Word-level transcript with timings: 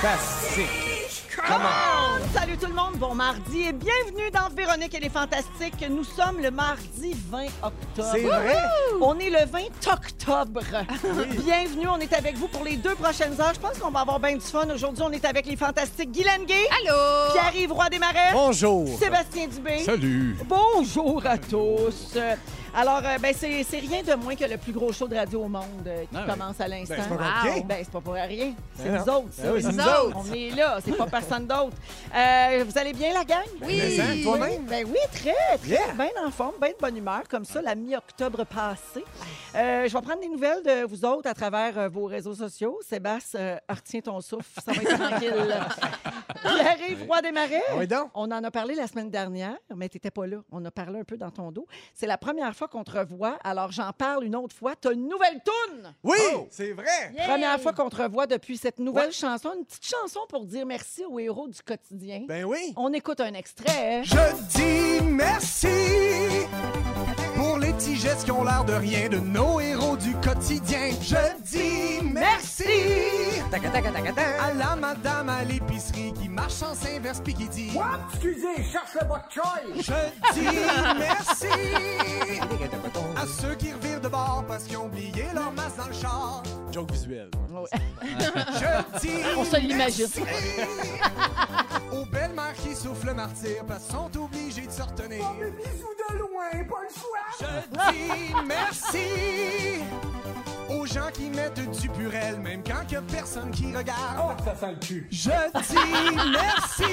Fantastiques. 0.00 1.26
Comment? 1.46 2.18
Salut 2.32 2.56
tout 2.56 2.66
le 2.66 2.74
monde, 2.74 2.94
bon 2.98 3.14
mardi 3.14 3.62
et 3.62 3.72
bienvenue 3.72 4.30
dans 4.32 4.48
Véronique 4.54 4.94
et 4.94 5.00
les 5.00 5.08
Fantastiques. 5.10 5.84
Nous 5.90 6.04
sommes 6.04 6.40
le 6.40 6.50
mardi 6.50 7.14
20 7.30 7.44
octobre. 7.62 8.08
C'est 8.12 8.22
vrai? 8.22 8.56
On 9.00 9.18
est 9.18 9.28
le 9.30 9.44
20 9.46 9.58
octobre. 9.92 10.60
Bienvenue, 11.44 11.88
on 11.88 11.98
est 11.98 12.12
avec 12.14 12.36
vous 12.36 12.48
pour 12.48 12.64
les 12.64 12.76
deux 12.76 12.94
prochaines 12.94 13.38
heures. 13.40 13.52
Je 13.54 13.60
pense 13.60 13.78
qu'on 13.78 13.90
va 13.90 14.00
avoir 14.00 14.20
bien 14.20 14.34
du 14.36 14.40
fun. 14.40 14.68
Aujourd'hui, 14.72 15.02
on 15.06 15.12
est 15.12 15.24
avec 15.24 15.46
les 15.46 15.56
Fantastiques 15.56 16.10
Guy 16.12 16.24
Lenguet, 16.24 16.66
Allô? 16.82 17.32
Pierre-Yves 17.32 17.72
Roy 17.72 17.88
Desmarais, 17.90 18.30
Bonjour. 18.32 18.98
Sébastien 18.98 19.48
Dubé. 19.48 19.78
Salut. 19.80 20.36
Bonjour 20.46 21.22
à 21.26 21.36
tous. 21.36 22.16
Alors, 22.74 23.00
euh, 23.04 23.18
ben, 23.20 23.34
c'est 23.36 23.64
c'est 23.64 23.78
rien 23.80 24.02
de 24.02 24.14
moins 24.14 24.34
que 24.36 24.44
le 24.44 24.56
plus 24.56 24.72
gros 24.72 24.92
show 24.92 25.08
de 25.08 25.16
radio 25.16 25.42
au 25.44 25.48
monde 25.48 25.64
euh, 25.86 26.02
qui 26.02 26.16
Ah 26.16 26.24
commence 26.30 26.60
à 26.60 26.68
l'instant. 26.68 26.94
Ben, 26.96 27.02
c'est 27.02 27.16
pas 27.16 27.24
compliqué. 27.42 27.66
Ben, 27.66 27.76
c'est 27.80 27.90
pas 27.90 28.00
pour 28.00 28.12
rien. 28.14 28.54
C'est 28.76 28.84
Ben 28.84 28.98
nous 28.98 29.04
non. 29.04 29.18
autres, 29.18 29.32
ça. 29.32 29.42
Ben 29.42 29.52
oui, 29.54 29.62
c'est 29.62 29.72
nous 29.72 29.82
autres. 29.82 30.16
On 30.16 30.32
est 30.34 30.50
là, 30.50 30.78
c'est 30.84 30.96
pas 30.96 31.06
personne 31.06 31.46
d'autre. 31.46 31.76
Euh, 32.14 32.64
vous 32.66 32.78
allez 32.78 32.92
bien, 32.92 33.12
la 33.12 33.24
gang? 33.24 33.44
Mais 33.60 33.96
ça, 33.96 34.02
toi-même? 34.22 34.64
Ben 34.66 34.84
oui, 34.86 34.98
très, 35.12 35.32
très 35.58 35.68
Yeah. 35.70 35.92
bien 35.94 36.10
en 36.24 36.30
forme, 36.30 36.54
bien 36.60 36.70
de 36.70 36.76
bonne 36.80 36.96
humeur, 36.96 37.22
comme 37.28 37.44
ça, 37.44 37.60
la 37.62 37.74
mi-octobre 37.74 38.44
passée. 38.44 39.04
Euh, 39.56 39.88
je 39.88 39.92
vais 39.92 40.02
prendre 40.02 40.20
des 40.20 40.28
nouvelles 40.28 40.62
de 40.62 40.84
vous 40.86 41.04
autres 41.04 41.28
à 41.28 41.34
travers 41.34 41.76
euh, 41.78 41.88
vos 41.88 42.04
réseaux 42.06 42.34
sociaux. 42.34 42.78
Sébastien, 42.88 43.40
euh, 43.40 43.56
retiens 43.68 44.00
ton 44.00 44.20
souffle, 44.20 44.60
ça 44.64 44.72
va 44.72 44.82
être 44.82 44.96
tranquille. 44.98 45.56
Pierre-Yves 46.42 47.04
Roy 47.06 47.22
Desmarais. 47.22 47.62
Ah 47.70 47.74
oui, 47.78 47.86
donc? 47.86 48.10
On 48.14 48.30
en 48.30 48.42
a 48.44 48.50
parlé 48.50 48.74
la 48.74 48.86
semaine 48.86 49.10
dernière, 49.10 49.56
mais 49.74 49.88
tu 49.88 49.96
n'étais 49.96 50.10
pas 50.10 50.26
là. 50.26 50.38
On 50.50 50.64
a 50.64 50.70
parlé 50.70 51.00
un 51.00 51.04
peu 51.04 51.16
dans 51.16 51.30
ton 51.30 51.50
dos. 51.52 51.66
C'est 51.94 52.06
la 52.06 52.16
première 52.18 52.54
fois 52.60 52.68
qu'on 52.68 52.84
te 52.84 52.90
revoit, 52.90 53.38
alors 53.42 53.72
j'en 53.72 53.90
parle 53.90 54.24
une 54.24 54.36
autre 54.36 54.54
fois. 54.54 54.74
Tu 54.76 54.88
as 54.88 54.92
une 54.92 55.08
nouvelle 55.08 55.40
toune! 55.42 55.94
Oui, 56.02 56.18
c'est 56.50 56.72
vrai. 56.72 57.10
Première 57.26 57.58
fois 57.58 57.72
qu'on 57.72 57.88
te 57.88 57.96
revoit 57.96 58.26
depuis 58.26 58.58
cette 58.58 58.78
nouvelle 58.78 59.12
chanson. 59.12 59.52
Une 59.56 59.64
petite 59.64 59.86
chanson 59.86 60.20
pour 60.28 60.44
dire 60.44 60.66
merci 60.66 61.02
aux 61.06 61.18
héros 61.18 61.48
du 61.48 61.62
quotidien. 61.62 62.26
Ben 62.28 62.44
oui. 62.44 62.74
On 62.76 62.92
écoute 62.92 63.20
un 63.20 63.32
extrait. 63.32 64.02
Je 64.04 64.98
dis 64.98 65.02
merci 65.02 65.68
petits 67.80 67.96
gestes 67.96 68.24
qui 68.24 68.30
ont 68.30 68.44
l'air 68.44 68.64
de 68.64 68.74
rien 68.74 69.08
de 69.08 69.16
nos 69.16 69.58
héros 69.58 69.96
du 69.96 70.12
quotidien. 70.16 70.90
Je 71.00 71.16
dis 71.42 72.04
merci 72.12 72.64
à 73.52 74.52
la 74.54 74.76
madame 74.76 75.28
à 75.30 75.44
l'épicerie 75.44 76.12
qui 76.12 76.28
marche 76.28 76.52
sans 76.52 76.74
inverse 76.86 77.20
puis 77.24 77.32
qui 77.32 77.48
dit 77.48 77.70
Excusez, 78.12 78.64
cherche 78.70 78.96
votre 79.08 79.32
choix. 79.32 79.54
Je 79.76 80.34
dis 80.34 80.58
merci 80.98 81.46
à 83.16 83.26
ceux 83.26 83.54
qui 83.54 83.72
revirent 83.72 84.00
de 84.00 84.08
bord 84.08 84.44
parce 84.46 84.64
qu'ils 84.64 84.76
ont 84.76 84.86
oublié 84.86 85.24
leur 85.34 85.50
masque 85.52 85.78
dans 85.78 85.86
le 85.86 85.94
char. 85.94 86.42
Joke 86.72 86.92
visuel. 86.92 87.28
Je 88.02 88.98
dis 89.00 89.10
On 89.36 89.44
se 89.44 89.56
l'imagine. 89.56 90.06
merci 90.06 90.22
aux 91.92 92.04
belles-mères 92.06 92.54
qui 92.62 92.74
soufflent 92.74 93.08
le 93.08 93.14
martyr 93.14 93.64
parce 93.66 93.84
qu'ils 93.84 93.94
sont 93.94 94.10
obligés 94.24 94.66
de 94.66 94.70
se 94.72 94.82
retenir. 94.82 95.24
de 95.38 96.18
loin, 96.18 96.64
pas 96.68 96.82
le 96.82 96.94
choix. 96.94 97.26
Je 97.40 97.92
dis 97.92 98.34
merci 98.46 99.82
aux 100.68 100.86
gens 100.86 101.10
qui 101.12 101.28
mettent 101.30 101.68
du 101.80 101.88
purel, 101.88 102.38
même 102.40 102.62
quand 102.64 102.82
il 102.88 102.92
y 102.92 102.96
a 102.96 103.02
personne 103.02 103.50
qui 103.50 103.74
regarde. 103.74 104.40
ça 104.44 104.54
sent 104.54 104.72
le 104.72 104.86
cul. 104.86 105.08
Je 105.10 105.30
dis 105.30 106.16
merci 106.32 106.84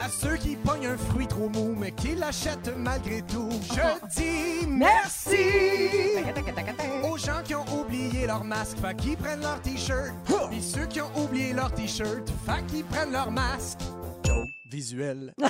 à 0.00 0.08
ceux 0.08 0.36
qui 0.36 0.56
pognent 0.56 0.86
un 0.86 0.96
fruit 0.96 1.26
trop 1.26 1.48
mou, 1.48 1.74
mais 1.78 1.92
qui 1.92 2.14
l'achètent 2.14 2.72
malgré 2.76 3.22
tout. 3.22 3.48
Je 3.62 4.20
dis 4.20 4.66
merci 4.66 5.36
aux 7.02 7.16
gens 7.16 7.42
qui 7.44 7.54
ont 7.54 7.64
oublié 7.80 8.26
leur 8.26 8.44
masque, 8.44 8.78
fait 8.78 8.96
qu'ils 8.96 9.16
prennent 9.16 9.40
leur 9.42 9.60
t-shirt. 9.62 10.12
Puis 10.50 10.62
ceux 10.62 10.86
qui 10.86 11.00
ont 11.00 11.10
oublié 11.16 11.52
leur 11.52 11.72
t-shirt, 11.72 12.28
fait 12.46 12.66
qu'ils 12.66 12.84
prennent 12.84 13.12
leur 13.12 13.30
masque. 13.30 13.80
Visuel. 14.74 15.32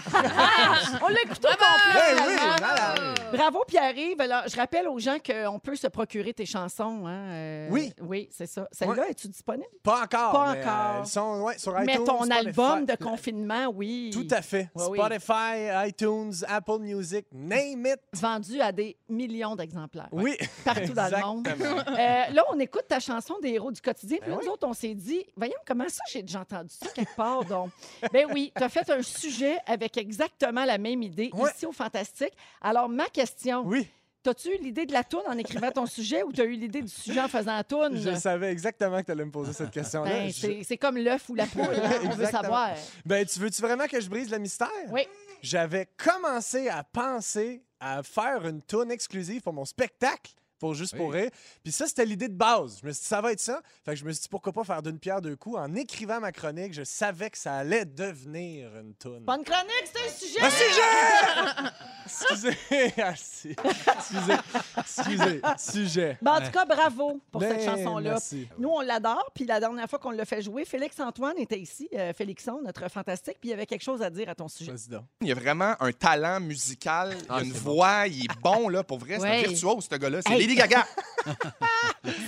On 1.03 1.09
l'écoute 1.09 1.45
au 1.45 1.57
complet. 1.57 1.95
Ben 1.95 2.23
oui, 2.27 2.35
finalement. 2.35 2.57
malade. 2.61 3.19
Bravo 3.33 3.65
Pierre-Yves. 3.67 4.21
Alors, 4.21 4.43
je 4.47 4.57
rappelle 4.57 4.87
aux 4.89 4.99
gens 4.99 5.17
qu'on 5.19 5.59
peut 5.59 5.77
se 5.77 5.87
procurer 5.87 6.35
tes 6.35 6.45
chansons. 6.47 7.07
hein, 7.07 7.31
euh, 7.31 7.69
Oui. 7.71 7.93
Oui, 8.03 8.29
c'est 8.31 8.47
ça. 8.47 8.69
Celle-là, 8.71 9.09
es-tu 9.09 9.29
disponible? 9.29 9.67
Pas 9.83 10.03
encore. 10.03 10.33
Pas 10.33 10.53
mais, 10.53 10.61
encore. 10.63 10.97
euh, 10.97 11.03
Ils 11.05 11.09
sont 11.09 11.41
ouais, 11.43 11.59
sur 11.59 11.73
iTunes. 11.73 11.85
Mais 11.87 11.97
ton 11.97 12.23
Spotify. 12.25 12.33
album 12.47 12.85
de 12.85 12.95
confinement, 12.97 13.67
oui. 13.75 14.11
Tout 14.13 14.29
à 14.31 14.43
fait. 14.43 14.71
Ouais, 14.75 14.85
oui. 14.91 14.99
Spotify, 14.99 15.89
iTunes, 15.89 16.33
Apple 16.47 16.79
Music, 16.81 17.27
name 17.33 17.87
it. 17.87 18.01
Vendu 18.13 18.61
à 18.61 18.73
des 18.73 18.97
millions 19.09 19.57
d'exemplaires. 19.57 20.09
Oui. 20.13 20.37
Partout 20.65 20.93
dans 20.93 21.09
le 21.11 21.21
monde. 21.25 21.49
Exactement. 21.49 21.81
Euh, 21.99 22.33
là, 22.33 22.45
on 22.53 22.59
écoute 22.61 22.85
ta 22.89 23.01
chanson 23.01 23.35
des 23.43 23.51
héros 23.51 23.73
du 23.73 23.81
quotidien. 23.81 24.19
Puis 24.21 24.27
Ben 24.29 24.33
là, 24.37 24.39
oui. 24.41 24.47
nous 24.47 24.53
autres, 24.53 24.67
on 24.69 24.73
s'est 24.75 24.95
dit, 24.95 25.25
voyons, 25.37 25.55
comment 25.67 25.89
ça, 25.89 26.03
j'ai 26.11 26.23
déjà 26.23 26.41
entendu 26.41 26.71
ça 26.71 26.89
quelque 26.95 27.15
part. 27.17 27.45
Donc, 27.45 27.71
ben 28.13 28.27
oui, 28.33 28.53
tu 28.57 28.63
as 28.63 28.69
fait 28.69 28.89
un 28.91 29.03
sujet 29.15 29.57
avec 29.67 29.97
exactement 29.97 30.65
la 30.65 30.79
même 30.79 31.03
idée 31.03 31.31
Ouais. 31.33 31.51
ici 31.55 31.67
au 31.67 31.73
Fantastique. 31.73 32.33
Alors, 32.61 32.89
ma 32.89 33.07
question, 33.07 33.63
Oui, 33.67 33.89
T'as-tu 34.23 34.49
eu 34.55 34.57
l'idée 34.63 34.87
de 34.87 34.93
la 34.95 35.05
toune 35.05 35.21
en 35.27 35.37
écrivant 35.37 35.71
ton 35.71 35.85
sujet 35.85 36.23
ou 36.23 36.33
t'as 36.33 36.45
eu 36.45 36.53
l'idée 36.53 36.81
du 36.81 36.89
sujet 36.89 37.21
en 37.21 37.29
faisant 37.29 37.57
la 37.57 37.63
toune? 37.63 37.95
je 38.01 38.15
savais 38.19 38.51
exactement 38.51 38.99
que 39.01 39.05
tu 39.05 39.13
allais 39.13 39.27
me 39.27 39.31
poser 39.31 39.53
cette 39.53 39.71
question-là. 39.71 40.11
Ben, 40.11 40.33
Je- 40.33 40.63
c'est 40.65 40.79
comme 40.79 40.97
l'œuf 40.97 41.29
ou 41.29 41.35
la 41.35 41.45
poule, 41.45 41.61
hein, 41.65 41.91
on 42.07 42.09
veut 42.09 42.25
savoir. 42.25 42.71
Ben, 43.05 43.27
tu 43.27 43.39
veux-tu 43.39 43.61
vraiment 43.61 43.87
que 43.87 44.01
je 44.01 44.09
brise 44.09 44.31
le 44.31 44.39
mystère? 44.39 44.71
Oui. 44.91 45.03
J'avais 45.43 45.87
commencé 45.99 46.69
à 46.71 46.83
penser 46.85 47.63
à 47.81 48.03
faire 48.03 48.47
une 48.47 48.63
tourne 48.63 48.91
exclusive 48.91 49.43
pour 49.43 49.53
mon 49.53 49.67
spectacle. 49.67 50.33
Pour 50.65 50.73
juste 50.73 50.97
pour 50.97 51.13
rire. 51.13 51.29
Puis 51.63 51.73
ça, 51.73 51.87
c'était 51.87 52.07
l'idée 52.07 52.29
de 52.29 52.35
base. 52.35 52.79
Je 52.81 52.87
me 52.87 52.93
suis 52.93 53.03
dit, 53.03 53.07
ça 53.07 53.21
va 53.21 53.33
être 53.33 53.41
ça. 53.41 53.61
Fait 53.85 53.91
que 53.91 53.99
je 53.99 54.05
me 54.07 54.13
suis 54.13 54.23
dit, 54.23 54.29
pourquoi 54.31 54.51
pas 54.51 54.65
faire 54.65 54.81
d'une 54.81 54.99
pierre 54.99 55.21
deux 55.21 55.37
coups? 55.37 55.59
En 55.59 55.75
écrivant 55.75 56.21
ma 56.21 56.33
chronique, 56.33 56.73
je 56.73 56.85
savais 56.85 57.29
que 57.29 57.37
ça 57.37 57.57
allait 57.57 57.85
devenir 57.85 58.75
une 58.79 58.95
toune. 58.95 59.25
Bonne 59.27 59.45
chronique, 59.45 59.85
c'est 59.85 60.07
un 60.07 60.11
sujet! 60.11 60.41
Un 60.41 60.49
sujet! 60.49 61.71
Excusez. 62.23 62.57
Ah, 63.03 63.15
si. 63.17 63.55
Excusez. 63.65 64.35
Excusez. 64.79 65.41
Sujet. 65.59 66.19
Ben, 66.23 66.33
en 66.33 66.41
tout 66.41 66.51
cas, 66.51 66.65
bravo 66.65 67.21
pour 67.31 67.41
Ben, 67.41 67.59
cette 67.59 67.69
chanson-là. 67.69 68.11
merci. 68.13 68.49
Nous, 68.59 68.69
on 68.69 68.81
l'adore. 68.81 69.31
Puis 69.35 69.45
la 69.45 69.61
dernière 69.61 69.89
fois 69.89 69.99
qu'on 69.99 70.11
l'a 70.11 70.25
fait 70.25 70.43
jouer, 70.43 70.65
Félix-Antoine 70.65 71.39
était 71.39 71.59
ici, 71.59 71.89
euh, 71.95 72.13
Félixon, 72.13 72.61
notre 72.65 72.89
fantastique, 72.91 73.37
puis 73.41 73.49
il 73.49 73.51
y 73.51 73.55
avait 73.55 73.67
quelque 73.67 73.83
chose 73.83 74.03
à 74.03 74.11
dire 74.11 74.29
à 74.29 74.35
ton 74.35 74.49
sujet. 74.49 74.73
Il 75.21 75.29
y 75.29 75.33
a 75.33 75.35
vraiment 75.35 75.75
un 75.81 75.93
talent 75.93 76.41
musical, 76.41 77.15
il 77.25 77.33
a 77.33 77.43
une 77.43 77.53
voix, 77.53 78.07
il 78.07 78.25
est 78.25 78.41
bon, 78.43 78.69
là, 78.69 78.83
pour 78.85 78.99
vrai. 78.99 79.17
C'est 79.19 79.23
Ouais. 79.23 79.45
un 79.45 79.49
virtuose, 79.49 79.89
ce 79.91 79.97
gars-là. 79.97 80.21
C'est 80.27 80.33
Hey. 80.33 80.41
Lady 80.41 80.55
Gaga. 80.55 80.87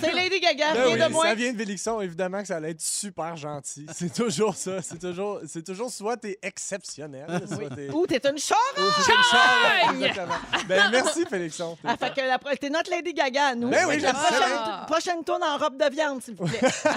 C'est 0.01 0.11
Lady 0.11 0.39
Gaga, 0.39 0.73
Ben 0.73 0.87
oui, 0.93 0.99
de 0.99 1.07
moins. 1.11 1.25
Ça 1.27 1.35
vient 1.35 1.53
de 1.53 1.57
Félixon, 1.57 2.01
évidemment 2.01 2.41
que 2.41 2.47
ça 2.47 2.55
allait 2.57 2.71
être 2.71 2.81
super 2.81 3.35
gentil. 3.37 3.85
C'est 3.93 4.11
toujours 4.13 4.55
ça. 4.55 4.81
C'est 4.81 4.97
toujours, 4.99 5.39
c'est 5.45 5.63
toujours 5.63 5.91
soit 5.91 6.17
t'es 6.17 6.39
exceptionnel, 6.41 7.27
soit 7.47 7.69
t'es. 7.75 7.89
Ou 7.91 8.07
t'es 8.07 8.21
une 8.27 8.37
chore! 8.39 8.57
Exactement. 9.93 10.35
Ben 10.67 10.89
merci 10.91 11.25
Félixon. 11.29 11.77
Ah, 11.83 11.95
fait 11.97 12.13
que 12.13 12.21
la 12.21 12.37
pro- 12.39 12.55
t'es 12.59 12.69
notre 12.69 12.89
Lady 12.91 13.13
Gaga, 13.13 13.47
à 13.47 13.55
nous. 13.55 13.69
Ben 13.69 13.85
oui, 13.87 13.99
la 13.99 14.09
j'aime 14.09 14.15
ça. 14.15 14.27
prochaine, 14.27 14.85
prochaine 14.87 15.23
tourne 15.23 15.43
en 15.43 15.57
robe 15.57 15.77
de 15.77 15.89
viande, 15.89 16.21
s'il 16.21 16.35
vous 16.35 16.45
plaît. 16.45 16.59
Ça. 16.69 16.95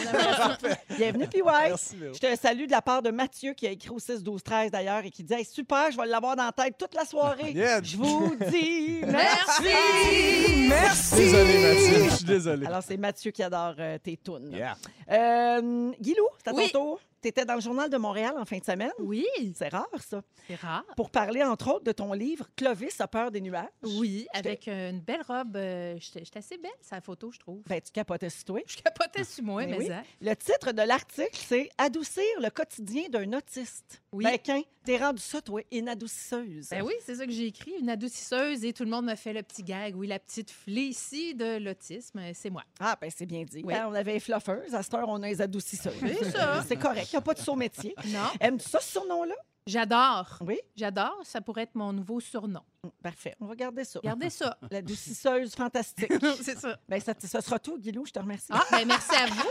Bienvenue, 0.96 1.26
PY. 1.28 1.42
Merci, 1.44 1.96
Véro. 1.96 2.14
Je 2.14 2.18
te 2.20 2.36
salue 2.40 2.66
de 2.66 2.70
la 2.70 2.82
part 2.82 3.02
de 3.02 3.10
Mathieu 3.10 3.52
qui 3.54 3.66
a 3.66 3.70
écrit 3.70 3.90
au 3.90 3.98
6 3.98 4.22
12 4.22 4.42
13 4.42 4.70
d'ailleurs 4.70 5.04
et 5.04 5.10
qui 5.10 5.22
dit 5.22 5.32
Hey, 5.34 5.44
super, 5.44 5.90
je 5.90 5.96
vais 5.96 6.06
l'avoir 6.06 6.36
dans 6.36 6.44
la 6.46 6.52
tête 6.52 6.76
toute 6.78 6.94
la 6.94 7.04
soirée. 7.04 7.52
Yeah. 7.52 7.80
Je 7.82 7.96
vous 7.96 8.34
dis 8.50 9.00
merci. 9.06 10.66
Merci! 10.68 11.16
Désolé 11.16 11.58
Mathieu, 11.58 12.04
je 12.10 12.14
suis 12.16 12.24
désolé. 12.24 12.66
Alors 12.66 12.82
c'est 12.86 12.96
Mathieu 12.96 13.30
qui 13.30 13.42
adore 13.42 13.74
euh, 13.78 13.98
tes 13.98 14.16
tunes. 14.16 14.50
Yeah. 14.52 14.76
Euh, 15.10 15.90
Guilou, 16.00 16.26
c'est 16.42 16.50
à 16.50 16.52
ton 16.52 16.58
Oui. 16.58 16.70
tour. 16.72 17.00
Tu 17.22 17.28
étais 17.28 17.44
dans 17.44 17.54
le 17.54 17.60
Journal 17.60 17.88
de 17.90 17.96
Montréal 17.96 18.34
en 18.38 18.44
fin 18.44 18.58
de 18.58 18.64
semaine? 18.64 18.92
Oui, 18.98 19.24
C'est 19.54 19.68
rare, 19.68 19.86
ça. 19.98 20.22
c'est 20.48 20.54
rare. 20.54 20.84
Pour 20.96 21.10
parler, 21.10 21.42
entre 21.42 21.68
autres, 21.74 21.84
de 21.84 21.92
ton 21.92 22.12
livre 22.12 22.46
Clovis 22.56 23.00
a 23.00 23.08
peur 23.08 23.30
des 23.30 23.40
nuages. 23.40 23.68
Oui, 23.82 24.26
avec 24.32 24.66
euh, 24.68 24.90
une 24.90 25.00
belle 25.00 25.22
robe. 25.26 25.56
euh, 25.56 25.96
J'étais 25.98 26.38
assez 26.38 26.58
belle, 26.58 26.70
sa 26.80 27.00
photo, 27.00 27.30
je 27.32 27.38
trouve. 27.38 27.62
Ben, 27.66 27.80
tu 27.80 27.90
capotais 27.92 28.30
sur 28.30 28.44
toi. 28.44 28.60
Je 28.66 28.76
capotais 28.76 29.24
sur 29.24 29.44
moi, 29.44 29.62
Ben 29.62 29.70
mais 29.72 29.78
oui. 29.78 29.86
ça. 29.88 30.02
Le 30.20 30.34
titre 30.34 30.72
de 30.72 30.82
l'article, 30.82 31.28
c'est 31.34 31.68
Adoucir 31.78 32.22
le 32.40 32.50
quotidien 32.50 33.08
d'un 33.10 33.32
autiste. 33.32 34.02
Oui. 34.12 34.24
Ben, 34.24 34.38
qu'un, 34.38 34.62
t'es 34.84 34.96
rendu 34.96 35.20
ça, 35.20 35.40
toi, 35.40 35.60
une 35.70 35.88
adoucisseuse. 35.88 36.68
Ben 36.70 36.82
oui, 36.82 36.94
c'est 37.04 37.16
ça 37.16 37.26
que 37.26 37.32
j'ai 37.32 37.46
écrit, 37.46 37.72
une 37.80 37.90
adoucisseuse, 37.90 38.64
et 38.64 38.72
tout 38.72 38.84
le 38.84 38.90
monde 38.90 39.06
me 39.06 39.14
fait 39.14 39.32
le 39.32 39.42
petit 39.42 39.62
gag. 39.62 39.96
Oui, 39.96 40.06
la 40.06 40.18
petite 40.18 40.52
ici 40.66 41.34
de 41.34 41.58
l'autisme, 41.58 42.20
c'est 42.34 42.50
moi. 42.50 42.64
Ah, 42.78 42.96
ben 43.00 43.10
c'est 43.14 43.26
bien 43.26 43.44
dit. 43.44 43.62
Oui. 43.64 43.74
Hein, 43.74 43.86
on 43.88 43.94
avait 43.94 44.14
les 44.14 44.20
fluffeuses. 44.20 44.74
À 44.74 44.82
cette 44.82 44.94
heure, 44.94 45.08
on 45.08 45.22
a 45.22 45.28
les 45.28 45.40
adoucisseuses. 45.40 45.92
C'est 46.00 46.30
ça. 46.30 46.64
C'est 46.66 46.76
correct. 46.76 47.08
Il 47.12 47.16
n'y 47.16 47.18
a 47.18 47.22
pas 47.22 47.34
de 47.34 47.40
saut 47.40 47.56
métier. 47.56 47.94
Non, 48.08 48.28
Aimes-tu 48.40 48.68
ça, 48.68 48.80
ce 48.80 48.92
surnom-là? 48.92 49.34
J'adore. 49.70 50.38
Oui. 50.46 50.58
J'adore, 50.76 51.20
ça 51.22 51.40
pourrait 51.40 51.62
être 51.62 51.74
mon 51.74 51.92
nouveau 51.92 52.20
surnom. 52.20 52.62
Parfait. 53.02 53.36
On 53.40 53.46
va 53.46 53.54
garder 53.54 53.84
ça. 53.84 54.00
Regardez 54.00 54.30
ça. 54.30 54.56
L'adoucisseuse 54.70 55.54
fantastique. 55.54 56.12
c'est 56.42 56.58
ça. 56.58 56.78
ben, 56.88 57.00
ça, 57.00 57.14
ça 57.18 57.40
sera 57.40 57.58
tout, 57.58 57.78
Guilou. 57.78 58.06
Je 58.06 58.12
te 58.12 58.18
remercie. 58.18 58.48
Ah, 58.50 58.64
ben 58.70 58.86
merci 58.86 59.14
à 59.14 59.26
vous. 59.26 59.50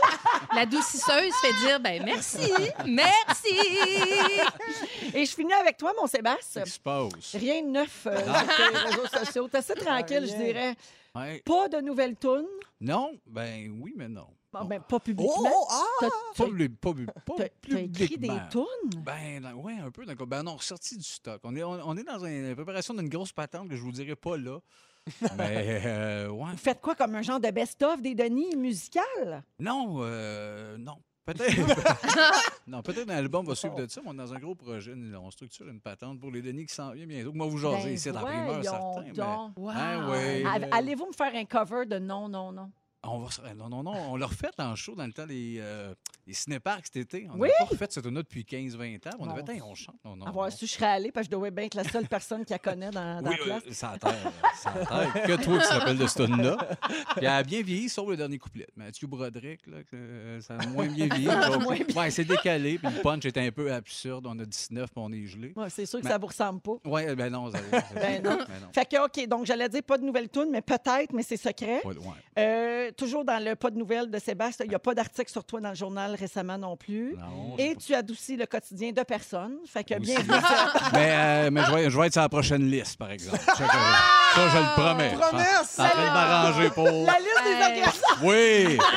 La 0.54 0.66
doucisseuse 0.66 1.32
fait 1.40 1.66
dire, 1.66 1.80
ben 1.80 2.02
merci, 2.04 2.52
merci. 2.86 3.54
Et 5.14 5.24
je 5.24 5.34
finis 5.34 5.52
avec 5.54 5.76
toi, 5.76 5.92
mon 5.98 6.06
Sébastien. 6.06 6.62
Qu'est-ce 6.62 6.72
qui 6.72 6.76
se 6.76 6.80
passe? 6.80 7.34
Rien 7.34 7.62
de 7.62 7.68
neuf 7.68 8.06
euh, 8.06 8.16
sur 8.16 8.56
tes 8.56 8.78
réseaux 8.78 9.06
sociaux. 9.06 9.48
T'es 9.48 9.58
assez 9.58 9.74
tranquille, 9.74 10.26
je 10.28 10.36
dirais. 10.36 10.76
Ouais. 11.14 11.42
Pas 11.44 11.68
de 11.68 11.80
nouvelles 11.80 12.16
tunes? 12.16 12.46
Non, 12.80 13.12
ben 13.26 13.78
oui, 13.80 13.94
mais 13.96 14.08
non. 14.08 14.28
Bon, 14.52 14.64
ben, 14.64 14.80
pas 14.80 14.98
publiquement. 14.98 15.34
Oh, 15.38 15.66
ah! 15.70 15.82
T'as- 16.00 16.08
Pas, 16.36 16.44
pas, 16.80 16.92
pas 17.24 17.34
T'as 17.36 17.44
t'as 17.68 17.78
écrit 17.78 17.88
des 18.18 18.28
publiquement. 18.28 18.48
tunes? 18.50 19.02
Ben 19.04 19.52
oui, 19.56 19.74
un 19.78 19.90
peu. 19.92 20.04
d'accord. 20.04 20.26
Ben 20.26 20.42
on 20.44 20.50
a 20.52 20.56
ressorti 20.56 20.96
du 20.96 21.04
stock. 21.04 21.40
On 21.44 21.54
est, 21.54 21.62
on, 21.62 21.70
on 21.88 21.96
est 21.96 22.02
dans 22.02 22.24
une 22.24 22.54
préparation 22.56 22.94
d'une 22.94 23.08
grosse 23.08 23.32
patente 23.32 23.68
que 23.68 23.76
je 23.76 23.82
vous 23.82 23.92
dirai 23.92 24.16
pas 24.16 24.36
là. 24.36 24.58
Mais 25.38 25.82
euh, 25.86 26.28
ouais. 26.28 26.50
Vous 26.50 26.56
faites 26.58 26.80
quoi 26.80 26.94
comme 26.94 27.14
un 27.14 27.22
genre 27.22 27.40
de 27.40 27.50
best-of 27.50 28.02
des 28.02 28.14
Denis 28.14 28.56
musical? 28.56 29.42
Non, 29.58 29.98
euh, 30.00 30.76
non. 30.78 30.96
Peut-être. 31.24 31.54
non, 32.66 32.82
peut-être 32.82 33.08
un 33.08 33.14
album 33.14 33.46
va 33.46 33.54
suivre 33.54 33.76
de 33.76 33.86
ça, 33.86 34.00
mais 34.02 34.08
on 34.10 34.14
est 34.14 34.16
dans 34.16 34.34
un 34.34 34.38
gros 34.38 34.54
projet. 34.56 34.92
On 35.22 35.30
structure 35.30 35.68
une 35.68 35.80
patente 35.80 36.18
pour 36.18 36.30
les 36.30 36.42
Denis 36.42 36.66
qui 36.66 36.74
s'en 36.74 36.90
vient 36.90 37.06
bientôt. 37.06 37.32
Moi, 37.32 37.46
vous 37.46 37.58
jasez 37.58 37.84
Ben, 37.84 37.92
ici 37.94 38.08
dans 38.10 38.20
la 38.22 38.26
primeur, 38.26 38.62
certain. 38.64 39.02
mais- 39.04 39.12
donc. 39.12 39.52
Wow. 39.56 39.70
Ah 39.74 40.58
Allez-vous 40.72 41.06
me 41.06 41.12
faire 41.12 41.32
un 41.34 41.44
cover 41.44 41.86
de 41.86 41.98
non, 41.98 42.28
non, 42.28 42.50
non? 42.52 42.70
On 43.02 43.18
va 43.20 43.54
Non, 43.54 43.68
non, 43.70 43.82
non. 43.82 43.94
On 44.12 44.16
l'a 44.16 44.26
refait 44.26 44.50
en 44.58 44.76
show 44.76 44.94
dans 44.94 45.06
le 45.06 45.12
temps 45.12 45.26
des, 45.26 45.56
euh, 45.58 45.94
des 46.26 46.34
cinéparcs 46.34 46.84
cet 46.84 46.96
été. 46.96 47.26
On 47.30 47.36
n'a 47.36 47.38
Oui? 47.44 47.48
pas 47.58 47.64
refait 47.64 47.86
cette 47.88 48.04
tune 48.04 48.12
depuis 48.14 48.44
15-20 48.44 49.06
ans. 49.08 49.16
On 49.18 49.30
avait 49.30 49.42
dit, 49.42 49.60
on 49.62 49.74
chante. 49.74 49.96
Non, 50.04 50.16
non, 50.16 50.26
Avoir 50.26 50.50
non. 50.50 50.54
su, 50.56 50.66
je 50.66 50.72
serais 50.72 50.86
allée 50.86 51.10
parce 51.10 51.26
que 51.26 51.32
je 51.32 51.38
devais 51.38 51.50
bien 51.50 51.64
être 51.64 51.74
la 51.76 51.84
seule 51.84 52.06
personne 52.08 52.44
qui 52.44 52.52
la 52.52 52.58
connaît 52.58 52.90
dans, 52.90 53.22
dans 53.22 53.30
Oui, 53.30 53.36
la 53.38 53.44
place. 53.44 53.62
euh, 53.68 53.72
ça 53.72 53.94
terre. 53.98 54.32
Ça 54.54 54.72
terre. 54.72 55.22
Que 55.24 55.42
toi 55.42 55.58
qui 55.58 55.66
te 55.68 55.72
rappelles 55.72 55.96
de 55.98 56.06
cette 56.06 56.26
tune-là. 56.26 56.56
Puis 56.88 56.96
elle 57.22 57.26
a 57.28 57.42
bien 57.42 57.62
vieilli, 57.62 57.88
sauf 57.88 58.06
le 58.10 58.18
dernier 58.18 58.36
couplet. 58.38 58.66
Mathieu 58.76 59.06
Broderick, 59.06 59.66
là, 59.66 59.78
que, 59.84 59.96
euh, 59.96 60.40
ça 60.42 60.58
a 60.58 60.66
moins 60.66 60.86
bien 60.86 61.06
vieilli. 61.06 61.24
Donc, 61.50 61.96
ouais, 61.96 62.10
c'est 62.10 62.24
décalé. 62.26 62.78
Puis 62.78 62.92
le 62.94 63.00
punch 63.00 63.24
était 63.24 63.40
un 63.46 63.50
peu 63.50 63.72
absurde. 63.72 64.26
On 64.28 64.38
a 64.38 64.44
19 64.44 64.90
puis 64.90 65.02
on 65.02 65.10
est 65.12 65.26
gelé. 65.26 65.54
Ouais, 65.56 65.70
c'est 65.70 65.86
sûr 65.86 66.00
que 66.00 66.04
Mais- 66.04 66.10
ça 66.10 66.18
vous 66.18 66.26
ressemble 66.26 66.60
pas. 66.60 66.72
Oui, 66.84 67.14
ben 67.14 67.30
non. 67.32 67.50
Ça, 67.50 67.58
Ben 67.94 68.22
non. 68.22 68.36
Ben 68.36 68.60
non. 68.60 68.68
Fait 68.74 68.84
que, 68.84 69.02
OK, 69.06 69.26
donc 69.26 69.46
j'allais 69.46 69.70
dire 69.70 69.82
pas 69.82 69.96
de 69.96 70.04
nouvelles 70.04 70.28
tunes, 70.28 70.50
mais 70.50 70.60
peut-être, 70.60 71.14
mais 71.14 71.22
c'est 71.22 71.38
secret. 71.38 71.80
Ouais, 71.86 71.94
ouais. 71.96 72.89
Euh, 72.90 72.92
toujours 72.96 73.24
dans 73.24 73.42
le 73.42 73.54
pas 73.56 73.70
de 73.70 73.76
nouvelles 73.78 74.10
de 74.10 74.18
Sébastien, 74.18 74.64
il 74.66 74.68
n'y 74.68 74.74
a 74.74 74.78
pas 74.78 74.94
d'article 74.94 75.30
sur 75.30 75.44
toi 75.44 75.60
dans 75.60 75.70
le 75.70 75.74
journal 75.74 76.14
récemment 76.14 76.58
non 76.58 76.76
plus. 76.76 77.14
Non, 77.18 77.56
Et 77.58 77.76
tu 77.76 77.94
adoucis 77.94 78.36
le 78.36 78.46
quotidien 78.46 78.92
de 78.92 79.02
personnes. 79.02 79.56
Fait 79.66 79.84
que 79.84 79.94
Aussi. 79.94 80.02
bienvenue. 80.14 80.34
à- 80.34 80.90
Mais, 80.92 81.10
euh, 81.12 81.50
mais 81.50 81.62
je, 81.64 81.72
vais, 81.72 81.90
je 81.90 81.98
vais 81.98 82.06
être 82.06 82.12
sur 82.12 82.22
la 82.22 82.28
prochaine 82.28 82.70
liste, 82.70 82.96
par 82.98 83.10
exemple. 83.10 83.38
Ça, 83.38 83.52
je, 83.54 83.64
ça, 83.64 84.48
je 84.48 84.58
le 84.58 84.74
promets. 84.82 85.12
Promesse! 85.14 85.78
En 85.78 85.88
train 85.88 86.02
de 86.06 86.12
m'arranger 86.12 86.70
pour. 86.70 86.84
La 86.84 87.18
liste 87.18 87.44
des 87.44 87.62
organisateurs. 87.62 88.18
Oui! 88.22 88.78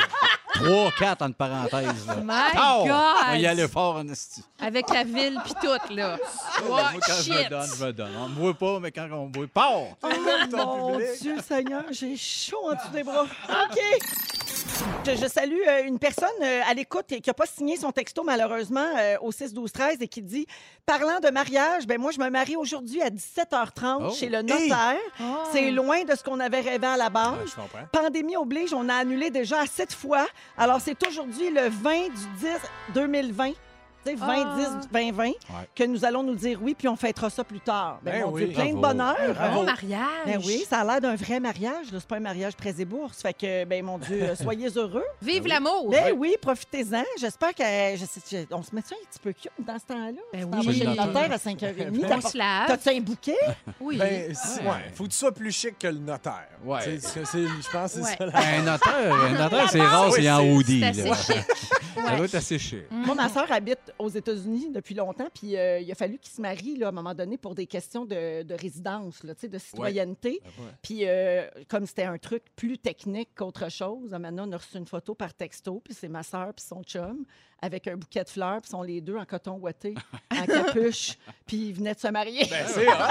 3, 0.64 0.92
4 0.98 1.22
entre 1.24 1.36
parenthèses. 1.36 2.08
Là. 2.08 2.16
My 2.24 2.54
Pow! 2.56 2.82
On 2.84 2.86
va 2.88 3.36
y 3.38 3.42
God! 3.42 3.46
aller 3.50 3.68
fort 3.68 3.96
en 3.98 4.08
esti. 4.08 4.44
Avec 4.62 4.90
la 4.90 5.04
ville 5.04 5.40
puis 5.44 5.54
tout, 5.62 5.94
là. 5.94 6.18
Moi, 6.68 6.82
Oh, 6.96 7.00
quand 7.06 7.14
je 7.24 7.32
me 7.32 7.38
shit! 7.38 7.50
donne, 7.50 7.70
je 7.80 7.86
me 7.86 7.94
donne. 7.94 8.12
On 8.18 8.30
me 8.30 8.36
voit 8.36 8.54
pas, 8.54 8.80
mais 8.80 8.92
quand 8.92 9.08
on 9.12 9.28
me 9.28 9.34
voit, 9.34 9.48
pas! 9.48 9.72
Oh, 10.02 10.08
mon 10.52 10.92
public. 10.98 11.22
Dieu 11.22 11.38
Seigneur, 11.46 11.84
j'ai 11.92 12.16
chaud 12.18 12.70
en 12.72 12.76
dessous 12.76 12.90
des 12.94 13.04
bras. 13.04 13.24
OK. 13.24 13.80
Je, 15.06 15.16
je 15.16 15.28
salue 15.28 15.60
euh, 15.68 15.84
une 15.86 16.00
personne 16.00 16.30
euh, 16.42 16.62
à 16.66 16.74
l'écoute 16.74 17.12
et 17.12 17.20
qui 17.20 17.30
n'a 17.30 17.34
pas 17.34 17.46
signé 17.46 17.76
son 17.76 17.92
texto, 17.92 18.24
malheureusement, 18.24 18.86
euh, 18.98 19.18
au 19.22 19.32
6-12-13 19.32 19.98
et 20.02 20.08
qui 20.08 20.22
dit 20.22 20.48
Parlant 20.86 21.20
de 21.22 21.30
mariage, 21.30 21.86
ben 21.86 22.00
moi, 22.00 22.12
je 22.12 22.20
me 22.20 22.30
marie 22.30 22.56
aujourd'hui 22.56 23.02
à 23.02 23.10
17h30 23.10 23.98
Oh. 24.00 24.12
chez 24.12 24.30
le 24.30 24.42
notaire. 24.42 24.96
Oh. 25.20 25.24
C'est 25.52 25.72
loin 25.72 26.04
de 26.04 26.16
ce 26.16 26.24
qu'on 26.24 26.40
avait 26.40 26.62
rêvé 26.62 26.88
à 26.88 26.98
la 26.98 27.10
base. 27.10 27.34
Je 27.46 27.56
comprends. 27.56 27.86
Pandémie 27.92 28.38
oblige, 28.38 28.74
on 28.74 28.88
a 28.90 28.96
annulé 28.96 29.30
déjà 29.30 29.62
à 29.62 29.66
sept 29.66 29.94
fois. 29.94 30.26
Alors, 30.58 30.80
c'est 30.82 31.06
aujourd'hui 31.06 31.50
le 31.50 31.68
20 31.70 31.94
du 32.08 32.10
10 32.40 32.48
2020. 32.94 33.52
Tu 34.06 34.12
sais, 34.12 34.16
20, 34.16 34.28
Ah. 34.28 34.56
10, 34.82 34.88
20, 34.92 35.12
20, 35.14 35.32
que 35.76 35.84
nous 35.86 36.04
allons 36.04 36.24
nous 36.24 36.36
dire 36.36 36.60
oui, 36.62 36.76
puis 36.78 36.88
on 36.88 36.96
fêtera 36.96 37.30
ça 37.30 37.44
plus 37.44 37.60
tard. 37.62 38.00
Ben, 38.02 38.12
Ben 38.12 38.22
mon 38.26 38.32
oui, 38.32 38.46
Dieu, 38.46 38.54
plein 38.54 38.74
de 38.74 38.78
bravo. 38.80 38.88
bonheur. 38.98 39.34
Bravo. 39.34 39.56
Bon 39.60 39.64
mariage. 39.64 40.00
Ben 40.26 40.42
oui, 40.46 40.66
ça 40.70 40.80
a 40.80 40.84
l'air 40.86 41.02
d'un 41.02 41.16
vrai 41.16 41.40
mariage. 41.40 41.92
là. 41.92 42.00
C'est 42.00 42.08
pas 42.08 42.18
un 42.18 42.22
mariage 42.22 42.54
près 42.56 42.74
et 42.80 42.86
bourse. 42.86 43.22
Fait 43.22 43.34
que, 43.34 43.66
ben 43.66 43.84
mon 43.86 43.98
Dieu, 43.98 44.22
euh, 44.24 44.36
soyez 44.36 44.68
heureux. 44.78 45.06
Vive 45.22 45.48
l'amour. 45.48 45.90
Ben 45.90 46.14
oui, 46.18 46.36
profitez-en. 46.42 47.04
J'espère 47.20 47.54
que. 47.54 47.64
Je 47.96 48.06
sais, 48.06 48.22
je- 48.50 48.56
on 48.56 48.62
se 48.64 48.76
met 48.76 48.82
ça 48.82 48.96
un 48.96 49.06
petit 49.10 49.20
peu 49.20 49.32
cute 49.34 49.52
dans 49.66 49.80
ce 49.80 49.86
temps-là? 49.94 50.22
Ben 50.34 50.50
oui. 50.68 50.78
chez 50.78 50.84
le 50.86 50.90
notaire 50.96 51.32
à 51.32 51.38
5h30. 51.38 52.04
On 52.04 52.08
T'as 52.22 52.30
se 52.30 52.38
lave. 52.38 52.68
T'as-tu 52.68 52.90
un 52.90 53.02
bouquet? 53.02 53.38
Oui. 53.80 53.98
Ben, 53.98 54.34
si- 54.34 54.60
Ouais. 54.60 54.66
ouais. 54.68 54.92
Faut 54.96 55.04
que 55.06 55.10
tu 55.10 55.18
sois 55.18 55.32
plus 55.34 55.52
chic 55.52 55.78
que 55.78 55.88
le 55.88 55.98
notaire. 56.00 56.48
Ouais. 56.64 56.80
C'est- 56.84 57.00
c'est- 57.00 57.26
c'est- 57.26 57.42
Je 57.44 57.70
pense 57.72 57.94
que 57.94 58.00
c'est 58.04 58.04
Ouais. 58.04 58.16
ça. 58.18 58.26
la- 58.26 58.58
Un 58.58 58.62
notaire, 58.62 59.14
un 59.14 59.30
notaire 59.32 59.70
c'est 59.70 59.82
rare, 59.82 60.12
c'est 60.14 60.30
en 60.32 60.40
c'est- 60.40 60.52
hoodie. 60.52 60.80
C'est 60.80 60.88
assez 60.88 61.04
là. 61.10 61.16
chic. 61.16 61.36
Ça 62.06 62.16
doit 62.16 62.26
être 62.26 62.36
assez 62.36 62.60
chic. 62.60 62.84
Moi, 62.92 63.16
ma 63.16 63.30
soeur 63.30 63.50
habite 63.52 63.93
aux 64.00 64.10
États-Unis 64.10 64.70
depuis 64.72 64.96
longtemps, 64.96 65.28
puis 65.34 65.58
euh, 65.58 65.80
il 65.80 65.92
a 65.92 65.96
fallu 65.96 66.18
qu'il 66.18 66.32
se 66.32 66.42
marie 66.42 66.78
là, 66.78 66.88
à 66.88 66.90
un 66.90 66.94
moment 66.94 67.14
donné 67.14 67.38
pour 67.38 67.56
des 67.56 67.68
questions 67.68 68.06
de, 68.06 68.44
de 68.44 68.54
résidence, 68.54 69.24
là, 69.24 69.34
de 69.34 69.58
citoyenneté. 69.58 70.42
Puis 70.82 71.06
euh, 71.08 71.48
comme 71.70 71.86
c'était 71.86 72.04
un 72.04 72.18
truc 72.18 72.44
plus 72.56 72.78
technique 72.78 73.30
qu'autre 73.36 73.70
chose, 73.70 74.12
maintenant, 74.12 74.48
on 74.48 74.52
a 74.52 74.58
reçu 74.58 74.78
une 74.78 74.88
photo 74.88 75.16
par 75.16 75.34
texto, 75.34 75.82
puis 75.84 75.94
c'est 75.94 76.10
ma 76.10 76.24
soeur 76.24 76.54
puis 76.54 76.66
son 76.66 76.84
chum 76.84 77.26
avec 77.64 77.88
un 77.88 77.96
bouquet 77.96 78.26
de 78.26 78.30
fleurs, 78.30 78.62
puis 78.62 78.70
sont 78.70 78.82
les 78.82 79.00
deux 79.00 79.16
en 79.16 79.24
coton 79.24 79.54
ouaté, 79.54 79.96
en 80.32 80.46
capuche, 80.46 81.18
puis 81.46 81.70
ils 81.70 81.74
venaient 81.74 81.94
de 81.94 82.00
se 82.00 82.10
marier. 82.10 82.46
Ben, 82.50 82.66
c'est 82.68 82.86
ça. 82.86 83.10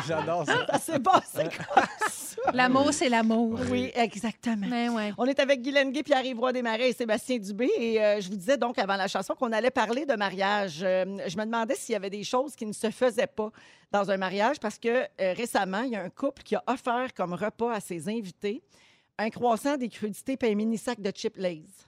J'adore 0.08 0.46
ça. 0.46 0.66
Ça 0.66 0.78
s'est 0.78 0.98
passé 0.98 1.42
comme 1.42 1.84
ça. 2.08 2.52
L'amour, 2.54 2.88
c'est 2.92 3.10
l'amour. 3.10 3.60
Oui, 3.70 3.92
exactement. 3.94 4.66
Mais 4.66 4.88
ouais. 4.88 5.12
On 5.18 5.26
est 5.26 5.38
avec 5.38 5.60
Guy 5.60 5.72
Lenguet, 5.72 6.02
Pierre-Yves 6.02 6.38
Roy 6.38 6.52
Desmarais 6.54 6.88
et 6.88 6.92
Sébastien 6.94 7.36
Dubé. 7.36 7.68
Et 7.78 8.02
euh, 8.02 8.20
je 8.20 8.30
vous 8.30 8.36
disais 8.36 8.56
donc 8.56 8.78
avant 8.78 8.96
la 8.96 9.08
chanson 9.08 9.34
qu'on 9.34 9.52
allait 9.52 9.70
parler 9.70 10.06
de 10.06 10.14
mariage. 10.14 10.80
Euh, 10.82 11.04
je 11.26 11.36
me 11.36 11.44
demandais 11.44 11.74
s'il 11.74 11.92
y 11.92 11.96
avait 11.96 12.10
des 12.10 12.24
choses 12.24 12.56
qui 12.56 12.64
ne 12.64 12.72
se 12.72 12.90
faisaient 12.90 13.26
pas 13.26 13.50
dans 13.92 14.10
un 14.10 14.16
mariage 14.16 14.58
parce 14.58 14.78
que 14.78 14.88
euh, 14.88 15.32
récemment, 15.34 15.82
il 15.82 15.90
y 15.90 15.96
a 15.96 16.02
un 16.02 16.10
couple 16.10 16.42
qui 16.42 16.54
a 16.54 16.62
offert 16.66 17.12
comme 17.14 17.34
repas 17.34 17.74
à 17.74 17.80
ses 17.80 18.08
invités 18.08 18.62
un 19.18 19.30
croissant, 19.30 19.76
des 19.76 19.88
crudités 19.88 20.36
et 20.40 20.52
un 20.52 20.54
mini-sac 20.54 21.00
de 21.00 21.10
chips 21.10 21.36
Lay's. 21.36 21.86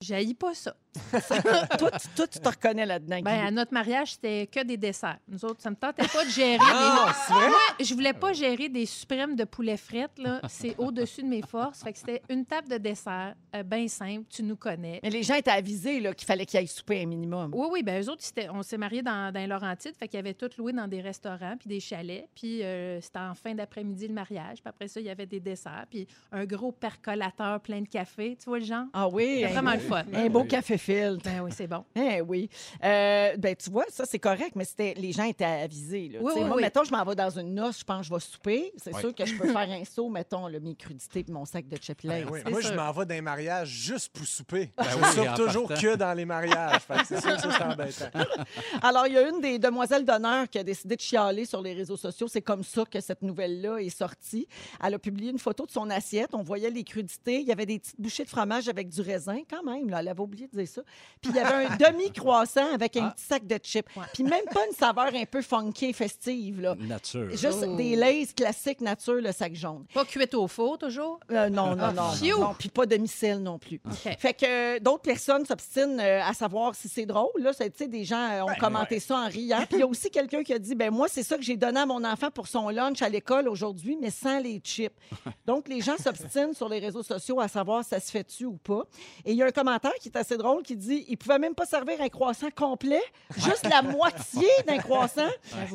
J'haïs 0.00 0.34
pas 0.34 0.54
ça. 0.54 0.76
toi, 1.78 1.90
tu, 1.92 2.08
toi, 2.14 2.26
tu 2.26 2.38
te 2.38 2.48
reconnais 2.48 2.86
là-dedans. 2.86 3.20
Ben, 3.22 3.46
à 3.46 3.50
notre 3.50 3.72
mariage, 3.72 4.12
c'était 4.12 4.46
que 4.46 4.62
des 4.62 4.76
desserts. 4.76 5.18
Nous 5.28 5.44
autres, 5.44 5.62
ça 5.62 5.70
me 5.70 5.76
tentait 5.76 6.06
pas 6.06 6.24
de 6.24 6.30
gérer 6.30 6.58
Ah, 6.60 7.14
c'est 7.26 7.32
vrai? 7.32 7.48
des... 7.78 7.84
Je 7.84 7.94
voulais 7.94 8.12
pas 8.12 8.32
gérer 8.32 8.68
des 8.68 8.86
suprêmes 8.86 9.36
de 9.36 9.44
poulet 9.44 9.76
frites, 9.76 10.18
là. 10.18 10.40
C'est 10.48 10.74
au-dessus 10.78 11.22
de 11.22 11.28
mes 11.28 11.42
forces. 11.42 11.82
Fait 11.82 11.92
que 11.92 11.98
c'était 11.98 12.22
une 12.28 12.44
table 12.44 12.68
de 12.68 12.78
dessert, 12.78 13.34
euh, 13.54 13.62
bien 13.62 13.88
simple, 13.88 14.24
tu 14.28 14.42
nous 14.42 14.56
connais. 14.56 15.00
Mais 15.02 15.10
les 15.10 15.22
gens 15.22 15.34
étaient 15.34 15.50
avisés 15.50 16.00
là, 16.00 16.14
qu'il 16.14 16.26
fallait 16.26 16.46
qu'ils 16.46 16.58
aillent 16.58 16.66
souper 16.66 17.02
un 17.02 17.06
minimum. 17.06 17.50
Oui, 17.54 17.68
oui, 17.70 17.82
ben 17.82 18.02
eux 18.02 18.10
autres, 18.10 18.22
on 18.52 18.62
s'est 18.62 18.78
mariés 18.78 19.02
dans, 19.02 19.32
dans 19.32 19.40
les 19.40 19.46
Laurentides, 19.46 19.94
fait 19.98 20.08
qu'ils 20.08 20.18
avaient 20.18 20.34
tout 20.34 20.50
loué 20.58 20.72
dans 20.72 20.88
des 20.88 21.00
restaurants 21.00 21.56
puis 21.58 21.68
des 21.68 21.80
chalets, 21.80 22.28
puis 22.34 22.62
euh, 22.62 23.00
c'était 23.00 23.18
en 23.18 23.34
fin 23.34 23.54
d'après-midi 23.54 24.08
le 24.08 24.14
mariage, 24.14 24.58
puis 24.62 24.68
après 24.68 24.88
ça, 24.88 25.00
il 25.00 25.06
y 25.06 25.10
avait 25.10 25.26
des 25.26 25.40
desserts, 25.40 25.86
puis 25.90 26.06
un 26.32 26.44
gros 26.44 26.72
percolateur 26.72 27.60
plein 27.60 27.80
de 27.80 27.88
café, 27.88 28.36
tu 28.40 28.48
vois 28.48 28.58
le 28.58 28.64
genre? 28.64 28.84
Ah 28.92 29.08
oui, 29.08 29.36
C'était 29.36 29.46
un, 29.46 29.52
vraiment 29.52 29.72
le 29.72 29.78
fun. 29.78 30.04
un 30.12 30.28
beau 30.28 30.44
café 30.44 30.78
feel 30.86 31.18
Oui, 31.46 31.52
c'est 31.56 31.66
bon. 31.66 31.84
Eh 31.96 32.20
oui. 32.20 32.48
Euh, 32.84 33.36
ben, 33.36 33.54
tu 33.56 33.70
vois, 33.70 33.84
ça, 33.88 34.04
c'est 34.04 34.18
correct, 34.18 34.52
mais 34.54 34.64
c'était 34.64 34.94
les 34.96 35.12
gens 35.12 35.24
étaient 35.24 35.44
avisés. 35.44 36.08
Là. 36.12 36.18
Oui, 36.22 36.32
oui, 36.36 36.44
moi, 36.44 36.56
oui. 36.56 36.62
mettons, 36.62 36.84
je 36.84 36.90
m'en 36.90 37.04
vais 37.04 37.14
dans 37.14 37.30
une 37.38 37.54
noce, 37.54 37.80
je 37.80 37.84
pense 37.84 38.00
que 38.00 38.06
je 38.08 38.14
vais 38.14 38.20
souper. 38.20 38.72
C'est 38.76 38.94
Oui. 38.94 39.00
sûr 39.00 39.14
que 39.14 39.24
je 39.24 39.34
peux 39.36 39.46
faire 39.48 39.70
un 39.70 39.84
saut, 39.84 40.08
mettons, 40.08 40.48
le 40.48 40.60
mes 40.60 40.74
crudités 40.74 41.24
et 41.26 41.32
mon 41.32 41.44
sac 41.44 41.66
de 41.68 41.76
Lay's. 42.04 42.26
Ben 42.26 42.50
Moi, 42.50 42.60
je 42.60 42.72
m'en 42.72 42.90
vais 42.92 43.06
dans 43.06 43.14
les 43.14 43.20
mariages 43.20 43.68
juste 43.68 44.12
pour 44.12 44.26
souper. 44.26 44.72
Ben 44.76 44.84
je 44.90 44.96
oui, 44.96 45.04
soupe 45.26 45.34
toujours 45.36 45.68
partant. 45.68 45.82
que 45.82 45.96
dans 45.96 46.12
les 46.14 46.24
mariages. 46.24 46.80
C'est 47.06 47.20
sûr 47.20 47.34
que 47.36 47.40
ça, 47.42 47.50
c'est 47.56 47.62
embêtant. 47.64 48.10
Alors, 48.82 49.06
il 49.06 49.14
y 49.14 49.18
a 49.18 49.28
une 49.28 49.40
des 49.40 49.58
demoiselles 49.58 50.04
d'honneur 50.04 50.48
qui 50.48 50.58
a 50.58 50.64
décidé 50.64 50.96
de 50.96 51.00
chialer 51.00 51.44
sur 51.44 51.60
les 51.62 51.72
réseaux 51.74 51.96
sociaux. 51.96 52.28
C'est 52.28 52.42
comme 52.42 52.62
ça 52.64 52.84
que 52.84 53.00
cette 53.00 53.22
nouvelle-là 53.22 53.78
est 53.78 53.88
sortie. 53.96 54.46
Elle 54.84 54.94
a 54.94 54.98
publié 54.98 55.30
une 55.30 55.38
photo 55.38 55.66
de 55.66 55.70
son 55.70 55.88
assiette. 55.90 56.30
On 56.34 56.42
voyait 56.42 56.70
les 56.70 56.84
crudités. 56.84 57.40
Il 57.40 57.46
y 57.46 57.52
avait 57.52 57.66
des 57.66 57.78
petites 57.78 58.00
bouchées 58.00 58.24
de 58.24 58.28
fromage 58.30 58.68
avec 58.68 58.88
du 58.88 59.00
raisin, 59.00 59.38
quand 59.48 59.62
même. 59.62 59.88
Là. 59.90 60.00
Elle 60.00 60.08
avait 60.08 60.20
oublié 60.20 60.48
de 60.48 60.56
dire 60.56 60.68
ça. 60.68 60.82
Puis 61.20 61.32
il 61.36 61.42
y 61.42 61.44
avait 61.44 61.66
un 61.66 61.76
demi-croissant 61.92 62.72
avec 62.74 62.96
un 62.96 63.06
Ah. 63.06 63.14
petit 63.16 63.24
sac 63.24 63.46
de 63.46 63.58
chips. 63.62 63.86
Ouais. 63.96 64.04
Puis 64.14 64.22
même 64.24 64.44
pas 64.52 64.60
une 64.66 64.74
saveur 64.74 65.10
un 65.14 65.24
peu 65.24 65.42
funky, 65.42 65.92
festive, 65.92 66.60
là. 66.60 66.74
Nature. 66.78 67.30
Juste 67.30 67.64
Oh. 67.66 67.76
des 67.76 67.96
lays 67.96 68.26
classiques 68.36 68.80
nature, 68.80 69.14
le 69.14 69.32
sac 69.32 69.54
jaune. 69.54 69.84
Pas 69.92 70.04
cuite 70.04 70.34
au 70.34 70.48
four, 70.48 70.78
toujours? 70.78 71.20
Euh, 71.30 71.48
non, 71.48 71.74
non, 71.76 71.92
non. 71.92 72.10
Non, 72.38 72.54
Puis 72.58 72.68
pas 72.68 72.86
demi-sel 72.86 73.40
non 73.42 73.58
plus. 73.58 73.80
OK. 73.84 74.16
Fait 74.18 74.34
que 74.34 74.46
euh, 74.76 74.78
d'autres 74.80 75.02
personnes 75.02 75.44
s'obstinent 75.44 75.98
euh, 76.00 76.20
à 76.22 76.32
savoir 76.34 76.74
si 76.74 76.88
c'est 76.88 77.06
drôle. 77.06 77.30
Là, 77.38 77.52
tu 77.54 77.64
sais, 77.76 77.86
des 77.88 78.04
gens 78.04 78.30
euh, 78.30 78.42
ont 78.42 78.46
Ben, 78.46 78.56
commenté 78.58 79.00
ça 79.00 79.16
en 79.18 79.28
riant. 79.28 79.58
Puis 79.68 79.76
il 79.76 79.80
y 79.80 79.82
a 79.82 79.86
aussi 79.86 80.10
quelqu'un 80.10 80.42
qui 80.42 80.52
a 80.52 80.58
dit 80.58 80.74
ben 80.74 80.90
moi, 80.90 81.08
c'est 81.08 81.22
ça 81.22 81.36
que 81.36 81.42
j'ai 81.42 81.56
donné 81.56 81.80
à 81.80 81.86
mon 81.86 82.02
enfant 82.04 82.30
pour 82.30 82.46
son 82.48 82.68
lunch 82.70 83.02
à 83.02 83.08
l'école 83.08 83.48
aujourd'hui, 83.48 83.96
mais 84.00 84.10
sans 84.10 84.38
les 84.38 84.58
chips. 84.62 84.92
Donc, 85.46 85.68
les 85.68 85.80
gens 85.80 85.96
s'obstinent 85.98 86.54
sur 86.54 86.68
les 86.68 86.78
réseaux 86.78 87.02
sociaux 87.02 87.40
à 87.40 87.48
savoir 87.48 87.82
si 87.84 87.90
ça 87.90 88.00
se 88.00 88.10
fait-tu 88.10 88.44
ou 88.46 88.56
pas. 88.56 88.84
Et 89.24 89.32
il 89.32 89.36
y 89.36 89.42
a 89.42 89.46
un 89.46 89.50
commentaire 89.50 89.94
qui 90.00 90.08
est 90.08 90.16
assez 90.16 90.36
drôle 90.36 90.62
qui 90.62 90.76
dit 90.76 91.04
il 91.08 91.16
pouvait 91.26 91.38
même 91.38 91.54
pas 91.54 91.66
servir 91.66 92.00
un 92.00 92.08
croissant 92.08 92.50
complet, 92.54 93.02
juste 93.36 93.68
la 93.68 93.82
moitié 93.82 94.46
d'un 94.66 94.78
croissant. 94.78 95.28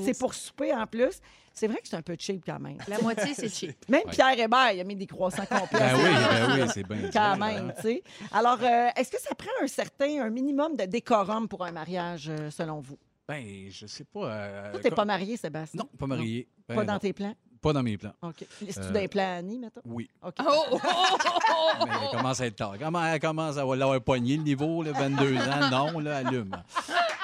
C'est 0.04 0.18
pour 0.18 0.34
souper 0.34 0.74
en 0.74 0.88
plus. 0.88 1.20
C'est 1.54 1.68
vrai 1.68 1.78
que 1.82 1.88
c'est 1.90 1.98
un 1.98 2.02
peu 2.02 2.16
cheap 2.18 2.44
quand 2.46 2.60
même. 2.60 2.78
La 2.88 3.00
moitié, 3.02 3.34
c'est 3.34 3.50
cheap. 3.50 3.76
Même 3.90 4.04
Pierre 4.10 4.40
Hébert, 4.40 4.72
il 4.72 4.80
a 4.80 4.84
mis 4.86 4.96
des 4.96 5.06
croissants 5.06 5.46
complets. 5.46 5.80
Ben 5.80 5.96
oui, 5.98 6.04
ben 6.56 6.62
oui, 6.64 6.70
c'est 6.74 6.88
bien. 6.88 7.10
Quand 7.12 7.36
même, 7.38 7.70
hein. 7.72 7.74
tu 7.76 7.82
sais. 7.82 8.04
Alors, 8.32 8.58
euh, 8.64 8.88
est-ce 8.96 9.12
que 9.12 9.20
ça 9.20 9.36
prend 9.36 9.50
un 9.62 9.68
certain, 9.68 10.22
un 10.22 10.30
minimum 10.30 10.78
de 10.78 10.86
décorum 10.86 11.50
pour 11.50 11.66
un 11.66 11.74
mariage, 11.74 12.30
euh, 12.30 12.50
selon 12.52 12.80
vous? 12.80 12.98
Ben, 13.28 13.44
je 13.70 13.86
sais 13.86 14.06
pas. 14.06 14.32
euh, 14.32 14.72
Toi, 14.72 14.80
t'es 14.82 14.90
comme- 14.90 14.96
pas 14.96 15.06
marié, 15.06 15.36
Sébastien? 15.36 15.80
Non, 15.84 15.90
pas 15.98 16.08
marié. 16.08 16.48
Ben 16.70 16.76
Pas 16.76 16.84
non, 16.86 16.94
dans 16.94 17.00
tes 17.00 17.12
plans? 17.12 17.36
Pas 17.62 17.74
dans 17.74 17.84
mes 17.84 17.98
plans. 17.98 18.14
OK. 18.24 18.46
C'est-tu 18.60 18.80
Euh, 18.80 18.92
d'un 18.92 19.08
plan 19.08 19.38
Annie, 19.38 19.60
mettons? 19.60 19.82
Oui. 19.86 20.10
OK. 20.24 20.34
Oh, 20.40 20.64
oh, 20.72 20.80
oh, 20.84 21.18
oh, 21.52 21.86
Mais 21.86 21.92
elle 22.04 22.18
commence 22.18 22.42
à 22.42 22.48
être 22.48 22.56
tard. 22.56 22.76
Comment 22.80 23.06
elle 23.06 23.20
commence 23.20 23.58
à 23.58 23.64
l'avoir 23.76 24.02
poigné 24.02 24.38
le 24.38 24.44
niveau, 24.44 24.82
là, 24.82 24.92
22 24.94 25.38
ans, 25.38 25.70
non, 25.94 26.00
là, 26.00 26.18
allume. 26.18 26.52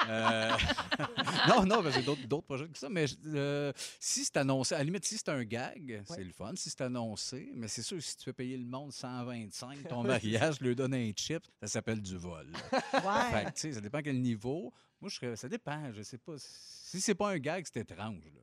Euh, 0.08 0.50
non, 1.48 1.66
non, 1.66 1.82
ben, 1.82 1.90
j'ai 1.92 2.02
d'autres 2.02 2.26
d'autres 2.26 2.46
projets 2.46 2.68
que 2.68 2.78
ça, 2.78 2.88
mais 2.88 3.04
euh, 3.26 3.72
si 4.00 4.24
c'est 4.24 4.36
annoncé, 4.38 4.74
à 4.74 4.78
la 4.78 4.84
limite, 4.84 5.04
si 5.04 5.16
c'est 5.18 5.28
un 5.28 5.42
gag, 5.44 6.02
c'est 6.06 6.24
le 6.24 6.32
fun. 6.32 6.52
Si 6.54 6.70
c'est 6.70 6.80
annoncé, 6.82 7.50
mais 7.54 7.68
c'est 7.68 7.82
sûr, 7.82 8.00
si 8.02 8.16
tu 8.16 8.24
fais 8.24 8.32
payer 8.32 8.56
le 8.56 8.64
monde 8.64 8.92
125, 8.92 9.88
ton 9.88 10.02
mariage, 10.04 10.60
lui 10.60 10.74
donne 10.74 10.94
un 10.94 11.10
chip, 11.14 11.42
ça 11.60 11.66
s'appelle 11.66 12.00
du 12.00 12.16
vol. 12.16 12.46
Fait 12.70 12.96
Ouais. 12.98 13.44
que, 13.44 13.50
tu 13.50 13.52
sais, 13.56 13.72
ça 13.72 13.80
dépend 13.80 14.00
quel 14.02 14.20
niveau. 14.20 14.72
Moi, 15.00 15.10
je 15.10 15.16
serais, 15.16 15.36
ça 15.36 15.48
dépend, 15.48 15.92
je 15.92 16.02
sais 16.02 16.18
pas. 16.18 16.34
Si 16.38 17.00
c'est 17.00 17.14
pas 17.14 17.30
un 17.30 17.38
gag, 17.38 17.64
c'est 17.70 17.80
étrange. 17.80 18.24
Là. 18.34 18.40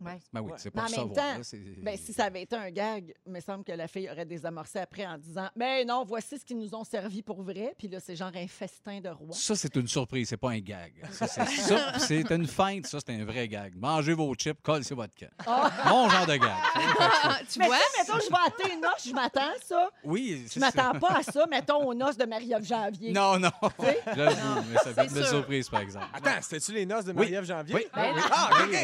Ouais. 0.00 0.18
Ben 0.32 0.40
oui, 0.40 0.52
Ouais. 0.52 0.58
c'est 0.58 0.74
Mais 0.74 0.82
pas 0.82 1.00
en 1.02 1.08
temps, 1.08 1.38
c'est... 1.42 1.58
Ben, 1.82 1.96
si 1.96 2.12
ça 2.12 2.24
avait 2.24 2.42
été 2.42 2.54
un 2.56 2.70
gag, 2.70 3.14
il 3.26 3.32
me 3.32 3.40
semble 3.40 3.64
que 3.64 3.72
la 3.72 3.88
fille 3.88 4.08
aurait 4.10 4.24
désamorcé 4.26 4.78
après 4.78 5.06
en 5.06 5.18
disant 5.18 5.48
Mais 5.56 5.84
non, 5.84 6.04
voici 6.04 6.38
ce 6.38 6.44
qu'ils 6.44 6.58
nous 6.58 6.74
ont 6.74 6.84
servi 6.84 7.22
pour 7.22 7.42
vrai. 7.42 7.74
Puis 7.78 7.88
là, 7.88 7.98
c'est 8.00 8.14
genre 8.16 8.30
un 8.34 8.46
festin 8.46 9.00
de 9.00 9.08
roi. 9.08 9.28
Ça, 9.32 9.56
c'est 9.56 9.74
une 9.76 9.88
surprise, 9.88 10.28
c'est 10.28 10.36
pas 10.36 10.50
un 10.50 10.60
gag. 10.60 10.92
Ça, 11.12 11.26
c'est, 11.26 11.44
ça, 11.46 11.98
c'est 11.98 12.30
une 12.30 12.46
feinte, 12.46 12.86
ça, 12.86 12.98
c'est 13.04 13.12
un 13.14 13.24
vrai 13.24 13.48
gag. 13.48 13.74
Mangez 13.76 14.14
vos 14.14 14.32
chips, 14.34 14.60
collez 14.62 14.84
sur 14.84 14.96
votre 14.96 15.14
camp. 15.14 15.30
Mon 15.86 16.08
genre 16.08 16.26
de 16.26 16.36
gag. 16.36 16.50
Tu 17.50 17.58
Mais 17.58 17.66
vois? 17.66 17.76
mettons, 17.98 18.18
je 18.18 18.28
vais 18.28 18.46
à 18.46 18.50
tes 18.68 18.76
noces, 18.76 19.08
je 19.08 19.12
m'attends 19.12 19.40
à 19.40 19.54
ça. 19.64 19.90
Oui, 20.04 20.42
Je 20.46 20.52
c'est 20.52 20.60
m'attends 20.60 20.98
pas 20.98 21.18
à 21.18 21.22
ça, 21.22 21.46
mettons, 21.50 21.84
aux 21.86 21.94
noces 21.94 22.16
de 22.16 22.24
Marie-Ève 22.24 22.64
Janvier. 22.64 23.12
Non, 23.12 23.38
non. 23.38 23.50
J'avoue, 24.14 24.62
mais 24.70 24.76
ça 24.78 24.92
fait 24.94 25.02
une 25.04 25.08
c'est 25.08 25.14
belle 25.14 25.24
sûr. 25.24 25.36
surprise, 25.38 25.68
par 25.68 25.80
exemple. 25.80 26.06
Attends, 26.12 26.40
c'était-tu 26.42 26.72
les 26.72 26.86
noces 26.86 27.04
de 27.04 27.10
Oui. 27.12 27.16
Marie-Ève 27.18 27.44
Janvier? 27.44 27.74
Oui. 27.74 27.86
Ah, 27.92 28.50
OK, 28.62 28.76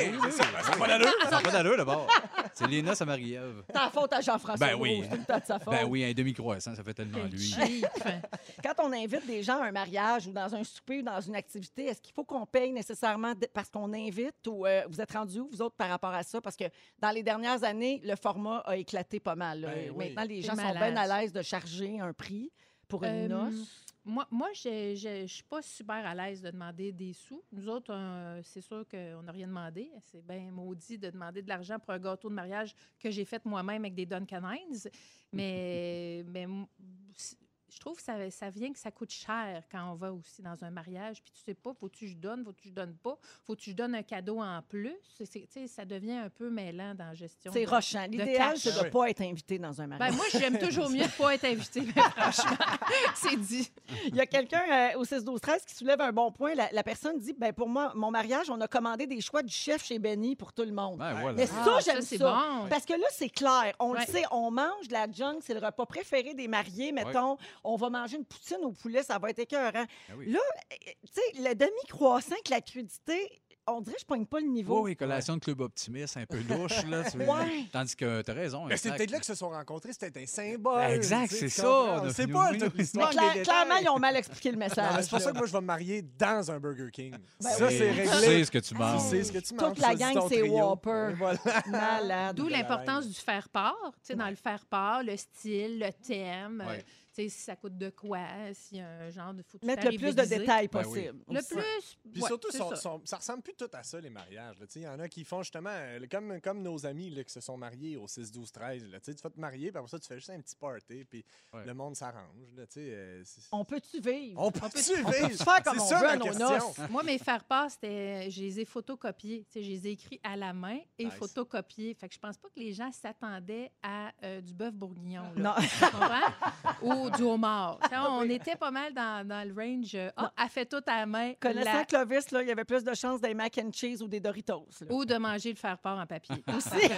D'allure. 1.05 1.23
Ça 1.25 1.31
n'a 1.31 1.43
pas 1.43 1.51
d'allure, 1.51 1.77
d'abord. 1.77 2.07
C'est 2.55 2.67
les 2.69 2.83
noces 2.83 3.01
à 3.03 3.05
Marie-Ève. 3.05 3.65
La 3.75 3.91
faute 3.91 4.13
à 4.13 4.21
Jean-François 4.21 4.67
Ben 4.67 4.77
oui. 4.79 5.01
Brault, 5.01 5.03
c'est 5.05 5.11
tout 5.11 5.17
le 5.21 5.25
temps 5.27 5.39
de 5.41 5.45
sa 5.45 5.59
faute. 5.59 5.75
Ben 5.75 5.85
oui, 5.89 6.05
un 6.05 6.13
demi-croissant, 6.13 6.75
ça 6.75 6.85
fait 6.85 6.95
tellement 6.95 7.25
lui. 7.25 7.55
Quand 8.63 8.75
on 8.85 8.93
invite 8.93 9.27
des 9.27 9.43
gens 9.43 9.61
à 9.61 9.67
un 9.67 9.73
mariage 9.73 10.27
ou 10.29 10.33
dans 10.33 10.55
un 10.55 10.63
souper 10.63 10.99
ou 11.01 11.03
dans 11.03 11.21
une 11.21 11.35
activité, 11.35 11.87
est-ce 11.87 12.01
qu'il 12.01 12.15
faut 12.15 12.25
qu'on 12.25 12.47
paye 12.47 12.73
nécessairement 12.73 13.33
parce 13.53 13.71
qu'on 13.71 13.93
invite 13.93 14.47
ou 14.47 14.67
euh, 14.67 14.83
vous 14.89 15.01
êtes 15.01 15.13
rendus 15.13 15.41
où, 15.41 15.49
vous 15.51 15.63
autres, 15.63 15.75
par 15.77 15.89
rapport 15.89 16.15
à 16.15 16.23
ça? 16.23 16.41
Parce 16.41 16.57
que 16.57 16.65
dans 17.01 17.11
les 17.11 17.23
dernières 17.25 17.65
années, 17.65 18.01
le 18.05 18.15
format 18.15 18.59
a 18.67 18.77
éclaté 18.77 19.19
pas 19.19 19.35
mal. 19.35 19.63
Ben 19.63 19.91
oui. 19.95 20.09
Maintenant, 20.11 20.25
les 20.29 20.43
gens 20.43 20.55
sont 20.55 20.73
bien 20.73 20.97
à 20.97 21.07
l'aise 21.21 21.33
de 21.33 21.43
charger 21.43 21.99
un 22.01 22.13
prix 22.13 22.53
pour 22.89 23.03
une 23.05 23.11
Euh, 23.33 23.51
noce. 23.51 23.84
Moi, 24.05 24.27
moi 24.31 24.51
je 24.53 24.95
je 24.95 25.27
suis 25.27 25.43
pas 25.45 25.63
super 25.63 26.07
à 26.07 26.15
l'aise 26.15 26.43
de 26.43 26.51
demander 26.51 26.93
des 26.93 27.15
sous. 27.15 27.43
Nous 27.51 27.69
autres, 27.69 27.95
c'est 28.43 28.61
sûr 28.61 28.85
qu'on 28.89 29.23
n'a 29.23 29.33
rien 29.33 29.47
demandé. 29.47 29.91
C'est 30.03 30.25
bien 30.27 30.51
maudit 30.51 30.99
de 30.99 31.09
demander 31.11 31.41
de 31.41 31.49
l'argent 31.49 31.79
pour 31.79 31.91
un 31.95 31.99
gâteau 31.99 32.29
de 32.29 32.35
mariage 32.35 32.75
que 32.99 33.11
j'ai 33.11 33.25
fait 33.25 33.45
moi-même 33.47 33.83
avec 33.83 33.95
des 33.95 34.05
Duncan 34.05 34.43
Hines. 34.51 34.91
Mais, 35.33 36.25
je 37.75 37.81
trouve 37.81 37.97
que 37.97 38.03
ça, 38.03 38.31
ça 38.31 38.51
vient 38.51 38.73
que 38.73 38.79
ça 38.79 38.91
coûte 38.93 39.11
cher 39.11 39.63
quand 39.71 39.91
on 39.91 39.95
va 39.95 40.13
aussi 40.13 40.43
dans 40.43 40.63
un 40.63 40.71
mariage. 40.71 41.21
Puis 41.23 41.33
tu 41.35 41.41
sais 41.45 41.55
pas, 41.55 41.73
faut-tu 41.75 42.05
que 42.05 42.11
je 42.13 42.17
donne, 42.17 42.45
faut-tu 42.45 42.63
que 42.63 42.69
je 42.69 42.75
donne 42.75 42.95
pas, 42.95 43.19
faut-tu 43.45 43.65
que 43.67 43.71
je 43.73 43.77
donne 43.77 43.95
un 43.95 44.03
cadeau 44.03 44.41
en 44.41 44.63
plus? 44.63 44.95
C'est- 45.17 45.27
c'est- 45.27 45.41
tu 45.53 45.61
sais, 45.61 45.67
ça 45.67 45.85
devient 45.85 46.13
un 46.13 46.31
peu 46.31 46.51
mêlant 46.51 46.95
dans 46.95 47.07
la 47.09 47.15
gestion. 47.15 47.51
C'est 47.53 47.65
rochant. 47.65 48.07
L'idéal, 48.09 48.57
c'est 48.57 48.71
de 48.71 48.77
Ah 48.77 48.81
ne 48.83 48.85
oui. 48.85 48.91
pas 48.91 49.11
être 49.11 49.23
invité 49.23 49.59
dans 49.59 49.81
un 49.81 49.87
mariage. 49.89 50.11
Ben, 50.11 50.17
moi, 50.17 50.27
j'aime 50.33 50.59
toujours 50.59 50.89
mieux 50.89 51.05
de 51.05 51.19
pas 51.19 51.35
être 51.35 51.45
invité, 51.47 51.81
mais 51.83 52.03
franchement, 52.17 52.57
c'est 53.17 53.37
dit. 53.41 53.71
Il 54.07 54.15
y 54.17 54.21
a 54.21 54.27
quelqu'un 54.27 54.63
euh, 54.95 54.99
au 54.99 55.05
6 55.05 55.25
12 55.25 55.41
13 55.41 55.65
qui 55.65 55.75
soulève 55.75 56.01
un 56.01 56.13
bon 56.13 56.31
point. 56.31 56.55
La, 56.55 56.69
la 56.73 56.83
personne 56.83 57.19
dit 57.19 57.33
ben 57.37 57.53
pour 57.53 57.69
moi, 57.69 57.93
mon 57.97 58.11
mariage, 58.11 58.51
on 58.51 58.61
a 58.61 58.69
commandé 58.69 59.07
des 59.07 59.21
choix 59.21 59.43
du 59.43 59.53
chef 59.53 59.85
chez 59.85 59.99
Benny 59.99 60.37
pour 60.37 60.53
tout 60.53 60.63
le 60.63 60.73
monde. 60.73 60.99
Ben 60.99 61.15
voilà. 61.15 61.33
Mais 61.37 61.47
ça, 61.47 61.55
Ah, 61.67 61.79
j'aime 61.85 61.97
ça, 61.97 62.03
c'est 62.03 62.19
ça. 62.19 62.25
bon. 62.61 62.69
Parce 62.69 62.85
que 62.85 62.93
là, 62.93 63.07
c'est 63.11 63.29
clair. 63.29 63.75
On 63.81 63.93
Ouais. 63.93 64.01
le 64.07 64.13
sait, 64.13 64.25
on 64.31 64.51
mange 64.51 64.89
de 64.89 64.93
la 64.93 65.11
junk, 65.11 65.39
c'est 65.41 65.55
le 65.55 65.65
repas 65.65 65.87
préféré 65.87 66.35
des 66.35 66.49
mariés. 66.49 66.93
Mettons, 66.93 67.37
on 67.65 67.77
va 67.77 67.91
manger 67.91 68.17
une 68.19 68.25
poutine 68.25 68.59
au 68.63 68.73
poulet, 68.73 69.03
ça 69.03 69.19
va 69.19 69.31
être 69.31 69.39
écœurant. 69.41 69.73
Ben 70.09 70.15
oui. 70.17 70.31
Là, 70.31 70.39
euh, 70.73 70.77
tu 71.07 71.13
sais, 71.13 71.43
le 71.49 71.55
demi-croissant 71.55 72.33
avec 72.33 72.49
la 72.51 72.61
crudité, 72.61 73.41
on 73.67 73.81
dirait 73.81 73.95
que 73.95 74.01
je 74.03 74.07
pogne 74.07 74.27
pas 74.27 74.41
le 74.41 74.47
niveau. 74.49 74.77
Oui, 74.83 74.91
oui, 74.91 74.97
collation 74.97 75.37
de 75.37 75.41
club 75.41 75.63
optimiste, 75.63 76.19
un 76.19 76.27
peu 76.27 76.37
louche, 76.51 76.85
là. 76.85 77.03
tu- 77.11 77.17
Ouais. 77.17 77.65
Tandis 77.73 77.97
que 77.97 78.21
t'as 78.21 78.35
raison. 78.35 78.67
Mais 78.67 78.77
c'est 78.77 78.91
peut-être 78.93 79.11
là 79.11 79.17
qu'ils 79.17 79.25
se 79.25 79.35
sont 79.35 79.49
rencontrés, 79.49 79.93
c'était 79.95 80.21
un 80.23 80.27
symbole. 80.27 80.77
Ben, 80.83 80.91
exact, 80.95 81.33
c'est 81.33 81.49
ça. 81.49 82.03
C'est 82.15 82.27
pas 82.27 82.53
l'histoire. 82.53 83.11
cla- 83.11 83.43
clairement, 83.43 83.77
ils 83.81 83.89
ont 83.89 83.99
mal 83.99 84.17
expliqué 84.17 84.51
le 84.51 84.59
message. 84.59 84.93
c'est 85.05 85.09
pour 85.09 85.21
ça 85.21 85.33
que 85.33 85.39
moi, 85.39 85.47
je 85.47 85.53
vais 85.53 85.61
me 85.63 85.67
marier 85.67 86.03
dans 86.03 86.51
un 86.51 86.61
Burger 86.61 86.91
King. 86.93 87.13
Ben 87.43 87.49
ça, 87.51 87.67
oui. 87.67 87.75
c'est 87.79 87.91
Tu 87.91 88.01
réglé. 88.01 88.27
sais 88.27 88.45
ce 88.45 88.51
que 88.51 88.59
tu 88.59 88.75
sais 89.09 89.25
ce 89.25 89.33
que 89.33 89.39
tu 89.39 89.55
manges. 89.55 89.69
Toute 89.71 89.79
la 89.79 89.95
gang, 89.95 90.29
c'est. 90.29 90.43
Whopper. 90.43 91.15
Voilà. 91.19 91.39
Malade. 91.67 92.37
D'où 92.37 92.49
l'importance 92.49 93.07
du 93.09 93.15
faire-part. 93.15 93.75
Tu 93.95 94.09
sais, 94.09 94.15
Dans 94.15 94.29
le 94.29 94.37
faire-part, 94.37 95.03
le 95.03 95.17
style, 95.17 95.79
le 95.79 95.91
thème, 96.07 96.63
euh, 96.67 96.71
Ouais. 96.71 96.85
Si 97.15 97.31
ça 97.31 97.57
coûte 97.57 97.77
de 97.79 97.91
quoi, 97.91 98.21
s'il 98.53 98.79
y 98.79 98.81
a 98.81 98.89
un 98.89 99.11
genre 99.11 99.33
de 99.35 99.43
tout 99.43 99.59
Mettre 99.63 99.89
le 99.91 99.97
plus 99.99 100.15
de 100.15 100.23
détails 100.23 100.69
Ben 100.69 100.83
oui. 100.87 101.07
possible. 101.09 101.25
Le 101.29 101.41
plus. 101.55 101.99
Puis 102.13 102.21
ouais, 102.23 102.29
surtout, 102.29 102.51
ça. 102.51 103.17
ressemble 103.17 103.43
plus 103.43 103.55
tout 103.55 103.69
à 103.73 103.83
ça, 103.83 104.01
les 104.01 104.11
mariages. 104.11 104.59
là. 104.59 104.67
Tu 104.67 104.73
sais, 104.75 104.81
Il 104.81 104.85
y 104.85 104.89
en 104.89 104.99
a 104.99 105.09
qui 105.09 105.25
font 105.25 105.43
justement, 105.43 105.71
euh, 105.73 106.01
comme, 106.11 106.41
comme 106.41 106.63
nos 106.63 106.85
amis 106.87 107.11
là, 107.11 107.23
qui 107.25 107.33
se 107.33 107.41
sont 107.41 107.57
mariés 107.57 107.97
au 107.97 108.07
6, 108.09 108.31
12, 108.33 108.51
13. 108.53 108.89
Là. 108.91 108.99
Tu 109.01 109.07
sais, 109.07 109.15
tu 109.15 109.23
vas 109.23 109.31
te 109.31 109.41
marier, 109.41 109.71
puis 109.71 109.79
après 109.79 109.91
ça, 109.91 109.99
tu 109.99 110.07
fais 110.07 110.17
juste 110.17 110.31
un 110.31 110.41
petit 110.41 110.57
party, 110.57 111.05
puis 111.05 111.25
Ouais. 111.53 111.65
le 111.65 111.75
monde 111.75 111.95
s'arrange. 111.97 112.35
euh, 112.77 113.23
On 113.53 113.65
peut-tu 113.65 114.01
vivre? 114.01 114.41
On 114.41 114.51
peut 114.51 114.61
on 114.65 114.69
vivre? 114.69 115.11
peut 115.11 115.29
faire 115.45 115.63
comme 115.63 115.81
on 115.81 115.85
ça, 115.87 115.99
veut 116.13 116.19
nos 116.19 116.33
noces. 116.35 116.79
Moi, 116.91 117.03
mes 117.03 117.19
faire-part, 117.19 117.71
c'était. 117.71 118.31
Je 118.31 118.41
les 118.43 118.61
ai 118.61 118.65
photocopiés. 118.65 119.47
Je 119.55 119.61
les 119.61 119.87
ai 119.87 119.91
écrits 119.93 120.21
à 120.23 120.37
la 120.37 120.53
main 120.53 120.79
et 120.99 121.05
Nice. 121.05 121.15
photocopiés. 121.15 121.95
Fait 121.95 122.09
que 122.09 122.15
je 122.15 122.19
pense 122.19 122.37
pas 122.37 122.49
que 122.49 122.59
les 122.59 122.73
gens 122.73 122.91
s'attendaient 122.93 123.71
à 123.83 124.13
euh, 124.25 124.41
du 124.41 124.53
bœuf 124.55 124.75
bourguignon. 124.75 125.23
là. 125.37 125.57
Non. 125.61 125.67
Tu 125.69 125.85
comprends? 125.91 126.83
Ou 126.83 127.04
du 127.11 127.23
homard. 127.23 127.79
Tu 127.83 127.89
sais, 127.91 127.97
on 128.09 128.23
était 128.23 128.57
pas 128.57 128.71
mal 128.71 128.93
dans, 128.95 129.27
dans 129.27 129.47
le 129.49 129.55
range. 129.55 129.95
euh, 129.95 130.11
Ah, 130.17 130.33
elle 130.43 130.49
fait 130.49 130.67
tout 130.67 130.83
à 130.87 131.01
la 131.01 131.07
main. 131.07 131.33
Connaissant 131.41 131.73
la- 131.73 131.85
Clovis, 131.85 132.31
là, 132.31 132.43
il 132.43 132.49
y 132.49 132.53
avait 132.53 132.65
plus 132.65 132.85
de 132.85 132.95
chances 132.95 133.21
des 133.21 133.35
mac 133.35 133.59
and 133.59 133.71
cheese 133.73 134.03
ou 134.03 134.09
des 134.09 134.21
Doritos. 134.21 134.67
là. 134.81 134.87
Ou 134.91 135.05
de 135.05 135.17
manger 135.17 135.51
le 135.51 135.57
faire-part 135.57 135.99
en 135.99 136.07
papier. 136.07 136.37
Aussi. 136.57 136.89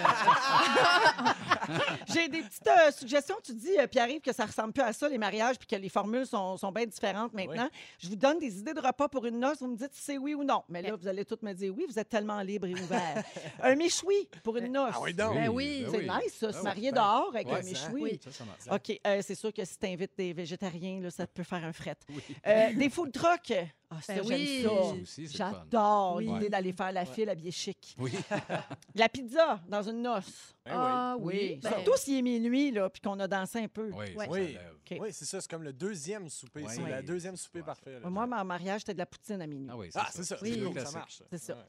J'ai 2.13 2.27
des 2.29 2.41
petites 2.41 2.67
euh, 2.67 2.91
suggestions. 2.91 3.35
Tu 3.43 3.53
dis, 3.53 3.77
euh, 3.77 3.87
Pierre-Yves, 3.87 4.21
que 4.21 4.33
ça 4.33 4.45
ressemble 4.45 4.73
plus 4.73 4.83
à 4.83 4.93
ça, 4.93 5.09
les 5.09 5.17
mariages, 5.17 5.57
puis 5.57 5.67
que 5.67 5.75
les 5.75 5.89
formules 5.89 6.25
sont, 6.25 6.57
sont 6.57 6.71
bien 6.71 6.85
différentes 6.85 7.33
maintenant. 7.33 7.69
Je 7.99 8.09
vous 8.09 8.15
donne 8.15 8.39
des 8.39 8.59
idées 8.59 8.73
de 8.73 8.79
repas 8.81 9.07
pour 9.07 9.25
une 9.25 9.39
noce. 9.39 9.59
Vous 9.59 9.67
me 9.67 9.75
dites 9.77 9.93
si 9.93 10.01
c'est 10.03 10.17
oui 10.17 10.33
ou 10.33 10.43
non. 10.43 10.63
Mais 10.69 10.81
là, 10.81 10.95
vous 10.95 11.07
allez 11.07 11.25
toutes 11.25 11.43
me 11.43 11.53
dire 11.53 11.73
oui. 11.75 11.85
Vous 11.87 11.99
êtes 11.99 12.09
tellement 12.09 12.41
libre 12.41 12.67
et 12.67 12.73
ouvert. 12.73 13.23
un 13.61 13.75
méchoui 13.75 14.27
pour 14.43 14.57
une 14.57 14.71
noce. 14.71 14.93
Ah 14.95 14.99
oui, 15.01 15.13
donc. 15.13 15.33
Ben 15.35 15.49
oui. 15.49 15.85
C'est 15.91 16.01
nice, 16.03 16.37
ça, 16.39 16.51
se 16.51 16.57
Ah 16.57 16.59
oui. 16.59 16.63
marier 16.63 16.91
Ben, 16.91 17.01
dehors 17.01 17.29
avec 17.33 17.47
ouais, 17.47 17.59
un 17.59 17.61
ça. 17.61 17.69
méchoui. 17.69 18.01
Oui. 18.03 18.19
Ça, 18.23 18.31
ça 18.31 18.43
marche. 18.45 18.81
OK, 18.89 18.99
euh, 19.05 19.21
c'est 19.23 19.35
sûr 19.35 19.53
que 19.53 19.63
si 19.65 19.77
tu 19.77 19.85
invites 19.97 20.17
des 20.17 20.33
végétariens, 20.33 21.01
là, 21.01 21.09
ça 21.09 21.25
peut 21.27 21.43
faire 21.43 21.63
un 21.63 21.73
fret. 21.73 21.97
Euh, 22.45 22.73
des 22.73 22.89
food 22.89 23.11
trucks 23.11 23.53
Ah, 23.89 24.01
ça, 24.01 24.15
Ben 24.15 24.23
j'aime 24.27 24.37
oui. 24.37 24.63
ça. 24.63 24.69
Ça 24.69 24.95
c'est 25.05 25.21
le. 25.21 25.27
J'adore 25.29 26.15
Oui. 26.17 26.25
l'idée 26.27 26.49
d'aller 26.49 26.73
faire 26.73 26.91
la 26.91 27.05
file 27.05 27.29
habillé 27.29 27.51
chic. 27.51 27.95
Oui. 27.97 28.11
La 28.95 29.07
pizza 29.07 29.61
dans 29.69 29.81
une 29.81 30.01
noce. 30.01 30.53
Ben. 30.65 30.71
Ah 30.75 31.15
oui. 31.19 31.59
ben, 31.63 31.69
Surtout 31.71 31.95
s'il 31.95 32.17
est 32.17 32.21
minuit, 32.21 32.71
là, 32.71 32.89
puis 32.89 33.01
qu'on 33.01 33.17
a 33.21 33.27
dansé 33.27 33.59
un 33.59 33.67
peu. 33.69 33.89
Oui, 33.93 34.13
Ouais. 34.15 34.25
ça 34.25 34.31
Oui. 34.31 34.47
lève. 34.53 34.73
OK. 34.91 34.97
Oui, 34.99 35.09
c'est 35.13 35.23
ça. 35.25 35.39
C'est 35.39 35.49
comme 35.49 35.63
le 35.63 35.71
deuxième 35.71 36.27
souper. 36.27 36.65
C'est 36.67 36.81
Oui. 36.81 36.89
la 36.89 37.01
deuxième 37.01 37.37
souper 37.37 37.59
Ouais. 37.59 37.65
parfait. 37.65 37.99
là. 38.01 38.09
Moi, 38.09 38.27
mon 38.27 38.43
mariage, 38.43 38.81
c'était 38.81 38.93
de 38.93 38.97
la 38.99 39.05
poutine 39.05 39.41
à 39.41 39.47
minuit. 39.47 39.69
Ah 39.71 39.77
oui, 39.77 39.89
Ah, 39.95 40.07
c'est 40.11 40.23
ça. 40.23 40.37
Oui. 40.41 40.61
C'est 40.73 40.85
ça 40.85 40.91
marche. 40.99 41.17
ça. 41.19 41.25
C'est 41.31 41.37
ça. 41.37 41.53
Ouais. 41.55 41.61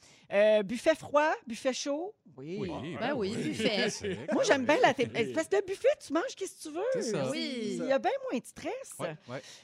Euh, 0.58 0.62
buffet 0.64 0.94
froid, 0.96 1.32
buffet 1.46 1.72
chaud? 1.72 2.14
Oui. 2.36 2.56
Oui, 2.60 2.96
Ben 2.98 3.14
oui, 3.14 3.36
buffet. 3.36 3.88
Moi, 4.32 4.42
j'aime 4.42 4.64
bien 4.64 4.78
la 4.82 4.92
télé. 4.94 5.10
Espèce 5.20 5.48
de 5.50 5.62
buffet, 5.64 5.88
tu 6.04 6.12
manges 6.12 6.34
qu'est-ce 6.36 6.56
que 6.56 6.68
tu 6.68 6.74
veux. 6.74 6.82
C'est 6.94 7.02
ça. 7.12 7.30
Oui. 7.30 7.76
Il 7.80 7.84
y 7.86 7.92
a 7.92 7.98
bien 8.00 8.10
moins 8.30 8.40
de 8.40 8.44
stress. 8.46 8.96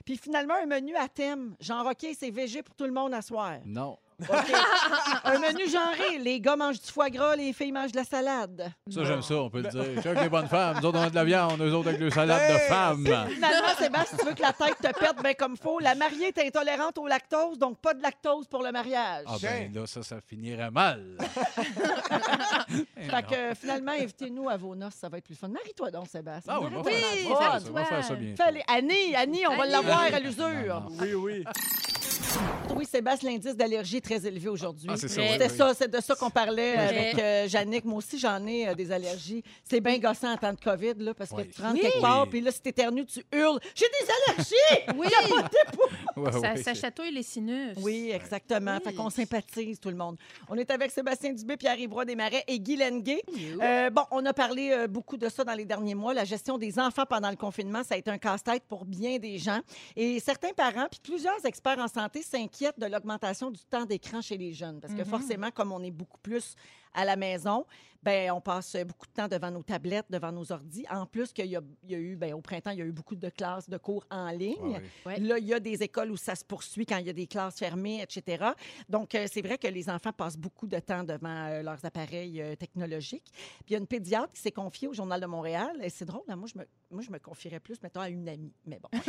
Puis 0.05 0.17
finalement, 0.19 0.55
un 0.55 0.67
menu 0.67 0.95
à 0.95 1.09
thème. 1.09 1.57
Jean 1.59 1.83
Roquet, 1.83 2.15
c'est 2.15 2.31
Pour 2.63 2.75
tout 2.75 2.85
le 2.85 2.93
monde 2.93 3.15
à 3.15 3.23
soir. 3.23 3.55
Non. 3.65 3.99
OK. 4.29 4.29
un 5.25 5.39
menu 5.41 5.69
genré. 5.69 6.19
Les 6.21 6.41
gars 6.41 6.55
mangent 6.55 6.81
du 6.81 6.87
foie 6.91 7.11
gras, 7.11 7.35
les 7.35 7.53
filles 7.53 7.73
mangent 7.73 7.91
de 7.91 7.97
la 7.97 8.05
salade. 8.05 8.73
Ça, 8.89 9.03
j'aime 9.03 9.23
ça, 9.23 9.35
on 9.35 9.51
peut 9.51 9.61
le 9.61 9.69
dire. 9.69 9.83
Je 9.97 10.01
suis 10.01 10.09
avec 10.09 10.23
les 10.23 10.29
bonnes 10.29 10.47
femmes. 10.47 10.77
Nous 10.81 10.87
autres, 10.87 10.99
on 11.01 11.03
a 11.03 11.11
de 11.11 11.15
la 11.17 11.25
viande. 11.25 11.59
Nous 11.59 11.75
autres, 11.75 11.89
avec 11.89 12.01
le 12.01 12.11
salade 12.11 12.49
de 12.49 12.55
Hey! 12.57 12.69
femmes. 12.69 13.05
Finalement, 13.29 13.69
Sébastien, 13.77 14.05
si 14.05 14.17
tu 14.23 14.25
veux 14.29 14.35
que 14.35 14.43
la 14.43 14.53
tête 14.53 14.77
te 14.81 14.97
perde 15.01 15.21
bien 15.21 15.35
comme 15.35 15.57
faut, 15.57 15.81
la 15.81 15.97
mariée 15.97 16.29
est 16.29 16.39
intolérante 16.47 16.97
au 16.99 17.09
lactose, 17.09 17.59
donc 17.59 17.79
pas 17.81 17.93
de 17.93 18.03
lactose 18.03 18.47
pour 18.47 18.63
le 18.63 18.71
mariage. 18.71 19.25
Ah 19.27 19.35
ben 19.43 19.73
là, 19.75 19.85
ça, 19.87 20.05
ça 20.05 20.21
finirait 20.21 20.71
mal. 20.71 21.19
Fait 22.97 23.23
que 23.27 23.55
finalement, 23.61 23.93
invitez-nous 23.93 24.49
à 24.49 24.57
vos 24.57 24.75
noces, 24.77 24.95
ça 24.95 25.09
va 25.09 25.19
être 25.19 25.25
plus 25.25 25.35
fun. 25.35 25.49
Marie-toi 25.49 25.91
donc, 25.91 26.07
Sébastien. 26.07 26.55
Ah 26.57 26.61
oui, 26.61 26.69
on 26.71 26.83
va 26.83 26.89
Oui, 26.89 26.93
faire 26.93 27.01
ça, 27.01 27.29
on 27.29 27.33
va 27.35 27.41
faire 27.41 27.61
ça, 27.61 27.69
on 27.69 27.73
va 27.73 27.85
fais-toi. 27.85 27.97
faire 27.97 28.05
ça 28.05 28.15
bien. 28.15 28.35
Fais-les. 28.37 28.63
Annie, 28.69 29.17
Annie, 29.17 29.47
on 29.49 29.57
va 29.57 29.67
l'avoir 29.67 30.03
à 30.03 30.21
l'usure. 30.21 30.87
Oui, 31.01 31.15
oui. 31.15 31.45
Oui, 32.75 32.85
Sébastien, 32.87 33.31
l'indice 33.31 33.55
d'allergie 33.57 33.99
est 33.99 34.01
très 34.01 34.27
élevé 34.27 34.49
aujourd'hui. 34.49 34.89
Ah, 34.91 34.97
c'est 34.97 35.09
ça, 35.09 35.21
oui, 35.21 35.29
C'était 35.33 35.51
oui. 35.51 35.57
ça, 35.57 35.75
c'est 35.75 35.89
de 35.91 36.01
ça 36.01 36.15
qu'on 36.17 36.31
parlait 36.31 36.77
avec 36.77 37.19
euh, 37.19 37.49
Jannick. 37.49 37.85
Moi 37.85 37.99
aussi, 37.99 38.19
j'en 38.19 38.45
ai 38.47 38.69
euh, 38.69 38.75
des 38.75 38.91
allergies. 38.91 39.43
C'est 39.63 39.81
bien 39.81 39.99
gossant 39.99 40.33
en 40.33 40.37
temps 40.37 40.53
de 40.53 40.59
COVID, 40.61 40.95
là, 40.99 41.15
parce 41.15 41.31
que 41.31 41.37
Oui. 41.37 41.51
tu 41.55 41.63
rentres 41.63 41.75
Oui. 41.75 41.81
quelque 41.83 42.01
part, 42.01 42.23
Oui. 42.25 42.29
puis 42.31 42.41
là, 42.41 42.51
si 42.51 42.61
t'éternues, 42.61 43.07
tu 43.07 43.23
hurles 43.33 43.61
«J'ai 43.75 43.87
des 43.87 44.33
allergies! 44.33 44.95
Oui, 44.99 45.07
Ouais, 46.17 46.31
ça, 46.33 46.39
ouais, 46.41 46.57
ça 46.59 46.75
c'est- 46.75 46.81
chatouille 46.81 47.11
les 47.13 47.23
sinus. 47.25 47.77
Oui, 47.83 48.11
exactement. 48.13 48.77
Oui. 48.77 48.83
Fait 48.85 48.93
qu'on 48.95 49.11
sympathise, 49.11 49.79
tout 49.81 49.91
le 49.91 49.97
monde. 49.97 50.17
On 50.49 50.57
est 50.57 50.71
avec 50.71 50.91
Sébastien 50.93 51.33
Dubé, 51.33 51.57
Pierre-Yves 51.57 51.93
Roy 51.93 52.05
Desmarais 52.05 52.45
et 52.47 52.59
Guy 52.61 52.77
Lenguet. 52.77 53.23
Euh, 53.61 53.91
bon, 53.91 54.03
on 54.13 54.25
a 54.25 54.33
parlé 54.33 54.71
euh, 54.71 54.87
beaucoup 54.87 55.17
de 55.17 55.29
ça 55.29 55.43
dans 55.45 55.55
les 55.55 55.65
derniers 55.65 55.95
mois. 55.97 56.15
La 56.15 56.25
gestion 56.25 56.57
des 56.59 56.79
enfants 56.79 57.05
pendant 57.09 57.31
le 57.31 57.37
confinement, 57.37 57.83
ça 57.83 57.95
a 57.95 57.99
été 57.99 58.11
un 58.11 58.19
casse-tête 58.19 58.63
pour 58.69 58.85
bien 58.85 59.19
des 59.19 59.39
gens. 59.39 59.61
Et 59.97 60.21
certains 60.21 60.53
parents, 60.53 60.87
puis 60.91 61.01
plusieurs 61.03 61.45
experts 61.45 61.79
en 61.79 61.89
santé 61.89 62.23
s'inquiètent 62.25 62.79
de 62.79 62.87
l'augmentation 62.87 63.51
du 63.51 63.65
temps 63.65 63.85
d'écran 63.85 64.21
chez 64.21 64.37
les 64.37 64.53
jeunes. 64.53 64.81
Parce 64.81 64.95
que 64.95 65.05
forcément, 65.05 65.51
comme 65.51 65.73
on 65.73 65.83
est 65.83 65.91
beaucoup 65.91 66.19
plus 66.19 66.57
à 66.95 67.05
la 67.05 67.17
maison, 67.17 67.67
ben 68.05 68.31
on 68.33 68.41
passe 68.41 68.77
beaucoup 68.87 69.07
de 69.07 69.13
temps 69.13 69.29
devant 69.29 69.51
nos 69.51 69.63
tablettes, 69.63 70.05
devant 70.11 70.31
nos 70.31 70.53
ordis. 70.53 70.85
En 70.91 71.07
plus 71.07 71.33
qu'il 71.33 71.47
y 71.47 71.57
a, 71.57 71.63
il 71.85 71.91
y 71.91 71.95
a 71.95 71.99
eu, 71.99 72.17
ben, 72.17 72.35
au 72.35 72.43
printemps, 72.43 72.71
il 72.71 72.79
y 72.79 72.83
a 72.83 72.85
eu 72.85 72.93
beaucoup 72.93 73.17
de 73.17 73.29
classes, 73.31 73.69
de 73.69 73.79
cours 73.79 74.05
en 74.11 74.29
ligne. 74.29 74.81
Ouais. 75.07 75.19
Là, 75.19 75.39
il 75.39 75.47
y 75.47 75.55
a 75.55 75.61
des 75.61 75.83
écoles 75.83 76.11
où 76.11 76.17
ça 76.19 76.35
se 76.35 76.45
poursuit 76.45 76.85
quand 76.85 76.99
il 76.99 77.07
y 77.07 77.11
a 77.11 77.15
des 77.15 77.27
classes 77.27 77.59
fermées, 77.59 78.03
etc. 78.03 78.45
Donc, 78.91 79.15
euh, 79.15 79.27
c'est 79.33 79.41
vrai 79.41 79.57
que 79.57 79.69
les 79.69 79.89
enfants 79.89 80.13
passent 80.13 80.37
beaucoup 80.37 80.67
de 80.67 80.79
temps 80.81 81.03
devant 81.03 81.47
euh, 81.47 81.63
leurs 81.63 81.83
appareils 81.85 82.43
euh, 82.43 82.55
technologiques. 82.57 83.33
Puis, 83.33 83.71
il 83.71 83.73
y 83.73 83.77
a 83.77 83.79
une 83.79 83.87
pédiatre 83.87 84.33
qui 84.35 84.43
s'est 84.43 84.53
confiée 84.53 84.87
au 84.87 84.93
Journal 84.93 85.19
de 85.21 85.27
Montréal. 85.27 85.81
Et 85.83 85.89
c'est 85.89 86.05
drôle, 86.05 86.25
là, 86.29 86.37
moi, 86.37 86.49
je 86.53 86.59
me, 86.59 86.67
moi, 86.91 87.01
je 87.01 87.11
me 87.11 87.19
confierais 87.19 87.61
plus, 87.61 87.83
mettons, 87.83 88.01
à 88.01 88.11
une 88.11 88.29
amie. 88.29 88.53
Mais 88.67 88.79
bon. 88.79 88.91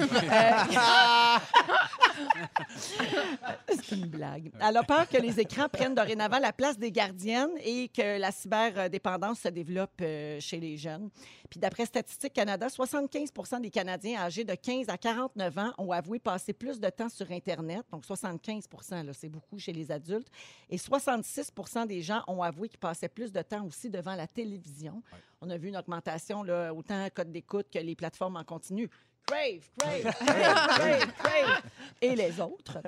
C'est 3.67 3.95
une 3.95 4.07
blague. 4.07 4.51
Elle 4.59 4.77
a 4.77 4.83
peur 4.83 5.07
que 5.07 5.17
les 5.17 5.39
écrans 5.39 5.67
prennent 5.69 5.95
dorénavant 5.95 6.39
la 6.39 6.53
place 6.53 6.77
des 6.77 6.91
gardiennes 6.91 7.51
et 7.63 7.74
que 7.93 8.19
la 8.19 8.31
cyberdépendance 8.31 9.41
se 9.41 9.47
développe 9.49 10.01
euh, 10.01 10.39
chez 10.39 10.59
les 10.59 10.77
jeunes. 10.77 11.09
Puis 11.49 11.59
d'après 11.59 11.85
Statistique 11.85 12.33
Canada, 12.33 12.67
75% 12.67 13.61
des 13.61 13.69
Canadiens 13.69 14.19
âgés 14.19 14.43
de 14.43 14.53
15 14.53 14.89
à 14.89 14.97
49 14.97 15.57
ans 15.57 15.73
ont 15.77 15.91
avoué 15.91 16.19
passer 16.19 16.53
plus 16.53 16.79
de 16.79 16.89
temps 16.89 17.09
sur 17.09 17.29
Internet. 17.31 17.85
Donc 17.91 18.05
75 18.05 18.65
là, 18.91 19.13
c'est 19.13 19.29
beaucoup 19.29 19.59
chez 19.59 19.73
les 19.73 19.91
adultes. 19.91 20.29
Et 20.69 20.77
66% 20.77 21.87
des 21.87 22.01
gens 22.01 22.23
ont 22.27 22.41
avoué 22.41 22.69
qu'ils 22.69 22.79
passaient 22.79 23.09
plus 23.09 23.31
de 23.31 23.41
temps 23.41 23.65
aussi 23.65 23.89
devant 23.89 24.15
la 24.15 24.27
télévision. 24.27 25.01
On 25.41 25.49
a 25.49 25.57
vu 25.57 25.67
une 25.67 25.77
augmentation, 25.77 26.43
là, 26.43 26.73
autant 26.73 27.07
code 27.13 27.31
d'écoute 27.31 27.67
que 27.71 27.79
les 27.79 27.95
plateformes 27.95 28.37
en 28.37 28.43
continu. 28.43 28.89
Crave, 29.25 29.69
crave, 29.77 30.13
crave, 30.13 30.67
crave, 30.67 31.13
crave. 31.17 31.61
Et 32.01 32.15
les 32.15 32.39
autres. 32.39 32.79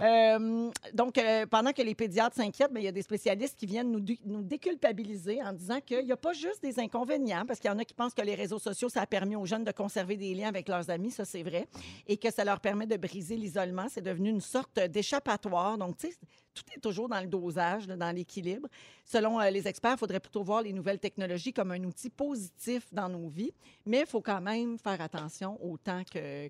Euh, 0.00 0.70
donc, 0.94 1.18
euh, 1.18 1.44
pendant 1.44 1.74
que 1.74 1.82
les 1.82 1.94
pédiatres 1.94 2.34
s'inquiètent, 2.34 2.72
ben, 2.72 2.80
il 2.80 2.84
y 2.84 2.88
a 2.88 2.92
des 2.92 3.02
spécialistes 3.02 3.54
qui 3.58 3.66
viennent 3.66 3.90
nous, 3.90 4.02
nous 4.24 4.40
déculpabiliser 4.40 5.42
en 5.42 5.52
disant 5.52 5.78
qu'il 5.82 6.06
n'y 6.06 6.12
a 6.12 6.16
pas 6.16 6.32
juste 6.32 6.62
des 6.62 6.80
inconvénients, 6.80 7.44
parce 7.46 7.60
qu'il 7.60 7.70
y 7.70 7.74
en 7.74 7.78
a 7.78 7.84
qui 7.84 7.92
pensent 7.92 8.14
que 8.14 8.22
les 8.22 8.34
réseaux 8.34 8.58
sociaux, 8.58 8.88
ça 8.88 9.02
a 9.02 9.06
permis 9.06 9.36
aux 9.36 9.44
jeunes 9.44 9.64
de 9.64 9.72
conserver 9.72 10.16
des 10.16 10.34
liens 10.34 10.48
avec 10.48 10.70
leurs 10.70 10.88
amis, 10.88 11.10
ça 11.10 11.26
c'est 11.26 11.42
vrai, 11.42 11.68
et 12.06 12.16
que 12.16 12.32
ça 12.32 12.44
leur 12.46 12.60
permet 12.60 12.86
de 12.86 12.96
briser 12.96 13.36
l'isolement. 13.36 13.88
C'est 13.90 14.00
devenu 14.00 14.30
une 14.30 14.40
sorte 14.40 14.80
d'échappatoire. 14.80 15.76
Donc, 15.76 15.98
tu 15.98 16.08
sais, 16.08 16.16
tout 16.60 16.72
est 16.76 16.80
toujours 16.80 17.08
dans 17.08 17.20
le 17.20 17.26
dosage, 17.26 17.86
dans 17.86 18.14
l'équilibre. 18.14 18.68
Selon 19.04 19.40
euh, 19.40 19.50
les 19.50 19.66
experts, 19.66 19.92
il 19.94 19.98
faudrait 19.98 20.20
plutôt 20.20 20.42
voir 20.42 20.62
les 20.62 20.72
nouvelles 20.72 20.98
technologies 20.98 21.52
comme 21.52 21.70
un 21.72 21.82
outil 21.84 22.10
positif 22.10 22.86
dans 22.92 23.08
nos 23.08 23.28
vies, 23.28 23.52
mais 23.86 24.00
il 24.00 24.06
faut 24.06 24.20
quand 24.20 24.40
même 24.40 24.78
faire 24.78 25.00
attention 25.00 25.58
au 25.64 25.76
temps 25.76 26.02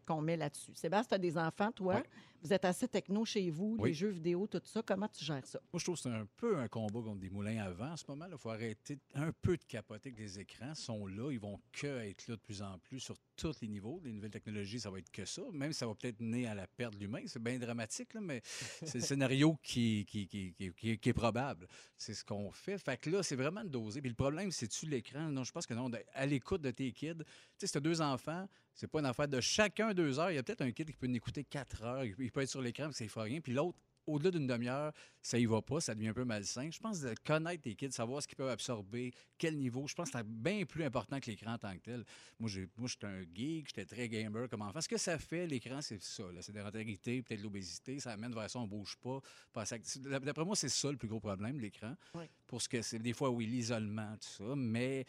qu'on 0.07 0.21
met 0.21 0.37
là-dessus. 0.37 0.73
Sébastien, 0.75 1.09
tu 1.09 1.15
as 1.15 1.19
des 1.19 1.39
enfants, 1.39 1.73
toi? 1.73 2.03
Vous 2.43 2.53
êtes 2.53 2.65
assez 2.65 2.89
techno 2.89 3.25
chez 3.25 3.51
vous, 3.51 3.77
les 3.85 3.93
jeux 3.95 4.09
vidéo, 4.09 4.47
tout 4.47 4.61
ça. 4.65 4.83
Comment 4.83 5.09
tu 5.09 5.25
gères 5.25 5.47
ça? 5.47 5.61
Moi, 5.73 5.79
je 5.79 5.85
trouve 5.85 5.97
que 5.97 6.03
c'est 6.03 6.09
un 6.09 6.27
peu 6.37 6.57
un 6.57 6.69
combat 6.69 7.01
contre 7.03 7.21
des 7.21 7.29
moulins 7.29 7.59
à 7.63 7.71
vent 7.71 7.93
en 7.93 7.97
ce 7.97 8.05
moment. 8.09 8.25
Il 8.31 8.39
faut 8.39 8.49
arrêter 8.51 8.99
un 9.15 9.31
peu 9.33 9.57
de 9.59 9.65
capoter 9.65 10.11
que 10.13 10.19
les 10.19 10.39
écrans 10.41 10.75
sont 10.75 11.07
là. 11.07 11.31
Ils 11.33 11.39
vont 11.41 11.61
que 11.73 11.87
être 11.87 12.27
là 12.29 12.37
de 12.37 12.41
plus 12.41 12.63
en 12.63 12.79
plus 12.79 12.99
sur 13.01 13.17
tous 13.37 13.61
les 13.61 13.69
niveaux. 13.69 14.01
Les 14.03 14.13
nouvelles 14.13 14.31
technologies, 14.31 14.81
ça 14.81 14.91
va 14.91 14.99
être 14.99 15.11
que 15.11 15.25
ça. 15.27 15.43
Même 15.53 15.73
ça 15.75 15.87
va 15.87 15.95
peut-être 15.95 16.21
mener 16.21 16.47
à 16.47 16.55
la 16.55 16.67
perte 16.67 16.95
de 16.95 17.01
l'humain. 17.01 17.21
C'est 17.27 17.43
bien 17.43 17.59
dramatique, 17.59 18.15
là, 18.15 18.21
mais 18.23 18.41
c'est 18.45 18.95
le 18.97 19.05
scénario 19.05 19.59
qui, 19.63 20.07
qui, 20.09 20.27
qui, 20.27 20.55
qui- 20.55 20.73
qui 20.73 20.91
est- 20.93 20.97
qui 20.97 21.09
est 21.11 21.13
probable. 21.15 21.67
C'est 21.99 22.15
ce 22.15 22.25
qu'on 22.25 22.51
fait. 22.53 22.79
Fait 22.79 22.97
que 22.97 23.11
là, 23.11 23.23
c'est 23.23 23.37
vraiment 23.37 23.63
de 23.65 23.69
doser. 23.69 24.01
Puis 24.01 24.09
le 24.11 24.17
problème, 24.17 24.51
c'est-tu 24.51 24.87
l'écran? 24.87 25.29
Non, 25.31 25.45
je 25.45 25.53
pense 25.53 25.67
que 25.67 25.75
non. 25.75 25.91
À 26.15 26.25
l'écoute 26.27 26.63
de 26.63 26.71
tes 26.71 26.91
kids, 26.93 27.17
tu 27.19 27.25
sais, 27.59 27.67
si 27.67 27.73
tu 27.73 27.79
as 27.79 27.81
deux 27.83 28.01
enfants, 28.01 28.49
c'est 28.75 28.87
pas 28.89 29.01
une 29.01 29.07
affaire 29.07 29.29
de 29.29 29.41
chacun 29.41 29.93
deux 29.95 30.19
heures. 30.19 30.31
Il 30.31 30.37
y 30.37 30.39
a 30.39 30.43
peut-être 30.43 30.63
un 30.63 30.71
kid 30.73 30.87
qui 30.91 30.97
peut 30.97 31.09
en 31.09 31.13
écouter 31.15 31.45
quatre 31.45 31.83
heures. 31.83 32.05
Il 32.05 32.31
peut- 32.33 32.41
être 32.41 32.49
sur 32.49 32.63
l'écran, 32.63 32.87
puis 32.87 32.95
ça 32.95 33.05
ne 33.05 33.09
fera 33.11 33.25
rien. 33.25 33.41
Puis 33.41 33.53
l'autre, 33.53 33.79
au-delà 34.07 34.31
d'une 34.31 34.47
demi-heure, 34.47 34.93
ça 35.23 35.39
y 35.39 35.45
va 35.45 35.61
pas, 35.63 35.81
ça 35.81 35.95
devient 35.95 36.09
un 36.09 36.15
peu 36.15 36.25
malsain. 36.25 36.69
Je 36.71 36.81
pense 36.81 37.01
de 37.01 37.15
connaître 37.25 37.63
tes 37.63 37.75
kids, 37.77 37.93
savoir 37.93 38.23
ce 38.23 38.27
qu'ils 38.27 38.37
peuvent 38.37 38.49
absorber, 38.49 39.13
quel 39.39 39.57
niveau. 39.57 39.87
Je 39.87 39.95
pense 39.95 40.11
que 40.11 40.19
c'est 40.19 40.27
bien 40.27 40.65
plus 40.65 40.83
important 40.85 41.21
que 41.21 41.31
l'écran 41.31 41.53
en 41.53 41.59
tant 41.59 41.73
que 41.75 41.81
tel. 41.81 42.05
Moi, 42.39 42.49
j'ai, 42.49 42.67
moi, 42.77 42.89
j'étais 42.89 43.07
un 43.07 43.23
geek, 43.23 43.69
j'étais 43.69 43.85
très 43.85 44.09
gamer 44.09 44.49
comme 44.49 44.63
enfant. 44.63 44.81
Ce 44.81 44.89
que 44.89 44.97
ça 44.97 45.19
fait, 45.19 45.47
l'écran, 45.47 45.81
c'est 45.83 46.01
ça. 46.03 46.25
La 46.33 46.43
sédentarité, 46.43 47.23
peut-être 47.23 47.43
l'obésité, 47.43 48.01
ça 48.01 48.13
amène 48.13 48.33
vers 48.35 48.49
ça, 48.51 48.59
on 48.59 48.67
bouge 48.67 48.97
pas. 48.97 49.21
D'après 49.55 50.45
moi, 50.45 50.57
c'est 50.57 50.69
ça 50.71 50.91
le 50.91 50.97
plus 50.97 51.09
gros 51.09 51.21
problème, 51.21 51.61
l'écran. 51.61 51.95
Oui. 52.15 52.25
Pour 52.47 52.63
ce 52.63 52.69
que 52.69 52.83
c'est, 52.83 52.99
des 52.99 53.13
fois, 53.13 53.31
oui, 53.31 53.47
l'isolement, 53.47 54.17
tout 54.17 54.45
ça, 54.45 54.57
mais 54.57 55.05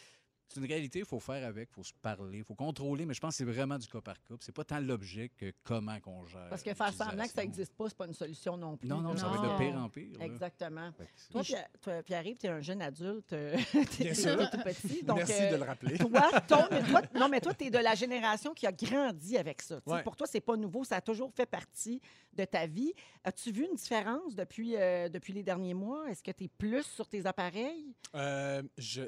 c'est 0.54 0.60
une 0.60 0.66
réalité, 0.68 1.00
il 1.00 1.06
faut 1.06 1.20
faire 1.20 1.46
avec, 1.48 1.70
il 1.72 1.74
faut 1.76 1.84
se 1.84 1.94
parler, 2.02 2.40
il 2.40 2.44
faut 2.44 2.56
contrôler, 2.56 3.06
mais 3.06 3.14
je 3.14 3.20
pense 3.20 3.32
que 3.34 3.38
c'est 3.38 3.52
vraiment 3.52 3.78
du 3.78 3.88
cas 3.88 4.02
par 4.02 4.16
cas. 4.24 4.36
C'est 4.40 4.52
pas 4.54 4.64
tant 4.64 4.80
l'objet 4.80 5.30
que 5.30 5.54
comment 5.64 6.00
qu'on 6.00 6.26
gère. 6.26 6.50
Parce 6.50 6.62
que 6.64 6.74
faire 6.74 6.94
semblant 6.94 7.24
que 7.24 7.30
ça 7.32 7.42
n'existe 7.42 7.74
pas, 7.76 7.88
c'est 7.90 7.98
pas 7.98 8.08
une 8.08 8.14
solution 8.14 8.58
non 8.58 8.76
plus. 8.78 8.88
Non, 8.90 9.02
non, 9.02 9.14
là. 9.14 9.18
ça 9.20 9.28
va 9.28 9.36
être 9.36 9.44
Non. 9.44 9.54
de 9.54 9.58
pire 9.58 9.76
en 9.78 9.90
pire. 9.90 10.18
là. 10.20 10.26
Exactement. 10.26 10.92
Toi, 11.32 11.42
Pierre- 11.44 11.68
toi, 11.82 12.04
Pierre-Yves, 12.04 12.38
tu 12.38 12.46
es 12.48 12.50
un 12.50 12.62
jeune 12.62 12.82
adulte. 12.82 13.34
euh, 13.34 13.58
t'es 13.98 14.14
sûr. 14.14 14.50
tout 14.50 14.58
petit. 14.64 15.04
Donc, 15.04 15.18
Merci 15.18 15.34
euh, 15.44 15.52
de 15.52 15.56
le 15.58 15.64
rappeler. 15.64 15.98
Toi, 15.98 16.10
ton- 16.48 16.68
mais 16.72 16.84
toi- 16.84 17.02
non, 17.16 17.30
mais 17.30 17.42
toi, 17.42 17.54
tu 17.54 17.66
es 17.66 17.70
de 17.70 17.78
la 17.78 17.96
génération 17.96 18.54
qui 18.54 18.68
a 18.68 18.72
grandi 18.72 19.38
avec 19.38 19.62
ça. 19.62 19.80
Tu 19.82 19.90
Ouais. 19.92 20.04
Pour 20.04 20.16
toi, 20.16 20.28
c'est 20.28 20.42
pas 20.42 20.58
nouveau. 20.58 20.84
Ça 20.84 20.98
a 20.98 21.02
toujours 21.02 21.32
fait 21.34 21.46
partie 21.46 22.02
de 22.34 22.46
ta 22.46 22.66
vie. 22.66 22.94
As-tu 23.24 23.52
vu 23.52 23.66
une 23.70 23.76
différence 23.76 24.36
depuis, 24.36 24.76
euh, 24.78 25.10
depuis 25.10 25.34
les 25.34 25.44
derniers 25.44 25.74
mois? 25.74 26.10
Est-ce 26.10 26.24
que 26.24 26.32
tu 26.32 26.46
es 26.46 26.48
plus 26.48 26.84
sur 26.84 27.08
tes 27.08 27.26
appareils? 27.26 27.94
Euh, 28.16 28.64
je 28.78 29.02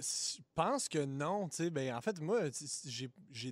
pense 0.56 0.88
que 0.89 1.03
non. 1.06 1.33
Ben, 1.72 1.96
en 1.96 2.02
fait, 2.02 2.19
moi, 2.19 2.41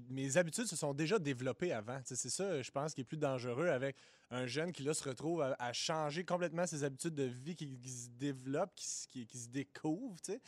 mes 0.10 0.38
habitudes 0.38 0.66
se 0.66 0.76
sont 0.76 0.94
déjà 0.94 1.20
développées 1.20 1.74
avant. 1.74 2.00
C'est 2.06 2.30
ça, 2.30 2.62
je 2.62 2.72
pense, 2.72 2.94
qui 2.94 3.02
est 3.02 3.06
plus 3.06 3.18
dangereux 3.18 3.68
avec 3.68 3.96
un 4.32 4.46
jeune 4.48 4.72
qui, 4.72 4.84
là, 4.84 4.94
se 4.94 5.08
retrouve 5.08 5.42
à, 5.42 5.56
à 5.60 5.74
changer 5.74 6.24
complètement 6.24 6.66
ses 6.66 6.84
habitudes 6.84 7.14
de 7.16 7.24
vie, 7.24 7.56
qui, 7.56 7.78
qui 7.80 7.90
se 7.90 8.10
développe, 8.10 8.74
qui, 8.76 8.86
se- 8.88 9.08
qui- 9.08 9.26
qui 9.28 9.38
se 9.38 9.50
découvre. 9.50 10.16
tu 10.22 10.32
sais. 10.34 10.42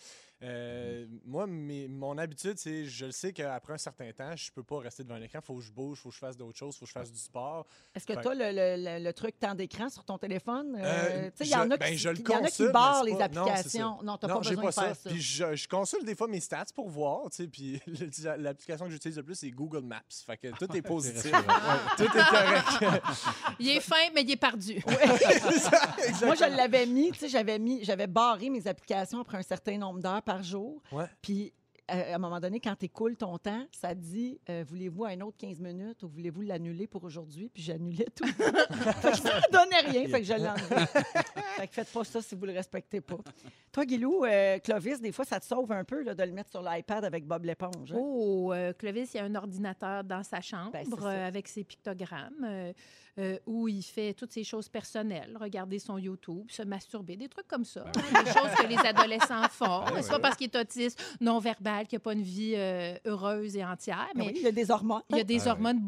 Euh, 0.45 1.05
Moi, 1.23 1.47
mes- 1.47 1.87
mon 1.87 2.17
habitude, 2.17 2.57
c'est 2.57 2.83
je 2.85 3.05
le 3.05 3.11
sais 3.13 3.31
qu'après 3.31 3.73
un 3.73 3.77
certain 3.77 4.11
temps, 4.11 4.35
je 4.35 4.51
peux 4.51 4.63
pas 4.63 4.79
rester 4.79 5.03
devant 5.03 5.15
un 5.15 5.21
écran. 5.21 5.39
Il 5.41 5.45
faut 5.45 5.55
que 5.55 5.61
je 5.61 5.71
bouge, 5.71 5.99
il 5.99 6.01
faut 6.01 6.09
que 6.09 6.15
je 6.15 6.19
fasse 6.19 6.35
d'autres 6.35 6.57
choses, 6.57 6.75
il 6.75 6.79
faut 6.79 6.85
que 6.85 6.89
je 6.89 6.93
fasse 6.93 7.11
du 7.13 7.17
sport. 7.19 7.65
Est-ce 7.95 8.05
que 8.05 8.11
tu 8.11 8.27
as 8.27 8.33
le, 8.33 8.51
le- 8.51 8.83
le- 8.99 9.03
le 9.05 9.13
truc 9.13 9.39
temps 9.39 9.55
d'écran 9.55 9.89
sur 9.89 10.03
ton 10.03 10.17
téléphone? 10.17 10.75
Euh, 10.77 11.29
tu 11.31 11.37
sais, 11.37 11.45
il 11.45 11.51
y 11.51 11.55
en 11.55 11.71
a 11.71 11.77
ben, 11.77 11.91
qui, 11.91 11.97
je 11.97 12.09
le 12.09 12.17
il 12.19 12.29
y 12.29 12.35
en 12.35 12.43
a 12.43 12.49
qui 12.49 12.67
barrent 12.67 13.05
les 13.05 13.21
applications. 13.21 14.03
Non, 14.03 14.17
tu 14.17 14.25
n'as 14.25 14.33
pas 14.33 14.39
besoin 14.39 14.63
pas 14.63 14.69
de 14.69 14.73
faire 14.73 14.95
ça. 14.97 15.09
Puis 15.09 15.21
je, 15.21 15.55
je 15.55 15.67
consulte 15.69 16.03
des 16.05 16.15
fois 16.15 16.27
mes 16.27 16.41
stats 16.41 16.65
pour 16.75 16.89
voir. 16.89 17.29
puis 17.51 17.79
l'application 18.37 18.85
que 18.85 18.91
j'utilise 18.91 19.17
le 19.17 19.23
plus, 19.23 19.35
c'est 19.35 19.51
Google 19.51 19.83
Maps. 19.85 20.01
Fait 20.25 20.35
que 20.37 20.47
tout 20.57 20.75
est 20.75 20.81
positif. 20.93 21.31
tout 21.31 22.03
est 22.03 22.29
correct. 22.29 22.83
Il 23.59 23.69
est 23.77 23.81
fin, 23.81 24.09
mais 24.13 24.21
il 24.21 24.31
est 24.31 24.35
perdu. 24.35 24.81
Ça. 24.81 25.95
Moi, 26.25 26.35
je 26.35 26.55
l'avais 26.55 26.85
mis, 26.85 27.11
tu 27.11 27.19
sais, 27.19 27.29
j'avais 27.29 27.59
mis, 27.59 27.83
j'avais 27.83 28.07
barré 28.07 28.49
mes 28.49 28.67
applications 28.67 29.19
après 29.19 29.37
un 29.37 29.43
certain 29.43 29.77
nombre 29.77 29.99
d'heures 29.99 30.21
par 30.23 30.43
jour. 30.43 30.81
Ouais. 30.91 31.05
Puis, 31.21 31.53
euh, 31.91 32.13
à 32.13 32.15
un 32.15 32.17
moment 32.17 32.39
donné, 32.39 32.61
quand 32.61 32.75
tu 32.77 32.85
écoules 32.85 33.17
ton 33.17 33.37
temps, 33.37 33.65
ça 33.71 33.93
dit 33.93 34.39
euh, 34.49 34.63
voulez-vous 34.65 35.03
un 35.03 35.19
autre 35.19 35.37
15 35.37 35.59
minutes 35.59 36.01
ou 36.03 36.07
voulez-vous 36.07 36.41
l'annuler 36.41 36.87
pour 36.87 37.03
aujourd'hui? 37.03 37.49
Puis 37.53 37.61
j'annulais 37.61 38.07
tout. 38.15 38.25
Fait 39.01 39.11
que 39.11 39.17
ça 39.17 39.35
ne 39.35 39.51
donnait 39.51 39.91
rien, 39.91 40.07
fait 40.07 40.21
que 40.21 40.25
je 40.25 40.33
enlevé. 40.33 40.85
fait 41.57 41.67
que 41.67 41.73
faites 41.73 41.91
pas 41.91 42.03
ça 42.03 42.21
si 42.21 42.35
vous 42.35 42.45
le 42.45 42.53
respectez 42.53 43.01
pas. 43.01 43.17
Toi, 43.71 43.85
Guilou, 43.85 44.23
euh, 44.23 44.59
Clovis, 44.59 45.01
des 45.01 45.11
fois, 45.11 45.25
ça 45.25 45.39
te 45.39 45.45
sauve 45.45 45.71
un 45.71 45.83
peu 45.83 46.03
là, 46.03 46.15
de 46.15 46.23
le 46.23 46.31
mettre 46.31 46.51
sur 46.51 46.61
l'iPad 46.61 47.03
avec 47.03 47.25
Bob 47.25 47.43
l'éponge. 47.43 47.91
hein? 47.91 47.97
Oh, 47.99 48.53
euh, 48.53 48.71
Clovis, 48.73 49.13
il 49.13 49.17
y 49.17 49.19
a 49.19 49.25
un 49.25 49.35
ordinateur 49.35 50.03
dans 50.03 50.23
sa 50.23 50.39
chambre 50.41 50.71
Ben, 50.71 50.85
euh, 51.01 51.27
avec 51.27 51.47
ses 51.47 51.63
pictogrammes 51.63 52.73
euh, 53.19 53.37
où 53.45 53.67
il 53.67 53.83
fait 53.83 54.13
toutes 54.13 54.31
ses 54.31 54.43
choses 54.43 54.67
personnelles, 54.69 55.37
regarder 55.39 55.77
son 55.79 55.97
YouTube, 55.97 56.45
se 56.49 56.63
masturber, 56.63 57.15
des 57.15 57.27
trucs 57.29 57.47
comme 57.47 57.63
ça. 57.65 57.85
hein, 57.85 58.23
des 58.23 58.31
choses 58.31 58.51
que 58.59 58.67
les 58.67 58.77
adolescents 58.77 59.47
font. 59.49 59.83
Ben 59.85 60.01
c'est 60.01 60.09
pas 60.09 60.19
parce 60.19 60.35
qu'il 60.35 60.47
est 60.47 60.55
autiste, 60.59 61.01
non-verbal, 61.21 61.85
qu'il 61.87 61.97
n'a 61.97 62.01
pas 62.01 62.13
une 62.13 62.23
vie 62.23 62.53
euh, 62.55 62.95
heureuse 63.05 63.55
et 63.55 63.63
entière, 63.63 64.07
Mais 64.15 64.23
mais 64.25 64.31
oui, 64.31 64.37
il 64.37 64.43
y 64.43 64.47
a 64.47 64.51
des 64.51 64.71
hormones. 64.71 65.01
il 65.09 65.17
y 65.17 65.19
a 65.19 65.23
des 65.23 65.41
oui. 65.41 65.47
hormones, 65.47 65.79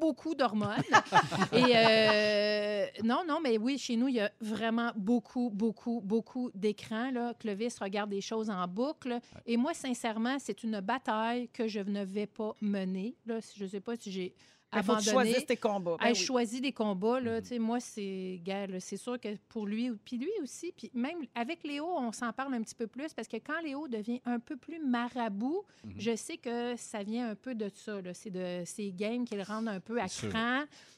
beaucoup 0.00 0.34
d'hormones. 0.34 0.82
Et 1.52 1.62
euh, 1.76 2.86
non, 3.04 3.22
non, 3.26 3.40
mais 3.42 3.58
oui, 3.58 3.78
chez 3.78 3.96
nous, 3.96 4.08
il 4.08 4.14
y 4.16 4.20
a 4.20 4.30
vraiment 4.40 4.90
beaucoup, 4.96 5.50
beaucoup, 5.52 6.00
beaucoup 6.04 6.50
d'écrans. 6.54 7.10
là. 7.10 7.34
Clovis 7.34 7.78
regarde 7.78 8.10
des 8.10 8.20
choses 8.20 8.50
en 8.50 8.66
boucle. 8.66 9.18
Et 9.46 9.56
moi, 9.56 9.74
sincèrement, 9.74 10.36
c'est 10.38 10.62
une 10.62 10.80
bataille 10.80 11.48
que 11.52 11.68
je 11.68 11.80
ne 11.80 12.04
vais 12.04 12.26
pas 12.26 12.54
mener. 12.60 13.14
Là, 13.26 13.38
je 13.56 13.64
ne 13.64 13.68
sais 13.68 13.80
pas 13.80 13.96
si 13.96 14.10
j'ai 14.10 14.34
Il 14.76 14.82
faut 14.82 14.96
que 14.96 15.02
tu 15.02 15.08
abandonné. 15.08 15.30
choisisses 15.30 15.46
tes 15.46 15.56
combats. 15.56 15.96
Ben 16.00 16.08
oui. 16.08 16.14
Je 16.14 16.24
choisis 16.24 16.60
des 16.60 16.72
combats, 16.72 17.20
là. 17.20 17.40
Tu 17.40 17.48
sais, 17.48 17.58
moi, 17.58 17.80
c'est... 17.80 18.40
c'est 18.80 18.96
sûr 18.96 19.20
que 19.20 19.36
pour 19.48 19.66
lui, 19.66 19.90
puis 20.04 20.18
lui 20.18 20.30
aussi, 20.42 20.72
puis 20.76 20.90
même 20.94 21.18
avec 21.34 21.62
Léo, 21.64 21.86
on 21.86 22.12
s'en 22.12 22.32
parle 22.32 22.54
un 22.54 22.62
petit 22.62 22.74
peu 22.74 22.86
plus, 22.86 23.12
parce 23.14 23.28
que 23.28 23.36
quand 23.36 23.60
Léo 23.62 23.88
devient 23.88 24.20
un 24.24 24.38
peu 24.38 24.56
plus 24.56 24.78
marabout, 24.78 25.64
je 25.96 26.16
sais 26.16 26.36
que 26.36 26.74
ça 26.76 27.02
vient 27.02 27.30
un 27.30 27.34
peu 27.34 27.54
de 27.54 27.68
ça, 27.74 28.00
là. 28.00 28.14
C'est 28.14 28.30
de 28.30 28.62
ces 28.64 28.92
games 28.92 29.24
qui 29.24 29.36
le 29.36 29.42
rendent 29.42 29.68
un 29.68 29.80
peu 29.80 30.00
à 30.00 30.08
sûr. 30.08 30.30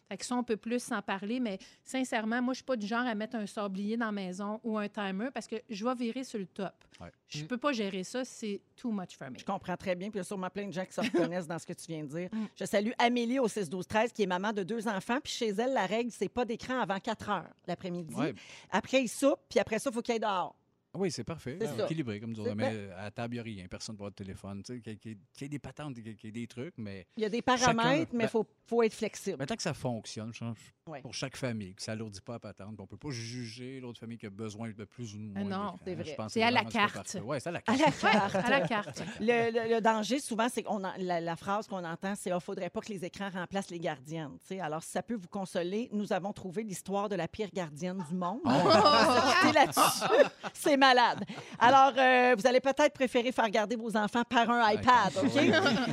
Fait 0.09 0.17
que 0.17 0.25
ça, 0.25 0.37
on 0.37 0.45
peut 0.45 0.57
plus 0.57 0.81
s'en 0.83 1.03
parler, 1.03 1.41
mais 1.41 1.59
sincèrement, 1.83 2.41
moi, 2.41 2.55
je 2.55 2.59
suis 2.59 2.65
pas 2.65 2.77
du 2.77 2.87
genre 2.87 3.07
à 3.07 3.15
mettre 3.15 3.37
un 3.37 3.47
sablier 3.47 3.97
dans 3.97 4.07
la 4.07 4.13
maison 4.13 4.61
ou 4.63 4.79
un 4.79 4.89
timer, 4.89 5.29
parce 5.33 5.47
que 5.47 5.57
je 5.69 5.85
vais 5.85 5.95
virer 5.95 6.25
sur 6.25 6.39
le 6.39 6.47
top. 6.47 6.75
Ouais. 7.01 7.11
Je 7.29 7.45
peux 7.45 7.59
pas 7.59 7.73
gérer 7.73 8.05
ça, 8.05 8.25
c'est 8.25 8.61
too 8.77 8.91
much 8.91 9.17
for 9.19 9.31
me. 9.31 9.39
Je 9.39 9.45
comprends 9.45 9.77
très 9.77 9.95
bien. 9.95 10.09
Puis 10.09 10.19
il 10.19 10.21
y 10.21 10.21
a 10.21 10.25
sûrement 10.25 10.49
plein 10.49 10.67
de 10.67 10.73
gens 10.73 10.85
qui 10.85 10.93
se 10.93 11.01
reconnaissent 11.01 11.47
dans 11.47 11.59
ce 11.59 11.67
que 11.67 11.73
tu 11.73 11.87
viens 11.89 12.05
de 12.05 12.09
dire. 12.09 12.29
Mm. 12.33 12.47
Je 12.55 12.65
salue 12.65 12.93
Amélie 12.99 13.39
au 13.39 13.49
6-12-13, 13.49 14.13
qui 14.13 14.23
est 14.23 14.27
maman 14.27 14.53
de 14.53 14.63
deux 14.63 14.87
enfants. 14.89 15.19
Puis 15.23 15.33
chez 15.33 15.49
elle, 15.49 15.73
la 15.73 15.87
règle, 15.87 16.11
c'est 16.11 16.29
pas 16.29 16.45
d'écran 16.45 16.81
avant 16.81 16.99
4 16.99 17.31
heures 17.31 17.51
l'après-midi. 17.67 18.15
Ouais. 18.15 18.35
Après, 18.71 19.03
ils 19.03 19.09
soupent, 19.09 19.43
puis 19.49 19.59
après 19.59 19.79
ça, 19.79 19.91
il 19.91 19.95
faut 19.95 20.03
qu'il 20.03 20.15
aille 20.15 20.21
dehors. 20.21 20.55
Oui, 20.99 21.11
c'est 21.11 21.25
parfait. 21.25 21.59
C'est 21.61 21.67
ça. 21.77 21.85
Équilibré, 21.85 22.21
comme 22.21 22.31
nous 22.31 22.37
C'est- 22.37 22.43
autres. 22.51 22.55
Mais 22.55 22.91
à 22.97 23.05
la 23.05 23.11
table, 23.11 23.35
il 23.35 23.37
n'y 23.37 23.41
a 23.41 23.43
rien. 23.43 23.67
Personne 23.69 23.95
ne 23.95 23.99
voit 23.99 24.09
le 24.09 24.15
téléphone. 24.15 24.63
Tu 24.63 24.75
sais, 24.75 24.81
qu'il 24.81 24.93
y 24.93 24.99
qu'il 24.99 25.17
y 25.43 25.45
ait 25.45 25.49
des 25.49 25.59
patentes, 25.59 25.95
qu'il 25.95 26.07
y 26.25 26.29
ait- 26.29 26.33
des 26.33 26.47
trucs, 26.47 26.75
mais 26.79 27.07
Il 27.17 27.23
y 27.23 27.27
a 27.27 27.29
des 27.29 27.43
paramètres, 27.43 27.67
Chacun- 27.83 28.09
mais 28.13 28.25
il 28.25 28.27
ben- 28.27 28.29
faut, 28.29 28.47
faut 28.67 28.83
être 28.83 28.95
flexible. 28.95 29.39
maintenant 29.39 29.57
que 29.57 29.63
ça 29.63 29.75
fonctionne, 29.75 30.33
je 30.33 30.41
pense, 30.41 30.57
Ouais. 30.89 31.01
pour 31.01 31.15
chaque 31.15 31.37
famille, 31.37 31.75
que 31.75 31.83
ça 31.83 31.93
n'alourdit 31.93 32.21
pas 32.21 32.35
la 32.35 32.39
patente, 32.41 32.75
on 32.79 32.83
ne 32.83 32.87
peut 32.89 32.97
pas 32.97 33.11
juger 33.11 33.81
l'autre 33.81 33.99
famille 34.01 34.19
qui 34.19 34.27
a 34.27 34.31
besoin 34.31 34.71
de 34.71 34.85
plus 34.85 35.15
ou 35.15 35.19
de 35.19 35.23
moins. 35.23 35.35
Ah 35.37 35.45
non, 35.73 35.77
c'est 35.85 35.95
vrai. 35.95 36.05
Je 36.05 36.15
pense 36.15 36.27
que 36.27 36.33
C'est 36.33 36.43
à 36.43 36.51
la 36.51 36.65
carte. 36.65 37.17
Ouais, 37.25 37.41
c'est 37.41 37.49
à 37.49 37.53
la 37.53 37.59
À 37.59 37.63
carte. 37.63 38.03
la 38.03 38.11
carte. 38.11 38.35
à 38.37 38.51
la 38.51 38.61
carte. 38.69 39.03
Le, 39.21 39.51
le- 39.69 39.75
le 39.75 39.81
danger, 39.81 40.19
souvent, 40.21 40.49
c'est 40.49 40.63
qu'on 40.63 40.79
la, 40.79 41.21
la 41.21 41.37
phrase 41.37 41.67
qu'on 41.67 41.85
entend, 41.85 42.15
c'est 42.15 42.31
il 42.31 42.35
ne 42.35 42.39
faudrait 42.41 42.71
pas 42.71 42.81
que 42.81 42.93
les 42.93 43.05
écrans 43.05 43.31
remplacent 43.31 43.71
les 43.71 43.81
gardiennes. 43.81 44.37
Tu 44.41 44.49
sais, 44.49 44.61
Alors, 44.61 44.83
si 44.83 44.91
ça 44.91 45.03
peut 45.03 45.15
vous 45.15 45.29
consoler, 45.29 45.89
nous 45.93 46.13
avons 46.13 46.33
trouvé 46.33 46.63
l'histoire 46.63 47.09
de 47.09 47.17
la 47.17 47.29
pire 47.29 47.49
gardienne 47.53 48.05
du 48.09 48.15
monde. 48.15 48.41
Oh! 48.45 48.49
Va 48.49 49.35
quitter 49.41 49.53
là-dessus. 49.53 49.81
c'est 50.55 50.77
malade. 50.87 51.25
Alors, 51.59 51.93
euh, 51.97 52.35
vous 52.37 52.47
allez 52.47 52.61
peut-être 52.61 52.93
préférer 52.93 53.33
faire 53.33 53.49
garder 53.51 53.77
vos 53.77 53.97
enfants 53.97 54.23
par 54.29 54.49
un 54.51 54.73
iPad, 54.73 55.13
OK? 55.17 55.43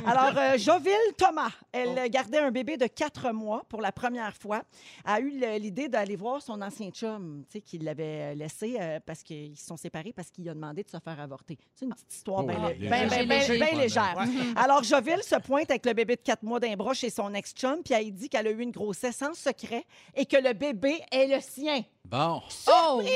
Alors, 0.06 0.36
euh, 0.36 0.58
Joville 0.58 1.12
Thomas, 1.16 1.50
elle 1.72 2.08
gardait 2.10 2.38
un 2.38 2.50
bébé 2.50 2.76
de 2.76 2.86
quatre 2.86 3.32
mois 3.32 3.64
pour 3.68 3.80
la 3.80 3.92
première 3.92 4.34
fois, 4.36 4.62
a 5.04 5.20
eu 5.20 5.30
l'idée 5.58 5.88
d'aller 5.88 6.16
voir 6.16 6.42
son 6.42 6.60
ancien 6.62 6.90
chum, 6.90 7.44
tu 7.48 7.58
sais, 7.58 7.60
qui 7.60 7.78
l'avait 7.78 8.34
laissé 8.34 8.76
euh, 8.80 9.00
parce 9.04 9.22
qu'ils 9.22 9.56
se 9.56 9.66
sont 9.66 9.76
séparés 9.76 10.12
parce 10.12 10.30
qu'il 10.30 10.48
a 10.48 10.54
demandé 10.54 10.82
de 10.82 10.90
se 10.90 10.98
faire 10.98 11.20
avorter. 11.20 11.58
C'est 11.74 11.84
une 11.86 11.92
petite 11.92 12.12
histoire 12.12 12.42
Oh, 12.44 12.46
bien 12.46 12.74
bien 12.74 12.90
Ouais, 12.90 13.74
légère. 13.74 14.14
ben, 14.16 14.28
Alors, 14.56 14.82
Joville 14.82 15.22
se 15.22 15.36
pointe 15.36 15.70
avec 15.70 15.86
le 15.86 15.92
bébé 15.92 16.16
de 16.16 16.20
quatre 16.20 16.42
mois 16.42 16.60
d'un 16.60 16.74
bras 16.76 16.94
chez 16.94 17.10
son 17.10 17.32
ex-chum, 17.34 17.82
puis 17.84 17.94
elle 17.94 18.12
dit 18.12 18.28
qu'elle 18.28 18.46
a 18.46 18.50
eu 18.50 18.60
une 18.60 18.70
grossesse 18.70 19.22
en 19.22 19.34
secret 19.34 19.84
et 20.14 20.26
que 20.26 20.36
le 20.36 20.52
bébé 20.52 21.00
est 21.10 21.26
le 21.26 21.40
sien. 21.40 21.82
Bon. 22.04 22.42
Oh! 22.68 23.00
Prise! 23.00 23.10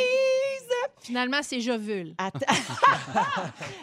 Finalement, 1.00 1.40
c'est 1.42 1.60
Jovule. 1.60 2.14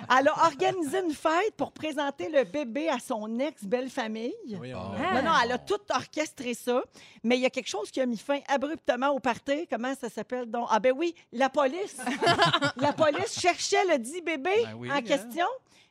Elle 0.09 0.27
a 0.27 0.45
organisé 0.45 0.99
une 0.99 1.13
fête 1.13 1.55
pour 1.57 1.71
présenter 1.71 2.29
le 2.29 2.43
bébé 2.43 2.89
à 2.89 2.99
son 2.99 3.39
ex-belle-famille. 3.39 4.33
Bon. 4.47 4.59
donc. 4.59 4.95
Ah. 4.99 5.21
Non, 5.21 5.29
non, 5.29 5.37
elle 5.43 5.51
a 5.53 5.57
tout 5.57 5.79
orchestré 5.89 6.53
ça, 6.53 6.83
mais 7.23 7.37
il 7.37 7.41
y 7.41 7.45
a 7.45 7.49
quelque 7.49 7.69
chose 7.69 7.89
qui 7.91 8.01
a 8.01 8.05
mis 8.05 8.17
fin 8.17 8.39
abruptement 8.47 9.09
au 9.09 9.19
party. 9.19 9.67
Comment 9.69 9.93
ça 9.95 10.09
s'appelle 10.09 10.49
donc? 10.49 10.67
Ah 10.69 10.79
ben 10.79 10.93
oui, 10.95 11.15
la 11.31 11.49
police. 11.49 11.97
la 12.77 12.93
police 12.93 13.39
cherchait 13.39 13.85
le 13.85 13.97
dit 13.97 14.21
bébé 14.21 14.63
Ben 14.63 14.75
oui, 14.77 14.91
en 14.91 14.95
hein. 14.95 15.01
question. 15.01 15.47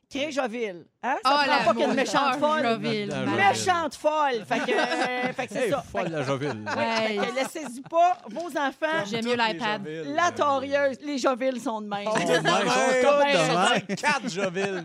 Crée 0.09 0.31
Joville. 0.31 0.85
Hein? 1.03 1.15
Ça 1.23 1.41
Oh, 1.45 1.49
prend 1.63 1.73
pas 1.73 1.79
qu'une 1.79 1.93
méchante 1.93 2.33
Oh, 2.35 2.39
folle. 2.39 2.63
Joville. 2.63 3.13
Méchante 3.35 3.95
folle. 3.95 4.45
Fait 4.47 4.59
que, 4.59 4.71
euh, 4.71 5.33
fait 5.33 5.47
que 5.47 5.53
c'est 5.53 5.65
Hey, 5.65 5.71
ça. 5.71 5.83
folle 5.91 6.07
la 6.09 6.23
Joville. 6.23 6.63
Fait 6.67 7.11
Hey. 7.13 7.17
que 7.17 7.35
laissez-y 7.35 7.81
pas 7.81 8.17
vos 8.29 8.47
enfants. 8.57 9.03
J'aime 9.09 9.25
mieux 9.25 9.35
l'iPad. 9.35 9.81
La 10.15 10.31
torieuse. 10.31 10.97
Les 11.03 11.17
Jovilles 11.17 11.59
sont 11.59 11.81
de 11.81 11.87
même. 11.87 12.07
Oh, 12.07 12.17
sont 12.17 12.25
de 12.25 12.33
même, 12.41 13.85
Quatre 13.97 14.29
Jovilles. 14.29 14.83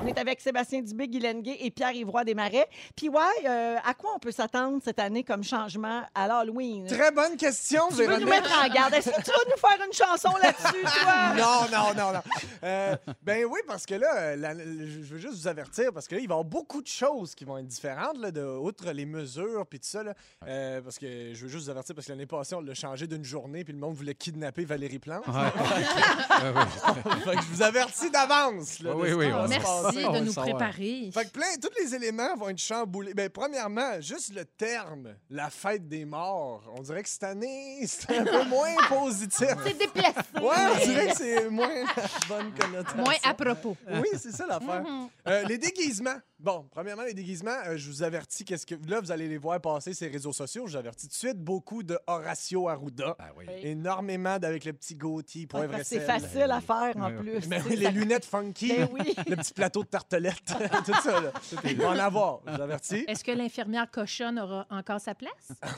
On 0.00 0.06
est 0.06 0.18
avec 0.18 0.40
Sébastien 0.40 0.80
Dubé, 0.80 1.08
Guy 1.08 1.18
Lenguet 1.18 1.56
et 1.60 1.70
Pierre-Yvroy 1.70 2.22
Desmarais. 2.24 2.68
Puis 2.94 3.08
ouais, 3.08 3.18
euh, 3.46 3.76
à 3.84 3.94
quoi 3.94 4.10
on 4.14 4.18
peut 4.20 4.30
s'attendre 4.30 4.78
cette 4.84 5.00
année 5.00 5.24
comme 5.24 5.42
changement 5.42 6.02
à 6.14 6.28
l'Halloween? 6.28 6.86
Très 6.86 7.10
bonne 7.10 7.36
question, 7.36 7.82
Tu 7.88 8.04
veux 8.04 8.18
nous 8.18 8.28
mettre 8.28 8.50
en 8.64 8.68
garde? 8.72 8.94
Est-ce 8.94 9.10
que 9.10 9.20
tu 9.22 9.30
vas 9.30 9.44
nous 9.50 9.56
faire 9.60 9.86
une 9.86 9.92
chanson 9.92 10.30
là-dessus, 10.40 10.82
toi? 11.02 11.34
Non, 11.36 11.66
non, 11.72 11.94
non, 11.96 12.12
non. 12.12 12.20
Euh, 12.62 12.96
ben 13.22 13.44
oui, 13.44 13.58
parce 13.66 13.86
que 13.86 13.96
là, 13.96 14.14
euh, 14.16 14.36
la- 14.36 14.54
je 14.54 15.00
veux 15.14 15.18
juste 15.18 15.34
vous 15.34 15.48
avertir, 15.48 15.92
parce 15.92 16.06
que 16.06 16.14
là, 16.14 16.20
il 16.20 16.28
va 16.28 16.34
y 16.34 16.36
avoir 16.36 16.44
beaucoup 16.44 16.80
de 16.80 16.86
choses 16.86 17.34
qui 17.34 17.44
vont 17.44 17.58
être 17.58 17.66
différentes, 17.66 18.18
là, 18.18 18.30
de, 18.30 18.42
outre 18.44 18.92
les 18.92 19.04
mesures 19.06 19.66
puis 19.68 19.80
tout 19.80 19.88
ça. 19.88 20.02
Là, 20.04 20.14
Euh, 20.46 20.80
parce 20.80 20.98
que 20.98 21.34
je 21.34 21.42
veux 21.42 21.48
juste 21.48 21.64
vous 21.64 21.70
avertir, 21.70 21.94
parce 21.96 22.06
que 22.06 22.12
l'année 22.12 22.26
passée, 22.26 22.54
on 22.54 22.60
l'a 22.60 22.74
changé 22.74 23.06
d'une 23.08 23.24
journée, 23.24 23.64
puis 23.64 23.72
le 23.72 23.80
monde 23.80 23.94
voulait 23.94 24.14
kidnapper 24.14 24.64
Valérie 24.64 25.00
Plante. 25.00 25.26
Ouais. 25.26 25.34
Ouais, 26.38 26.50
ouais. 26.50 27.16
fait 27.24 27.36
que 27.36 27.42
je 27.42 27.48
vous 27.48 27.62
avertis 27.62 28.10
d'avance. 28.10 28.78
là, 28.80 28.90
de 28.90 28.94
Oui, 28.96 29.08
ce 29.10 29.14
oui, 29.14 29.24
qui 29.26 29.30
va 29.32 29.42
on 29.42 29.48
se 29.48 29.58
passer. 29.58 29.87
De 29.94 30.20
nous 30.24 30.32
préparer. 30.32 31.10
Fait 31.12 31.24
que 31.24 31.30
plein, 31.30 31.46
tous 31.60 31.70
les 31.82 31.94
éléments 31.94 32.36
vont 32.36 32.48
être 32.48 32.58
chamboulés. 32.58 33.14
Ben, 33.14 33.28
premièrement, 33.30 34.00
juste 34.00 34.34
le 34.34 34.44
terme, 34.44 35.14
la 35.30 35.50
fête 35.50 35.88
des 35.88 36.04
morts. 36.04 36.62
On 36.76 36.82
dirait 36.82 37.02
que 37.02 37.08
cette 37.08 37.24
année, 37.24 37.80
c'est 37.86 38.16
un 38.18 38.24
peu 38.24 38.44
moins 38.44 38.74
positif. 38.88 39.48
C'est 39.64 39.78
déplacé. 39.78 40.18
Ouais, 40.34 40.42
on 40.82 40.86
dirait 40.86 41.06
que 41.08 41.16
c'est 41.16 41.48
moins 41.50 41.84
la 41.84 42.04
bonne 42.28 42.52
connotation. 42.58 42.98
Moins 43.02 43.14
à 43.24 43.34
propos. 43.34 43.76
Oui, 43.90 44.08
c'est 44.16 44.32
ça 44.32 44.46
l'affaire. 44.46 44.82
Mhm. 44.82 45.08
Euh, 45.28 45.42
les 45.44 45.58
déguisements. 45.58 46.16
Bon, 46.38 46.64
premièrement, 46.70 47.02
les 47.02 47.14
déguisements, 47.14 47.50
euh, 47.66 47.76
je 47.76 47.88
vous 47.90 48.02
avertis 48.04 48.44
qu'est-ce 48.44 48.64
que. 48.64 48.76
Là, 48.88 49.00
vous 49.00 49.10
allez 49.10 49.26
les 49.26 49.38
voir 49.38 49.60
passer 49.60 49.92
ces 49.92 50.06
réseaux 50.06 50.32
sociaux. 50.32 50.66
Je 50.66 50.72
vous 50.72 50.76
avertis 50.78 51.06
tout 51.08 51.12
de 51.12 51.18
suite 51.18 51.38
beaucoup 51.38 51.82
de 51.82 51.98
Horacio 52.06 52.68
Arruda. 52.68 53.16
Ben 53.18 53.24
oui. 53.36 53.46
Énormément 53.62 54.38
d'avec 54.38 54.64
le 54.64 54.72
petit 54.72 54.94
Gauthier, 54.94 55.48
Ah, 55.52 55.82
C'est 55.82 56.00
facile 56.00 56.50
à 56.50 56.60
faire 56.60 56.96
en 56.96 57.10
plus. 57.10 57.46
Mais 57.48 57.60
tu 57.60 57.68
oui, 57.70 57.76
les 57.76 57.90
lunettes 57.90 58.24
funky, 58.24 58.68
Ben 58.72 58.88
oui. 58.92 59.14
le 59.26 59.36
petit 59.36 59.52
plateau 59.52 59.77
de 59.82 59.88
tartelette, 59.88 60.42
tout 60.84 60.94
ça. 61.02 61.20
Là. 61.20 61.32
Il 61.64 61.76
va 61.76 61.88
en 61.90 61.98
avoir, 61.98 62.40
je 62.46 62.52
vous 62.52 62.62
avertis. 62.62 63.04
Est-ce 63.08 63.24
que 63.24 63.32
l'infirmière 63.32 63.90
cochonne 63.90 64.38
aura 64.38 64.66
encore 64.70 65.00
sa 65.00 65.14
place? 65.14 65.32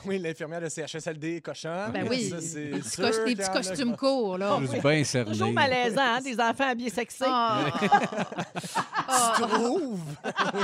Oui, 0.05 0.19
l'infirmière 0.19 0.61
de 0.61 0.69
CHSLD 0.69 1.37
est 1.37 1.41
cochon. 1.41 1.89
Ben 1.93 2.07
oui. 2.09 2.29
Ça, 2.29 2.41
c'est 2.41 2.65
Des 2.65 2.79
petits, 2.79 2.89
sûr 2.89 3.25
des 3.25 3.35
costumes 3.35 3.95
courts, 3.95 4.37
là. 4.37 4.57
Juste 4.59 4.81
bien 4.81 5.03
cerné. 5.03 5.31
Toujours 5.31 5.51
malaisant, 5.51 6.01
hein, 6.01 6.21
des 6.21 6.39
enfants 6.39 6.69
habillés 6.69 6.89
sexy. 6.89 7.23
Ah. 9.13 9.33
Tu 9.35 9.41
trouves? 9.41 9.99
Oui. 10.53 10.61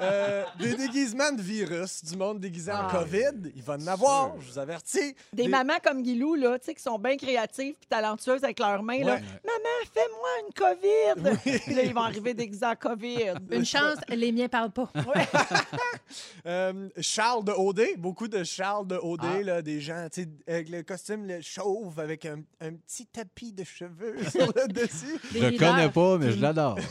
Euh, 0.00 0.44
des 0.58 0.74
déguisements 0.74 1.32
de 1.32 1.42
virus, 1.42 2.04
du 2.04 2.16
monde 2.16 2.40
déguisé 2.40 2.70
en 2.72 2.86
Ah. 2.88 2.90
COVID. 2.92 3.50
Il 3.54 3.62
va 3.62 3.74
en 3.74 3.86
avoir, 3.86 4.34
je 4.40 4.50
vous 4.52 4.58
avertis. 4.58 5.14
Des, 5.32 5.48
mamans 5.48 5.78
comme 5.82 6.02
Guilou, 6.02 6.34
là, 6.34 6.58
tu 6.58 6.66
sais, 6.66 6.74
qui 6.74 6.82
sont 6.82 6.98
bien 6.98 7.16
créatives 7.16 7.74
puis 7.74 7.86
talentueuses 7.88 8.44
avec 8.44 8.58
leurs 8.58 8.82
mains. 8.82 8.98
Là. 9.04 9.14
Ouais. 9.14 9.22
Maman, 9.44 9.78
fais-moi 9.92 10.28
une 10.46 10.54
COVID. 10.54 11.60
Puis 11.64 11.74
Là, 11.74 11.82
ils 11.82 11.94
vont 11.94 12.02
arriver 12.02 12.34
déguisés 12.34 12.66
en 12.66 12.76
COVID. 12.76 13.34
Une 13.50 13.64
chance, 13.64 13.96
les 14.08 14.32
miens 14.32 14.48
parlent 14.48 14.70
pas. 14.72 14.90
Euh, 16.46 16.88
Charles 17.00 17.44
de 17.44 17.52
OD, 17.52 17.82
beaucoup 17.98 18.28
de 18.28 18.42
Charles 18.42 18.86
de 18.86 18.96
OD, 18.96 19.20
Ah. 19.22 19.42
là, 19.42 19.62
des 19.62 19.80
gens, 19.80 20.06
tu 20.10 20.22
sais, 20.22 20.28
avec 20.46 20.70
le 20.70 20.82
costume 20.82 21.26
le 21.26 21.42
chauve, 21.42 22.00
avec 22.00 22.24
un, 22.24 22.40
un 22.62 22.72
petit 22.72 23.04
tapis 23.06 23.52
de 23.52 23.64
cheveux 23.64 24.16
sur 24.30 24.46
le 24.56 24.68
dessus. 24.68 25.18
Des 25.32 25.40
Je 25.40 25.46
leaders. 25.48 25.70
connais 25.74 25.88
pas, 25.90 26.16
mais 26.16 26.32
je 26.32 26.40
l'adore. 26.40 26.78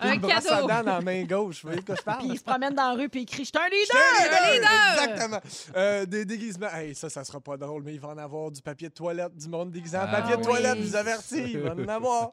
Un 0.00 0.12
une 0.12 0.20
brosse 0.20 0.32
à 0.34 0.40
cadeau. 0.40 0.66
dents 0.68 0.82
dans 0.82 0.92
la 0.94 1.00
main 1.00 1.24
gauche. 1.24 1.62
Vous 1.62 1.68
voyez 1.68 1.80
de 1.80 1.86
quoi 1.86 1.94
je 1.96 2.02
parle? 2.02 2.18
Puis 2.18 2.28
ils 2.32 2.38
se 2.38 2.44
promènent 2.44 2.74
dans 2.74 2.90
la 2.90 2.94
rue 2.94 3.08
puis 3.08 3.22
ils 3.22 3.26
crient 3.26 3.44
«Je 3.44 3.48
suis 3.48 3.58
un 3.58 3.68
Je 3.70 3.74
suis 3.76 3.84
leader! 3.84 4.38
un 4.40 4.52
leader! 4.52 4.70
leader! 4.70 5.02
Exactement. 5.14 5.40
Euh, 5.76 6.06
des 6.06 6.24
déguisements. 6.24 6.68
Hey, 6.74 6.94
ça, 6.94 7.08
ça 7.10 7.24
sera 7.24 7.40
pas 7.40 7.56
drôle, 7.56 7.82
mais 7.82 7.94
il 7.94 8.00
va 8.00 8.08
en 8.08 8.18
avoir 8.18 8.50
du 8.50 8.62
papier 8.62 8.88
de 8.88 8.94
toilette, 8.94 9.34
du 9.36 9.48
monde 9.48 9.70
déguisé 9.70 9.96
en 9.96 10.02
Ah 10.02 10.06
papier 10.20 10.36
de 10.36 10.40
oui. 10.40 10.46
toilette, 10.46 10.78
je 10.78 10.82
vous 10.86 10.96
avertis. 10.96 11.52
Il 11.52 11.58
va 11.60 11.74
en 11.74 11.88
avoir. 11.88 12.32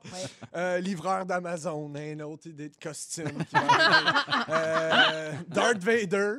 Euh, 0.55 0.79
livreur 0.79 1.25
d'Amazon, 1.25 1.91
un 1.95 2.19
autre 2.21 2.47
idée 2.47 2.69
de 2.69 2.77
costume. 2.81 3.43
qui 3.45 3.55
va 3.55 3.61
arriver. 3.61 4.19
Euh, 4.49 5.31
Darth 5.47 5.83
Vader. 5.83 6.33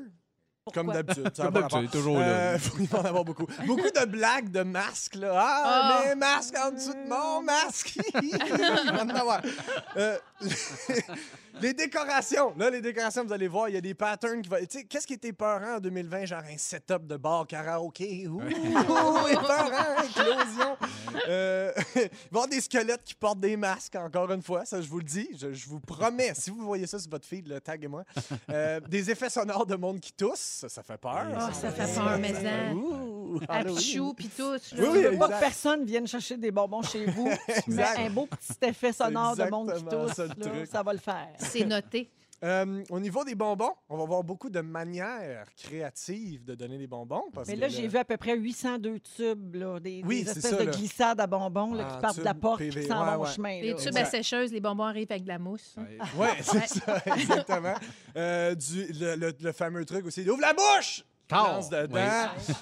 Comme 0.74 0.92
d'habitude. 0.92 1.30
ça 1.32 1.44
a 1.44 1.46
Comme 1.46 1.54
pas 1.54 1.60
d'habitude, 1.60 1.78
rapport. 1.86 1.90
toujours 1.92 2.18
là. 2.18 2.26
Euh, 2.26 2.58
il 2.80 2.88
va 2.88 2.98
en 2.98 3.04
avoir 3.04 3.24
beaucoup. 3.24 3.46
Beaucoup 3.68 3.88
de 3.88 4.04
blagues 4.04 4.50
de 4.50 4.64
masques. 4.64 5.14
Là. 5.14 5.30
Ah, 5.32 5.62
Ah. 6.02 6.08
mes 6.08 6.14
masques 6.16 6.56
en 6.58 6.72
dessous 6.72 6.92
de 6.92 7.08
mon 7.08 7.40
masque. 7.42 7.96
il 8.20 8.36
va 8.92 9.04
en 9.04 9.08
avoir. 9.10 9.42
Euh, 9.96 10.18
les 11.61 11.72
décorations. 11.72 12.53
Là, 12.57 12.70
les 12.70 12.81
décorations, 12.81 13.25
vous 13.25 13.33
allez 13.33 13.49
voir, 13.49 13.68
il 13.68 13.75
y 13.75 13.79
a 13.79 13.81
des 13.81 13.94
patterns 13.94 14.42
qui 14.42 14.49
vont. 14.49 14.57
Tu 14.59 14.66
sais, 14.79 14.85
qu'est-ce 14.85 15.07
qui 15.07 15.14
était 15.14 15.33
peurant 15.33 15.77
en 15.77 15.81
2020? 15.81 16.25
Genre 16.27 16.42
un 16.42 16.59
setup 16.59 17.07
de 17.07 17.16
bar 17.16 17.46
karaoké? 17.46 18.27
Ouh, 18.29 18.40
épeurant, 19.31 20.03
éclosion. 20.05 20.77
Euh, 21.29 21.72
il 21.94 22.01
va 22.01 22.03
y 22.03 22.11
avoir 22.31 22.49
des 22.49 22.61
squelettes 22.61 23.05
qui 23.05 23.14
portent 23.14 23.40
des 23.40 23.57
masques, 23.57 23.96
encore 23.96 24.31
une 24.33 24.42
fois. 24.42 24.64
Ça, 24.64 24.81
je 24.81 24.88
vous 24.88 24.99
le 24.99 25.05
dis. 25.05 25.29
Je, 25.38 25.53
je 25.53 25.68
vous 25.68 25.81
promets. 25.81 26.35
Si 26.35 26.51
vous 26.51 26.64
voyez 26.64 26.87
ça 26.87 26.99
sur 26.99 27.11
votre 27.11 27.27
feed, 27.27 27.49
le 27.49 27.61
taguez-moi. 27.61 28.05
Euh, 28.51 28.81
des 28.81 29.11
effets 29.11 29.31
sonores 29.31 29.66
de 29.66 29.77
monde 29.77 30.01
qui 30.01 30.12
tousse. 30.12 30.38
Ça, 30.38 30.68
ça 30.68 30.83
fait 30.83 30.99
peur. 30.99 31.27
Ah, 31.35 31.51
ça 31.53 31.70
fait 31.70 31.94
peur, 31.94 32.18
mais 32.18 32.35
ça. 32.35 32.72
Halloween. 33.48 33.76
Pichou, 33.76 34.14
puis 34.14 34.28
tout. 34.28 34.52
là. 34.52 34.58
Oui, 34.78 34.84
oui, 34.92 35.02
Je 35.02 35.08
veux 35.08 35.18
pas 35.18 35.26
exact. 35.26 35.34
que 35.34 35.40
personne 35.40 35.84
vienne 35.84 36.06
chercher 36.06 36.36
des 36.36 36.50
bonbons 36.50 36.82
chez 36.82 37.06
vous. 37.06 37.28
Exact. 37.48 37.98
un 37.98 38.10
beau 38.10 38.26
petit 38.26 38.68
effet 38.68 38.92
sonore 38.92 39.36
de 39.36 39.44
monde 39.50 39.72
qui 39.74 39.84
tousse. 39.84 40.12
ça, 40.14 40.26
là, 40.26 40.82
va 40.82 40.92
le 40.92 40.98
faire. 40.98 41.28
C'est 41.38 41.64
noté. 41.64 42.10
Euh, 42.44 42.84
au 42.90 43.00
niveau 43.00 43.24
des 43.24 43.34
bonbons, 43.34 43.72
on 43.88 43.96
va 43.96 44.04
voir 44.04 44.22
beaucoup 44.22 44.50
de 44.50 44.60
manières 44.60 45.46
créatives 45.56 46.44
de 46.44 46.54
donner 46.54 46.76
des 46.76 46.86
bonbons. 46.86 47.24
Parce 47.32 47.48
Mais 47.48 47.56
là, 47.56 47.66
le- 47.66 47.72
j'ai 47.72 47.88
vu 47.88 47.96
à 47.96 48.04
peu 48.04 48.18
près 48.18 48.36
802 48.36 49.00
tubes, 49.00 49.54
là, 49.54 49.80
des, 49.80 50.02
Oui, 50.04 50.22
des 50.22 50.28
espèces 50.32 50.50
ça, 50.50 50.56
de 50.58 50.64
là. 50.64 50.70
glissades 50.70 51.18
à 51.18 51.26
bonbons 51.26 51.72
là, 51.72 51.86
En 51.88 51.94
qui 51.94 52.00
partent 52.02 52.18
de 52.18 52.24
la 52.24 52.34
porte 52.34 52.60
et 52.60 52.68
PV, 52.68 52.82
qui 52.82 52.88
s'en 52.88 53.00
ouais, 53.06 53.14
vont 53.16 53.22
au 53.22 53.24
ouais. 53.24 53.32
chemin. 53.32 53.60
Les 53.62 53.74
tubes 53.74 53.86
Exact. 53.86 54.00
à 54.02 54.04
sécheuse, 54.04 54.52
les 54.52 54.60
bonbons 54.60 54.84
arrivent 54.84 55.06
avec 55.10 55.22
de 55.22 55.28
la 55.28 55.38
mousse. 55.38 55.76
Ouais. 55.78 55.96
Oui, 56.18 56.26
c'est 56.42 56.66
ça, 56.80 56.98
exactement. 57.16 57.74
Euh, 58.18 58.54
du, 58.54 58.84
le, 58.92 59.14
le- 59.16 59.34
le 59.40 59.52
fameux 59.52 59.86
truc 59.86 60.04
aussi, 60.04 60.28
ouvre 60.28 60.42
la 60.42 60.52
bouche! 60.52 61.04
Lance 61.30 61.68
dedans. 61.70 61.98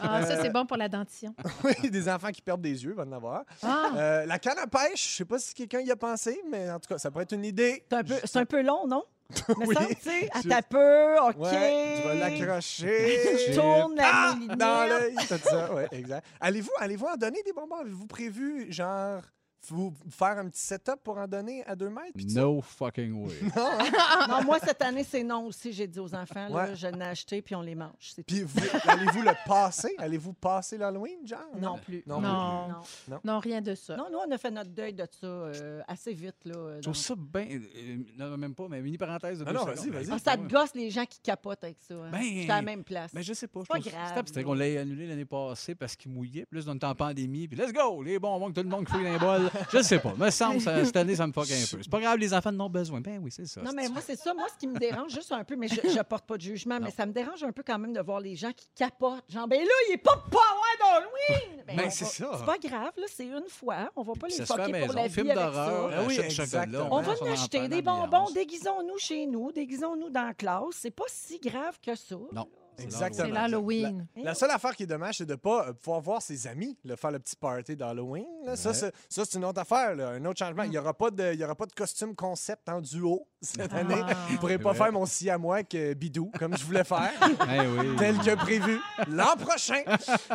Ah, 0.03 0.23
ça, 0.27 0.41
c'est 0.43 0.51
bon 0.51 0.65
pour 0.67 0.77
la 0.77 0.89
dentition. 0.89 1.35
Oui, 1.65 1.91
des 1.91 2.09
enfants 2.09 2.31
qui 2.31 2.41
perdent 2.43 2.63
des 2.63 2.85
yeux, 2.85 2.95
va 2.95 3.03
en 3.05 3.13
avoir. 3.13 3.43
Ah, 3.63 3.91
Euh, 3.97 4.27
la 4.27 4.39
canne 4.39 4.59
à 4.59 4.67
pêche, 4.67 5.11
je 5.11 5.17
sais 5.17 5.25
pas 5.25 5.39
si 5.39 5.53
quelqu'un 5.55 5.81
y 5.81 5.91
a 5.91 5.97
pensé, 5.97 6.41
mais 6.51 6.71
en 6.71 6.79
tout 6.81 6.89
cas, 6.89 6.99
ça 6.99 7.11
pourrait 7.11 7.25
être 7.25 7.33
une 7.35 7.45
idée. 7.45 7.85
C'est 7.91 7.97
un, 7.97 8.03
peu- 8.05 8.21
c'est 8.25 8.39
un 8.39 8.45
peu 8.45 8.63
long, 8.63 8.87
non? 8.87 9.05
Mais 9.59 9.67
Oui. 9.67 9.75
ça, 9.75 9.87
tu 9.87 9.95
sais, 10.03 10.29
à 10.33 10.43
ta 10.43 10.63
peu, 10.63 11.17
OK. 11.19 11.37
Ouais, 11.39 11.97
tu 12.03 12.09
vas 12.09 12.15
l'accrocher. 12.15 13.21
Tu 13.49 13.55
tournes 13.55 13.95
la 13.97 14.05
Ah, 14.13 14.35
dans 14.57 14.89
l'œil, 14.89 15.17
ça, 15.27 15.73
ouais, 15.75 15.89
exact. 15.93 16.27
Allez-vous, 16.41 16.71
allez-vous 16.79 17.07
en 17.07 17.17
donner 17.17 17.43
des 17.43 17.53
bonbons? 17.53 17.77
Avez-vous 17.77 18.07
prévu, 18.07 18.71
genre, 18.71 19.23
vous 19.71 19.95
faire 20.11 20.39
un 20.39 20.49
petit 20.49 20.61
setup 20.61 20.97
pour 21.03 21.19
en 21.19 21.27
donner 21.27 21.65
à 21.67 21.75
deux 21.77 21.89
mètres? 21.91 22.13
No 22.35 22.61
fucking 22.61 23.13
way. 23.27 23.35
Non, 24.29 24.43
moi, 24.45 24.59
cette 24.61 24.81
année, 24.83 25.05
c'est 25.05 25.23
non 25.23 25.47
aussi. 25.47 25.73
J'ai 25.73 25.87
dit 25.87 25.99
aux 26.01 26.15
enfants, 26.15 26.49
là, 26.49 26.55
Ouais. 26.55 26.77
je 26.77 26.87
l'ai 26.87 27.03
acheté, 27.05 27.43
puis 27.43 27.55
on 27.55 27.61
les 27.63 27.75
mange. 27.75 28.15
Puis 28.27 28.43
vous- 28.43 28.61
allez-vous 28.89 29.23
le 29.23 29.33
passer? 29.47 29.95
Allez-vous 29.99 30.33
passer 30.33 30.79
l'Halloween, 30.79 31.27
genre? 31.27 31.41
Non 31.61 31.79
plus. 31.79 32.03
Non. 32.07 32.21
Non. 32.21 32.69
Non. 33.09 33.21
non, 33.25 33.39
rien 33.39 33.61
de 33.61 33.75
ça. 33.75 33.97
Non, 33.97 34.07
nous, 34.11 34.19
on 34.27 34.31
a 34.31 34.39
fait 34.39 34.51
notre 34.51 34.71
deuil 34.71 34.95
de 34.95 35.07
ça 35.21 35.27
euh, 35.27 35.83
assez 35.87 36.13
vite. 36.13 36.37
Là, 36.45 36.55
euh, 36.57 36.77
Je 36.79 36.83
trouve 36.83 36.97
ça 36.97 37.15
bien. 37.17 37.47
euh, 37.51 37.97
non, 38.19 38.37
même 38.37 38.55
pas, 38.55 38.67
mais 38.69 38.81
mini 38.81 38.99
parenthèse 38.99 39.39
de 39.41 39.45
Ah 39.47 39.53
deux 39.53 39.59
non, 39.59 39.65
vas-y, 39.65 39.91
vas-y. 39.91 40.09
Ah, 40.11 40.19
ça 40.19 40.37
te 40.37 40.43
gosse 40.51 40.75
les 40.75 40.91
gens 40.91 41.05
qui 41.05 41.21
capotent 41.21 41.63
avec 41.65 41.77
ça. 41.87 41.95
Hein. 41.95 42.11
Ben, 42.13 42.23
J'étais 42.23 42.51
à 42.53 42.57
la 42.57 42.63
même 42.63 42.85
place. 42.85 43.13
Mais 43.15 43.23
je 43.23 43.33
sais 43.35 43.47
pas. 43.49 43.61
Je 43.63 43.67
pas 43.67 43.79
grave, 43.79 44.25
C'est 44.33 44.43
qu'on 44.45 44.55
l'ait 44.55 44.79
annulé 44.79 45.07
l'année 45.07 45.25
passée 45.25 45.75
parce 45.75 45.97
qu'il 45.97 46.11
mouillait. 46.13 46.47
Puis 46.51 46.61
là, 46.61 46.65
on 46.71 46.75
était 46.77 46.87
en 46.87 46.95
pandémie. 46.95 47.49
Puis 47.49 47.57
let's 47.59 47.73
go, 47.73 48.03
les 48.03 48.19
bonbons 48.19 48.49
que 48.49 48.55
tout 48.61 48.63
le 48.63 48.69
monde 48.69 48.85
crie 48.85 49.03
dans 49.05 49.13
les 49.13 49.19
bols. 49.19 49.51
Je 49.73 49.83
sais 49.83 49.99
pas. 49.99 50.15
Me 50.17 50.31
semble, 50.31 50.61
ça- 50.61 50.85
cette 50.85 50.97
année, 50.97 51.17
ça 51.17 51.27
me 51.27 51.33
fuck 51.33 51.45
un 51.51 51.55
peu. 51.77 51.83
C'est 51.83 51.91
pas 51.91 52.01
grave, 52.01 52.19
les 52.19 52.33
enfants 52.35 52.51
en 52.51 52.61
ont 52.61 52.71
besoin. 52.71 53.01
Ben 53.01 53.21
oui, 53.23 53.31
c'est 53.31 53.47
ça. 53.47 53.61
Non, 53.63 53.71
mais 53.75 53.89
moi, 53.89 54.01
c'est 54.05 54.17
ça. 54.17 54.33
Moi, 54.35 54.47
ce 54.53 54.59
qui 54.59 54.67
me 54.67 54.79
dérange 54.79 55.13
juste 55.13 55.33
un 55.33 55.45
peu, 55.45 55.57
mais 55.57 55.69
je, 55.69 55.75
je 55.89 56.03
porte 56.03 56.27
pas 56.27 56.37
de 56.37 56.43
jugement, 56.43 56.79
mais 56.81 56.91
ça 56.91 57.07
me 57.07 57.13
dérange 57.13 57.43
un 57.45 57.53
peu 57.53 57.63
quand 57.67 57.79
même 57.79 57.93
de 57.93 58.01
voir 58.01 58.21
les 58.21 58.37
gens 58.37 58.53
qui 58.53 58.69
capotent. 58.75 59.25
Genre, 59.29 59.47
ben 59.49 59.61
là, 59.61 59.67
il 59.89 59.95
est 59.95 59.99
pas 59.99 60.17
pas 60.31 60.39
avoir 60.39 61.01
d'Halloween! 61.01 61.63
Ben, 61.67 61.77
Ben, 61.77 61.91
c'est 61.91 62.05
ça. 62.05 62.31
C'est 62.39 62.45
pas 62.47 62.59
grave, 62.59 62.93
là, 62.97 63.05
c'est 63.09 63.27
une 63.27 63.49
fois. 63.49 63.91
On 63.97 64.03
va 64.03 64.13
pas 64.15 64.27
Puis 64.29 64.39
les 64.39 64.47
fucker 64.47 64.85
pour 64.87 64.95
la 64.95 65.07
vie 65.07 65.15
Film 65.15 65.31
avec 65.31 65.55
ça. 65.55 65.89
Ah 65.93 66.03
oui, 66.07 66.15
chocolat. 66.15 66.29
exactement. 66.29 66.89
On 66.91 67.01
va 67.03 67.13
en 67.21 67.33
acheter 67.33 67.69
des 67.69 67.83
bonbons, 67.83 68.31
déguisons-nous 68.35 68.99
chez 68.99 69.27
nous, 69.27 69.53
déguisons-nous 69.53 70.11
dans 70.11 70.27
la 70.27 70.35
classe. 70.35 70.65
C'est 70.73 70.91
pas 70.91 71.05
si 71.09 71.39
grave 71.39 71.79
que 71.85 71.95
ça. 71.95 72.17
Non. 72.33 72.47
Exactement. 72.79 73.27
C'est 73.29 73.33
l'Halloween. 73.33 74.07
La 74.17 74.35
seule 74.35 74.51
affaire 74.51 74.75
qui 74.75 74.83
est 74.85 74.87
dommage, 74.87 75.19
c'est 75.19 75.27
de 75.27 75.33
ne 75.33 75.37
pas 75.37 75.73
pouvoir 75.75 76.01
voir 76.01 76.23
ses 76.23 76.47
amis 76.47 76.77
là, 76.85 76.97
faire 76.97 77.11
le 77.11 77.19
petit 77.19 77.37
party 77.37 77.77
d'Halloween. 77.77 78.25
Ça, 78.55 78.71
Ouais. 78.71 78.75
c'est- 78.75 78.93
ça, 79.09 79.23
c'est 79.25 79.39
une 79.39 79.45
autre 79.45 79.61
affaire, 79.61 79.95
là, 79.95 80.09
un 80.11 80.25
autre 80.25 80.39
changement. 80.39 80.63
Il 80.65 80.71
n'y 80.71 80.79
aura, 80.79 80.93
pas 80.95 81.11
de- 81.11 81.33
il 81.33 81.41
y 81.41 81.45
aura 81.45 81.55
pas 81.55 81.67
de 81.67 81.73
costume 81.73 82.15
concept 82.15 82.69
en 82.69 82.81
duo 82.81 83.27
cette 83.41 83.71
Ah. 83.73 83.79
année. 83.79 84.03
Je 84.29 84.33
ne 84.35 84.39
pourrais 84.39 84.59
pas 84.59 84.75
faire 84.75 84.93
mon 84.93 85.07
siamois 85.07 85.57
avec 85.57 85.75
euh, 85.75 85.95
Bidou, 85.95 86.31
comme 86.39 86.57
je 86.57 86.65
voulais 86.65 86.85
faire, 86.85 87.13
Eh 87.51 87.67
oui. 87.67 87.97
tel 87.99 88.19
que 88.19 88.35
prévu, 88.37 88.79
l'an 89.09 89.37
prochain. 89.39 89.83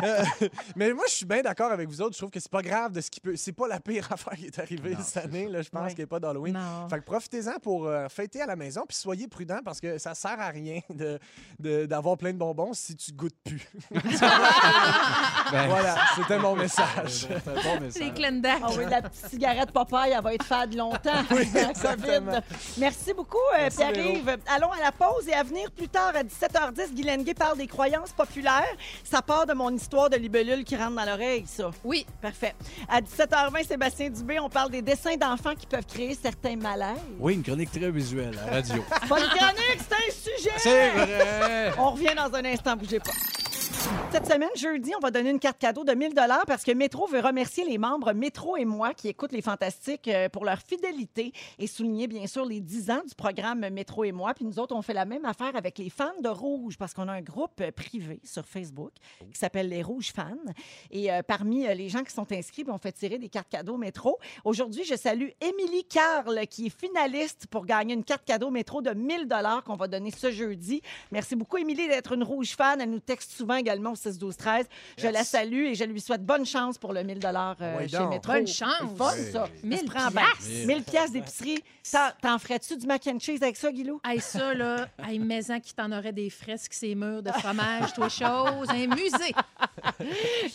Euh, 0.03 0.23
mais 0.75 0.93
moi, 0.93 1.05
je 1.07 1.13
suis 1.13 1.25
bien 1.25 1.41
d'accord 1.41 1.71
avec 1.71 1.87
vous 1.89 2.01
autres. 2.01 2.13
Je 2.13 2.19
trouve 2.19 2.29
que 2.31 2.39
c'est 2.39 2.51
pas 2.51 2.61
grave 2.61 2.91
de 2.91 3.01
ce 3.01 3.09
qui 3.11 3.19
peut. 3.19 3.35
C'est 3.35 3.51
pas 3.53 3.67
la 3.67 3.79
pire 3.79 4.07
affaire 4.11 4.33
qui 4.33 4.45
est 4.45 4.59
arrivée 4.59 4.95
Non, 4.95 5.01
cette 5.03 5.25
année. 5.25 5.47
Là, 5.47 5.61
je 5.61 5.69
pense 5.69 5.81
Ouais. 5.83 5.89
qu'il 5.89 5.97
n'y 5.99 6.03
a 6.03 6.07
pas 6.07 6.19
d'Halloween. 6.19 6.53
Non. 6.53 6.87
Fait 6.89 6.99
que 6.99 7.05
profitez-en 7.05 7.59
pour 7.61 7.87
euh, 7.87 8.07
fêter 8.09 8.41
à 8.41 8.45
la 8.45 8.55
maison, 8.55 8.83
puis 8.87 8.97
soyez 8.97 9.27
prudents 9.27 9.61
parce 9.63 9.79
que 9.81 9.97
ça 9.97 10.15
sert 10.15 10.39
à 10.39 10.49
rien 10.49 10.79
de- 10.89 11.19
de- 11.59 11.85
d'avoir 11.85 12.17
plein 12.29 12.33
de 12.33 12.39
bonbons 12.39 12.73
si 12.73 12.95
tu 12.95 13.11
goûtes 13.11 13.35
plus. 13.43 13.67
Ben, 15.51 15.67
voilà, 15.67 15.95
c'était 16.15 16.37
mon 16.37 16.55
message. 16.55 17.27
C'est 17.27 17.47
un 17.47 17.55
bon 17.55 17.81
message. 17.81 18.03
C'est 18.03 18.11
Glendac. 18.11 18.61
Ah 18.63 18.67
oui, 18.77 18.83
la 18.87 19.01
petite 19.01 19.29
cigarette 19.29 19.71
Popeye, 19.71 20.11
elle 20.15 20.21
va 20.21 20.35
être 20.35 20.43
fade 20.43 20.75
longtemps. 20.75 21.23
Oui, 21.31 21.49
exactement. 21.69 22.39
Merci 22.77 23.13
beaucoup, 23.13 23.37
euh, 23.57 23.67
Pierre-Yves. 23.75 24.37
Allons 24.47 24.71
à 24.71 24.79
la 24.79 24.91
pause 24.91 25.27
et 25.27 25.33
à 25.33 25.41
venir 25.41 25.71
plus 25.71 25.87
tard 25.87 26.11
à 26.15 26.23
17h10, 26.23 26.93
Guy 26.93 27.01
Lenguet 27.01 27.33
parle 27.33 27.57
des 27.57 27.65
croyances 27.65 28.11
populaires. 28.11 28.75
Ça 29.03 29.23
part 29.23 29.47
de 29.47 29.53
mon 29.53 29.71
histoire 29.73 30.09
de 30.11 30.17
libellule 30.17 30.63
qui 30.63 30.75
rentre 30.75 30.95
dans 30.95 31.05
l'oreille, 31.05 31.45
ça. 31.47 31.71
Oui, 31.83 32.05
Parfait. 32.21 32.53
À 32.87 33.01
17h20, 33.01 33.65
Sébastien 33.65 34.09
Dubé, 34.09 34.39
on 34.39 34.49
parle 34.49 34.69
des 34.69 34.81
dessins 34.81 35.15
d'enfants 35.15 35.55
qui 35.55 35.65
peuvent 35.65 35.85
créer 35.85 36.13
certains 36.13 36.57
malaises. 36.57 36.97
Oui, 37.19 37.33
une 37.33 37.43
chronique 37.43 37.71
très 37.71 37.89
visuelle 37.89 38.37
à 38.43 38.45
la 38.45 38.57
radio. 38.57 38.83
Pas 39.07 39.19
une 39.19 39.29
chronique, 39.29 39.79
c'est 39.79 39.95
un 39.95 40.11
sujet! 40.37 40.55
C'est 40.57 40.89
vrai! 40.89 41.71
On 41.77 41.91
revient 41.91 42.13
dans 42.27 42.37
un 42.37 42.45
instant, 42.45 42.75
bougez 42.75 42.99
pas. 42.99 43.11
Cette 44.11 44.25
semaine, 44.25 44.49
jeudi, 44.55 44.91
on 44.95 44.99
va 44.99 45.11
donner 45.11 45.29
une 45.29 45.39
carte 45.39 45.59
cadeau 45.59 45.83
de 45.83 45.93
1000 45.93 46.13
dollars 46.13 46.43
parce 46.47 46.63
que 46.63 46.71
Métro 46.71 47.07
veut 47.07 47.19
remercier 47.19 47.63
les 47.63 47.77
membres 47.77 48.13
Métro 48.13 48.57
et 48.57 48.65
moi 48.65 48.93
qui 48.93 49.07
écoutent 49.07 49.31
les 49.31 49.41
Fantastiques 49.41 50.07
euh, 50.07 50.29
pour 50.29 50.45
leur 50.45 50.59
fidélité 50.59 51.31
et 51.57 51.67
souligner 51.67 52.07
bien 52.07 52.27
sûr 52.27 52.45
les 52.45 52.59
10 52.59 52.91
ans 52.91 53.01
du 53.07 53.15
programme 53.15 53.67
Métro 53.69 54.03
et 54.03 54.11
moi. 54.11 54.33
Puis 54.33 54.45
nous 54.45 54.59
autres, 54.59 54.75
on 54.75 54.81
fait 54.81 54.93
la 54.93 55.05
même 55.05 55.25
affaire 55.25 55.55
avec 55.55 55.77
les 55.77 55.89
fans 55.89 56.19
de 56.21 56.29
Rouge 56.29 56.77
parce 56.77 56.93
qu'on 56.93 57.07
a 57.07 57.13
un 57.13 57.21
groupe 57.21 57.61
euh, 57.61 57.71
privé 57.71 58.19
sur 58.23 58.45
Facebook 58.45 58.91
qui 59.31 59.39
s'appelle 59.39 59.69
les 59.69 59.81
Rouges 59.81 60.11
Fans. 60.11 60.35
Et 60.91 61.11
euh, 61.11 61.21
parmi 61.21 61.65
les 61.67 61.89
gens 61.89 62.03
qui 62.03 62.13
sont 62.13 62.31
inscrits, 62.31 62.63
ben, 62.63 62.73
on 62.73 62.77
fait 62.77 62.91
tirer 62.91 63.17
des 63.17 63.29
cartes 63.29 63.49
cadeaux 63.49 63.77
Métro. 63.77 64.19
Aujourd'hui, 64.43 64.83
je 64.83 64.95
salue 64.95 65.29
Émilie 65.39 65.85
Carle 65.85 66.45
qui 66.47 66.67
est 66.67 66.77
finaliste 66.77 67.47
pour 67.47 67.65
gagner 67.65 67.93
une 67.93 68.03
carte 68.03 68.25
cadeau 68.25 68.49
Métro 68.51 68.81
de 68.81 68.91
1000 68.91 69.27
dollars 69.27 69.63
qu'on 69.63 69.75
va 69.75 69.87
donner 69.87 70.11
ce 70.11 70.31
jeudi. 70.31 70.81
Merci 71.11 71.35
beaucoup, 71.35 71.57
Émilie, 71.57 71.87
d'être 71.87 72.13
une 72.13 72.23
rouge 72.23 72.55
fan. 72.55 72.81
Elle 72.81 72.89
nous 72.91 72.99
texte 72.99 73.31
souvent 73.31 73.55
également 73.55 73.78
au 73.87 73.95
6 73.95 74.17
12 74.17 74.35
13 74.37 74.65
Je 74.97 75.03
Yes. 75.05 75.13
la 75.13 75.23
salue 75.23 75.65
et 75.65 75.75
je 75.75 75.83
lui 75.83 75.99
souhaite 76.01 76.23
bonne 76.25 76.45
chance 76.45 76.77
pour 76.77 76.93
le 76.93 77.03
1000 77.03 77.19
dollars 77.19 77.57
Oui, 77.79 77.89
chez 77.89 77.97
donc. 77.97 78.09
Métro. 78.11 78.33
Bonne 78.33 78.47
chance. 78.47 78.71
C'est 78.79 78.97
fun, 78.97 79.11
Oui. 79.17 79.31
ça. 79.31 79.47
1000 79.63 79.77
Ça 79.79 79.83
se 79.85 79.89
prend 79.89 80.07
bien. 80.11 80.21
piastres. 80.21 80.67
1000 80.67 80.83
piastres 80.83 81.13
d'épicerie. 81.13 81.63
T'en- 81.91 82.09
T'en 82.21 82.37
ferais-tu 82.39 82.77
du 82.77 82.85
mac 82.85 83.05
and 83.07 83.19
cheese 83.19 83.41
avec 83.41 83.55
ça, 83.57 83.71
Guilou? 83.71 83.99
Hey, 84.05 84.19
ça, 84.19 84.53
là, 84.53 84.87
hey, 85.07 85.17
maison 85.19 85.59
qui 85.59 85.73
t'en 85.73 85.91
aurait 85.91 86.11
des 86.11 86.29
fresques, 86.29 86.73
ces 86.73 86.93
murs 86.93 87.23
de 87.23 87.31
fromage, 87.31 87.93
toi, 87.93 88.09
chose, 88.09 88.67
un 88.69 88.87
musée. 88.87 89.33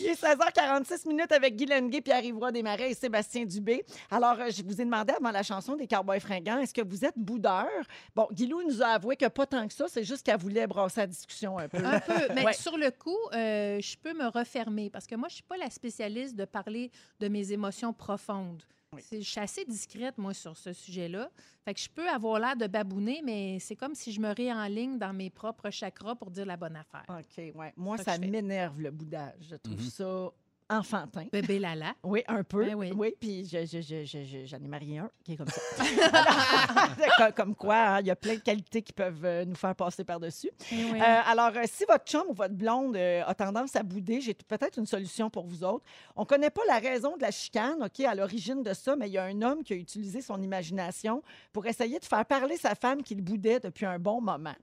Il 0.00 0.06
est 0.06 0.14
16h46 0.20 1.06
minutes 1.08 1.32
avec 1.32 1.56
Guy 1.56 1.66
Lenguet, 1.66 2.00
Pierre-Yves 2.00 2.36
Roy 2.38 2.52
Desmarais 2.52 2.90
et 2.90 2.94
Sébastien 2.94 3.44
Dubé. 3.44 3.84
Alors, 4.10 4.36
euh, 4.40 4.50
je 4.50 4.62
vous 4.62 4.80
ai 4.80 4.84
demandé 4.84 5.12
avant 5.18 5.30
la 5.30 5.42
chanson 5.42 5.74
des 5.76 5.86
Cowboys 5.86 6.20
fringants, 6.20 6.58
est-ce 6.58 6.74
que 6.74 6.82
vous 6.86 7.04
êtes 7.04 7.16
boudeur? 7.16 7.66
Bon, 8.14 8.28
Guilou 8.32 8.62
nous 8.62 8.82
a 8.82 8.86
avoué 8.88 9.16
que 9.16 9.26
pas 9.26 9.46
tant 9.46 9.66
que 9.66 9.74
ça, 9.74 9.86
c'est 9.88 10.04
juste 10.04 10.24
qu'elle 10.24 10.38
voulait 10.38 10.66
brasser 10.66 11.00
la 11.00 11.06
discussion 11.06 11.58
un 11.58 11.68
peu. 11.68 11.78
Un 11.84 12.00
peu. 12.00 12.12
Mais 12.34 12.44
Ouais. 12.44 12.52
sur 12.52 12.76
le 12.76 12.90
coup, 12.90 13.13
euh, 13.34 13.80
je 13.80 13.96
peux 13.96 14.12
me 14.14 14.26
refermer? 14.28 14.90
Parce 14.90 15.06
que 15.06 15.14
moi, 15.14 15.28
je 15.28 15.34
suis 15.34 15.42
pas 15.42 15.56
la 15.56 15.70
spécialiste 15.70 16.34
de 16.36 16.44
parler 16.44 16.90
de 17.20 17.28
mes 17.28 17.52
émotions 17.52 17.92
profondes. 17.92 18.62
C'est- 18.98 19.20
Je 19.20 19.28
suis 19.28 19.40
assez 19.40 19.64
discrète, 19.64 20.16
moi, 20.18 20.32
sur 20.32 20.56
ce 20.56 20.72
sujet-là. 20.72 21.28
Fait 21.64 21.74
que 21.74 21.80
je 21.80 21.88
peux 21.88 22.08
avoir 22.08 22.38
l'air 22.38 22.56
de 22.56 22.68
babouner, 22.68 23.22
mais 23.24 23.58
c'est 23.58 23.74
comme 23.74 23.94
si 23.96 24.12
je 24.12 24.20
me 24.20 24.32
réenligne 24.32 24.98
dans 24.98 25.12
mes 25.12 25.30
propres 25.30 25.70
chakras 25.70 26.14
pour 26.14 26.30
dire 26.30 26.46
la 26.46 26.56
bonne 26.56 26.76
affaire. 26.76 27.04
OK, 27.08 27.42
ouais. 27.56 27.72
Moi, 27.76 27.98
Ça 27.98 28.16
m'énerve, 28.18 28.80
le 28.80 28.92
boudage. 28.92 29.34
Je 29.50 29.56
trouve 29.56 29.80
Mhm. 29.80 29.90
ça 29.90 30.30
enfantin. 30.70 31.24
Bébé 31.32 31.58
Lala. 31.58 31.94
Oui, 32.04 32.22
un 32.28 32.42
peu. 32.44 32.64
Ben 32.64 32.74
oui. 32.74 33.14
puis 33.20 33.44
je- 33.46 33.64
je- 33.66 33.80
je- 33.80 34.04
je- 34.04 34.24
je- 34.24 34.44
j'en 34.46 34.58
ai 34.58 34.68
marié 34.68 34.98
un 34.98 35.10
qui 35.24 35.32
est 35.32 35.36
comme 35.36 35.48
ça. 35.48 35.60
comme, 37.18 37.32
comme 37.32 37.54
quoi, 37.54 37.76
hein, 37.76 38.00
il 38.00 38.06
y 38.06 38.10
a 38.10 38.16
plein 38.16 38.34
de 38.34 38.40
qualités 38.40 38.82
qui 38.82 38.92
peuvent 38.92 39.24
euh, 39.24 39.44
nous 39.44 39.54
faire 39.54 39.74
passer 39.74 40.04
par-dessus. 40.04 40.50
Eh 40.72 40.84
oui. 40.92 41.00
Euh, 41.00 41.20
alors, 41.26 41.50
euh, 41.56 41.62
si 41.66 41.84
votre 41.88 42.04
chum 42.04 42.24
ou 42.28 42.34
votre 42.34 42.54
blonde 42.54 42.96
euh, 42.96 43.22
a 43.26 43.34
tendance 43.34 43.74
à 43.76 43.82
bouder, 43.82 44.20
j'ai 44.20 44.34
peut-être 44.34 44.78
une 44.78 44.86
solution 44.86 45.30
pour 45.30 45.46
vous 45.46 45.64
autres. 45.64 45.84
On 46.16 46.22
ne 46.22 46.26
connaît 46.26 46.50
pas 46.50 46.62
la 46.68 46.78
raison 46.78 47.16
de 47.16 47.22
la 47.22 47.30
chicane, 47.30 47.82
OK, 47.82 48.00
à 48.00 48.14
l'origine 48.14 48.62
de 48.62 48.72
ça, 48.74 48.96
mais 48.96 49.08
il 49.08 49.12
y 49.12 49.18
a 49.18 49.24
un 49.24 49.42
homme 49.42 49.62
qui 49.64 49.72
a 49.72 49.76
utilisé 49.76 50.20
son 50.20 50.40
imagination 50.42 51.22
pour 51.52 51.66
essayer 51.66 51.98
de 51.98 52.04
faire 52.04 52.24
parler 52.26 52.56
sa 52.56 52.74
femme 52.74 53.02
qu'il 53.02 53.20
boudait 53.22 53.60
depuis 53.60 53.86
un 53.86 53.98
bon 53.98 54.20
moment. 54.20 54.54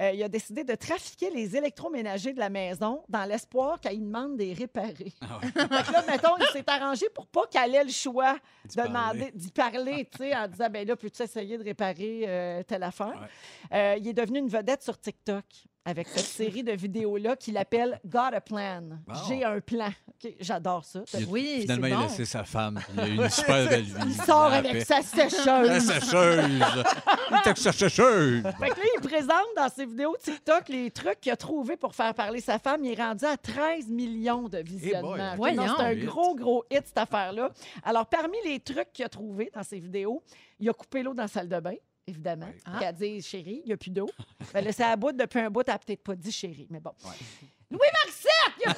Euh, 0.00 0.10
il 0.12 0.22
a 0.22 0.28
décidé 0.28 0.64
de 0.64 0.74
trafiquer 0.74 1.30
les 1.30 1.56
électroménagers 1.56 2.32
de 2.32 2.38
la 2.38 2.50
maison 2.50 3.02
dans 3.08 3.24
l'espoir 3.24 3.80
qu'elle 3.80 4.00
demande 4.00 4.36
de 4.36 4.44
les 4.44 4.54
réparer. 4.54 5.12
Ah 5.20 5.38
ouais. 5.42 5.45
Fait 5.52 5.86
que 5.86 5.92
là, 5.92 6.04
mettons, 6.08 6.36
il 6.38 6.46
s'est 6.52 6.64
arrangé 6.66 7.08
pour 7.14 7.26
pas 7.26 7.46
qu'elle 7.46 7.74
ait 7.74 7.84
le 7.84 7.90
choix 7.90 8.36
D'y 8.64 8.76
de 8.76 8.82
parler. 8.82 8.90
demander, 8.90 9.32
d'y 9.34 9.50
parler, 9.50 10.08
tu 10.10 10.18
sais, 10.18 10.36
en 10.36 10.48
disant, 10.48 10.68
ben 10.70 10.86
là, 10.86 10.96
peux-tu 10.96 11.22
essayer 11.22 11.58
de 11.58 11.64
réparer 11.64 12.24
euh, 12.26 12.62
telle 12.62 12.82
affaire? 12.82 13.28
Euh, 13.72 13.96
il 13.98 14.08
est 14.08 14.12
devenu 14.12 14.38
une 14.40 14.48
vedette 14.48 14.82
sur 14.82 14.98
TikTok 14.98 15.44
avec 15.86 16.08
cette 16.08 16.26
série 16.26 16.62
de 16.64 16.72
vidéos-là 16.72 17.36
qu'il 17.36 17.56
appelle 17.56 17.98
Got 18.04 18.34
a 18.34 18.40
Plan. 18.40 18.82
J'ai 19.28 19.44
un 19.44 19.60
plan. 19.60 19.88
OK, 20.08 20.32
J'adore 20.40 20.84
ça. 20.84 21.00
Il 21.18 21.26
Oui, 21.26 21.58
Finalement, 21.62 21.86
il 21.86 21.92
a 21.92 21.96
bon. 21.96 22.02
laissé 22.02 22.24
sa 22.24 22.42
femme. 22.44 22.80
Il 22.92 23.00
a 23.00 23.06
eu 23.08 23.14
une 23.14 23.28
super 23.30 23.68
belle 23.68 23.82
vie. 23.84 23.92
Il 24.06 24.14
sort 24.14 24.52
avec 24.52 24.72
paix. 24.72 24.84
sa 24.84 24.96
La 24.96 25.02
sécheuse. 25.02 25.86
sécheuse. 25.86 26.50
Il 27.46 27.56
sa 27.56 27.72
sécheuse. 27.72 28.42
Fait 28.42 28.68
que 28.70 28.80
là, 28.80 28.86
il 28.96 29.00
présente 29.00 29.46
dans 29.56 29.68
ses 29.68 29.86
vidéos 29.86 30.16
TikTok 30.22 30.68
les 30.68 30.90
trucs 30.90 31.20
qu'il 31.20 31.30
a 31.32 31.36
trouvés 31.36 31.76
pour 31.76 31.94
faire 31.94 32.12
parler 32.14 32.40
sa 32.40 32.58
femme. 32.58 32.84
Il 32.84 32.92
est 32.98 33.02
rendu 33.02 33.24
à 33.24 33.36
13 33.36 33.88
millions 33.88 34.48
de 34.48 34.58
visionnements. 34.58 35.16
Non, 35.36 35.74
C'est 35.78 35.84
un 35.84 35.94
gros, 35.94 36.34
gros 36.34 36.64
hit, 36.70 36.82
cette 36.86 36.98
affaire-là. 36.98 37.50
Alors, 37.84 38.06
parmi 38.06 38.36
les 38.44 38.58
trucs 38.60 38.92
qu'il 38.92 39.04
a 39.04 39.08
trouvés 39.08 39.50
dans 39.54 39.62
ses 39.62 39.78
vidéos, 39.78 40.22
il 40.58 40.68
a 40.68 40.72
coupé 40.72 41.02
l'eau 41.02 41.14
dans 41.14 41.22
la 41.22 41.28
salle 41.28 41.48
de 41.48 41.60
bain, 41.60 41.74
évidemment. 42.06 42.48
A 42.64 42.92
dit, 42.92 43.22
chérie, 43.22 43.60
il 43.64 43.68
n'y 43.68 43.72
a 43.72 43.76
plus 43.76 43.90
d'eau. 43.90 44.08
Ben, 44.52 44.64
là, 44.64 44.72
c'est 44.72 44.84
à 44.84 44.96
bout 44.96 45.12
depuis 45.12 45.40
un 45.40 45.50
bout, 45.50 45.62
elle 45.66 45.74
n'a 45.74 45.78
peut-être 45.78 46.02
pas 46.02 46.14
dit 46.14 46.30
chérie, 46.30 46.68
mais 46.70 46.80
bon. 46.80 46.92
Louis 47.70 47.80
Marcette, 48.04 48.76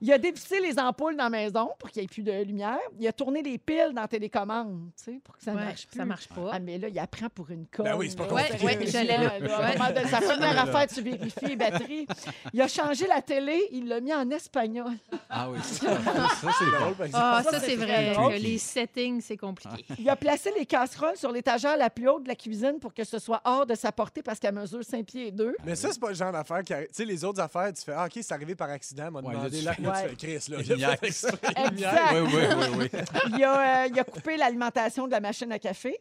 il 0.00 0.10
a 0.10 0.14
a 0.16 0.18
dévissé 0.18 0.58
les 0.60 0.78
ampoules 0.80 1.16
dans 1.16 1.24
la 1.24 1.30
maison 1.30 1.70
pour 1.78 1.90
qu'il 1.90 2.00
n'y 2.02 2.06
ait 2.06 2.08
plus 2.08 2.22
de 2.22 2.32
lumière. 2.42 2.78
Il 2.98 3.06
a 3.06 3.12
tourné 3.12 3.40
les 3.42 3.56
piles 3.56 3.92
dans 3.94 4.02
la 4.02 4.08
télécommande, 4.08 4.90
tu 4.96 5.04
sais, 5.04 5.20
pour 5.22 5.36
que 5.36 5.44
ça 5.44 5.52
Ouais, 5.52 5.64
marche 5.64 5.86
plus. 5.86 5.96
ça 5.96 6.04
marche 6.04 6.28
pas. 6.28 6.50
Ah, 6.52 6.58
mais 6.58 6.76
là, 6.78 6.88
il 6.88 6.98
apprend 6.98 7.28
pour 7.28 7.48
une 7.50 7.66
conne. 7.66 7.84
Ben 7.84 7.96
oui, 7.96 8.10
c'est 8.10 8.16
pas 8.16 8.26
là. 8.26 8.34
Ouais, 8.34 8.42
compliqué. 8.48 8.64
ouais, 8.66 8.86
je 8.86 8.98
l'ai 8.98 9.02
lu. 9.40 9.46
Là, 9.46 9.58
à 9.58 9.64
un 9.64 9.68
Ouais. 9.70 9.78
moment 9.78 9.88
donné, 9.92 10.08
Sa 10.08 10.20
première 10.20 10.58
affaire, 10.60 10.86
tu 10.88 11.02
vérifies 11.02 11.44
les 11.46 11.56
batteries. 11.56 12.06
Il 12.52 12.60
a 12.60 12.66
changé 12.68 13.06
la 13.06 13.22
télé, 13.22 13.68
il 13.70 13.86
l'a 13.88 14.00
mis 14.00 14.12
en 14.12 14.28
espagnol. 14.30 14.92
Ah 15.30 15.48
oui, 15.48 15.58
ça, 15.62 15.86
ça 15.86 16.50
c'est 16.58 16.70
drôle, 16.80 16.94
par 16.94 17.06
exemple. 17.06 17.24
Ah, 17.24 17.42
Ça, 17.44 17.50
ça, 17.52 17.60
c'est 17.60 17.76
vrai. 17.76 18.12
que 18.16 18.42
les 18.42 18.58
settings, 18.58 19.20
c'est 19.20 19.36
compliqué. 19.36 19.84
Il 20.00 20.08
a 20.08 20.16
placé 20.16 20.52
les 20.58 20.66
casseroles 20.66 21.16
sur 21.16 21.30
l'étagère 21.30 21.76
la 21.76 21.90
plus 21.90 22.08
haute 22.08 22.24
de 22.24 22.28
la 22.28 22.34
cuisine 22.34 22.80
pour 22.80 22.92
que 22.92 23.04
ce 23.04 23.20
soit 23.20 23.40
hors 23.44 23.66
de 23.66 23.76
sa 23.76 23.92
portée 23.92 24.22
parce 24.22 24.40
qu'elle 24.40 24.54
mesure 24.54 24.82
5 24.84 25.06
pieds 25.06 25.28
et 25.28 25.30
2. 25.32 25.54
Mais 25.64 25.76
ça, 25.76 25.90
c'est 25.92 26.00
pas 26.00 26.08
le 26.08 26.14
genre 26.14 26.32
d'affaire 26.32 26.64
qui. 26.64 26.72
Tu 26.74 26.86
sais, 26.90 27.04
les 27.04 27.22
autres 27.24 27.35
affaires, 27.40 27.72
tu 27.72 27.82
fais, 27.82 27.92
ah, 27.96 28.06
OK, 28.06 28.12
c'est 28.22 28.32
arrivé 28.32 28.54
par 28.54 28.70
accident, 28.70 29.10
m'a 29.10 29.22
demandé. 29.22 29.60
là, 29.62 29.74
tu 29.74 29.82
là, 29.82 29.94
fais- 29.94 30.02
tu 30.14 30.26
fais 30.26 30.38
Chris, 30.38 30.50
là. 30.50 30.58
Oui, 32.14 32.20
oui, 32.34 32.88
oui. 32.92 33.00
Il 33.36 33.44
a, 33.44 33.84
euh, 33.84 33.88
il 33.88 33.98
a 33.98 34.04
coupé 34.04 34.36
l'alimentation 34.36 35.06
de 35.06 35.12
la 35.12 35.20
machine 35.20 35.50
à 35.52 35.58
café. 35.58 35.98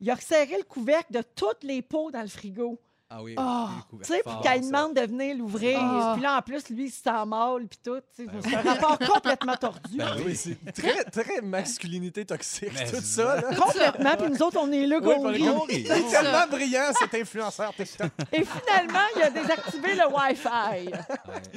Il 0.00 0.10
a 0.10 0.14
resserré 0.14 0.56
le 0.58 0.64
couvercle 0.64 1.12
de 1.12 1.22
toutes 1.34 1.62
les 1.64 1.82
pots 1.82 2.10
dans 2.10 2.22
le 2.22 2.28
frigo. 2.28 2.78
Ah 3.08 3.22
oui. 3.22 3.36
Il 3.38 3.82
couvert 3.88 4.06
Tu 4.06 4.12
sais, 4.14 4.22
fort, 4.22 4.40
qu'elle 4.40 4.62
demande 4.62 4.94
de 4.94 5.02
venir 5.02 5.36
l'ouvrir. 5.36 5.78
Ah. 5.80 6.12
Puis 6.14 6.22
là, 6.22 6.38
en 6.38 6.42
plus, 6.42 6.68
lui, 6.70 6.86
il 6.86 6.90
se 6.90 7.02
sent 7.02 7.24
mal, 7.26 7.66
puis 7.68 7.78
tout. 7.84 8.00
tu 8.16 8.24
sais. 8.24 8.30
C'est 8.42 8.56
un 8.56 8.62
rapport 8.62 8.98
complètement 8.98 9.56
tordu. 9.56 9.96
Ben 9.96 10.16
oui, 10.24 10.34
c'est 10.34 10.72
très, 10.72 11.04
très 11.04 11.40
masculinité 11.40 12.24
toxique, 12.24 12.72
Mais 12.74 12.90
tout 12.90 13.00
ça. 13.00 13.36
Là. 13.36 13.54
Complètement. 13.54 14.16
Puis 14.18 14.30
nous 14.30 14.42
autres, 14.42 14.58
on 14.60 14.72
est 14.72 14.86
là, 14.86 14.98
Oui, 15.02 15.14
puis 15.34 15.48
on 15.48 15.68
est 15.68 16.10
tellement 16.10 16.46
brillant, 16.50 16.92
cet 16.98 17.14
influenceur 17.14 17.72
TikTok. 17.74 18.10
Et 18.32 18.44
finalement, 18.44 19.06
il 19.16 19.22
a 19.22 19.30
désactivé 19.30 19.94
le 19.94 20.12
Wi-Fi. 20.12 20.92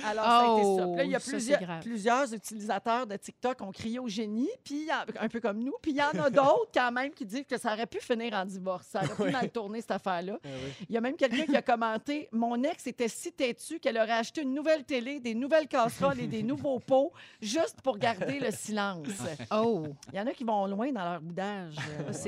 Alors, 0.06 0.26
ça 0.26 0.40
a 0.40 0.58
été 0.58 0.78
ça. 0.78 0.86
Puis 0.88 0.96
là, 0.98 1.04
il 1.04 1.12
y 1.12 1.16
a 1.16 1.20
Oh, 1.20 1.82
plusieurs, 1.82 2.34
utilisateurs 2.34 3.08
de 3.08 3.16
TikTok 3.16 3.62
ont 3.62 3.72
crié 3.72 4.00
au 4.00 4.08
génie, 4.08 4.50
puis 4.64 4.88
il 4.88 4.94
un 5.20 5.28
peu 5.28 5.40
comme 5.40 5.60
nous. 5.60 5.74
Puis 5.82 5.92
il 5.92 5.98
y 5.98 6.02
en 6.02 6.24
a 6.24 6.30
d'autres, 6.30 6.70
quand 6.74 6.92
même, 6.92 7.12
qui 7.12 7.26
disent 7.26 7.46
que 7.50 7.58
ça 7.58 7.74
aurait 7.74 7.86
pu 7.86 8.00
finir 8.00 8.34
en 8.34 8.46
divorce. 8.46 8.88
Ça 8.92 9.02
aurait 9.04 9.26
pu 9.26 9.32
mal 9.32 9.50
tourner, 9.50 9.82
cette 9.82 9.92
affaire-là. 9.92 10.38
Ah. 10.44 10.48
Il 10.88 10.96
y 10.96 10.98
a 10.98 11.02
même 11.02 11.16
quelqu'un 11.40 11.52
qui 11.52 11.58
a 11.58 11.62
commenté 11.62 12.30
Mon 12.32 12.62
ex 12.64 12.88
était 12.88 13.08
si 13.08 13.32
têtue 13.32 13.80
qu'elle 13.80 13.98
aurait 13.98 14.12
acheté 14.12 14.42
une 14.42 14.54
nouvelle 14.54 14.84
télé, 14.84 15.20
des 15.20 15.34
nouvelles 15.36 15.68
casseroles 15.68 16.20
et 16.20 16.28
des 16.28 16.44
nouveaux 16.44 16.80
pots 16.80 17.12
juste 17.42 17.82
pour 17.82 17.98
garder 17.98 18.40
le 18.40 18.52
silence. 18.52 19.08
Oh, 19.52 19.88
Il 20.14 20.18
y 20.18 20.22
en 20.22 20.28
a 20.28 20.32
qui 20.32 20.44
vont 20.44 20.66
loin 20.68 20.92
dans 20.92 21.04
leur 21.12 21.22
boudage. 21.22 21.76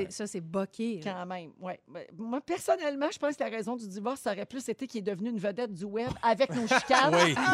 ça, 0.10 0.28
c'est- 0.28 0.41
boqué. 0.41 1.02
là. 1.04 1.12
quand 1.13 1.26
même, 1.28 1.52
ouais. 1.60 1.80
Ben, 1.88 2.04
Moi, 2.17 2.41
personnellement, 2.41 3.08
je 3.13 3.19
pense 3.19 3.36
que 3.36 3.43
la 3.43 3.50
raison 3.50 3.76
du 3.76 3.88
divorce, 3.88 4.21
ça 4.21 4.32
aurait 4.32 4.45
plus 4.45 4.67
été 4.69 4.88
qu'il 4.88 5.00
est 5.00 5.12
devenu 5.12 5.30
une 5.30 5.38
vedette 5.39 5.74
du 5.74 5.86
web 5.86 6.10
avec 6.24 6.50
nos 6.54 6.67
chicanes. 6.67 7.13
Oui. 7.15 7.36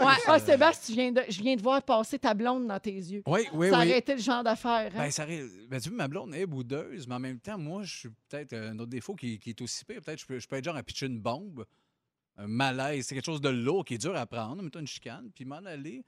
Ouais. 0.00 0.12
Ah, 0.26 0.38
Sébastien, 0.38 0.94
tu 0.94 1.00
viens 1.00 1.12
de, 1.12 1.22
je 1.28 1.40
viens 1.42 1.56
de 1.56 1.62
voir 1.62 1.82
passer 1.82 2.18
ta 2.18 2.34
blonde 2.34 2.66
dans 2.66 2.78
tes 2.78 2.90
yeux. 2.92 3.22
Oui, 3.26 3.40
oui, 3.52 3.70
ça 3.70 3.78
oui. 3.78 3.86
aurait 3.88 3.98
été 3.98 4.14
le 4.14 4.20
genre 4.20 4.42
d'affaire. 4.42 4.90
hein? 4.94 4.98
Ben, 4.98 5.10
ça 5.10 5.24
aurait- 5.24 5.44
ben, 5.68 5.80
tu 5.80 5.88
vois, 5.88 5.98
ma 5.98 6.08
blonde 6.08 6.34
est 6.34 6.46
boudeuse, 6.46 7.06
mais 7.08 7.14
en 7.14 7.18
même 7.20 7.38
temps, 7.38 7.58
moi, 7.58 7.82
je 7.82 7.96
suis 7.98 8.08
peut-être 8.30 8.52
un 8.54 8.78
autre 8.78 8.90
défaut 8.90 9.14
qui, 9.14 9.38
qui 9.38 9.50
est 9.50 9.60
aussi 9.60 9.84
pire. 9.84 10.00
Peut-être 10.00 10.20
je 10.20 10.26
peux, 10.26 10.38
je 10.38 10.46
peux 10.48 10.56
être 10.56 10.64
genre 10.64 10.76
à 10.76 10.82
pitcher 10.82 11.06
une 11.06 11.20
bombe, 11.20 11.66
un 12.36 12.46
malaise, 12.46 13.06
c'est 13.06 13.14
quelque 13.14 13.26
chose 13.26 13.40
de 13.40 13.48
lourd 13.48 13.84
qui 13.84 13.94
est 13.94 13.98
dur 13.98 14.16
à 14.16 14.26
prendre, 14.26 14.62
mettons 14.62 14.80
une 14.80 14.86
chicane, 14.86 15.30
puis 15.34 15.44
m'en 15.44 15.56
aller. 15.56 16.04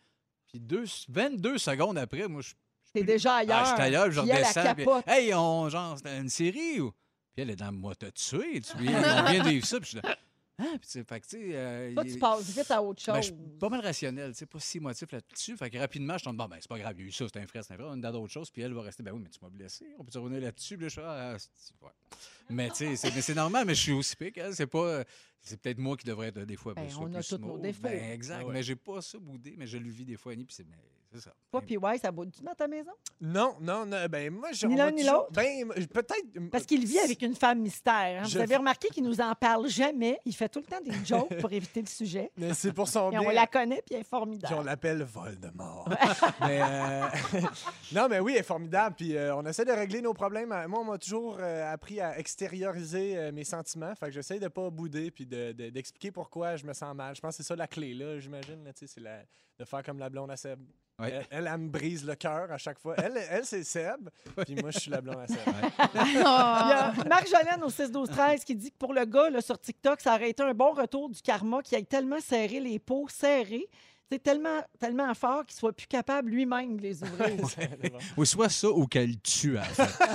Puis 0.46 0.60
deux, 0.60 0.84
22 1.08 1.58
secondes 1.58 1.98
après, 1.98 2.28
moi, 2.28 2.42
je 2.42 2.52
T'es 2.92 3.04
déjà 3.04 3.36
ailleurs. 3.36 3.56
ah, 3.58 3.64
je 3.64 3.74
suis 3.74 3.82
ailleurs, 3.82 4.10
je 4.10 4.20
Puis 4.20 4.30
elle 4.30 4.44
redescends. 4.44 4.74
puis, 4.74 4.84
hey, 5.06 5.34
on, 5.34 5.68
genre, 5.70 5.96
c'était 5.96 6.18
une 6.18 6.28
série 6.28 6.80
ou? 6.80 6.90
Puis 7.32 7.42
elle 7.42 7.50
est 7.50 7.56
dans 7.56 7.72
moi, 7.72 7.94
t'as 7.94 8.10
tué, 8.10 8.60
tu 8.60 8.76
viens, 8.76 9.24
on 9.24 9.30
vient 9.30 9.42
de 9.44 9.48
vivre 9.48 9.66
ça. 9.66 9.80
Puis 9.80 9.92
je 9.92 9.98
suis 9.98 10.06
là, 10.06 10.16
ah, 10.58 10.64
puis 10.72 10.80
tu 10.80 10.88
sais, 10.88 11.04
fait 11.04 11.20
que, 11.20 11.26
tu 11.26 11.36
sais. 11.36 11.56
euh, 11.56 11.94
Toi, 11.94 12.04
tu 12.04 12.18
passes 12.18 12.50
vite 12.50 12.70
à 12.70 12.82
autre 12.82 13.02
chose. 13.02 13.14
ben, 13.14 13.20
je 13.20 13.26
suis 13.26 13.58
pas 13.58 13.68
mal 13.68 13.80
rationnel, 13.80 14.32
tu 14.32 14.38
sais, 14.38 14.46
pas 14.46 14.60
si 14.60 14.76
émotif 14.78 15.10
là-dessus. 15.10 15.56
Fait 15.56 15.70
que 15.70 15.78
rapidement, 15.78 16.18
je 16.18 16.24
tombe, 16.24 16.36
bon, 16.36 16.46
ben, 16.46 16.58
c'est 16.60 16.68
pas 16.68 16.78
grave, 16.78 16.94
il 16.98 17.02
y 17.02 17.04
a 17.04 17.08
eu 17.08 17.12
ça, 17.12 17.24
c'est 17.32 17.40
un 17.40 17.46
frère, 17.46 17.64
c'est 17.64 17.72
un 17.72 17.76
frère, 17.76 17.88
on 17.90 17.96
est 17.96 18.00
dans 18.00 18.12
d'autres 18.12 18.32
choses. 18.32 18.50
Puis 18.50 18.62
elle 18.62 18.74
va 18.74 18.82
rester, 18.82 19.02
ben 19.02 19.12
oui, 19.12 19.20
mais 19.22 19.30
tu 19.30 19.38
m'as 19.42 19.48
blessé, 19.48 19.86
on 19.98 20.04
peut 20.04 20.18
revenir 20.18 20.42
là-dessus. 20.42 20.76
Puis 20.76 20.86
là, 20.86 20.88
je 20.90 21.00
ah, 21.00 21.36
ouais. 21.82 21.90
Mais 22.50 22.68
tu 22.70 22.96
sais, 22.96 23.10
c'est, 23.22 23.34
normal, 23.34 23.64
mais 23.66 23.74
je 23.74 23.80
suis 23.80 23.92
aussi 23.92 24.14
pique, 24.14 24.38
hein, 24.38 24.50
c'est 24.52 24.66
pas. 24.66 25.04
C'est 25.42 25.60
peut-être 25.60 25.78
moi 25.78 25.96
qui 25.96 26.06
devrais 26.06 26.28
être 26.28 26.38
euh, 26.38 26.44
des 26.46 26.56
fois 26.56 26.72
Ben, 26.74 26.86
plus, 26.86 26.96
on 26.98 27.12
a 27.14 27.22
tous 27.22 27.36
nos 27.38 27.58
défauts. 27.58 27.82
Ben, 27.82 28.12
exact, 28.12 28.38
Ah 28.42 28.46
ouais. 28.46 28.52
mais 28.54 28.62
j'ai 28.62 28.76
pas 28.76 29.02
ça 29.02 29.18
boudé, 29.18 29.54
mais 29.58 29.66
je 29.66 29.76
le 29.78 29.90
vis 29.90 30.04
des 30.04 30.16
fois, 30.16 30.32
Annie, 30.32 30.44
puis 30.44 30.54
c'est, 30.54 30.66
c'est 31.12 31.20
ça. 31.20 31.34
Toi, 31.50 31.60
puis 31.60 31.76
ouais, 31.76 31.98
ça 31.98 32.10
boude-tu 32.10 32.42
dans 32.42 32.54
ta 32.54 32.66
maison? 32.68 32.92
Non, 33.20 33.56
non, 33.60 33.84
non, 33.84 34.06
ben 34.08 34.32
moi, 34.32 34.52
je 34.52 34.66
Ni 34.66 34.76
l'un 34.76 34.90
ni 34.90 35.02
l'autre? 35.02 35.30
Ben, 35.32 35.68
peut-être. 35.92 36.48
Parce 36.50 36.64
qu'il 36.64 36.86
vit 36.86 36.98
avec 37.00 37.20
une 37.22 37.34
femme 37.34 37.60
mystère. 37.60 38.22
hein. 38.22 38.24
Je- 38.24 38.38
Vous 38.38 38.42
avez 38.42 38.56
remarqué 38.56 38.88
qu'il 38.88 39.04
nous 39.04 39.20
en 39.20 39.34
parle 39.34 39.68
jamais. 39.68 40.18
Il 40.24 40.34
fait 40.34 40.48
tout 40.48 40.60
le 40.60 40.64
temps 40.64 40.80
des 40.80 40.92
jokes 41.04 41.38
pour 41.40 41.52
éviter 41.52 41.82
le 41.82 41.86
sujet. 41.88 42.30
Mais 42.38 42.54
c'est 42.54 42.72
pour 42.72 42.88
son 42.88 43.08
Et 43.10 43.18
bien. 43.18 43.22
on 43.28 43.30
la 43.30 43.46
connaît, 43.46 43.82
puis 43.84 43.94
elle 43.94 44.00
est 44.00 44.04
Puis 44.04 44.08
on 44.12 44.16
formidable. 44.18 44.64
l'appelle 44.64 45.02
Voldemort. 45.02 45.88
mais 46.40 46.62
euh, 46.62 47.06
non, 47.92 48.06
mais 48.08 48.20
oui, 48.20 48.32
elle 48.32 48.38
est 48.40 48.42
formidable. 48.44 48.94
Puis 48.96 49.14
euh, 49.16 49.36
on 49.36 49.44
essaie 49.44 49.64
de 49.66 49.72
régler 49.72 50.00
nos 50.00 50.14
problèmes. 50.14 50.48
Moi, 50.68 50.80
on 50.80 50.84
m'a 50.84 50.98
toujours 50.98 51.36
euh, 51.40 51.70
appris 51.72 52.00
à 52.00 52.18
extérioriser 52.18 53.18
euh, 53.18 53.32
mes 53.32 53.44
sentiments. 53.44 53.94
Fait 53.94 54.06
que 54.06 54.12
j'essaie 54.12 54.38
de 54.38 54.48
pas 54.48 54.70
bouder 54.70 55.10
puis 55.10 55.26
de- 55.32 55.52
de- 55.52 55.70
d'expliquer 55.70 56.10
pourquoi 56.12 56.56
je 56.56 56.64
me 56.66 56.72
sens 56.72 56.94
mal. 56.94 57.14
Je 57.16 57.20
pense 57.20 57.36
que 57.36 57.42
c'est 57.42 57.48
ça 57.48 57.56
la 57.56 57.66
clé, 57.66 57.94
là, 57.94 58.18
j'imagine. 58.18 58.62
là, 58.64 58.72
tu 58.72 58.86
sais, 58.86 58.92
C'est 58.94 59.00
la- 59.00 59.22
de 59.58 59.64
faire 59.64 59.82
comme 59.82 59.98
la 59.98 60.08
blonde 60.10 60.30
à 60.30 60.36
Seb. 60.36 60.60
Ouais. 60.98 61.10
Elle, 61.10 61.26
elle, 61.30 61.50
elle 61.52 61.58
me 61.58 61.68
brise 61.70 62.04
le 62.04 62.14
cœur 62.14 62.52
à 62.52 62.58
chaque 62.58 62.78
fois. 62.78 62.94
Elle, 62.98 63.16
elle 63.30 63.44
c'est 63.44 63.64
Seb. 63.64 64.08
Puis 64.44 64.54
moi, 64.56 64.70
je 64.70 64.78
suis 64.78 64.90
la 64.90 65.00
blonde 65.00 65.20
à 65.20 65.26
Seb. 65.26 65.38
Il 65.94 66.12
y 66.14 66.22
a 66.22 66.92
Marjolaine 67.08 67.62
au 67.64 67.70
6-12-13 67.70 68.44
qui 68.44 68.54
dit 68.54 68.70
que 68.70 68.76
pour 68.76 68.92
le 68.92 69.04
gars 69.04 69.30
là, 69.30 69.40
sur 69.40 69.58
TikTok, 69.58 70.00
ça 70.00 70.14
aurait 70.14 70.30
été 70.30 70.42
un 70.42 70.54
bon 70.54 70.72
retour 70.72 71.08
du 71.08 71.20
karma 71.22 71.62
qui 71.62 71.74
ait 71.74 71.82
tellement 71.82 72.20
serré 72.20 72.60
les 72.60 72.78
peaux 72.78 73.08
serrés. 73.08 73.66
Sais, 74.14 74.18
tellement, 74.18 74.60
tellement 74.78 75.12
fort 75.14 75.44
qu'il 75.46 75.56
soit 75.56 75.72
plus 75.72 75.86
capable 75.86 76.30
lui-même 76.30 76.76
de 76.76 76.82
les 76.82 77.02
ouvrir. 77.02 77.36
Ou 78.16 78.24
soit 78.24 78.48
ça 78.48 78.68
ou 78.68 78.86
qu'elle 78.86 79.18
tue 79.20 79.58
à 79.58 79.62
la 79.62 79.86
fin. 79.86 80.06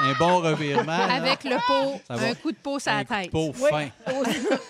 un 0.00 0.12
bon 0.18 0.40
revirement. 0.40 0.86
là. 0.86 1.14
Avec 1.14 1.44
le 1.44 1.56
pot, 1.66 2.00
Ça 2.06 2.14
un 2.14 2.34
coup 2.34 2.52
de 2.52 2.56
pot 2.56 2.78
sur 2.78 2.92
un 2.92 2.98
la 2.98 3.04
tête. 3.04 3.30
Oui. 3.32 3.70
fin. 3.70 3.88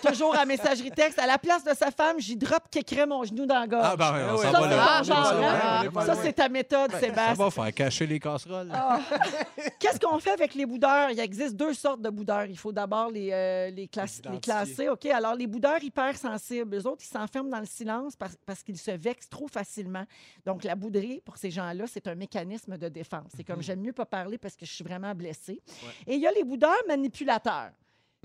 Toujours 0.11 0.35
à 0.35 0.45
messagerie 0.45 0.91
texte. 0.91 1.19
À 1.19 1.27
la 1.27 1.37
place 1.37 1.63
de 1.63 1.73
sa 1.73 1.91
femme, 1.91 2.19
j'y 2.19 2.35
drop 2.35 2.63
qu'écrait 2.69 3.05
mon 3.05 3.23
genou 3.23 3.45
dans 3.45 3.59
la 3.59 3.67
gorge. 3.67 3.87
Ah, 3.91 3.95
ben, 3.95 4.29
on 4.33 4.37
s'en 4.37 4.51
ça, 4.51 4.51
va 4.51 4.69
c'est 4.69 5.09
là. 5.09 5.59
Ah, 5.61 5.83
ben, 5.83 6.01
hein? 6.01 6.05
Ça, 6.05 6.15
c'est 6.21 6.33
ta 6.33 6.49
méthode, 6.49 6.91
Ça 6.91 6.99
Sébastien. 6.99 7.33
va 7.33 7.51
faire 7.51 7.73
cacher 7.73 8.07
les 8.07 8.19
casseroles. 8.19 8.69
Ah. 8.73 8.99
Qu'est-ce 9.79 9.99
qu'on 9.99 10.19
fait 10.19 10.31
avec 10.31 10.53
les 10.55 10.65
boudeurs? 10.65 11.09
Il 11.11 11.19
existe 11.19 11.55
deux 11.55 11.73
sortes 11.73 12.01
de 12.01 12.09
boudeurs. 12.09 12.45
Il 12.45 12.57
faut 12.57 12.71
d'abord 12.71 13.09
les, 13.11 13.29
euh, 13.31 13.69
les, 13.71 13.83
identifier. 13.83 14.39
classer. 14.41 14.89
OK? 14.89 15.05
Alors, 15.07 15.35
les 15.35 15.47
boudeurs 15.47 15.81
hypersensibles, 15.81 16.75
eux 16.75 16.87
autres, 16.87 17.03
ils 17.03 17.11
s'enferment 17.17 17.49
dans 17.49 17.59
le 17.59 17.65
silence 17.65 18.15
parce, 18.15 18.26
parce 18.45 18.63
qu'ils 18.63 18.77
se 18.77 18.91
vexent 18.91 19.29
trop 19.29 19.47
facilement. 19.47 20.05
Donc, 20.45 20.63
la 20.63 20.75
bouderie, 20.75 21.21
pour 21.25 21.37
ces 21.37 21.51
gens-là, 21.51 21.85
c'est 21.87 22.07
un 22.07 22.15
mécanisme 22.15 22.77
de 22.77 22.89
défense. 22.89 23.31
C'est 23.35 23.43
comme 23.43 23.61
j'aime 23.61 23.81
mieux 23.81 23.93
pas 23.93 24.05
parler 24.05 24.37
parce 24.37 24.55
que 24.55 24.65
je 24.65 24.73
suis 24.73 24.83
vraiment 24.83 25.13
blessée. 25.13 25.61
Et 26.05 26.15
il 26.15 26.21
y 26.21 26.27
a 26.27 26.31
les 26.31 26.43
boudeurs 26.43 26.83
manipulateurs. 26.87 27.71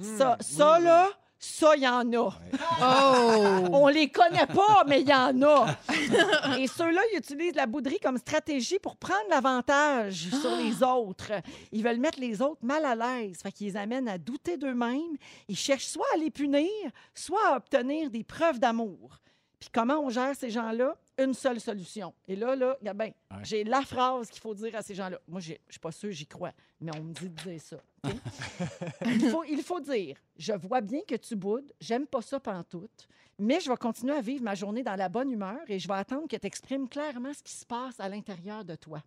Ça, 0.00 0.36
ça 0.40 0.80
là, 0.80 1.10
ça, 1.44 1.74
il 1.74 1.82
y 1.82 1.88
en 1.88 2.12
a. 2.12 2.30
Oh! 2.80 3.68
On 3.72 3.88
les 3.88 4.08
connaît 4.08 4.46
pas, 4.46 4.84
mais 4.86 5.00
il 5.00 5.08
y 5.08 5.12
en 5.12 5.42
a. 5.42 5.76
Et 6.58 6.68
ceux-là, 6.68 7.00
ils 7.12 7.18
utilisent 7.18 7.56
la 7.56 7.66
bouderie 7.66 7.98
comme 7.98 8.16
stratégie 8.16 8.78
pour 8.78 8.96
prendre 8.96 9.28
l'avantage 9.28 10.28
sur 10.40 10.54
les 10.54 10.84
autres. 10.84 11.32
Ils 11.72 11.82
veulent 11.82 11.98
mettre 11.98 12.20
les 12.20 12.40
autres 12.40 12.64
mal 12.64 12.84
à 12.84 12.94
l'aise. 12.94 13.40
Fait 13.42 13.50
qu'ils 13.50 13.66
les 13.66 13.76
amènent 13.76 14.08
à 14.08 14.18
douter 14.18 14.56
d'eux-mêmes. 14.56 15.16
Ils 15.48 15.56
cherchent 15.56 15.86
soit 15.86 16.06
à 16.14 16.16
les 16.16 16.30
punir, 16.30 16.70
soit 17.12 17.48
à 17.48 17.56
obtenir 17.56 18.08
des 18.08 18.22
preuves 18.22 18.60
d'amour. 18.60 19.18
Puis 19.62 19.70
comment 19.72 20.00
on 20.00 20.10
gère 20.10 20.34
ces 20.34 20.50
gens-là? 20.50 20.96
Une 21.18 21.34
seule 21.34 21.60
solution. 21.60 22.12
Et 22.26 22.34
là, 22.34 22.56
là, 22.56 22.76
Ouais. 22.82 23.14
j'ai 23.44 23.62
la 23.62 23.82
phrase 23.82 24.28
qu'il 24.28 24.40
faut 24.40 24.54
dire 24.56 24.74
à 24.74 24.82
ces 24.82 24.92
gens-là. 24.92 25.20
Moi, 25.28 25.38
j'ai- 25.40 25.60
je 25.68 25.74
suis 25.74 25.78
pas 25.78 25.92
sûre, 25.92 26.10
j'y 26.10 26.26
crois, 26.26 26.50
mais 26.80 26.90
on 26.98 27.00
me 27.04 27.12
dit 27.12 27.28
de 27.28 27.42
dire 27.48 27.60
ça. 27.60 27.76
Il, 29.06 29.30
faut, 29.30 29.44
il 29.44 29.62
faut 29.62 29.78
dire, 29.78 30.16
je 30.36 30.52
vois 30.54 30.80
bien 30.80 30.98
que 31.06 31.14
tu 31.14 31.36
boudes, 31.36 31.72
j'aime 31.80 32.08
pas 32.08 32.22
ça 32.22 32.40
pantoute, 32.40 33.06
mais 33.38 33.60
je 33.60 33.70
vais 33.70 33.76
continuer 33.76 34.16
à 34.16 34.20
vivre 34.20 34.42
ma 34.42 34.56
journée 34.56 34.82
dans 34.82 34.96
la 34.96 35.08
bonne 35.08 35.30
humeur 35.30 35.60
et 35.68 35.78
je 35.78 35.86
vais 35.86 35.94
attendre 35.94 36.26
que 36.26 36.34
tu 36.34 36.46
exprimes 36.48 36.88
clairement 36.88 37.32
ce 37.32 37.44
qui 37.44 37.52
se 37.52 37.64
passe 37.64 38.00
à 38.00 38.08
l'intérieur 38.08 38.64
de 38.64 38.74
toi. 38.74 39.00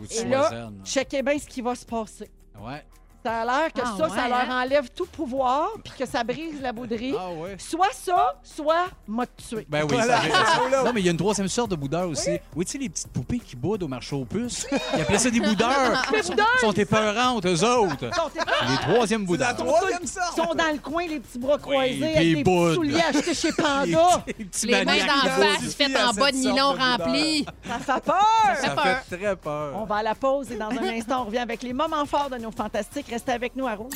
Ou 0.00 0.06
tu 0.06 0.14
Et 0.18 0.24
là, 0.28 0.70
checkez 0.84 1.22
bien 1.24 1.38
ce 1.40 1.48
qui 1.48 1.60
va 1.60 1.74
se 1.74 1.84
passer. 1.84 2.30
Ouais. 2.60 2.84
Ça 3.24 3.40
a 3.40 3.44
l'air 3.46 3.72
que 3.72 3.80
Ah, 3.82 3.94
ça, 3.96 4.04
ouais, 4.04 4.10
ça 4.10 4.28
leur 4.28 4.50
hein? 4.50 4.62
enlève 4.64 4.90
tout 4.94 5.06
pouvoir 5.06 5.70
puis 5.82 5.94
que 5.98 6.04
ça 6.06 6.22
brise 6.22 6.60
la 6.60 6.72
bouderie. 6.72 7.14
Ah 7.18 7.30
ouais. 7.30 7.56
Soit 7.58 7.88
ça, 7.92 8.34
soit 8.42 8.84
m'a 9.08 9.24
tué. 9.26 9.66
Ben 9.66 9.82
oui, 9.84 9.88
Voilà. 9.94 10.18
ça 10.20 10.82
Non, 10.84 10.92
mais 10.92 11.00
il 11.00 11.06
y 11.06 11.08
a 11.08 11.12
une 11.12 11.16
troisième 11.16 11.48
sorte 11.48 11.70
de 11.70 11.76
boudeurs 11.76 12.08
aussi. 12.08 12.38
Oui, 12.54 12.66
tu 12.66 12.72
sais, 12.72 12.78
les 12.78 12.90
petites 12.90 13.08
poupées 13.08 13.38
qui 13.38 13.56
boudent 13.56 13.82
au 13.84 13.88
marché 13.88 14.14
aux 14.14 14.26
puces? 14.26 14.66
Ils 14.94 15.00
appelaient 15.00 15.18
ça 15.18 15.30
des 15.30 15.40
boudeurs. 15.40 15.70
Des 16.12 16.18
Ils 16.18 16.26
boudeurs! 16.30 16.46
sont 16.60 16.72
épeurantes, 16.72 17.46
eux 17.46 17.64
autres. 17.64 18.10
Ils. 18.34 18.70
Les 18.70 18.76
troisièmes 18.92 19.22
La 19.22 19.26
boudeurs. 19.26 19.56
troisième 19.56 20.06
sorte. 20.06 20.34
Ils 20.36 20.42
sont 20.42 20.54
dans 20.54 20.72
le 20.72 20.78
coin, 20.78 21.06
les 21.06 21.20
petits 21.20 21.38
bras 21.38 21.56
croisés, 21.58 22.04
avec 22.04 22.22
ils 22.26 22.34
des 22.36 22.44
petits 22.44 22.74
souliers 22.74 23.00
achetés 23.00 23.34
chez 23.34 23.48
Les 23.54 23.54
Panda. 23.54 24.22
petits- 24.26 24.34
les 24.38 24.44
petits 24.44 24.66
Les 24.66 24.84
mains 24.84 24.96
d'en 25.06 25.30
face 25.30 25.74
faites 25.74 25.96
en 25.96 26.12
bas 26.12 26.30
de 26.30 26.36
nylon 26.36 26.72
boudeur. 26.72 26.98
rempli. 26.98 27.46
Ça 27.66 27.78
fait 27.94 28.04
peur! 28.04 28.56
Ça 28.60 28.70
peur. 28.70 28.84
fait 29.08 29.16
très 29.16 29.36
peur. 29.36 29.72
On 29.76 29.84
va 29.84 29.96
à 29.96 30.02
la 30.02 30.14
pause 30.14 30.50
et 30.52 30.56
dans 30.56 30.68
un 30.68 30.88
instant, 30.94 31.22
on 31.22 31.24
revient 31.24 31.38
avec 31.38 31.62
les 31.62 31.72
moments 31.72 32.04
forts 32.04 32.28
de 32.30 32.36
nos 32.36 32.50
fantastiques. 32.50 33.06
Restez 33.14 33.30
avec 33.30 33.54
nous 33.54 33.68
à 33.68 33.76
Rouge. 33.76 33.94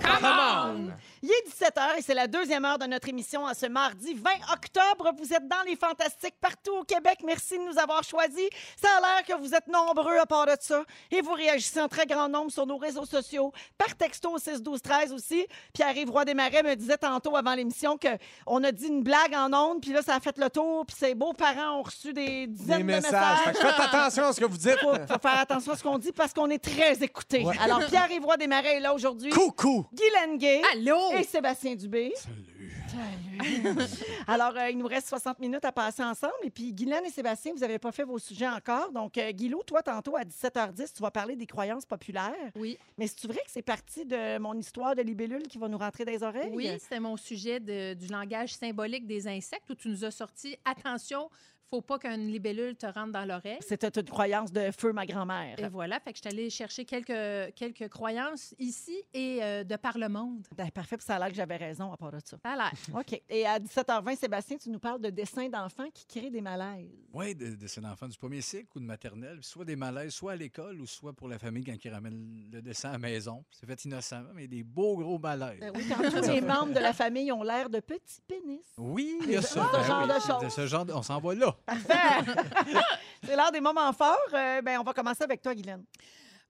Come 0.00 0.24
on! 0.24 0.92
Il 1.26 1.30
est 1.30 1.48
17h 1.48 1.96
et 1.98 2.02
c'est 2.02 2.12
la 2.12 2.26
deuxième 2.26 2.66
heure 2.66 2.78
de 2.78 2.84
notre 2.84 3.08
émission 3.08 3.46
à 3.46 3.54
ce 3.54 3.64
mardi 3.64 4.12
20 4.12 4.30
octobre. 4.52 5.10
Vous 5.18 5.32
êtes 5.32 5.48
dans 5.48 5.62
les 5.66 5.74
Fantastiques 5.74 6.34
partout 6.38 6.72
au 6.80 6.84
Québec. 6.84 7.20
Merci 7.24 7.56
de 7.56 7.62
nous 7.64 7.78
avoir 7.78 8.04
choisis. 8.04 8.46
Ça 8.78 8.88
a 8.98 9.00
l'air 9.00 9.24
que 9.26 9.32
vous 9.42 9.54
êtes 9.54 9.66
nombreux 9.68 10.18
à 10.18 10.26
part 10.26 10.44
de 10.44 10.52
ça 10.60 10.82
et 11.10 11.22
vous 11.22 11.32
réagissez 11.32 11.80
en 11.80 11.88
très 11.88 12.04
grand 12.04 12.28
nombre 12.28 12.50
sur 12.52 12.66
nos 12.66 12.76
réseaux 12.76 13.06
sociaux, 13.06 13.52
par 13.78 13.96
texto 13.96 14.32
au 14.32 14.38
6 14.38 14.60
12 14.60 14.82
13 14.82 15.12
aussi. 15.14 15.46
Pierre-Yves 15.72 16.10
Roy 16.10 16.26
Desmarais 16.26 16.62
me 16.62 16.74
disait 16.76 16.98
tantôt 16.98 17.34
avant 17.38 17.54
l'émission 17.54 17.96
qu'on 17.96 18.62
a 18.62 18.70
dit 18.72 18.88
une 18.88 19.02
blague 19.02 19.34
en 19.34 19.50
ondes, 19.54 19.80
puis 19.80 19.92
là, 19.92 20.02
ça 20.02 20.16
a 20.16 20.20
fait 20.20 20.36
le 20.36 20.50
tour, 20.50 20.84
puis 20.84 20.94
ses 20.98 21.14
beaux-parents 21.14 21.78
ont 21.78 21.82
reçu 21.84 22.12
des 22.12 22.48
dizaines 22.48 22.78
Des 22.78 22.82
de 22.82 22.96
messages. 23.00 23.12
messages. 23.12 23.38
Fait 23.44 23.52
que 23.52 23.58
faites 23.60 23.80
attention 23.80 24.24
à 24.24 24.32
ce 24.34 24.40
que 24.40 24.44
vous 24.44 24.58
dites. 24.58 24.78
faut, 24.78 24.92
faut 24.94 25.18
faire 25.22 25.38
attention 25.40 25.72
à 25.72 25.76
ce 25.78 25.82
qu'on 25.82 25.96
dit 25.96 26.12
parce 26.12 26.34
qu'on 26.34 26.50
est 26.50 26.62
très 26.62 27.02
écoutés. 27.02 27.44
Ouais. 27.46 27.56
Alors, 27.62 27.80
Pierre-Yves 27.86 28.24
Roy 28.26 28.36
Desmarais 28.36 28.74
est 28.76 28.80
là 28.80 28.92
aujourd'hui. 28.92 29.30
Coucou! 29.30 29.86
Guylaine 29.94 30.36
Gay 30.36 30.60
Allô? 30.74 31.13
Et 31.20 31.24
Sébastien 31.24 31.74
Dubé. 31.74 32.12
Salut. 32.16 33.74
Alors, 34.26 34.56
euh, 34.56 34.70
il 34.70 34.78
nous 34.78 34.86
reste 34.86 35.08
60 35.08 35.38
minutes 35.40 35.64
à 35.64 35.72
passer 35.72 36.02
ensemble. 36.02 36.32
Et 36.44 36.50
puis, 36.50 36.72
Guylaine 36.72 37.04
et 37.04 37.10
Sébastien, 37.10 37.52
vous 37.52 37.58
n'avez 37.60 37.78
pas 37.78 37.92
fait 37.92 38.04
vos 38.04 38.18
sujets 38.18 38.48
encore. 38.48 38.92
Donc, 38.92 39.18
euh, 39.18 39.32
Guilou, 39.32 39.62
toi, 39.66 39.82
tantôt, 39.82 40.16
à 40.16 40.22
17h10, 40.24 40.92
tu 40.94 41.02
vas 41.02 41.10
parler 41.10 41.34
des 41.36 41.46
croyances 41.46 41.84
populaires. 41.86 42.32
Oui. 42.56 42.78
Mais 42.98 43.06
c'est 43.06 43.26
vrai 43.26 43.38
que 43.44 43.50
c'est 43.50 43.62
parti 43.62 44.04
de 44.04 44.38
mon 44.38 44.54
histoire 44.54 44.94
de 44.94 45.02
libellule 45.02 45.42
qui 45.44 45.58
va 45.58 45.68
nous 45.68 45.78
rentrer 45.78 46.04
dans 46.04 46.12
les 46.12 46.22
oreilles? 46.22 46.50
Oui, 46.52 46.68
c'était 46.80 47.00
mon 47.00 47.16
sujet 47.16 47.58
de- 47.60 47.94
du 47.94 48.06
langage 48.06 48.54
symbolique 48.54 49.06
des 49.06 49.26
insectes 49.26 49.68
où 49.70 49.74
tu 49.74 49.88
nous 49.88 50.04
as 50.04 50.10
sorti 50.10 50.56
attention, 50.64 51.28
faut 51.70 51.80
pas 51.82 51.98
qu'une 51.98 52.26
libellule 52.28 52.76
te 52.76 52.86
rentre 52.86 53.12
dans 53.12 53.24
l'oreille. 53.24 53.58
C'était 53.60 53.88
une 54.00 54.08
croyance 54.08 54.52
de 54.52 54.70
feu, 54.70 54.92
ma 54.92 55.06
grand-mère. 55.06 55.58
Et 55.58 55.68
voilà, 55.68 55.98
fait 56.00 56.12
que 56.12 56.18
je 56.18 56.28
suis 56.28 56.38
allée 56.38 56.50
chercher 56.50 56.84
quelques, 56.84 57.54
quelques 57.54 57.88
croyances 57.88 58.54
ici 58.58 58.96
et 59.12 59.38
euh, 59.42 59.64
de 59.64 59.76
par 59.76 59.98
le 59.98 60.08
monde. 60.08 60.46
Ben, 60.56 60.70
parfait, 60.70 60.96
puis 60.96 61.04
ça 61.06 61.16
a 61.16 61.18
l'air 61.18 61.28
que 61.28 61.34
j'avais 61.34 61.56
raison 61.56 61.92
à 61.92 61.96
part 61.96 62.12
de 62.12 62.18
ça. 62.24 62.36
Ça 62.42 62.50
a 62.52 62.56
l'air. 62.56 62.72
OK. 62.94 63.20
Et 63.28 63.46
à 63.46 63.58
17h20, 63.58 64.16
Sébastien, 64.16 64.56
tu 64.56 64.70
nous 64.70 64.78
parles 64.78 65.00
de 65.00 65.10
dessins 65.10 65.48
d'enfants 65.48 65.88
qui 65.92 66.06
créent 66.06 66.30
des 66.30 66.40
malaises. 66.40 66.90
Oui, 67.12 67.34
de, 67.34 67.54
de 67.54 67.66
ces 67.66 67.84
enfants 67.84 68.08
du 68.08 68.16
premier 68.16 68.40
cycle 68.40 68.68
ou 68.76 68.80
de 68.80 68.84
maternelle, 68.86 69.38
soit 69.42 69.64
des 69.64 69.76
malaises, 69.76 70.12
soit 70.14 70.32
à 70.32 70.36
l'école 70.36 70.80
ou 70.80 70.86
soit 70.86 71.12
pour 71.12 71.28
la 71.28 71.38
famille 71.38 71.64
quand 71.64 71.74
ils 71.84 71.90
ramènent 71.90 72.48
le 72.52 72.62
dessin 72.62 72.90
à 72.90 72.92
la 72.92 72.98
maison. 72.98 73.44
C'est 73.50 73.66
fait 73.66 73.84
innocemment, 73.84 74.30
mais 74.34 74.46
des 74.46 74.62
beaux 74.62 74.96
gros 74.96 75.18
malaises. 75.18 75.60
Ben 75.60 75.72
oui, 75.74 75.84
quand 75.88 76.02
tous 76.10 76.28
les 76.28 76.40
membres 76.40 76.72
de 76.72 76.80
la 76.80 76.92
famille 76.92 77.32
ont 77.32 77.42
l'air 77.42 77.68
de 77.70 77.80
petits 77.80 78.20
pénis. 78.26 78.60
Oui, 78.78 79.18
il 79.24 79.30
y 79.32 79.36
a 79.36 79.42
Ce 79.42 79.54
ça. 79.54 79.60
genre 79.86 80.06
Ben 80.06 80.08
de 80.08 80.12
oui, 80.14 80.20
choses. 80.42 80.52
ce 80.54 80.66
genre 80.66 80.84
de- 80.84 80.92
on 80.92 81.02
s'en 81.02 81.18
va 81.20 81.34
là. 81.34 81.53
C'est 83.24 83.36
l'heure 83.36 83.52
des 83.52 83.60
moments 83.60 83.92
forts. 83.92 84.16
Euh, 84.32 84.62
ben, 84.62 84.78
on 84.80 84.82
va 84.82 84.92
commencer 84.92 85.24
avec 85.24 85.42
toi, 85.42 85.54
Guylaine. 85.54 85.84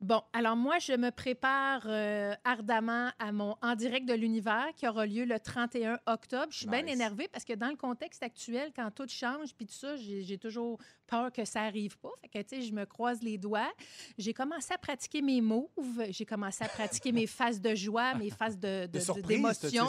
Bon, 0.05 0.20
alors 0.34 0.55
moi, 0.55 0.78
je 0.80 0.92
me 0.92 1.09
prépare 1.09 1.84
euh, 1.86 2.34
ardemment 2.44 3.09
à 3.18 3.32
mon 3.32 3.57
En 3.62 3.74
direct 3.74 4.07
de 4.07 4.12
l'univers 4.12 4.66
qui 4.76 4.86
aura 4.86 5.07
lieu 5.07 5.24
le 5.24 5.40
31 5.40 5.98
octobre. 6.05 6.48
Je 6.50 6.59
suis 6.59 6.66
bien 6.66 6.86
énervée 6.86 7.26
parce 7.26 7.42
que 7.42 7.55
dans 7.55 7.70
le 7.70 7.76
contexte 7.76 8.22
actuel, 8.22 8.70
quand 8.76 8.90
tout 8.90 9.09
change 9.09 9.55
puis 9.55 9.64
tout 9.64 9.72
ça, 9.72 9.96
j'ai 9.96 10.22
j'ai 10.22 10.36
toujours 10.36 10.78
peur 11.07 11.32
que 11.32 11.46
ça 11.46 11.62
arrive 11.62 11.96
pas. 11.98 12.11
Fait 12.20 12.28
que, 12.28 12.46
tu 12.46 12.57
sais, 12.57 12.62
je 12.62 12.72
me 12.74 12.84
croise 12.84 13.22
les 13.22 13.38
doigts. 13.38 13.72
J'ai 14.18 14.34
commencé 14.34 14.74
à 14.74 14.78
pratiquer 14.78 15.22
mes 15.22 15.40
moves. 15.40 16.05
J'ai 16.11 16.26
commencé 16.26 16.64
à 16.64 16.68
pratiquer 16.68 17.12
mes 17.12 17.26
phases 17.38 17.61
de 17.61 17.74
joie, 17.74 18.14
mes 18.14 18.30
phases 18.30 18.59
de, 18.59 18.86
d'émotion. 19.26 19.86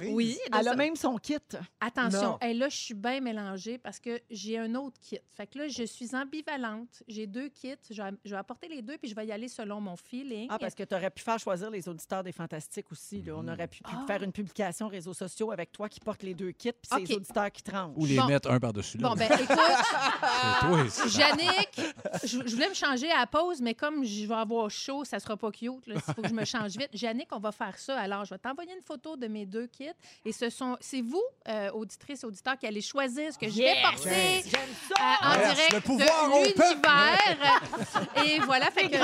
Oui. 0.00 0.38
Elle 0.52 0.68
a 0.68 0.76
même 0.76 0.96
son 0.96 1.16
kit. 1.16 1.36
Attention, 1.80 2.38
et 2.40 2.52
là, 2.52 2.68
je 2.68 2.76
suis 2.76 2.94
bien 2.94 3.20
mélangée 3.20 3.78
parce 3.78 4.00
que 4.00 4.20
j'ai 4.30 4.58
un 4.58 4.74
autre 4.74 4.98
kit. 5.00 5.18
Fait 5.32 5.46
que 5.46 5.58
là, 5.58 5.68
je 5.68 5.84
suis 5.84 6.14
ambivalente. 6.14 7.02
J'ai 7.08 7.26
deux 7.26 7.48
kits. 7.48 7.74
Je 7.90 8.02
vais, 8.02 8.10
je 8.24 8.30
vais 8.30 8.36
apporter 8.36 8.68
les 8.68 8.82
deux, 8.82 8.98
puis 8.98 9.08
je 9.08 9.14
vais 9.14 9.26
y 9.26 9.32
aller 9.32 9.45
selon 9.48 9.80
mon 9.80 9.96
feeling. 9.96 10.48
Ah, 10.50 10.58
parce 10.58 10.74
que 10.74 10.82
tu 10.82 10.94
aurais 10.94 11.10
pu 11.10 11.22
faire 11.22 11.38
choisir 11.38 11.70
les 11.70 11.88
auditeurs 11.88 12.22
des 12.22 12.32
Fantastiques 12.32 12.90
aussi. 12.92 13.22
là. 13.22 13.34
On 13.36 13.46
aurait 13.48 13.68
pu, 13.68 13.82
pu 13.82 13.90
Ah. 13.92 14.04
faire 14.06 14.22
une 14.22 14.32
publication 14.32 14.88
réseaux 14.88 15.14
sociaux 15.14 15.50
avec 15.52 15.72
toi 15.72 15.88
qui 15.88 16.00
porte 16.00 16.22
les 16.22 16.34
deux 16.34 16.52
kits, 16.52 16.72
puis 16.72 16.88
c'est 16.90 17.00
les 17.08 17.14
auditeurs 17.16 17.50
qui 17.52 17.62
tranchent. 17.62 17.92
Ou 17.96 18.04
les 18.06 18.16
Bon. 18.16 18.26
mettre 18.26 18.50
un 18.50 18.58
par-dessus 18.60 18.98
Bon, 18.98 19.10
l'autre. 19.10 19.18
ben 19.20 19.30
écoute, 19.32 19.56
C'est 19.56 20.66
toi, 20.66 20.88
ça. 20.90 21.18
Yannick, 21.20 21.80
je, 22.24 22.38
je 22.46 22.54
voulais 22.54 22.68
me 22.68 22.74
changer 22.74 23.10
à 23.10 23.20
la 23.20 23.26
pause, 23.26 23.60
mais 23.60 23.74
comme 23.74 24.04
je 24.04 24.26
vais 24.26 24.34
avoir 24.34 24.70
chaud, 24.70 25.04
ça 25.04 25.18
sera 25.20 25.36
pas 25.36 25.50
cute. 25.50 25.72
Il 25.86 26.00
faut 26.00 26.22
que 26.22 26.28
je 26.28 26.34
me 26.34 26.44
change 26.44 26.72
vite. 26.76 26.90
Yannick, 26.94 27.28
on 27.32 27.38
va 27.38 27.52
faire 27.52 27.78
ça. 27.78 27.98
Alors, 27.98 28.24
je 28.24 28.34
vais 28.34 28.38
t'envoyer 28.38 28.72
une 28.74 28.82
photo 28.82 29.16
de 29.16 29.26
mes 29.26 29.46
deux 29.46 29.66
kits. 29.66 29.86
Et 30.24 30.32
ce 30.32 30.50
sont, 30.50 30.76
c'est 30.80 31.00
vous, 31.02 31.22
euh, 31.48 31.70
auditrices, 31.72 32.24
auditeurs, 32.24 32.56
qui 32.58 32.66
allez 32.66 32.80
choisir 32.80 33.32
ce 33.32 33.38
que 33.38 33.48
je 33.48 33.56
vais 33.56 33.74
porter. 33.82 34.42
J'aime 34.44 34.60
euh, 34.60 34.94
ça! 34.94 35.28
en 35.28 35.32
Yes, 35.38 35.54
direct 35.54 35.72
le 35.74 35.80
pouvoir 35.80 36.32
au 36.32 36.42
de 36.42 36.46
l'univers. 36.46 38.24
Et 38.24 38.38
voilà, 38.40 38.70
fait 38.70 38.88
que, 38.88 38.96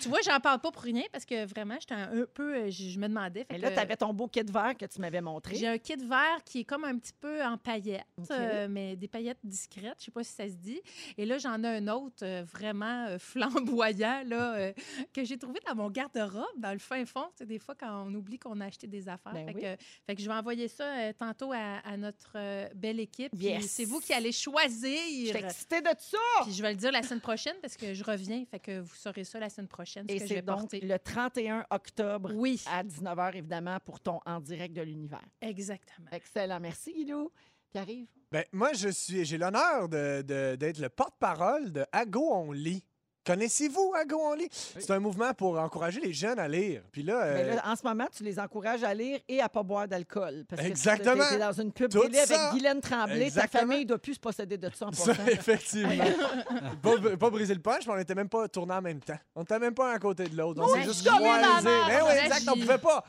tu 0.00 0.08
vois, 0.08 0.20
j'en 0.22 0.40
parle 0.40 0.60
pas 0.60 0.70
pour 0.70 0.82
rien 0.82 1.02
parce 1.12 1.24
que 1.24 1.44
vraiment, 1.46 1.76
j'étais 1.80 1.94
un, 1.94 2.22
un 2.22 2.24
peu, 2.32 2.54
euh, 2.56 2.70
je, 2.70 2.90
je 2.90 2.98
me 2.98 3.08
demandais. 3.08 3.40
Fait 3.40 3.54
Mais 3.54 3.58
là, 3.58 3.70
que- 3.70 3.74
tu 3.74 3.80
avais 3.80 3.96
ton 3.96 4.12
beau 4.12 4.26
kit 4.28 4.42
vert 4.42 4.74
que 4.78 4.86
tu 4.86 5.00
m'avais 5.00 5.20
montré. 5.20 5.54
j'ai 5.56 5.66
un 5.68 5.78
kit 5.78 5.96
vert 5.96 6.42
qui 6.44 6.60
est 6.60 6.64
comme 6.64 6.84
un 6.84 6.96
petit 6.98 7.12
peu 7.18 7.42
en 7.44 7.56
paillettes, 7.58 8.04
euh, 8.30 8.66
mais 8.70 8.96
des 8.96 9.08
paillettes 9.08 9.38
discrètes. 9.44 9.96
Je 9.98 10.04
sais 10.06 10.10
pas 10.10 10.22
si 10.24 10.32
ça 10.32 10.46
se 10.48 10.54
dit. 10.54 10.80
Et 11.16 11.24
là, 11.24 11.38
j'en 11.38 11.62
ai 11.62 11.68
un 11.68 11.88
autre 11.88 12.24
euh, 12.24 12.44
vraiment 12.52 13.06
euh, 13.08 13.18
flamboyant 13.18 14.22
là, 14.26 14.54
euh, 14.56 14.72
que 15.12 15.24
j'ai 15.24 15.38
trouvé 15.38 15.60
dans 15.66 15.74
mon 15.74 15.90
garde-robe, 15.90 16.44
dans 16.58 16.72
le 16.72 16.78
fin 16.78 17.04
fond. 17.04 17.24
Tu 17.36 17.38
sais, 17.38 17.46
des 17.46 17.58
fois, 17.58 17.74
quand 17.74 18.04
on 18.06 18.14
oublie 18.14 18.38
qu'on 18.38 18.60
a 18.60 18.66
acheté 18.66 18.86
des 18.86 19.08
affaires. 19.08 19.32
Ben 19.32 19.46
fait, 19.46 19.54
oui. 19.54 19.62
que, 19.62 19.82
fait 20.06 20.14
que 20.16 20.22
je 20.22 20.26
vais 20.28 20.34
envoyer 20.34 20.68
ça 20.68 20.84
euh, 20.84 21.12
tantôt 21.18 21.52
à, 21.52 21.78
à 21.84 21.96
notre 21.96 22.32
euh, 22.36 22.68
belle 22.74 23.00
équipe. 23.00 23.32
Yes. 23.34 23.70
C'est 23.70 23.84
vous 23.84 24.00
qui 24.00 24.12
allez 24.12 24.32
Je 24.32 24.38
choisir. 24.40 24.98
suis 24.98 25.30
excitée 25.30 25.80
de 25.80 25.88
ça! 25.98 26.18
Puis 26.42 26.52
je 26.52 26.62
vais 26.62 26.70
le 26.70 26.76
dire 26.76 26.92
la 26.92 27.02
semaine 27.02 27.20
prochaine 27.20 27.56
parce 27.60 27.76
que 27.76 27.94
je 27.94 28.04
reviens. 28.04 28.44
Fait 28.50 28.58
que 28.60 28.80
vous 28.84 28.94
saurez 28.94 29.24
ça 29.24 29.38
la 29.40 29.50
semaine 29.50 29.68
prochaine, 29.68 30.06
ce 30.08 30.14
Et 30.14 30.18
que 30.18 30.22
je 30.24 30.28
c'est 30.28 30.34
vais 30.36 30.42
donc 30.42 30.60
porter. 30.60 30.80
le 30.80 30.98
31 30.98 31.64
octobre 31.70 32.30
Oui, 32.34 32.62
à 32.70 32.82
19h, 32.84 33.36
évidemment, 33.36 33.78
pour 33.84 34.00
ton 34.00 34.20
En 34.26 34.40
direct 34.40 34.74
de 34.74 34.82
l'univers. 34.82 35.24
exactement. 35.40 36.08
Excellent. 36.12 36.60
Merci, 36.60 36.92
Guido. 36.92 37.32
Qui 37.70 37.78
arrive? 37.78 38.06
Ben, 38.30 38.44
moi, 38.52 38.72
je 38.72 38.88
suis, 38.88 39.24
j'ai 39.24 39.36
l'honneur 39.38 39.88
de- 39.88 40.22
de- 40.22 40.54
d'être 40.56 40.78
le 40.78 40.88
porte-parole 40.88 41.72
de 41.72 41.84
Ago 41.92 42.30
On 42.32 42.52
lit. 42.52 42.84
Connaissez-vous 43.26 43.92
Ago 44.00 44.18
On 44.20 44.34
lit? 44.34 44.48
C'est 44.50 44.90
un 44.90 44.98
mouvement 45.00 45.32
pour 45.34 45.58
encourager 45.58 46.00
les 46.00 46.12
jeunes 46.12 46.38
à 46.38 46.48
lire. 46.48 46.82
Puis 46.92 47.02
là, 47.02 47.30
Mais 47.34 47.42
euh, 47.44 47.54
là, 47.56 47.62
en 47.66 47.76
ce 47.76 47.82
moment, 47.84 48.06
tu 48.14 48.22
les 48.22 48.38
encourages 48.38 48.84
à 48.84 48.92
lire 48.94 49.18
et 49.28 49.40
à 49.40 49.48
pas 49.48 49.62
boire 49.62 49.88
d'alcool. 49.88 50.44
Parce 50.48 50.60
que 50.62 50.66
Exactement. 50.66 51.24
Tu 51.28 51.34
es 51.34 51.38
dans 51.38 51.52
une 51.52 51.72
pub 51.72 51.90
Tout 51.90 52.00
télé 52.00 52.18
avec. 52.18 52.38
Guylaine 52.52 52.80
Tremblay. 52.80 53.22
Exactement. 53.22 53.52
Ta 53.52 53.58
famille 53.66 53.84
ne 53.84 53.88
doit 53.88 53.98
plus 53.98 54.14
se 54.14 54.20
posséder 54.20 54.58
de 54.58 54.70
ça 54.74 54.86
en 54.86 54.92
ça, 54.92 55.12
effectivement. 55.28 56.04
pas, 56.82 57.16
pas 57.18 57.30
briser 57.30 57.54
le 57.54 57.60
punch, 57.60 57.86
mais 57.86 57.92
on 57.92 57.96
n'était 57.96 58.14
même 58.14 58.28
pas 58.28 58.46
tournés 58.48 58.74
en 58.74 58.82
même 58.82 59.00
temps. 59.00 59.18
On 59.34 59.40
n'était 59.40 59.58
même 59.58 59.74
pas 59.74 59.92
un 59.92 59.94
à 59.94 59.98
côté 59.98 60.24
de 60.24 60.36
l'autre. 60.36 60.60
On 60.62 60.68
s'est 60.74 60.82
juste 60.82 61.06
comme 61.08 61.22
maman, 61.22 61.62
Ben 61.62 62.02
oui, 62.06 62.12
exact, 62.24 62.48
on 62.48 62.58
pouvait 62.60 62.78
pas. 62.78 63.04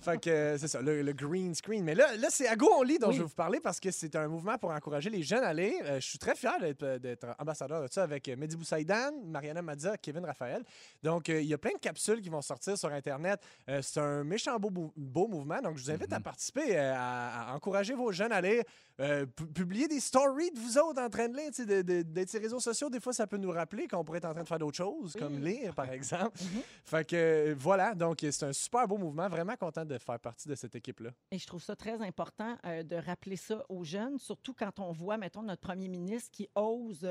Fait 0.00 0.20
que 0.20 0.30
euh, 0.30 0.58
c'est 0.58 0.68
ça, 0.68 0.80
le, 0.82 1.02
le 1.02 1.12
green 1.12 1.54
screen. 1.54 1.82
Mais 1.82 1.94
là, 1.94 2.16
là 2.16 2.28
c'est 2.30 2.46
Ago 2.46 2.68
On 2.78 2.82
lit 2.82 2.98
dont 2.98 3.08
Oui. 3.08 3.14
je 3.14 3.18
vais 3.22 3.28
vous 3.28 3.34
parler 3.34 3.60
parce 3.60 3.80
que 3.80 3.90
c'est 3.90 4.14
un 4.14 4.28
mouvement 4.28 4.58
pour 4.58 4.70
encourager 4.70 5.10
les 5.10 5.22
jeunes 5.22 5.42
à 5.42 5.52
lire. 5.52 5.74
Euh, 5.84 6.00
je 6.00 6.06
suis 6.06 6.18
très 6.18 6.34
fier 6.34 6.54
d'être, 6.60 6.82
euh, 6.82 7.32
ambassadeur 7.38 7.82
de 7.82 7.88
ça 7.90 8.02
avec 8.02 8.28
euh, 8.28 8.36
Mehdi 8.36 8.56
Boussaïdan, 8.56 9.10
Mariana 9.56 9.62
Mazza, 9.62 9.96
Kevin 9.96 10.24
Raphaël. 10.24 10.62
Donc, 11.02 11.28
euh, 11.28 11.40
il 11.40 11.46
y 11.46 11.54
a 11.54 11.58
plein 11.58 11.72
de 11.72 11.78
capsules 11.78 12.20
qui 12.20 12.28
vont 12.28 12.42
sortir 12.42 12.76
sur 12.76 12.92
Internet. 12.92 13.40
Euh, 13.68 13.80
c'est 13.82 14.00
un 14.00 14.24
méchant 14.24 14.58
beau, 14.58 14.70
beau, 14.96 15.28
mouvement. 15.28 15.60
Donc, 15.60 15.76
je 15.76 15.84
vous 15.84 15.90
invite 15.90 16.12
à 16.12 16.20
participer, 16.20 16.76
euh, 16.76 16.94
à, 16.94 17.50
à 17.50 17.54
encourager 17.54 17.94
vos 17.94 18.12
jeunes 18.12 18.32
à 18.32 18.40
lire. 18.40 18.62
Euh, 18.98 19.26
pu- 19.26 19.46
publier 19.46 19.88
des 19.88 20.00
stories 20.00 20.50
de 20.52 20.58
vous 20.58 20.78
autres 20.78 21.02
en 21.02 21.10
train 21.10 21.28
de 21.28 21.36
lire, 21.36 21.50
de, 21.58 21.82
de- 21.82 22.00
d'être 22.02 22.30
sur 22.30 22.38
les 22.40 22.46
réseaux 22.46 22.60
sociaux. 22.60 22.88
Des 22.88 22.98
fois, 23.00 23.12
ça 23.12 23.26
peut 23.26 23.36
nous 23.36 23.50
rappeler 23.50 23.86
qu'on 23.86 24.02
pourrait 24.02 24.18
être 24.18 24.24
en 24.24 24.32
train 24.32 24.42
de 24.42 24.48
faire 24.48 24.58
d'autres 24.58 24.76
choses, 24.78 25.14
comme 25.18 25.38
lire, 25.38 25.74
par 25.74 25.90
exemple. 25.92 26.38
Fait 26.84 27.06
que 27.06 27.14
euh, 27.16 27.54
voilà, 27.58 27.94
donc 27.94 28.18
c'est 28.22 28.42
un 28.44 28.52
super 28.54 28.88
beau 28.88 28.96
mouvement. 28.96 29.28
Vraiment 29.28 29.54
content 29.56 29.84
de 29.84 29.98
faire 29.98 30.18
partie 30.18 30.48
de 30.48 30.54
cette 30.54 30.74
équipe-là. 30.76 31.10
Et 31.30 31.38
je 31.38 31.46
trouve 31.46 31.62
ça 31.62 31.76
très 31.76 32.00
important 32.00 32.56
euh, 32.64 32.82
de 32.82 32.96
rappeler 32.96 33.36
ça 33.36 33.62
aux 33.68 33.84
jeunes, 33.84 34.18
surtout 34.18 34.54
quand 34.54 34.80
on 34.80 34.92
voit, 34.92 35.18
mettons, 35.18 35.42
notre 35.42 35.60
premier 35.60 35.88
ministre 35.88 36.30
qui 36.32 36.48
ose 36.54 37.06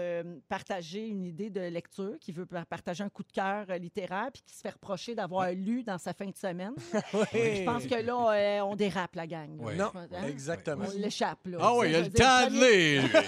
partager 0.48 1.08
une 1.08 1.24
idée 1.24 1.50
de 1.50 1.62
lecture, 1.62 2.18
qui 2.20 2.32
veut 2.32 2.46
par- 2.46 2.66
partager 2.66 3.04
un 3.04 3.10
coup 3.10 3.24
de 3.24 3.32
cœur 3.32 3.68
littéraire, 3.80 4.30
puis 4.34 4.42
qui 4.44 4.56
se 4.56 4.62
fait 4.62 4.70
reprocher 4.72 5.14
d'avoir 5.16 5.52
lu 5.52 5.84
dans 5.84 5.98
sa 5.98 6.14
fin 6.14 6.26
de 6.26 6.36
semaine. 6.36 6.74
Je 7.34 7.64
pense 7.66 7.86
que 7.86 7.96
là, 7.96 8.66
on 8.66 8.76
dérape, 8.76 9.16
la 9.16 9.28
gang. 9.28 9.58
là. 9.60 9.66
Oui. 9.68 9.76
Non, 9.78 9.92
Hein? 9.96 10.28
exactement. 10.28 10.86
On 10.88 10.98
l'échappe, 11.00 11.46
là. 11.48 11.58
Ah 11.62 11.74
oui, 11.80 11.88
il 11.88 11.91
y 11.93 11.95
a 11.95 12.01
le 12.01 12.11
temps 12.11 12.47
de 12.47 12.53
lire. 12.53 13.03
lui. 13.03 13.09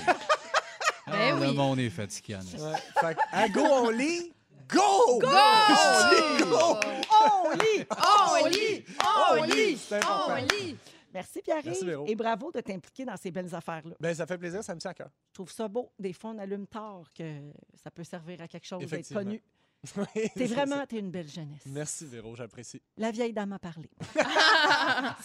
Ben 1.10 1.14
Ah, 1.34 1.36
oui. 1.40 1.48
Le 1.48 1.54
monde 1.54 1.80
est 1.80 1.90
fatigué. 1.90 2.36
en. 2.36 2.40
Ouais. 2.40 2.78
Fait 3.00 3.16
que, 3.16 3.20
à 3.32 3.48
go, 3.48 3.62
on 3.62 3.90
lit. 3.92 4.34
Go! 4.68 5.20
Go! 5.22 5.28
On 5.30 6.10
lit, 6.12 6.44
go! 6.44 6.78
On 7.10 7.52
lit! 7.52 7.86
On 7.90 8.48
lit! 8.50 8.86
On 9.40 9.44
lit! 9.46 9.78
C'est 9.78 9.96
important. 9.96 10.34
On 10.34 10.36
lit! 10.66 10.76
Merci, 11.14 11.42
Pierre. 11.42 11.62
Véro. 11.64 12.06
Et 12.08 12.16
bravo 12.16 12.52
de 12.52 12.60
t'impliquer 12.60 13.06
dans 13.06 13.16
ces 13.16 13.32
belles 13.32 13.56
affaires-là. 13.56 13.96
Ben, 14.02 14.14
ça 14.14 14.28
fait 14.28 14.38
plaisir, 14.38 14.62
ça 14.66 14.76
me 14.76 14.82
tient 14.82 14.92
à 14.92 14.94
cœur. 14.94 15.08
Je 15.30 15.34
trouve 15.36 15.50
ça 15.52 15.70
beau. 15.70 15.90
Des 15.98 16.12
fois, 16.12 16.32
on 16.32 16.38
allume 16.40 16.68
tard 16.68 17.04
que 17.18 17.24
ça 17.82 17.90
peut 17.90 18.04
servir 18.04 18.42
à 18.42 18.48
quelque 18.50 18.68
chose 18.68 18.80
d'être 18.82 18.92
Effectivement. 18.92 19.24
connu. 19.24 19.42
Oui, 19.96 20.06
T'es 20.14 20.32
c'est 20.36 20.46
vraiment, 20.48 20.86
t'es 20.86 20.98
une 21.00 21.12
belle 21.12 21.30
jeunesse. 21.30 21.62
Merci, 21.68 22.06
Véro, 22.08 22.36
j'apprécie. 22.36 22.82
La 22.98 23.12
vieille 23.12 23.32
dame 23.32 23.54
a 23.54 23.60
parlé. 23.60 23.90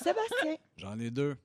Sébastien, 0.01 0.57
J'en 0.77 0.99
ai 1.01 1.11
deux. 1.11 1.37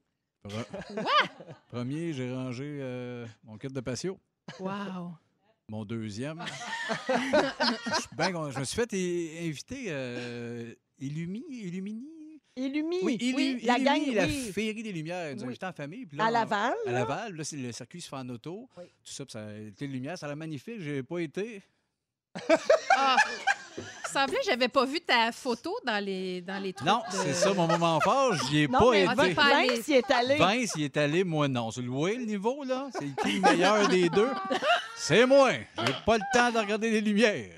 Pre- 0.44 0.66
Premier, 1.70 2.14
j'ai 2.14 2.34
rangé 2.34 2.80
euh, 2.82 3.26
mon 3.44 3.58
kit 3.58 3.68
de 3.68 3.80
patio. 3.82 4.18
Wow! 4.60 5.14
Mon 5.70 5.84
deuxième. 5.84 6.44
je, 7.10 8.00
suis 8.00 8.16
bien 8.16 8.32
content. 8.32 8.52
Je 8.52 8.60
me 8.60 8.64
suis 8.64 8.76
fait 8.76 8.94
inviter 9.46 9.86
euh, 9.90 10.74
Illumi, 11.00 11.44
Illumini? 11.50 12.42
Illumi. 12.56 13.00
Oui, 13.04 13.18
Illu- 13.20 13.66
la 13.66 13.78
gang, 13.78 14.02
la 14.14 14.26
oui. 14.26 14.52
féerie 14.54 14.82
des 14.82 14.94
Lumières. 14.94 15.30
Ils 15.32 15.36
nous 15.36 15.42
ont 15.44 15.46
Oui. 15.48 15.50
invités 15.52 15.66
en 15.66 15.74
famille. 15.74 16.06
puis 16.06 16.18
là, 16.18 16.26
À 16.26 16.28
on- 16.30 16.32
Laval. 16.32 16.74
À 16.88 16.92
là? 16.92 17.00
Laval. 17.00 17.36
Là, 17.36 17.44
c'est 17.44 17.58
le 17.58 17.72
circuit 17.74 18.00
se 18.02 18.08
fait 18.08 18.16
en 18.16 18.30
auto. 18.30 18.70
Oui. 18.78 18.86
Tout 19.04 19.12
ça, 19.12 19.26
puis 19.26 19.34
ça 19.34 19.46
a 19.46 19.54
été 19.58 19.86
lumière. 19.86 20.18
Ça 20.18 20.26
a 20.26 20.30
l'air 20.30 20.38
magnifique. 20.38 20.80
J'ai 20.80 21.04
pas 21.04 21.20
été. 21.20 21.62
Ah! 23.00 23.16
Semblait 24.12 24.38
que 24.40 24.46
j'avais 24.46 24.68
pas 24.70 24.86
vu 24.86 25.00
ta 25.02 25.32
photo 25.32 25.76
dans 25.86 26.04
les, 26.04 26.42
dans 26.42 26.62
les 26.62 26.74
trucs. 26.74 26.88
Non, 26.88 27.02
de- 27.12 27.18
c'est 27.18 27.34
ça 27.34 27.54
mon 27.54 27.68
moment 27.68 28.00
fort. 28.00 28.34
J'y 28.50 28.64
ai 28.64 28.68
Non, 28.68 28.80
pas 28.80 28.92
mais 28.92 29.04
été. 29.32 29.34
Vince 29.34 29.88
y 29.88 29.94
est 29.94 30.12
allé. 30.12 30.36
Vince, 30.38 30.72
il 30.76 30.84
est 30.86 30.98
allé, 30.98 31.24
moi 31.24 31.48
non. 31.48 31.70
C'est 31.72 31.82
loué 31.82 32.16
le 32.16 32.26
niveau, 32.26 32.64
là? 32.64 32.88
C'est 32.94 33.06
qui 33.22 33.34
le 33.34 33.42
meilleur 33.42 33.88
des 33.88 34.10
deux? 34.10 34.32
C'est 34.96 35.26
moi. 35.26 35.52
J'ai 35.52 35.94
pas 36.06 36.18
le 36.18 36.24
temps 36.34 36.52
de 36.52 36.58
regarder 36.60 36.90
les 36.90 37.02
lumières. 37.02 37.52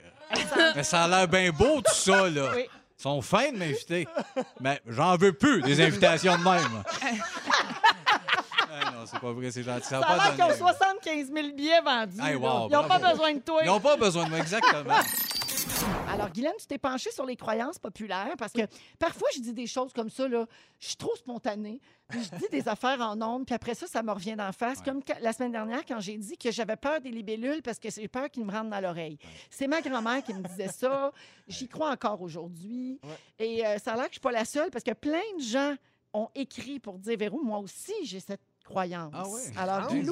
Mais 0.76 0.84
ça 0.84 1.04
a 1.04 1.08
l'air 1.08 1.28
bien 1.28 1.52
beau, 1.52 1.82
tout 1.82 1.94
ça, 1.94 2.30
là. 2.30 2.52
Oui. 2.56 2.66
Ils 3.00 3.02
sont 3.02 3.22
fins 3.22 3.52
de 3.52 3.58
m'inviter. 3.58 4.08
Mais 4.60 4.82
j'en 4.88 5.16
veux 5.16 5.32
plus, 5.34 5.62
des 5.62 5.80
invitations 5.82 6.38
de 6.38 6.44
même. 6.44 6.84
Ah 8.72 8.92
non, 8.92 9.06
c'est 9.06 9.20
pas 9.20 9.32
vrai, 9.32 9.50
c'est 9.52 9.64
gentil. 9.64 9.88
Ça 9.88 10.02
Ça 10.02 10.08
a 10.08 10.16
l'air 10.16 10.34
qu'ils 10.36 10.44
ont 10.44 10.48
donné. 10.48 10.60
75 10.60 11.32
000 11.34 11.48
billets 11.56 11.82
vendus. 11.82 12.18
Hey, 12.22 12.34
là. 12.34 12.38
wow, 12.40 12.68
Ils 12.70 12.74
n'ont 12.74 12.84
pas 12.88 13.00
besoin 13.00 13.34
de 13.34 13.40
toi. 13.40 13.62
Ils 13.64 13.68
n'ont 13.68 13.80
pas 13.80 13.96
besoin 13.98 14.26
de 14.26 14.30
moi, 14.30 14.40
exactement. 14.40 14.94
Alors, 16.20 16.34
Guylaine, 16.34 16.54
tu 16.60 16.68
t'es 16.68 16.78
penchée 16.78 17.12
sur 17.12 17.26
les 17.26 17.38
croyances 17.38 17.80
populaires 17.80 18.34
parce 18.38 18.52
que 18.52 18.62
parfois, 18.98 19.30
je 19.34 19.40
dis 19.40 19.54
des 19.54 19.68
choses 19.68 19.94
comme 19.94 20.10
ça, 20.10 20.28
là, 20.28 20.46
je 20.80 20.88
suis 20.88 20.98
trop 20.98 21.16
spontanée, 21.16 21.80
puis 22.10 22.20
je 22.24 22.38
dis 22.38 22.50
des 22.52 22.68
affaires 22.68 23.00
en 23.00 23.22
ondes, 23.22 23.46
puis 23.46 23.56
après 23.56 23.74
ça, 23.74 23.88
ça 23.88 24.04
me 24.04 24.12
revient 24.12 24.36
d'en 24.36 24.52
face. 24.52 24.80
Ouais. 24.80 24.86
Comme 24.86 25.02
la 25.22 25.32
semaine 25.32 25.54
dernière, 25.54 25.86
quand 25.86 26.00
j'ai 26.02 26.18
dit 26.18 26.38
que 26.38 26.52
j'avais 26.52 26.76
peur 26.76 27.00
des 27.00 27.12
libellules 27.12 27.62
parce 27.62 27.80
que 27.80 27.90
j'ai 27.90 28.08
peur 28.10 28.30
qu'ils 28.30 28.44
me 28.46 28.52
rentrent 28.52 28.70
dans 28.70 28.82
l'oreille. 28.82 29.18
C'est 29.50 29.68
ma 29.68 29.82
grand-mère 29.82 30.22
qui 30.24 30.34
me 30.34 30.44
disait 30.44 30.68
ça. 30.68 31.12
J'y 31.48 31.68
crois 31.70 31.92
encore 31.92 32.22
aujourd'hui. 32.22 33.00
Et 33.38 33.66
euh, 33.66 33.78
ça 33.78 33.94
a 33.94 33.96
l'air 33.96 34.06
que 34.06 34.12
je 34.12 34.16
suis 34.16 34.22
pas 34.22 34.32
la 34.32 34.46
seule 34.46 34.70
parce 34.72 34.84
que 34.84 34.94
plein 34.94 35.22
de 35.38 35.42
gens 35.44 35.76
ont 36.14 36.30
écrit 36.36 36.80
pour 36.80 37.00
dire, 37.00 37.18
Véro, 37.18 37.42
moi 37.42 37.60
aussi, 37.60 37.94
j'ai 38.04 38.20
cette 38.20 38.42
croyance. 38.66 39.14
Ah. 39.56 39.62
Alors, 39.62 39.88
Ah, 39.88 39.94
du 39.94 40.04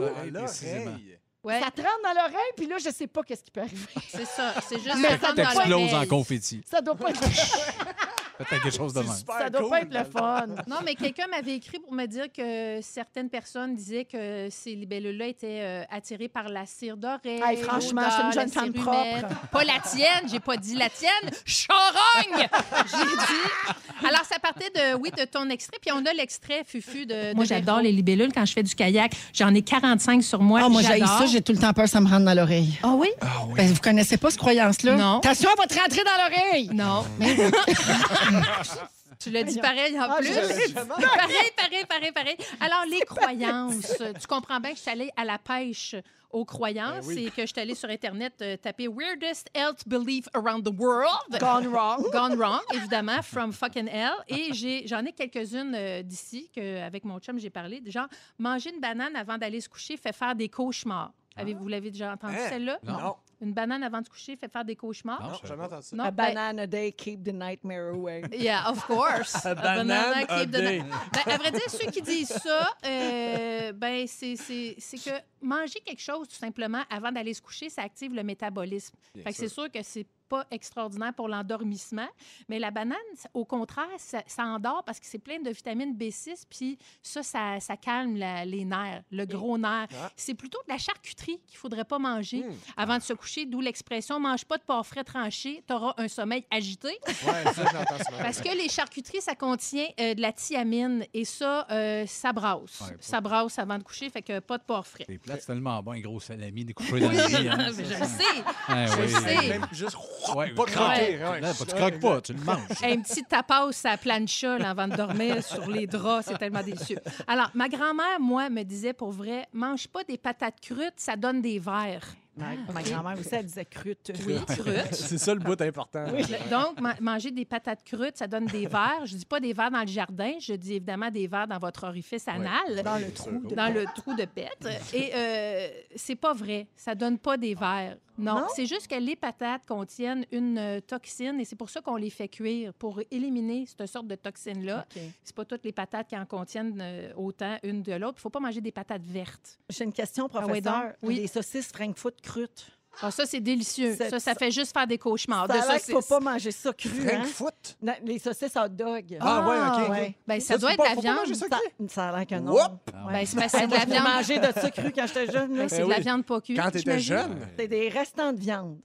ça-. 1.53 1.65
Ouais, 1.65 1.71
te 1.71 1.81
rentre 1.81 2.01
dans 2.03 2.13
l'oreille, 2.13 2.51
puis 2.55 2.67
là, 2.67 2.77
je 2.77 2.89
sais 2.89 3.07
pas 3.07 3.23
qu'est-ce 3.23 3.43
qui 3.43 3.51
peut 3.51 3.61
arriver. 3.61 3.85
c'est 4.09 4.25
ça. 4.25 4.53
C'est 4.67 4.79
juste 4.79 4.95
Mais 4.97 5.09
ça 5.09 5.17
ça 5.17 5.27
rentre 5.27 5.35
dans 5.35 5.53
T'exploses 5.53 5.93
en 5.93 6.05
confetti. 6.05 6.61
Ça 6.69 6.81
doit 6.81 6.95
pas 6.95 7.09
être, 7.09 7.21
Peut-être 8.37 8.63
quelque 8.63 8.77
chose 8.77 8.93
de 8.93 8.99
même. 8.99 9.11
super 9.13 9.39
ça 9.39 9.49
doit 9.49 9.61
cool, 9.61 9.69
pas 9.71 9.81
être 9.81 9.93
le 9.93 10.03
fun. 10.03 10.45
Non, 10.67 10.77
mais 10.85 10.93
quelqu'un 10.93 11.25
m'avait 11.27 11.55
écrit 11.55 11.79
pour 11.79 11.91
me 11.91 12.05
dire 12.05 12.31
que 12.31 12.79
certaines 12.81 13.29
personnes 13.29 13.75
disaient 13.75 14.05
que 14.05 14.47
ces 14.51 14.75
libellules-là 14.75 15.27
étaient 15.27 15.61
euh, 15.61 15.83
attirées 15.89 16.27
par 16.27 16.47
la 16.47 16.67
cire 16.67 16.97
d'oreille. 16.97 17.41
Hey, 17.43 17.57
franchement, 17.57 18.03
je 18.05 18.11
suis 18.11 18.23
une 18.23 18.31
jeune 18.33 18.49
femme 18.49 18.73
propre. 18.73 19.27
Pas 19.51 19.63
la 19.63 19.79
tienne, 19.79 20.29
j'ai 20.29 20.39
pas 20.39 20.57
dit 20.57 20.75
la 20.75 20.89
tienne. 20.89 21.31
Charogne! 21.45 22.47
J'ai 22.85 23.05
dit. 23.05 24.05
Alors, 24.07 24.23
ça 24.25 24.37
partait 24.39 24.69
de, 24.91 24.95
oui, 24.99 25.11
de 25.17 25.25
ton 25.25 25.49
extrait. 25.49 25.77
Puis 25.81 25.91
on 25.93 26.05
a 26.05 26.13
l'extrait, 26.13 26.63
Fufu, 26.65 27.05
de. 27.05 27.33
Moi, 27.35 27.45
j'adore 27.45 27.79
les 27.81 27.91
libellules 27.91 28.31
quand 28.33 28.45
je 28.45 28.53
fais 28.53 28.63
du 28.63 28.73
kayak. 28.75 29.13
J'en 29.33 29.53
ai 29.53 29.61
45 29.61 30.23
sur 30.23 30.41
moi. 30.41 30.61
Ah, 30.63 30.69
moi, 30.69 30.81
j'ai 30.81 30.99
j'adore. 30.99 31.19
ça, 31.19 31.25
j'ai 31.25 31.41
tout 31.41 31.51
le 31.53 31.59
temps 31.59 31.73
peur, 31.73 31.87
ça 31.87 31.99
me 32.01 32.07
rentre 32.09 32.25
dans 32.25 32.33
l'oreille. 32.33 32.77
Ah 32.83 32.93
oui? 32.95 33.09
Ben, 33.55 33.67
vous 33.71 33.79
connaissez 33.81 34.17
pas 34.17 34.29
cette 34.29 34.39
croyance-là? 34.39 34.95
Non. 34.95 35.17
Attention, 35.19 35.49
elle 35.51 35.57
va 35.61 35.67
te 35.67 35.79
rentrer 35.79 36.03
dans 36.03 36.17
l'oreille! 36.23 36.69
Non. 36.73 37.05
tu 39.19 39.31
l'as 39.31 39.43
dit 39.43 39.59
pareil 39.59 39.97
en 39.99 40.03
Ah, 40.03 40.15
plus. 40.19 40.27
je. 40.27 40.73
Pareil, 40.73 41.51
pareil, 41.57 41.85
pareil, 41.87 42.11
pareil. 42.13 42.37
Alors, 42.59 42.85
les 42.89 43.01
croyances. 43.01 43.93
Tu 44.19 44.27
comprends 44.27 44.59
bien 44.59 44.71
que 44.71 44.77
je 44.77 44.81
suis 44.81 44.91
allée 44.91 45.09
à 45.17 45.25
la 45.25 45.37
pêche 45.37 45.95
aux 46.31 46.45
croyances 46.45 47.05
Ben 47.07 47.15
oui. 47.15 47.25
et 47.27 47.31
que 47.31 47.41
je 47.41 47.47
suis 47.47 47.59
allée 47.59 47.75
sur 47.75 47.89
Internet 47.89 48.33
euh, 48.41 48.57
taper 48.57 48.87
Weirdest 48.87 49.47
Health 49.53 49.87
Belief 49.87 50.27
Around 50.33 50.63
the 50.65 50.77
World. 50.79 51.39
Gone 51.39 51.67
wrong. 51.67 52.03
Gone 52.11 52.35
wrong, 52.37 52.59
évidemment, 52.73 53.21
from 53.21 53.51
fucking 53.53 53.87
hell. 53.87 54.13
Et 54.27 54.53
j'ai- 54.53 54.85
j'en 54.87 55.03
ai, 55.05 55.13
quelques-unes 55.13 55.73
euh, 55.75 56.03
d'ici 56.03 56.49
que, 56.53 56.81
avec 56.83 57.05
mon 57.05 57.19
chum, 57.19 57.39
j'ai 57.39 57.49
parlé. 57.49 57.81
Genre, 57.85 58.07
manger 58.37 58.73
une 58.73 58.81
banane 58.81 59.15
avant 59.15 59.37
d'aller 59.37 59.61
se 59.61 59.69
coucher 59.69 59.95
fait 59.97 60.13
faire 60.13 60.35
des 60.35 60.49
cauchemars. 60.49 61.11
Avez-vous 61.35 61.61
vous 61.61 61.67
l'avez 61.67 61.91
déjà 61.91 62.11
entendu, 62.13 62.35
Hein? 62.35 62.47
celle-là? 62.49 62.79
Non, 62.83 62.99
non, 62.99 63.15
Une 63.39 63.53
banane 63.53 63.83
avant 63.83 63.99
de 64.01 64.05
se 64.05 64.09
coucher 64.09 64.35
fait 64.35 64.51
faire 64.51 64.65
des 64.65 64.75
cauchemars? 64.75 65.21
Non, 65.21 65.29
je 65.33 65.35
savais 65.35 65.47
jamais 65.49 65.59
pas. 65.61 65.67
entendu 65.75 65.85
ça. 65.87 65.95
Non, 65.95 66.03
A 66.05 66.11
ben- 66.11 66.27
banana 66.33 66.61
a 66.63 66.67
day, 66.67 66.91
keep 66.91 67.23
the 67.23 67.33
nightmare 67.33 67.89
away. 67.93 68.23
Yeah, 68.33 68.67
of 68.69 68.83
course. 68.87 69.35
A 69.45 69.49
A 69.51 69.55
banana 69.55 69.83
banana 69.83 70.25
a 70.27 70.39
keep 70.39 70.49
the- 70.51 70.55
day. 70.55 70.79
Ben, 70.81 71.33
à 71.33 71.37
vrai 71.37 71.51
dire, 71.51 71.69
ceux 71.69 71.91
qui 71.91 72.01
disent 72.01 72.29
ça, 72.33 72.67
euh, 72.85 73.71
ben, 73.73 74.07
c'est, 74.07 74.35
c'est, 74.35 74.75
c'est 74.79 74.97
que 74.97 75.15
manger 75.41 75.79
quelque 75.81 76.01
chose, 76.01 76.27
tout 76.27 76.35
simplement, 76.35 76.81
avant 76.89 77.11
d'aller 77.11 77.33
se 77.35 77.41
coucher, 77.41 77.69
ça 77.69 77.83
active 77.83 78.13
le 78.13 78.23
métabolisme. 78.23 78.95
Bien 79.13 79.23
Fait 79.23 79.29
que 79.31 79.35
c'est 79.37 79.49
sûr 79.49 79.71
que 79.71 79.83
c'est 79.83 80.07
pas 80.29 80.45
extraordinaire 80.51 81.13
pour 81.13 81.27
l'endormissement. 81.27 82.07
Mais 82.49 82.59
la 82.59 82.71
banane, 82.71 82.97
au 83.33 83.45
contraire, 83.45 83.85
ça, 83.97 84.21
ça 84.27 84.43
endort 84.43 84.83
parce 84.85 84.99
que 84.99 85.05
c'est 85.05 85.19
plein 85.19 85.39
de 85.39 85.49
vitamine 85.49 85.95
B6, 85.95 86.43
puis 86.49 86.77
ça, 87.01 87.23
ça, 87.23 87.59
ça 87.59 87.77
calme 87.77 88.15
la- 88.17 88.45
les 88.45 88.65
nerfs, 88.65 89.03
le 89.11 89.25
gros 89.25 89.57
nerf. 89.57 89.87
Ah. 90.01 90.11
C'est 90.15 90.33
plutôt 90.33 90.59
de 90.67 90.71
la 90.71 90.77
charcuterie 90.77 91.39
qu'il 91.47 91.57
faudrait 91.57 91.85
pas 91.85 91.99
manger 91.99 92.43
Hmm. 92.43 92.53
avant 92.75 92.97
de 92.97 93.03
se 93.03 93.13
coucher, 93.13 93.45
d'où 93.45 93.61
l'expression 93.61 94.19
«mange 94.21 94.45
pas 94.45 94.57
de 94.57 94.63
porc 94.63 94.85
frais 94.85 95.03
tranché, 95.03 95.63
t'auras 95.67 95.93
un 95.97 96.07
sommeil 96.07 96.45
agité». 96.51 96.89
Ouais, 97.07 97.53
ça, 97.53 97.63
j'entends 97.71 98.03
souvent. 98.05 98.17
Parce 98.21 98.41
que 98.41 98.55
les 98.55 98.69
charcuteries, 98.69 99.21
ça 99.21 99.35
contient 99.35 99.87
euh, 99.99 100.13
de 100.13 100.21
la 100.21 100.31
thiamine 100.33 101.05
et 101.13 101.25
ça, 101.25 101.65
euh, 101.71 102.05
ça 102.05 102.33
brasse. 102.33 102.81
Ouais, 102.81 102.97
ça 102.99 103.21
brasse 103.21 103.57
avant 103.59 103.77
de 103.77 103.83
coucher, 103.83 104.09
fait 104.09 104.21
que 104.21 104.39
pas 104.39 104.57
de 104.57 104.63
porc 104.63 104.85
frais. 104.87 105.05
Les 105.07 105.17
plats, 105.17 105.37
c'est 105.39 105.47
tellement 105.47 105.81
bon, 105.81 105.91
un 105.91 105.99
gros 105.99 106.19
salami 106.19 106.65
découpé 106.65 106.99
dans 106.99 107.09
le 107.11 107.17
hein. 107.19 107.71
Mais 107.77 107.83
je 107.85 107.89
le 107.89 108.05
sais. 108.05 108.43
Je 108.69 109.01
oui. 109.01 109.09
sais. 109.41 109.47
Même 109.49 109.67
juste 109.71 109.95
Ouais, 110.35 110.49
Pas 110.53 110.65
croquer. 110.65 111.17
Là, 111.17 111.31
ouais. 111.31 111.41
pas- 111.41 111.53
tu 111.53 111.75
croques 111.75 111.99
pas, 111.99 112.21
tu 112.21 112.33
le 112.33 112.41
manges. 112.41 112.59
Un 112.83 112.99
petit 113.01 113.23
tapas 113.23 113.69
à 113.85 113.97
plancha 113.97 114.57
là, 114.57 114.71
avant 114.71 114.87
de 114.87 114.95
dormir 114.95 115.43
sur 115.43 115.69
les 115.69 115.87
draps, 115.87 116.27
c'est 116.27 116.37
tellement 116.37 116.63
délicieux. 116.63 116.97
Alors, 117.27 117.49
ma 117.53 117.69
grand-mère, 117.69 118.19
moi, 118.19 118.49
me 118.49 118.63
disait 118.63 118.93
pour 118.93 119.11
vrai, 119.11 119.45
mange 119.53 119.87
pas 119.87 120.03
des 120.03 120.17
patates 120.17 120.59
crues, 120.61 120.91
ça 120.97 121.15
donne 121.15 121.41
des 121.41 121.59
vers. 121.59 122.01
Ma, 122.35 122.49
ma 122.71 122.83
grand-mère 122.83 123.17
aussi, 123.19 123.29
elle 123.33 123.45
disait 123.47 123.65
crute. 123.65 124.11
Oui, 124.27 124.37
crutes. 124.47 124.93
C'est 124.93 125.17
ça 125.17 125.33
le 125.33 125.39
bout 125.39 125.59
important. 125.59 126.05
Donc, 126.51 126.79
ma- 126.79 126.93
manger 127.01 127.31
des 127.31 127.45
patates 127.45 127.83
crues, 127.83 128.11
ça 128.13 128.27
donne 128.27 128.45
des 128.45 128.67
vers. 128.67 129.01
Je 129.05 129.15
dis 129.15 129.25
pas 129.25 129.39
des 129.39 129.53
vers 129.53 129.71
dans 129.71 129.81
le 129.81 129.87
jardin, 129.87 130.33
je 130.39 130.53
dis 130.53 130.75
évidemment 130.75 131.09
des 131.09 131.25
vers 131.25 131.47
dans 131.47 131.57
votre 131.57 131.85
orifice 131.85 132.27
anal. 132.27 132.83
Dans 132.83 132.97
le 132.99 133.11
trou 133.11 133.31
de 133.43 133.55
dans 133.55 133.73
le 133.73 133.85
trou 133.95 134.13
de 134.15 134.25
pète. 134.25 134.67
Et 134.93 135.09
euh, 135.15 135.67
c'est 135.95 136.15
pas 136.15 136.33
vrai. 136.33 136.67
Ça 136.75 136.93
donne 136.93 137.17
pas 137.17 137.37
des 137.37 137.55
vers. 137.55 137.97
Non, 138.17 138.35
Non? 138.41 138.47
c'est 138.55 138.65
juste 138.65 138.87
que 138.87 138.95
les 138.95 139.15
patates 139.15 139.65
contiennent 139.67 140.25
une 140.31 140.57
euh, 140.57 140.79
toxine 140.81 141.39
et 141.39 141.45
c'est 141.45 141.55
pour 141.55 141.69
ça 141.69 141.81
qu'on 141.81 141.95
les 141.97 142.09
fait 142.09 142.27
cuire, 142.27 142.73
pour 142.73 142.99
éliminer 143.11 143.65
cette 143.65 143.85
sorte 143.87 144.07
de 144.07 144.15
toxine-là. 144.15 144.85
C'est 145.23 145.35
pas 145.35 145.45
toutes 145.45 145.63
les 145.63 145.71
patates 145.71 146.07
qui 146.09 146.17
en 146.17 146.25
contiennent 146.25 146.79
euh, 146.81 147.13
autant 147.15 147.57
une 147.63 147.83
de 147.83 147.93
l'autre. 147.93 148.15
Il 148.17 148.21
faut 148.21 148.29
pas 148.29 148.39
manger 148.39 148.61
des 148.61 148.71
patates 148.71 149.03
vertes. 149.03 149.59
J'ai 149.69 149.83
une 149.83 149.93
question, 149.93 150.27
Ah 150.33 150.45
ouais, 150.47 150.61
donc? 150.61 150.73
professeur. 150.73 150.93
Oui. 151.03 151.15
Les 151.15 151.27
saucisses 151.27 151.67
Frankfurt 151.71 152.19
crutes. 152.21 152.71
Ah, 153.01 153.11
ça, 153.11 153.25
c'est 153.25 153.39
délicieux. 153.39 153.95
Ça, 153.95 154.19
ça 154.19 154.33
fait 154.35 154.49
juste 154.51 154.73
faire 154.73 154.87
des 154.87 154.97
cauchemars. 154.97 155.45
Ça 155.47 155.53
de 155.53 155.61
qu'il 155.83 155.93
faut 155.93 156.01
saucisses. 156.01 156.09
pas 156.09 156.19
manger 156.19 156.51
ça 156.51 156.73
cru, 156.73 156.89
hein? 157.03 157.07
Frankfoot. 157.21 157.77
Non, 157.81 157.93
Les 158.03 158.17
saucisses 158.19 158.55
hot 158.55 158.69
dog. 158.69 159.17
Ah, 159.19 159.47
ouais, 159.47 159.83
OK. 159.85 159.89
ouais. 159.91 160.15
Ben, 160.27 160.39
ça 160.39 160.53
Ça, 160.53 160.57
doit 160.57 160.71
être 160.73 160.79
de 160.79 160.83
pas- 160.83 160.95
la 160.95 161.01
viande. 161.01 161.15
manger 161.17 161.33
ça 161.35 161.45
Ça, 161.89 162.09
a 162.09 162.17
l'air 162.17 162.27
que 162.27 162.35
non. 162.35 162.53
Whoop! 162.53 162.91
Ben, 163.11 163.25
c'est 163.25 163.35
parce 163.37 163.51
que 163.51 163.59
c'est 163.59 163.67
de 163.67 163.73
la 163.73 163.85
viande. 163.85 164.03
mangé 164.03 164.39
de 164.39 164.51
ça 164.59 164.71
cru 164.71 164.91
quand 164.91 165.05
j'étais 165.07 165.31
jeune. 165.31 165.55
Ben, 165.55 165.69
c'est 165.69 165.77
Ben 165.77 165.85
de 165.85 165.89
la 165.91 165.97
oui. 165.97 166.01
viande 166.03 166.25
pas 166.25 166.41
cuite. 166.41 166.57
Quand 166.59 166.71
t'étais 166.71 166.99
jeune. 166.99 167.37
C'est 167.57 167.67
des 167.67 167.89
restants 167.89 168.33
de 168.33 168.39
viande. 168.39 168.77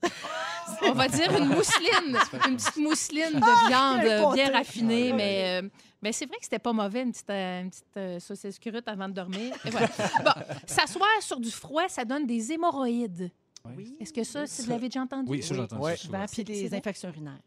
On 0.83 0.91
va 0.93 1.07
dire 1.07 1.35
une 1.37 1.47
mousseline, 1.47 2.17
une 2.47 2.55
petite 2.57 2.77
mousseline 2.77 3.33
de 3.33 3.41
Ah, 3.45 3.67
viande 3.67 4.05
euh, 4.05 4.33
bien 4.33 4.51
raffinée, 4.51 5.09
Ah, 5.11 5.15
mais, 5.15 5.61
euh, 5.61 5.69
mais 6.01 6.11
c'est 6.13 6.25
vrai 6.25 6.37
que 6.37 6.43
c'était 6.43 6.59
pas 6.59 6.71
mauvais, 6.71 7.01
une 7.01 7.11
petite, 7.11 7.29
euh, 7.29 7.61
une 7.61 7.69
petite 7.69 7.97
euh, 7.97 8.19
saucisse 8.19 8.59
crute 8.59 8.87
avant 8.87 9.09
de 9.09 9.13
dormir. 9.13 9.53
Et 9.65 9.69
voilà. 9.69 9.87
bon, 10.23 10.31
s'asseoir 10.65 11.09
sur 11.21 11.39
du 11.39 11.51
froid, 11.51 11.83
ça 11.89 12.05
donne 12.05 12.25
des 12.25 12.51
hémorroïdes. 12.53 13.29
Oui. 13.77 13.95
Est-ce 13.99 14.11
que 14.11 14.23
ça, 14.23 14.45
si 14.45 14.61
vous 14.63 14.69
l'avez 14.71 14.87
déjà 14.89 15.01
entendu? 15.01 15.29
Oui, 15.29 15.41
ça, 15.41 15.55
j'entends 15.55 15.77
Ouais. 15.79 15.95
ça 15.95 16.03
souvent. 16.03 16.19
Ben, 16.19 16.25
puis 16.25 16.35
C'est 16.35 16.43
les 16.43 16.67
vrai? 16.67 16.77
infections 16.79 17.09
urinaires. 17.09 17.39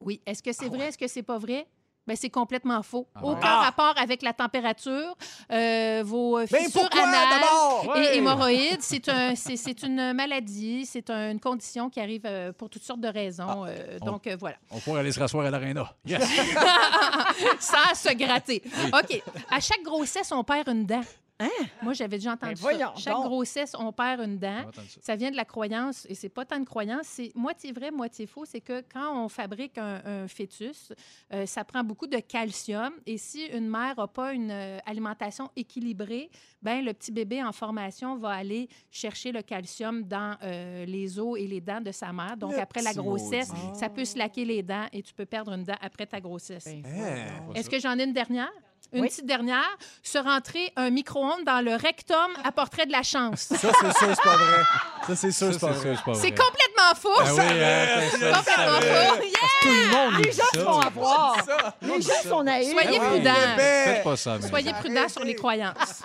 Oui. 0.00 0.20
Est-ce 0.26 0.42
que 0.42 0.52
c'est 0.52 0.68
vrai? 0.68 0.88
Est-ce 0.88 0.98
que 0.98 1.06
c'est 1.06 1.22
pas 1.22 1.38
vrai? 1.38 1.66
Ben, 2.04 2.16
c'est 2.16 2.30
complètement 2.30 2.82
faux. 2.82 3.06
Ah? 3.14 3.20
Aucun 3.24 3.40
Ah! 3.44 3.60
rapport 3.62 3.94
avec 3.96 4.22
la 4.22 4.32
température, 4.32 5.16
euh, 5.52 6.02
vos 6.04 6.38
Ben 6.38 6.48
fissures 6.48 6.80
pourquoi 6.80 7.02
anales 7.06 7.40
d'abord? 7.40 7.96
et 7.96 8.16
hémorroïdes. 8.16 8.82
C'est 8.82 9.08
un, 9.08 9.36
c'est, 9.36 9.56
c'est 9.56 9.84
une 9.84 10.12
maladie, 10.12 10.84
c'est 10.84 11.08
un- 11.10 11.30
une 11.30 11.38
condition 11.38 11.88
qui 11.88 12.00
arrive 12.00 12.22
euh, 12.24 12.52
pour 12.52 12.68
toutes 12.68 12.82
sortes 12.82 13.00
de 13.00 13.06
raisons. 13.06 13.64
euh, 13.66 13.98
on- 14.00 14.04
donc, 14.06 14.26
euh, 14.26 14.36
voilà. 14.40 14.56
On 14.72 14.80
pourrait 14.80 14.98
aller 14.98 15.12
se 15.12 15.20
rasseoir 15.20 15.46
à 15.46 15.50
l'aréna. 15.50 15.94
Yes! 16.04 16.22
Sans 17.60 17.94
se 17.94 18.12
gratter. 18.16 18.62
OK. 18.92 19.22
À 19.48 19.60
chaque 19.60 19.82
grossesse, 19.84 20.32
on 20.32 20.42
perd 20.42 20.68
une 20.68 20.84
dent. 20.84 21.02
Hein? 21.40 21.48
Moi, 21.82 21.92
j'avais 21.92 22.18
déjà 22.18 22.32
entendu 22.34 22.54
Ben 22.54 22.60
voyons 22.60 22.92
ça. 22.94 23.00
Chaque 23.00 23.14
donc. 23.14 23.26
grossesse, 23.26 23.74
on 23.76 23.92
perd 23.92 24.20
une 24.20 24.38
dent. 24.38 24.64
Ça. 24.72 24.82
Ça 25.00 25.16
vient 25.16 25.30
de 25.30 25.36
la 25.36 25.44
croyance, 25.44 26.06
et 26.08 26.14
c'est 26.14 26.28
pas 26.28 26.44
tant 26.44 26.56
une 26.56 26.64
croyance, 26.64 27.06
c'est 27.06 27.32
moitié 27.34 27.72
vrai, 27.72 27.90
moitié 27.90 28.26
faux. 28.26 28.44
C'est 28.44 28.60
que 28.60 28.82
quand 28.92 29.24
on 29.24 29.28
fabrique 29.28 29.76
un, 29.78 30.00
un 30.04 30.28
fœtus, 30.28 30.92
euh, 31.32 31.44
ça 31.46 31.64
prend 31.64 31.82
beaucoup 31.82 32.06
de 32.06 32.18
calcium. 32.18 32.92
Et 33.06 33.18
si 33.18 33.46
une 33.46 33.68
mère 33.68 33.94
n'a 33.96 34.06
pas 34.06 34.32
une 34.34 34.50
euh, 34.52 34.78
alimentation 34.86 35.50
équilibrée, 35.56 36.30
ben 36.60 36.84
le 36.84 36.92
petit 36.94 37.10
bébé 37.10 37.42
en 37.42 37.50
formation 37.52 38.16
va 38.16 38.30
aller 38.30 38.68
chercher 38.90 39.32
le 39.32 39.42
calcium 39.42 40.04
dans 40.04 40.36
euh, 40.44 40.84
les 40.84 41.18
os 41.18 41.36
et 41.40 41.48
les 41.48 41.60
dents 41.60 41.80
de 41.80 41.90
sa 41.90 42.12
mère. 42.12 42.36
Donc, 42.36 42.52
Le 42.52 42.60
après 42.60 42.82
la 42.82 42.94
grossesse, 42.94 43.48
maudit. 43.52 43.78
ça 43.80 43.88
peut 43.88 44.04
se 44.04 44.16
laquer 44.16 44.44
les 44.44 44.62
dents 44.62 44.86
et 44.92 45.02
tu 45.02 45.12
peux 45.12 45.26
perdre 45.26 45.52
une 45.52 45.64
dent 45.64 45.76
après 45.80 46.06
ta 46.06 46.20
grossesse. 46.20 46.66
Ben, 46.66 46.82
Hein? 46.86 47.52
Est-ce 47.54 47.68
que 47.68 47.80
j'en 47.80 47.98
ai 47.98 48.04
une 48.04 48.12
dernière? 48.12 48.50
Une 48.92 49.02
Oui. 49.02 49.08
petite 49.08 49.26
dernière. 49.26 49.68
Se 50.02 50.18
rentrer 50.18 50.72
un 50.76 50.90
micro-ondes 50.90 51.44
dans 51.44 51.64
le 51.64 51.74
rectum 51.76 52.30
apporterait 52.44 52.86
de 52.86 52.92
la 52.92 53.02
chance. 53.02 53.40
Ça, 53.40 53.56
c'est 53.56 53.68
sûr, 53.70 53.92
c'est 54.14 54.22
pas 54.22 54.36
vrai. 54.36 54.62
Ça, 55.06 55.16
c'est 55.16 55.32
sûr, 55.32 55.46
Ça, 55.46 55.52
c'est 55.54 55.58
pas 55.60 55.72
vrai. 55.72 55.94
c'est 55.96 56.04
pas 56.04 56.14
C'est 56.14 56.30
vrai. 56.30 56.34
complètement 56.34 56.94
faux. 57.00 57.08
Ah 57.18 57.34
oui, 57.34 57.40
hein, 57.40 58.08
c'est 58.10 58.18
ça, 58.20 58.36
complètement 58.36 58.80
faux. 58.80 59.22
Yeah! 59.24 59.40
Tout 59.62 59.68
le 59.68 59.86
monde 59.88 60.14
Les 60.24 60.30
dit 60.30 60.36
gens 60.36 60.44
se 60.52 60.58
ça. 60.58 60.64
font 60.64 60.78
avoir. 60.80 61.36
Les 61.82 62.02
gens 62.02 62.22
sont 62.28 62.42
naïfs. 62.42 62.70
Soyez 62.72 62.98
Ah 63.00 63.04
oui, 63.04 63.08
prudents. 63.20 63.34
Faites 63.56 64.04
pas 64.04 64.16
ça, 64.16 64.38
mais. 64.40 64.48
Soyez 64.48 64.72
prudents 64.74 65.08
sur 65.08 65.24
les 65.24 65.34
croyances. 65.34 66.02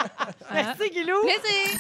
Merci, 0.54 0.90
Guilou. 0.90 1.22
Plaisir. 1.24 1.80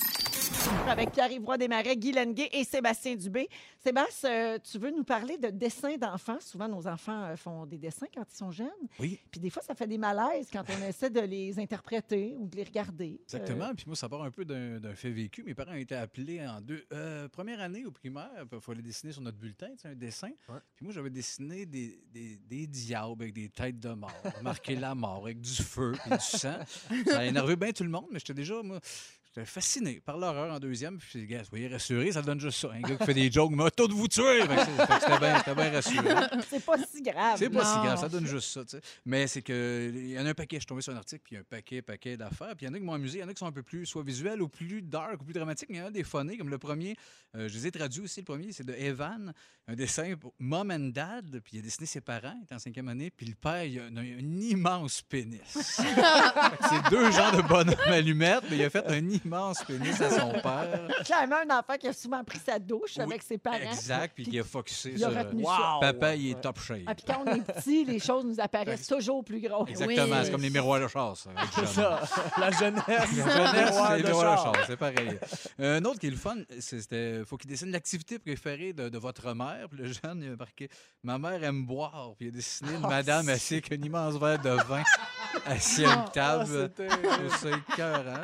Avec 0.89 1.11
Pierre-Yves 1.11 1.43
Roy 1.43 1.57
Desmarais, 1.57 1.97
Guy 1.97 2.13
Lenguet 2.13 2.49
et 2.53 2.63
Sébastien 2.63 3.15
Dubé. 3.15 3.49
Sébastien, 3.77 4.29
euh, 4.29 4.57
tu 4.63 4.79
veux 4.79 4.89
nous 4.89 5.03
parler 5.03 5.37
de 5.37 5.49
dessins 5.49 5.97
d'enfants? 5.97 6.39
Souvent, 6.39 6.67
nos 6.69 6.87
enfants 6.87 7.25
euh, 7.25 7.35
font 7.35 7.65
des 7.65 7.77
dessins 7.77 8.07
quand 8.13 8.23
ils 8.31 8.35
sont 8.35 8.51
jeunes. 8.51 8.69
Oui. 8.97 9.19
Puis 9.29 9.39
des 9.41 9.49
fois, 9.49 9.61
ça 9.61 9.75
fait 9.75 9.85
des 9.85 9.97
malaises 9.97 10.47
quand 10.51 10.63
on 10.69 10.87
essaie 10.87 11.09
de 11.09 11.19
les 11.19 11.59
interpréter 11.59 12.35
ou 12.37 12.47
de 12.47 12.55
les 12.55 12.63
regarder. 12.63 13.19
Exactement. 13.23 13.75
Puis 13.75 13.83
moi, 13.85 13.95
ça 13.95 14.07
part 14.07 14.23
un 14.23 14.31
peu 14.31 14.45
d'un 14.45 14.79
d'un 14.79 14.95
fait 14.95 15.11
vécu. 15.11 15.43
Mes 15.43 15.53
parents 15.53 15.73
ont 15.73 15.75
été 15.75 15.93
appelés 15.93 16.45
en 16.47 16.61
deux. 16.61 16.85
euh, 16.93 17.27
première 17.27 17.59
année 17.59 17.85
au 17.85 17.91
primaire, 17.91 18.31
il 18.51 18.59
fallait 18.61 18.81
dessiner 18.81 19.11
sur 19.11 19.21
notre 19.21 19.37
bulletin, 19.37 19.67
tu 19.71 19.81
sais, 19.81 19.89
un 19.89 19.95
dessin. 19.95 20.31
Ouais. 20.49 20.59
Puis 20.75 20.85
moi, 20.85 20.93
j'avais 20.93 21.09
dessiné 21.09 21.65
des, 21.65 21.99
des, 22.11 22.37
des 22.37 22.65
diables 22.65 23.21
avec 23.23 23.33
des 23.33 23.49
têtes 23.49 23.79
de 23.79 23.89
mort, 23.89 24.11
marqué 24.41 24.75
la 24.75 24.95
mort 24.95 25.23
avec 25.25 25.41
du 25.41 25.51
feu 25.61 25.93
et 26.05 26.09
du 26.11 26.19
sang. 26.19 26.57
Ça 27.05 27.19
a 27.19 27.25
énervé 27.25 27.55
bien 27.57 27.71
tout 27.71 27.83
le 27.83 27.89
monde, 27.89 28.07
mais 28.11 28.19
j'étais 28.19 28.33
déjà, 28.33 28.63
moi, 28.63 28.79
j'étais 29.37 29.45
fasciné 29.45 30.01
par 30.03 30.17
l'horreur 30.17 30.53
en 30.53 30.59
deuxième. 30.59 30.97
Puis 30.97 31.25
gars, 31.27 31.43
soyez 31.43 31.67
rassurés, 31.67 32.11
ça 32.11 32.21
donne 32.21 32.39
juste 32.39 32.59
ça. 32.59 32.71
Un 32.73 32.81
gars 32.81 32.95
qui 32.95 33.05
fait 33.05 33.13
des 33.13 33.31
jokes, 33.31 33.51
mais 33.51 33.69
tout 33.71 33.87
vous 33.91 34.07
tuer. 34.07 34.41
C'était 34.41 35.19
bien 35.19 35.41
bien 35.55 35.71
rassurant. 35.71 36.03
Euh, 36.17 36.41
c'est 36.49 36.65
pas 36.65 36.77
si 36.77 37.01
grave. 37.01 37.35
C'est 37.37 37.49
pas 37.49 37.65
si 37.65 37.79
grave, 37.79 37.99
ça 37.99 38.09
donne 38.09 38.25
juste 38.25 38.49
ça. 38.49 38.79
Mais 39.05 39.27
c'est 39.27 39.41
que 39.41 39.91
il 39.93 40.09
y 40.11 40.19
en 40.19 40.25
a 40.25 40.29
un 40.29 40.33
paquet. 40.33 40.57
Je 40.57 40.61
suis 40.61 40.65
tombé 40.67 40.81
sur 40.81 40.93
un 40.93 40.97
article, 40.97 41.21
puis 41.23 41.33
il 41.33 41.35
y 41.35 41.37
a 41.37 41.41
un 41.41 41.43
paquet, 41.43 41.81
paquet 41.81 42.17
d'affaires. 42.17 42.55
Puis 42.55 42.65
il 42.65 42.69
y 42.69 42.71
en 42.71 42.73
a 42.73 42.77
qui 42.77 42.83
m'ont 42.83 42.93
amusé, 42.93 43.19
il 43.19 43.21
y 43.21 43.23
en 43.23 43.27
a 43.27 43.33
qui 43.33 43.39
sont 43.39 43.45
un 43.45 43.51
peu 43.51 43.63
plus 43.63 43.85
soit 43.85 44.03
visuels 44.03 44.41
ou 44.41 44.47
plus 44.47 44.81
dark 44.81 45.21
ou 45.21 45.25
plus 45.25 45.33
dramatiques, 45.33 45.69
mais 45.69 45.77
il 45.77 45.81
y 45.81 45.83
en 45.83 45.87
a 45.87 45.91
des 45.91 46.03
phonés, 46.03 46.37
comme 46.37 46.49
le 46.49 46.57
premier. 46.57 46.95
euh, 47.35 47.47
je 47.47 47.53
les 47.55 47.67
ai 47.67 47.71
traduits 47.71 48.01
aussi. 48.01 48.21
Le 48.21 48.25
premier, 48.25 48.51
c'est 48.51 48.65
de 48.65 48.73
Evan, 48.73 49.33
un 49.67 49.75
dessin 49.75 50.15
pour 50.19 50.33
Mom 50.39 50.71
and 50.71 50.91
Dad. 50.93 51.39
Puis 51.43 51.57
il 51.57 51.59
a 51.59 51.61
dessiné 51.61 51.85
ses 51.85 52.01
parents, 52.01 52.35
il 52.39 52.43
était 52.43 52.55
en 52.55 52.59
cinquième 52.59 52.87
année. 52.89 53.11
Puis 53.15 53.25
le 53.27 53.35
père, 53.35 53.63
il 53.63 53.79
a 53.79 53.83
un, 53.83 53.97
un 53.97 54.41
immense 54.41 55.01
pénis. 55.01 55.41
C'est 55.53 56.89
deux 56.89 57.11
genres 57.11 57.35
de 57.35 57.41
bonhomme 57.41 57.75
allumettes, 57.85 58.43
mais 58.49 58.57
il 58.57 58.63
a 58.63 58.69
fait 58.69 58.85
un 58.87 59.09
immense 59.09 59.26
pénis 59.65 60.01
à 60.01 60.09
son 60.09 60.31
père. 60.31 60.87
Clairement, 61.05 61.37
un 61.49 61.59
enfant 61.59 61.73
qui 61.79 61.87
a 61.87 61.93
souvent 61.93 62.23
pris 62.23 62.39
sa 62.45 62.59
douche 62.59 62.93
Oui, 62.97 63.03
avec 63.03 63.23
ses 63.23 63.37
parents. 63.37 63.57
Exact, 63.57 64.13
puis 64.15 64.25
il 64.31 64.39
a 64.39 64.43
focusé 64.43 64.93
Il 64.95 65.03
a 65.03 65.09
sur. 65.09 65.17
euh, 65.17 65.21
retenu 65.23 65.43
ça. 65.43 65.77
Papa, 65.81 66.15
il 66.15 66.31
est 66.31 66.41
top 66.41 66.59
shape. 66.59 66.77
Ah, 66.87 66.95
puis 66.95 67.05
quand 67.07 67.23
on 67.25 67.33
est 67.35 67.41
petit, 67.41 67.85
les 67.85 67.99
choses 67.99 68.25
nous 68.25 68.39
apparaissent 68.39 68.87
toujours 68.87 69.23
plus 69.23 69.39
grosses. 69.41 69.69
Exactement, 69.69 70.03
Oui. 70.17 70.21
c'est 70.23 70.31
comme 70.31 70.41
les 70.41 70.49
miroirs 70.49 70.79
de 70.81 70.87
chasse. 70.87 71.27
avec 71.35 71.49
C'est 71.53 71.67
ça. 71.67 72.01
La 72.37 72.51
jeunesse. 72.51 72.83
Jeunesse, 72.87 73.71
Miroir 73.71 73.91
c'est 73.95 74.03
de 74.03 74.07
char, 74.07 74.53
c'est 74.67 74.77
pareil. 74.77 75.19
Euh, 75.59 75.79
Un 75.79 75.85
autre 75.85 75.99
qui 75.99 76.07
est 76.07 76.11
le 76.11 76.15
fun, 76.17 76.35
c'est- 76.59 76.81
c'était 76.81 77.23
faut 77.25 77.37
qu'il 77.37 77.49
dessine 77.49 77.71
l'activité 77.71 78.19
préférée 78.19 78.73
de, 78.73 78.89
de 78.89 78.97
votre 78.97 79.33
mère. 79.33 79.67
Puis 79.69 79.79
le 79.79 79.85
jeune, 79.85 80.21
il 80.23 80.31
a 80.31 80.35
marqué 80.35 80.69
Ma 81.03 81.17
mère 81.17 81.43
aime 81.43 81.65
boire. 81.65 82.13
Puis 82.17 82.27
il 82.27 82.29
a 82.29 82.31
dessiné 82.35 82.73
une 82.75 82.81
madame 82.81 83.27
assise 83.29 83.53
avec 83.63 83.71
un 83.71 83.83
immense 83.85 84.15
verre 84.15 84.39
de 84.41 84.49
vin 84.67 84.83
assis 85.45 85.85
à 85.85 85.93
une 85.93 85.99
Ah, 86.05 86.09
table. 86.13 86.71
c'était- 86.77 86.87
C'est 87.39 87.51
écœurant. 87.73 88.21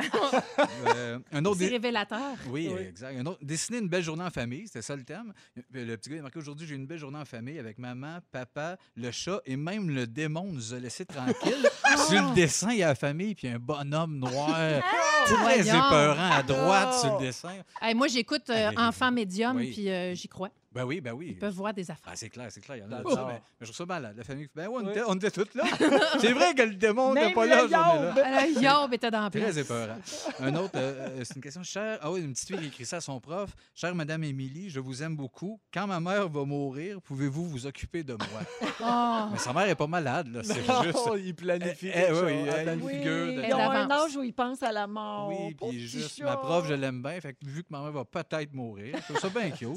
Euh, 0.86 1.20
un 1.32 1.46
autre. 1.46 1.60
C'est 1.60 1.68
révélateur. 1.68 2.20
oui, 2.48 2.70
Oui. 2.74 2.82
exact. 2.82 3.18
Un 3.18 3.26
autre, 3.26 3.40
dessiner 3.42 3.80
une 3.80 3.88
belle 3.90 4.04
journée 4.04 4.24
en 4.24 4.30
famille, 4.30 4.68
c'était 4.68 4.82
ça 4.82 4.96
le 4.96 5.04
thème. 5.04 5.34
Puis 5.72 5.86
Le 5.86 5.98
petit 5.98 6.10
gars 6.10 6.16
il 6.18 6.20
a 6.20 6.24
marqué 6.24 6.40
aujourd'hui, 6.40 6.68
j'ai 6.68 6.76
une 6.76 6.86
belle 6.88 6.98
journée 7.00 7.18
en 7.20 7.26
famille 7.26 7.60
avec 7.60 7.78
maman, 7.78 8.20
papa, 8.32 8.78
le 8.96 9.12
chat 9.12 9.40
et 9.46 9.56
même 9.56 9.90
le 9.90 10.08
démon 10.08 10.44
nous 10.52 10.74
a 10.74 10.80
laissé 10.80 11.06
tranquille. 11.06 11.68
sur 12.10 12.30
le 12.30 12.36
dessin, 12.36 12.72
il 12.72 12.80
y 12.80 12.84
a 12.84 12.88
la 12.88 12.96
famille, 12.96 13.36
puis 13.36 13.48
un 13.48 13.60
bonhomme 13.60 14.18
noir, 14.18 14.82
très 15.26 15.36
Voyons. 15.36 15.64
épeurant 15.86 16.32
à 16.32 16.44
droite 16.44 16.90
Non. 16.94 17.00
sur 17.02 17.20
le 17.20 17.26
dessin. 17.26 17.54
Hey, 17.82 17.94
moi, 17.96 18.08
j'écoute 18.08 18.50
euh, 18.50 18.72
Ah, 18.76 18.90
Enfant 18.90 19.12
médium, 19.12 19.58
oui. 19.58 19.72
puis 19.72 19.90
euh, 19.90 20.14
j'y 20.16 20.28
crois. 20.28 20.50
Ben 20.74 20.84
oui, 20.86 21.02
ben 21.02 21.12
oui. 21.14 21.28
Ils 21.32 21.38
peuvent 21.38 21.54
voir 21.54 21.74
des 21.74 21.90
affaires. 21.92 22.08
Ah, 22.14 22.16
c'est 22.16 22.30
clair, 22.30 22.48
c'est 22.50 22.62
clair. 22.62 22.78
Il 22.78 22.82
y 22.82 22.84
en 22.84 22.92
a 22.92 22.98
J'adore. 22.98 23.14
ça, 23.14 23.26
mais, 23.28 23.34
mais 23.34 23.42
je 23.62 23.66
trouve 23.66 23.76
ça 23.78 23.86
malade. 23.86 24.16
La 24.18 24.24
famille, 24.24 24.48
ben 24.56 24.68
ouais, 24.68 24.82
on, 24.82 24.86
Oui. 24.86 24.92
était, 24.92 25.02
on 25.08 25.14
était 25.16 25.32
tous 25.32 25.48
là. 25.56 25.64
c'est 26.20 26.34
vrai 26.34 26.54
que 26.56 26.64
le 26.64 26.76
démon 26.76 27.14
Même 27.14 27.34
pas 27.34 27.46
là, 27.46 28.48
Yob 28.48 28.94
était 28.94 29.12
dans 29.12 29.22
la 29.24 29.30
place. 29.30 29.52
Très 29.52 29.60
épeurant. 29.62 29.98
Un 30.40 30.56
autre, 30.56 30.72
euh, 30.76 31.10
euh, 31.20 31.22
c'est 31.24 31.36
une 31.36 31.42
question 31.42 31.64
chère. 31.64 32.00
Ah 32.02 32.12
oui, 32.12 32.22
une 32.22 32.34
petite 32.34 32.48
fille 32.48 32.58
qui 32.60 32.66
écrit 32.68 32.86
ça 32.86 32.98
à 32.98 33.02
son 33.02 33.20
prof. 33.20 33.52
Chère 33.76 33.94
Madame 33.96 34.24
Émilie, 34.24 34.70
je 34.70 34.80
vous 34.80 35.04
aime 35.04 35.16
beaucoup. 35.16 35.60
Quand 35.74 35.88
ma 35.88 36.00
mère 36.00 36.28
va 36.30 36.44
mourir, 36.46 37.02
pouvez-vous 37.02 37.48
vous 37.48 37.66
occuper 37.66 38.04
de 38.04 38.14
moi? 38.14 38.72
Oh. 38.82 39.30
Mais 39.32 39.38
sa 39.38 39.54
mère 39.54 39.68
est 39.70 39.76
pas 39.76 39.88
malade, 39.88 40.28
là. 40.28 40.42
C'est 40.44 40.68
Non, 40.68 40.84
juste. 40.84 40.98
il 41.24 41.36
planifie. 41.36 41.88
Eh, 41.94 42.06
eh, 42.10 42.12
oui, 42.14 42.50
Ah, 42.50 42.56
elle- 42.58 42.80
figure 42.80 43.28
de- 43.28 43.44
ils 43.48 43.54
ont 43.54 43.70
un 43.72 43.92
âge 43.92 44.16
où 44.18 44.24
ils 44.24 44.34
pensent 44.34 44.64
à 44.64 44.72
la 44.72 44.88
mort. 44.88 45.30
Oui, 45.30 45.54
puis 45.56 45.88
juste, 45.88 46.22
ma 46.24 46.38
prof, 46.38 46.66
je 46.68 46.74
l'aime 46.74 47.02
bien. 47.02 47.20
Fait 47.22 47.34
que 47.34 47.46
vu 47.46 47.62
que 47.64 47.68
ma 47.70 47.82
mère 47.82 47.92
va 47.92 48.06
peut-être 48.06 48.54
mourir, 48.54 48.96
je 48.98 49.14
trouve 49.14 49.20
ça 49.20 49.30
bien 49.30 49.52
cute. 49.52 49.70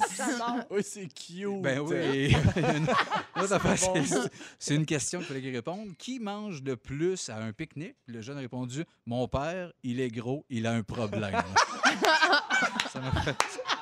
Oui, 0.71 0.83
c'est 0.87 1.07
cute. 1.13 1.61
Ben 1.63 1.81
oui. 1.81 2.35
C'est- 4.59 4.75
une 4.75 4.87
question 4.87 5.19
qu'il 5.21 5.29
fallait 5.29 5.41
qu'il 5.43 5.55
réponde. 5.55 5.97
Qui 5.99 6.19
mange 6.19 6.63
le 6.63 6.77
plus 6.77 7.29
à 7.29 7.39
un 7.39 7.53
pique-nique? 7.53 7.97
Le 8.07 8.21
jeune 8.21 8.37
a 8.37 8.41
répondu 8.41 8.85
Mon 9.07 9.29
père, 9.29 9.73
il 9.83 10.01
est 10.01 10.09
gros, 10.09 10.45
il 10.49 10.67
a 10.67 10.73
un 10.73 10.83
problème. 10.83 11.35
ça 12.93 13.01
m'a 13.01 13.21
fait, 13.23 13.37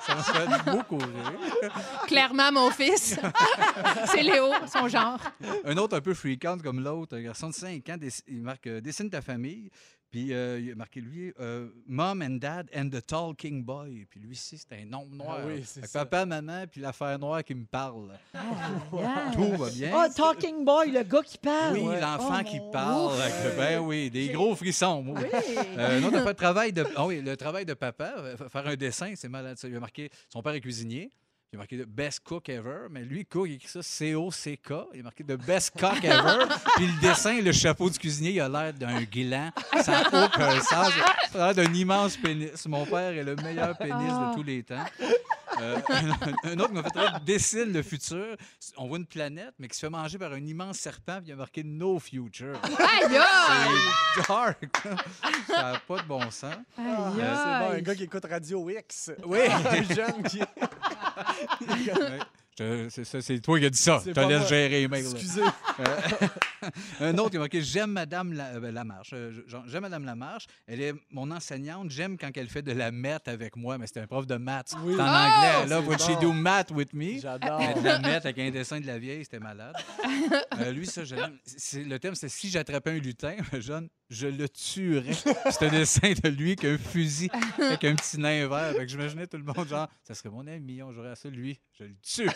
Ça 0.06 0.14
m'a 0.14 0.22
fait 0.58 0.70
beaucoup 0.70 0.98
rire. 0.98 1.72
Clairement, 2.06 2.52
mon 2.52 2.70
fils. 2.70 3.18
c'est 4.06 4.22
Léo, 4.22 4.52
son 4.72 4.88
genre. 4.88 5.18
Un 5.64 5.76
autre 5.76 5.96
un 5.96 6.00
peu 6.00 6.14
freakant 6.14 6.58
comme 6.58 6.80
l'autre, 6.82 7.16
un 7.16 7.22
garçon 7.22 7.48
de 7.50 7.54
5 7.54 7.88
ans, 7.90 7.96
il 8.28 8.42
marque 8.42 8.66
euh, 8.66 8.80
Dessine 8.80 9.10
ta 9.10 9.22
famille. 9.22 9.70
Puis 10.14 10.32
euh, 10.32 10.60
il 10.60 10.70
a 10.70 10.74
marqué 10.76 11.00
lui 11.00 11.32
euh, 11.40 11.68
Mom 11.88 12.22
and 12.22 12.36
Dad 12.38 12.70
and 12.72 12.88
the 12.88 13.04
Talking 13.04 13.64
Boy. 13.64 14.06
Puis 14.08 14.20
lui 14.20 14.34
ici, 14.34 14.56
c'est 14.56 14.80
un 14.80 14.84
nom 14.86 15.04
noir. 15.10 15.38
Ah 15.40 15.44
oui, 15.44 15.62
c'est. 15.66 15.92
Papa, 15.92 16.24
maman, 16.24 16.66
puis 16.70 16.80
l'affaire 16.80 17.18
noire 17.18 17.42
qui 17.42 17.52
me 17.56 17.64
parle. 17.64 18.12
Yeah. 18.92 19.32
Tout 19.34 19.56
va 19.56 19.70
bien. 19.70 19.90
Oh, 19.92 20.06
Talking 20.14 20.64
Boy, 20.64 20.92
le 20.92 21.02
gars 21.02 21.22
qui 21.24 21.36
parle. 21.38 21.74
oui, 21.78 22.00
l'enfant 22.00 22.38
Oh, 22.40 22.44
qui 22.48 22.60
mon 22.60 22.70
parle. 22.70 23.12
ouf. 23.16 23.56
ben 23.56 23.80
oui, 23.80 24.08
des 24.08 24.28
gros 24.28 24.54
frissons. 24.54 25.02
moi. 25.02 25.18
Oui. 25.20 25.28
Euh, 25.76 25.98
affaire 26.06 26.24
de 26.26 26.32
travail 26.32 26.72
de. 26.72 26.86
Ah 26.94 27.06
oui, 27.06 27.20
le 27.20 27.36
travail 27.36 27.64
de 27.66 27.74
papa, 27.74 28.14
euh, 28.18 28.36
fa- 28.36 28.48
faire 28.48 28.66
un 28.68 28.76
dessin, 28.76 29.14
c'est 29.16 29.28
malade. 29.28 29.58
ça. 29.58 29.66
Il 29.66 29.74
a 29.74 29.80
marqué. 29.80 30.10
Son 30.28 30.42
père 30.42 30.52
est 30.54 30.60
cuisinier. 30.60 31.10
Il 31.54 31.56
a 31.56 31.58
marqué 31.58 31.78
The 31.78 31.86
Best 31.86 32.20
Cook 32.24 32.48
Ever. 32.48 32.88
Mais 32.90 33.02
lui, 33.04 33.24
cook, 33.24 33.46
il 33.46 33.52
a 33.52 33.54
écrit 33.54 33.68
ça 33.68 33.80
C-O-C-K. 33.80 34.72
Il 34.92 35.00
a 35.00 35.02
marqué 35.04 35.22
The 35.22 35.36
Best 35.36 35.78
Cock 35.78 36.02
Ever. 36.02 36.46
Puis 36.76 36.86
le 36.88 37.00
dessin, 37.00 37.40
le 37.40 37.52
chapeau 37.52 37.88
du 37.88 37.96
cuisinier, 37.96 38.32
il 38.32 38.40
a 38.40 38.48
l'air 38.48 38.72
d'un 38.74 39.02
gland. 39.04 39.52
Ça 39.80 40.02
n'a 40.02 40.24
aucun 40.24 40.60
sens. 40.60 40.90
Ça 41.30 41.44
a 41.46 41.52
l'air 41.52 41.64
d'un 41.64 41.72
immense 41.72 42.16
pénis. 42.16 42.66
Mon 42.66 42.84
père 42.84 43.12
est 43.12 43.22
le 43.22 43.36
meilleur 43.36 43.78
pénis 43.78 43.94
Ah. 44.10 44.30
de 44.30 44.34
tous 44.34 44.42
les 44.42 44.64
temps. 44.64 44.84
Euh, 45.60 45.76
un, 45.88 46.50
un 46.50 46.58
autre 46.58 46.70
qui 46.70 46.74
m'a 46.74 46.82
fait 46.82 47.24
dessine 47.24 47.72
le 47.72 47.82
futur. 47.84 48.36
On 48.76 48.88
voit 48.88 48.98
une 48.98 49.06
planète, 49.06 49.54
mais 49.60 49.68
qui 49.68 49.76
se 49.76 49.86
fait 49.86 49.90
manger 49.90 50.18
par 50.18 50.32
un 50.32 50.44
immense 50.44 50.78
serpent. 50.78 51.18
Puis 51.20 51.28
il 51.28 51.32
a 51.34 51.36
marqué 51.36 51.62
No 51.62 52.00
Future. 52.00 52.58
Aïe! 52.64 53.20
C'est 54.16 54.26
dark. 54.26 54.58
Ça 55.46 55.72
n'a 55.72 55.78
pas 55.86 55.98
de 55.98 56.08
bon 56.08 56.20
sens. 56.32 56.54
Aïe, 56.76 56.84
C'est 57.16 57.22
bon, 57.68 57.70
un 57.76 57.80
gars 57.80 57.94
qui 57.94 58.02
écoute 58.02 58.24
Radio 58.28 58.68
X. 58.68 59.12
Oui. 59.24 59.38
un 59.48 59.94
jeune 59.94 60.22
qui. 60.28 60.40
C'est 62.56 63.40
toi 63.40 63.58
qui 63.58 63.66
as 63.66 63.70
dit 63.70 63.78
ça. 63.78 64.00
Je 64.06 64.12
te 64.12 64.20
laisse 64.20 64.38
moi. 64.38 64.46
gérer 64.48 64.68
les 64.82 64.88
mails. 64.88 65.02
là. 65.04 65.10
Excusez. 65.10 65.40
Un 67.00 67.18
autre 67.18 67.30
qui 67.30 67.36
a 67.36 67.40
marqué 67.40 67.60
J'aime 67.60 67.90
Madame 67.90 68.32
euh, 68.38 68.70
Lamarche. 68.70 69.10
Euh, 69.12 69.32
J'aime 69.66 69.82
Madame 69.82 70.04
Lamarche. 70.04 70.46
Elle 70.66 70.80
est 70.80 70.94
mon 71.10 71.30
enseignante. 71.32 71.90
J'aime 71.90 72.16
quand 72.16 72.30
elle 72.36 72.48
fait 72.48 72.62
de 72.62 72.70
la 72.72 72.92
maths 72.92 73.26
avec 73.28 73.56
moi. 73.56 73.76
Mais 73.76 73.86
c'était 73.88 74.00
un 74.00 74.06
prof 74.06 74.26
de 74.26 74.36
maths. 74.36 74.72
Oui. 74.82 74.94
En 74.94 74.98
Oh! 74.98 75.00
anglais. 75.00 75.66
Là, 75.68 75.80
Would 75.80 76.00
she 76.00 76.16
do 76.20 76.32
math 76.32 76.70
with 76.70 76.92
me? 76.94 77.18
J'adore. 77.20 77.58
De 77.74 77.84
la 77.84 77.98
mettre 77.98 78.26
avec 78.26 78.38
un 78.38 78.50
dessin 78.50 78.80
de 78.80 78.86
la 78.86 78.98
vieille, 78.98 79.24
c'était 79.24 79.40
malade. 79.40 79.74
Euh, 80.60 80.70
lui, 80.70 80.86
ça, 80.86 81.04
je 81.04 81.16
l'aime. 81.16 81.36
Le 81.74 81.98
thème, 81.98 82.14
c'est 82.14 82.28
si 82.28 82.48
j'attrapais 82.48 82.90
un 82.92 82.98
lutin, 82.98 83.34
un 83.52 83.60
jeune, 83.60 83.88
je 84.10 84.26
le 84.26 84.48
tuerais. 84.48 85.12
C'était 85.50 85.66
un 85.66 85.70
dessin 85.70 86.12
de 86.12 86.28
lui 86.28 86.56
qui 86.56 86.66
a 86.66 86.70
un 86.70 86.78
fusil 86.78 87.30
avec 87.58 87.84
un 87.84 87.94
petit 87.94 88.18
nain 88.18 88.46
vert. 88.48 88.72
Fait 88.72 88.78
que 88.78 88.88
j'imaginais 88.88 89.26
tout 89.26 89.36
le 89.36 89.44
monde, 89.44 89.66
genre, 89.68 89.88
ça 90.02 90.14
serait 90.14 90.30
mon 90.30 90.46
ami, 90.46 90.82
on 90.82 90.92
jouerait 90.92 91.10
à 91.10 91.14
ça, 91.14 91.28
lui, 91.28 91.60
je 91.72 91.84
le 91.84 91.96
tue. 92.02 92.30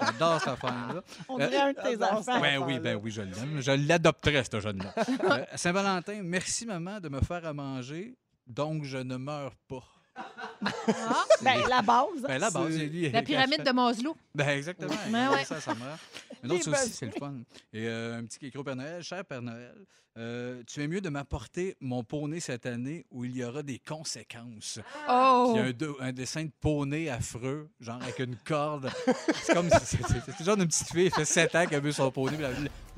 J'adore 0.00 0.40
cette 0.40 0.48
affaire-là. 0.48 1.02
On 1.28 1.38
dirait 1.38 1.56
un 1.56 1.72
de 1.72 1.96
tes 1.96 2.02
enfants. 2.02 2.40
Ben 2.40 2.58
oui, 2.58 2.78
ben 2.78 2.98
oui, 3.02 3.10
je 3.10 3.22
l'aime. 3.22 3.60
Je 3.60 3.72
l'adopterais, 3.72 4.44
ce 4.44 4.60
jeune-là. 4.60 4.94
Euh, 4.98 5.44
Saint-Valentin, 5.54 6.22
merci, 6.22 6.66
maman, 6.66 7.00
de 7.00 7.08
me 7.08 7.20
faire 7.20 7.44
à 7.44 7.52
manger, 7.52 8.16
donc 8.46 8.84
je 8.84 8.98
ne 8.98 9.16
meurs 9.16 9.54
pas. 9.68 9.84
Ben, 11.42 11.60
la 11.68 11.82
base. 11.82 12.22
Ben 12.22 12.38
là, 12.38 12.50
base, 12.50 12.78
lui, 12.78 13.10
La 13.10 13.22
pyramide 13.22 13.62
de 13.62 13.70
Maslow. 13.70 14.16
Ben 14.34 14.48
exactement. 14.50 14.94
Ben 15.10 15.30
ouais. 15.30 15.44
Ça, 15.44 15.60
ça 15.60 15.74
meurt. 15.74 15.98
Un 16.42 16.48
Les 16.48 16.54
autre, 16.54 16.74
ça 16.76 16.82
aussi, 16.84 16.92
c'est 16.92 17.06
le 17.06 17.12
fun. 17.12 17.34
Et 17.72 17.86
euh, 17.88 18.18
un 18.18 18.24
petit 18.24 18.46
écrit 18.46 18.62
Père 18.62 18.76
Noël. 18.76 19.02
Cher 19.02 19.24
Père 19.24 19.42
Noël, 19.42 19.74
euh, 20.18 20.62
tu 20.66 20.82
es 20.82 20.88
mieux 20.88 21.00
de 21.00 21.08
m'apporter 21.08 21.76
mon 21.80 22.02
poney 22.02 22.40
cette 22.40 22.66
année 22.66 23.06
où 23.10 23.24
il 23.24 23.36
y 23.36 23.44
aura 23.44 23.62
des 23.62 23.78
conséquences? 23.78 24.78
Oh! 25.08 25.52
Puis 25.54 25.62
un, 25.62 25.70
de- 25.72 25.96
un 26.00 26.12
dessin 26.12 26.44
de 26.44 26.50
poney 26.60 27.08
affreux, 27.08 27.68
genre 27.80 28.02
avec 28.02 28.18
une 28.18 28.36
corde. 28.36 28.90
C'est 29.42 29.54
comme 29.54 29.70
si 29.70 29.96
c'est- 29.98 30.44
genre 30.44 30.56
d'une 30.56 30.66
petite 30.68 30.88
fille, 30.90 31.06
elle 31.06 31.12
fait 31.12 31.24
7 31.24 31.54
ans 31.54 31.66
qu'elle 31.66 31.82
veut 31.82 31.92
son 31.92 32.10
poney. 32.10 32.36
puis 32.36 32.42
Là, 32.44 32.50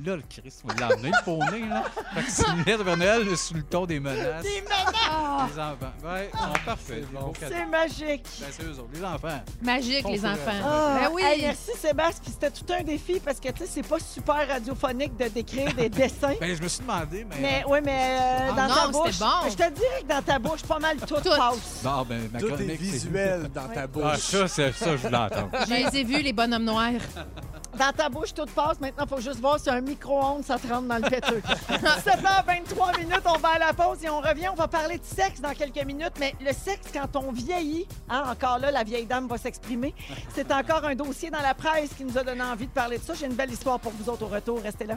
là, 0.05 0.17
le 0.17 0.23
Christ, 0.29 0.63
on 0.65 0.81
l'a 0.81 0.89
emmené 0.89 1.11
le 1.11 1.25
poney. 1.25 1.69
Là. 1.69 1.85
Fait 2.15 2.23
que 2.25 2.31
c'est 2.31 2.49
une 2.49 2.63
lettre 2.65 2.85
de 2.85 2.95
Noël 2.95 3.37
sous 3.37 3.55
le 3.55 3.63
ton 3.63 3.87
des 3.87 4.01
menaces. 4.01 4.43
Des 4.43 4.61
menaces. 4.63 5.51
Les 5.55 5.61
enfants. 5.61 5.93
Ouais, 6.05 6.31
ils 6.33 6.39
sont 6.39 6.65
parfaits. 6.65 7.05
C'est 7.39 7.51
bon. 7.61 7.71
magique. 7.71 8.27
Ben, 8.41 8.47
c'est 8.51 8.63
eux 8.65 8.71
autres, 8.79 8.89
les 8.95 9.05
enfants. 9.05 9.41
Magique, 9.63 10.09
les 10.09 10.25
enfants. 10.27 10.53
Ah, 10.65 10.99
Ben 11.03 11.11
oui! 11.13 11.23
hey, 11.25 11.43
merci 11.43 11.71
Sébastien. 11.79 12.23
Puis 12.23 12.33
c'était 12.33 12.51
tout 12.51 12.73
un 12.73 12.83
défi 12.83 13.21
parce 13.25 13.41
que 13.41 13.49
tu 13.51 13.59
sais, 13.65 13.67
c'est 13.69 13.87
pas 13.89 13.99
super 13.99 14.47
radiophonique 14.49 15.17
de 15.17 15.29
décrire 15.29 15.73
des 15.75 15.89
dessins. 15.89 16.35
Ben, 16.41 16.55
je 16.57 16.63
me 16.63 16.69
suis 16.69 16.81
demandé, 16.83 17.25
mais. 17.29 17.37
Mais 17.41 17.65
oui, 17.69 17.79
mais 17.85 18.19
euh, 18.21 18.49
Ah 18.51 18.53
dans 18.53 18.63
non, 18.63 18.69
ta 18.69 18.81
c'était 18.81 18.93
bouche, 18.93 19.19
bon. 19.19 19.51
je 19.51 19.57
te 19.57 19.71
dirais 19.73 20.03
que 20.03 20.09
dans 20.09 20.23
ta 20.23 20.39
bouche, 20.39 20.63
pas 20.63 20.79
mal 20.79 20.97
tout, 20.99 21.07
Tout. 21.23 21.29
passe. 21.37 21.81
Bon, 21.83 22.03
ben, 22.09 22.29
ma 22.33 22.39
Tout 22.41 22.47
est 22.49 22.55
chronique, 22.55 22.81
visuel 22.81 23.49
dans 23.55 23.69
ta 23.69 23.87
bouche. 23.87 24.03
Ah, 24.07 24.17
ça, 24.17 24.49
c'est 24.49 24.73
ça, 24.73 24.91
je 24.97 25.03
voulais 25.03 25.17
entendre. 25.17 25.51
Je 25.69 25.73
les 25.75 25.97
ai 26.01 26.05
vus, 26.05 26.23
les 26.23 26.33
bonhommes 26.33 26.65
noirs. 26.65 26.93
Dans 27.79 27.93
ta 27.93 28.09
bouche, 28.09 28.35
tout 28.35 28.47
passe. 28.47 28.81
Maintenant, 28.81 29.05
il 29.05 29.09
faut 29.09 29.21
juste 29.21 29.41
voir 29.41 29.59
si 29.59 29.71
un 29.71 29.81
micro-ondes, 29.81 30.45
ça 30.45 30.59
te 30.59 30.67
rentre 30.67 30.89
dans 30.89 30.97
le 30.97 31.09
péteux. 31.09 31.41
7h23 31.71 32.99
minutes, 32.99 33.23
on 33.25 33.39
va 33.39 33.49
à 33.51 33.59
la 33.59 33.73
pause 33.73 34.05
et 34.05 34.11
on 34.11 34.21
revient. 34.21 34.49
On 34.51 34.57
va 34.57 34.69
parler 34.69 34.99
de 34.99 35.05
sexe 35.05 35.41
dans 35.41 35.53
quelques 35.55 35.85
minutes. 35.85 36.13
Mais 36.21 36.35
le 36.41 36.53
sexe, 36.53 36.89
quand 36.93 37.17
on 37.17 37.33
vieillit, 37.33 37.87
hein, 38.09 38.25
encore 38.31 38.59
là, 38.59 38.71
la 38.71 38.85
vieille 38.85 39.07
dame 39.07 39.27
va 39.27 39.39
s'exprimer. 39.39 39.95
C'est 40.35 40.53
encore 40.53 40.85
un 40.85 40.95
dossier 40.95 41.31
dans 41.31 41.41
la 41.43 41.55
presse 41.55 41.91
qui 41.97 42.05
nous 42.05 42.19
a 42.19 42.23
donné 42.23 42.43
envie 42.43 42.67
de 42.67 42.73
parler 42.73 42.99
de 42.99 43.03
ça. 43.03 43.15
J'ai 43.15 43.27
une 43.27 43.35
belle 43.35 43.51
histoire 43.53 43.81
pour 43.81 43.93
vous 43.93 44.11
autres 44.11 44.25
au 44.25 44.29
retour. 44.29 44.61
Restez 44.63 44.85
là. 44.87 44.97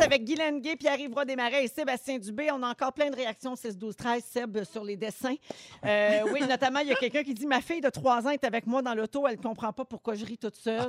Avec 0.00 0.24
Guy 0.24 0.34
Lenguet, 0.34 0.76
Pierre-Yves 0.76 1.14
Roy 1.14 1.24
Desmarais 1.24 1.64
et 1.64 1.68
Sébastien 1.68 2.18
Dubé. 2.18 2.50
On 2.52 2.62
a 2.62 2.68
encore 2.68 2.92
plein 2.92 3.08
de 3.10 3.16
réactions 3.16 3.56
6 3.56 3.78
12 3.78 3.96
13 3.96 4.24
Seb 4.24 4.64
sur 4.64 4.84
les 4.84 4.96
dessins. 4.96 5.36
Euh, 5.84 6.20
oui, 6.32 6.40
notamment, 6.46 6.80
il 6.80 6.88
y 6.88 6.92
a 6.92 6.96
quelqu'un 6.96 7.22
qui 7.22 7.32
dit 7.32 7.46
Ma 7.46 7.60
fille 7.60 7.80
de 7.80 7.88
3 7.88 8.26
ans 8.26 8.30
est 8.30 8.44
avec 8.44 8.66
moi 8.66 8.82
dans 8.82 8.94
l'auto, 8.94 9.26
elle 9.26 9.36
ne 9.36 9.42
comprend 9.42 9.72
pas 9.72 9.84
pourquoi 9.84 10.14
je 10.14 10.24
ris 10.26 10.36
toute 10.36 10.56
seule. 10.56 10.88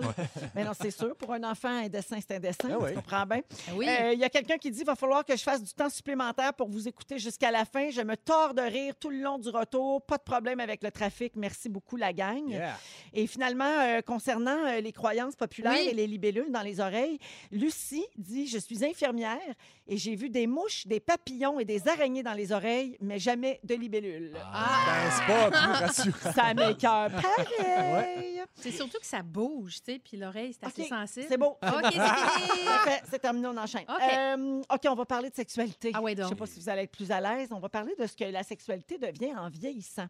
Mais 0.55 0.63
non, 0.63 0.71
c'est 0.79 0.91
sûr, 0.91 1.15
pour 1.15 1.31
un 1.33 1.43
enfant, 1.43 1.69
un 1.69 1.87
dessin, 1.87 2.17
c'est 2.19 2.35
un 2.35 2.39
dessin. 2.39 2.69
Ah. 2.71 2.87
Tu 2.89 2.95
comprends 2.95 3.25
bien. 3.25 3.41
Ben 3.67 3.73
Oui. 3.75 3.85
Euh, 3.87 4.13
Il 4.13 4.19
y 4.19 4.23
a 4.25 4.29
quelqu'un 4.29 4.57
qui 4.57 4.69
dit 4.71 4.79
il 4.81 4.85
va 4.85 4.95
falloir 4.95 5.23
que 5.23 5.35
je 5.37 5.43
fasse 5.43 5.63
du 5.63 5.73
temps 5.73 5.89
supplémentaire 5.89 6.53
pour 6.53 6.67
vous 6.67 6.87
écouter 6.87 7.17
jusqu'à 7.17 7.51
la 7.51 7.63
fin. 7.63 7.89
Je 7.91 8.01
me 8.01 8.17
tords 8.17 8.53
de 8.53 8.61
rire 8.61 8.93
tout 8.99 9.09
le 9.09 9.19
long 9.19 9.37
du 9.37 9.49
retour. 9.49 10.01
Pas 10.01 10.17
de 10.17 10.23
problème 10.23 10.59
avec 10.59 10.83
le 10.83 10.91
trafic. 10.91 11.33
Merci 11.35 11.69
beaucoup, 11.69 11.95
la 11.95 12.11
gang. 12.11 12.49
Yeah. 12.49 12.75
Et 13.13 13.27
finalement, 13.27 13.63
euh, 13.65 14.01
concernant 14.01 14.57
les 14.81 14.91
croyances 14.91 15.35
populaires 15.35 15.73
Oui. 15.79 15.87
et 15.89 15.93
les 15.93 16.07
libellules 16.07 16.51
dans 16.51 16.61
les 16.61 16.79
oreilles, 16.79 17.19
Lucie 17.51 18.05
dit 18.17 18.47
Je 18.47 18.57
suis 18.65 18.83
infirmière 18.83 19.39
et 19.87 19.97
j'ai 19.97 20.15
vu 20.15 20.29
des 20.29 20.47
mouches, 20.47 20.87
des 20.87 20.99
papillons 20.99 21.59
et 21.59 21.65
des 21.65 21.87
araignées 21.87 22.23
dans 22.23 22.33
les 22.33 22.51
oreilles, 22.51 22.97
mais 22.99 23.19
jamais 23.19 23.59
de 23.63 23.75
libellules. 23.75 24.31
Ben, 24.33 25.11
c'est 25.11 25.25
pas 25.27 25.51
plus 25.51 25.71
rassurant. 25.71 26.33
Ça 26.33 26.53
m'écoeure 26.53 27.09
pareil. 27.11 28.41
C'est 28.55 28.71
surtout 28.71 28.99
que 28.99 29.05
ça 29.05 29.21
bouge, 29.21 29.75
tu 29.83 29.93
sais, 29.93 29.99
puis 29.99 30.17
l'oreille, 30.17 30.53
c'est 30.53 30.65
assez 30.65 30.83
OK, 30.83 30.87
sensible. 30.87 31.25
C'est 31.29 31.37
beau. 31.37 31.57
OK, 31.61 31.83
c'est 31.83 31.91
fini! 31.91 32.65
Parfait, 32.65 33.01
c'est 33.09 33.19
terminé, 33.19 33.47
on 33.47 33.57
enchaîne. 33.57 33.85
OK. 33.87 34.13
Euh, 34.13 34.61
OK, 34.73 34.81
on 34.89 34.95
va 34.95 35.05
parler 35.05 35.29
de 35.29 35.35
sexualité. 35.35 35.91
Ah 35.93 36.01
ouais, 36.01 36.11
Je 36.11 36.17
ne 36.17 36.21
donc. 36.23 36.29
sais 36.29 36.35
pas 36.35 36.45
si 36.45 36.59
vous 36.59 36.69
allez 36.69 36.83
être 36.83 36.91
plus 36.91 37.11
à 37.11 37.21
l'aise. 37.21 37.49
On 37.51 37.59
va 37.59 37.69
parler 37.69 37.93
de 37.97 38.05
ce 38.07 38.15
que 38.15 38.25
la 38.25 38.43
sexualité 38.43 38.97
devient 38.97 39.35
en 39.35 39.49
vieillissant. 39.49 40.07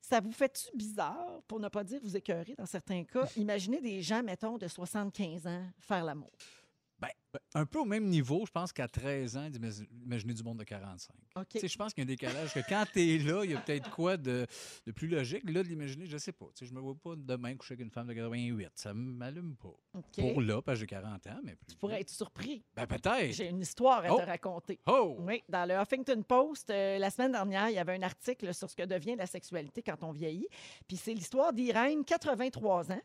Ça 0.00 0.20
vous 0.20 0.32
fait-tu 0.32 0.66
bizarre, 0.76 1.40
pour 1.46 1.60
ne 1.60 1.68
pas 1.68 1.84
dire 1.84 2.00
vous 2.02 2.16
écœurer 2.16 2.54
dans 2.58 2.66
certains 2.66 3.04
cas, 3.04 3.26
imaginez 3.36 3.80
des 3.80 4.02
gens, 4.02 4.22
mettons, 4.22 4.58
de 4.58 4.66
75 4.68 5.46
ans 5.46 5.62
faire 5.78 6.04
l'amour? 6.04 6.30
Ben, 7.02 7.40
un 7.54 7.64
peu 7.66 7.78
au 7.78 7.84
même 7.86 8.04
niveau, 8.04 8.44
je 8.46 8.50
pense 8.52 8.72
qu'à 8.72 8.86
13 8.88 9.36
ans, 9.38 9.48
imaginer 10.04 10.34
du 10.34 10.42
monde 10.42 10.58
de 10.58 10.64
45. 10.64 11.14
OK. 11.36 11.46
Tu 11.48 11.60
sais, 11.60 11.68
Je 11.68 11.78
pense 11.78 11.94
qu'il 11.94 12.02
y 12.04 12.06
a 12.06 12.06
un 12.06 12.12
décalage, 12.14 12.52
que 12.52 12.60
quand 12.68 12.84
tu 12.92 13.00
es 13.00 13.18
là, 13.18 13.42
il 13.44 13.52
y 13.52 13.54
a 13.54 13.60
peut-être 13.60 13.90
quoi 13.90 14.16
de, 14.18 14.46
de 14.86 14.92
plus 14.92 15.08
logique. 15.08 15.48
Là, 15.50 15.62
de 15.62 15.68
l'imaginer, 15.68 16.04
je 16.06 16.18
sais 16.18 16.32
pas. 16.32 16.44
Tu 16.54 16.64
sais, 16.64 16.66
je 16.66 16.74
me 16.74 16.80
vois 16.80 16.94
pas 16.94 17.14
demain 17.16 17.56
coucher 17.56 17.72
avec 17.74 17.84
une 17.86 17.90
femme 17.90 18.06
de 18.06 18.12
88. 18.12 18.68
Ça 18.74 18.92
m'allume 18.92 19.56
pas. 19.56 19.72
Pour 20.18 20.42
là, 20.42 20.60
parce 20.60 20.76
que 20.76 20.80
j'ai 20.80 20.86
40 20.86 21.26
ans, 21.28 21.40
mais 21.42 21.54
plus. 21.56 21.66
Tu 21.68 21.76
pourrais 21.76 22.00
être 22.02 22.10
surpris. 22.10 22.62
Ben, 22.76 22.86
peut-être. 22.86 23.32
J'ai 23.32 23.48
une 23.48 23.60
histoire 23.62 24.04
à 24.04 24.12
Oh. 24.12 24.18
te 24.18 24.26
raconter. 24.26 24.78
Oh! 24.86 25.16
Oui, 25.20 25.42
dans 25.48 25.66
le 25.66 25.74
Huffington 25.80 26.22
Post, 26.22 26.68
euh, 26.70 26.98
la 26.98 27.08
semaine 27.10 27.32
dernière, 27.32 27.70
il 27.70 27.74
y 27.76 27.78
avait 27.78 27.94
un 27.96 28.02
article 28.02 28.52
sur 28.52 28.68
ce 28.68 28.76
que 28.76 28.82
devient 28.84 29.16
la 29.16 29.26
sexualité 29.26 29.82
quand 29.82 30.02
on 30.02 30.12
vieillit. 30.12 30.48
Puis 30.86 30.98
c'est 30.98 31.14
l'histoire 31.14 31.52
d'Irène, 31.54 32.04
83 32.04 32.92
ans, 32.92 33.00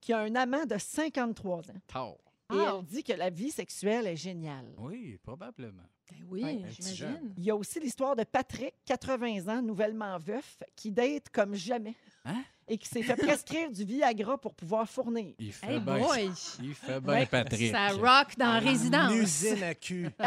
qui 0.00 0.12
a 0.12 0.18
un 0.20 0.34
amant 0.34 0.66
de 0.66 0.76
53 0.78 1.70
ans. 1.70 1.74
Tard. 1.86 2.16
Et 2.50 2.54
Ah. 2.58 2.76
elle 2.78 2.84
dit 2.84 3.02
que 3.04 3.12
la 3.12 3.30
vie 3.30 3.50
sexuelle 3.50 4.06
est 4.06 4.16
géniale. 4.16 4.72
Oui, 4.78 5.18
probablement. 5.22 5.82
Ben 6.10 6.18
oui, 6.28 6.42
Ouais, 6.44 6.50
un 6.64 6.68
petit 6.68 6.82
j'imagine. 6.96 7.34
Il 7.38 7.44
y 7.44 7.50
a 7.50 7.56
aussi 7.56 7.80
l'histoire 7.80 8.14
de 8.16 8.24
Patrick, 8.24 8.74
80 8.84 9.48
ans, 9.48 9.62
nouvellement 9.62 10.18
veuf, 10.18 10.58
qui 10.76 10.90
date 10.90 11.30
comme 11.32 11.54
jamais. 11.54 11.94
Hein? 12.24 12.42
Et 12.68 12.76
qui 12.78 12.88
s'est 12.88 13.02
fait 13.02 13.16
prescrire 13.46 13.70
du 13.70 13.84
Viagra 13.84 14.36
pour 14.38 14.54
pouvoir 14.54 14.88
fournir. 14.88 15.34
Il 15.38 15.52
fait 15.52 15.74
Hey 15.74 15.80
bien. 15.80 15.98
boy! 15.98 16.30
Il 16.62 16.74
fait 16.74 17.00
bien, 17.00 17.12
Ouais. 17.14 17.26
Patrick. 17.26 17.70
Ça 17.72 17.88
rock 17.88 18.36
dans 18.36 18.58
Une 18.60 18.68
Résidence. 18.68 19.12
usine 19.14 19.62
à 19.62 19.74
cul. 19.74 20.08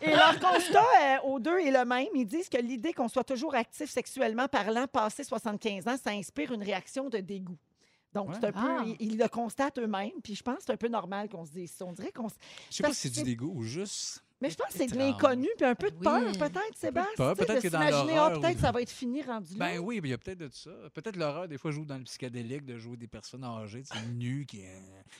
Et 0.00 0.10
leur 0.10 0.38
constat 0.38 0.84
euh, 1.02 1.16
aux 1.24 1.40
deux 1.40 1.58
est 1.58 1.72
le 1.72 1.84
même. 1.84 2.06
Ils 2.14 2.24
disent 2.24 2.48
que 2.48 2.58
l'idée 2.58 2.92
qu'on 2.92 3.08
soit 3.08 3.24
toujours 3.24 3.54
actif 3.56 3.90
sexuellement 3.90 4.46
parlant 4.46 4.86
passé 4.86 5.24
75 5.24 5.88
ans, 5.88 5.96
ça 6.02 6.10
inspire 6.10 6.52
une 6.52 6.62
réaction 6.62 7.08
de 7.08 7.18
dégoût. 7.18 7.58
Donc, 8.14 8.28
Ouais. 8.30 8.34
c'est 8.40 8.46
un 8.46 8.52
peu, 8.52 8.58
Ah. 8.60 8.84
ils, 8.86 8.96
ils 9.12 9.18
le 9.18 9.28
constatent 9.28 9.78
eux-mêmes. 9.78 10.12
Puis 10.22 10.34
je 10.34 10.42
pense 10.42 10.56
que 10.58 10.62
c'est 10.66 10.72
un 10.72 10.76
peu 10.76 10.88
normal 10.88 11.28
qu'on 11.28 11.44
se 11.44 11.52
dise 11.52 11.70
ça. 11.72 11.84
On 11.84 11.92
dirait 11.92 12.10
qu'on 12.12 12.28
se- 12.28 12.36
Je 12.70 12.76
sais 12.76 12.82
pas 12.82 12.92
si 12.92 13.08
c'est 13.08 13.10
du 13.10 13.22
dégoût 13.22 13.52
ou 13.54 13.62
juste 13.62 14.24
Mais 14.40 14.50
je 14.50 14.54
pense 14.56 14.68
que 14.68 14.78
c'est 14.78 14.86
de 14.86 14.96
l'inconnu 14.96 15.48
puis 15.56 15.66
un 15.66 15.74
peu 15.74 15.90
de 15.90 15.96
Oui. 15.96 16.04
peur, 16.04 16.20
peut-être, 16.32 16.76
Sébastien. 16.76 17.34
peut-être 17.34 17.60
que 17.60 17.68
dans 17.68 17.80
s'imaginer, 17.80 18.12
ah, 18.12 18.14
l'horreur, 18.16 18.40
peut-être 18.40 18.54
oui. 18.56 18.60
ça 18.60 18.70
va 18.72 18.82
être 18.82 18.90
fini 18.90 19.22
rendu 19.22 19.56
là. 19.56 19.66
Ben 19.66 19.78
oui, 19.80 20.00
mais 20.00 20.08
il 20.08 20.10
y 20.12 20.14
a 20.14 20.18
peut-être 20.18 20.38
de 20.38 20.48
ça. 20.52 20.70
Peut-être 20.94 21.16
l'horreur, 21.16 21.48
des 21.48 21.58
fois, 21.58 21.70
joue 21.72 21.84
dans 21.84 21.96
le 21.98 22.04
psychédélique 22.04 22.64
de 22.64 22.78
jouer 22.78 22.96
des 22.96 23.08
personnes 23.08 23.42
âgées, 23.42 23.82
tu 23.82 23.98
sais, 23.98 24.04
nues. 24.06 24.46
Qui... 24.46 24.58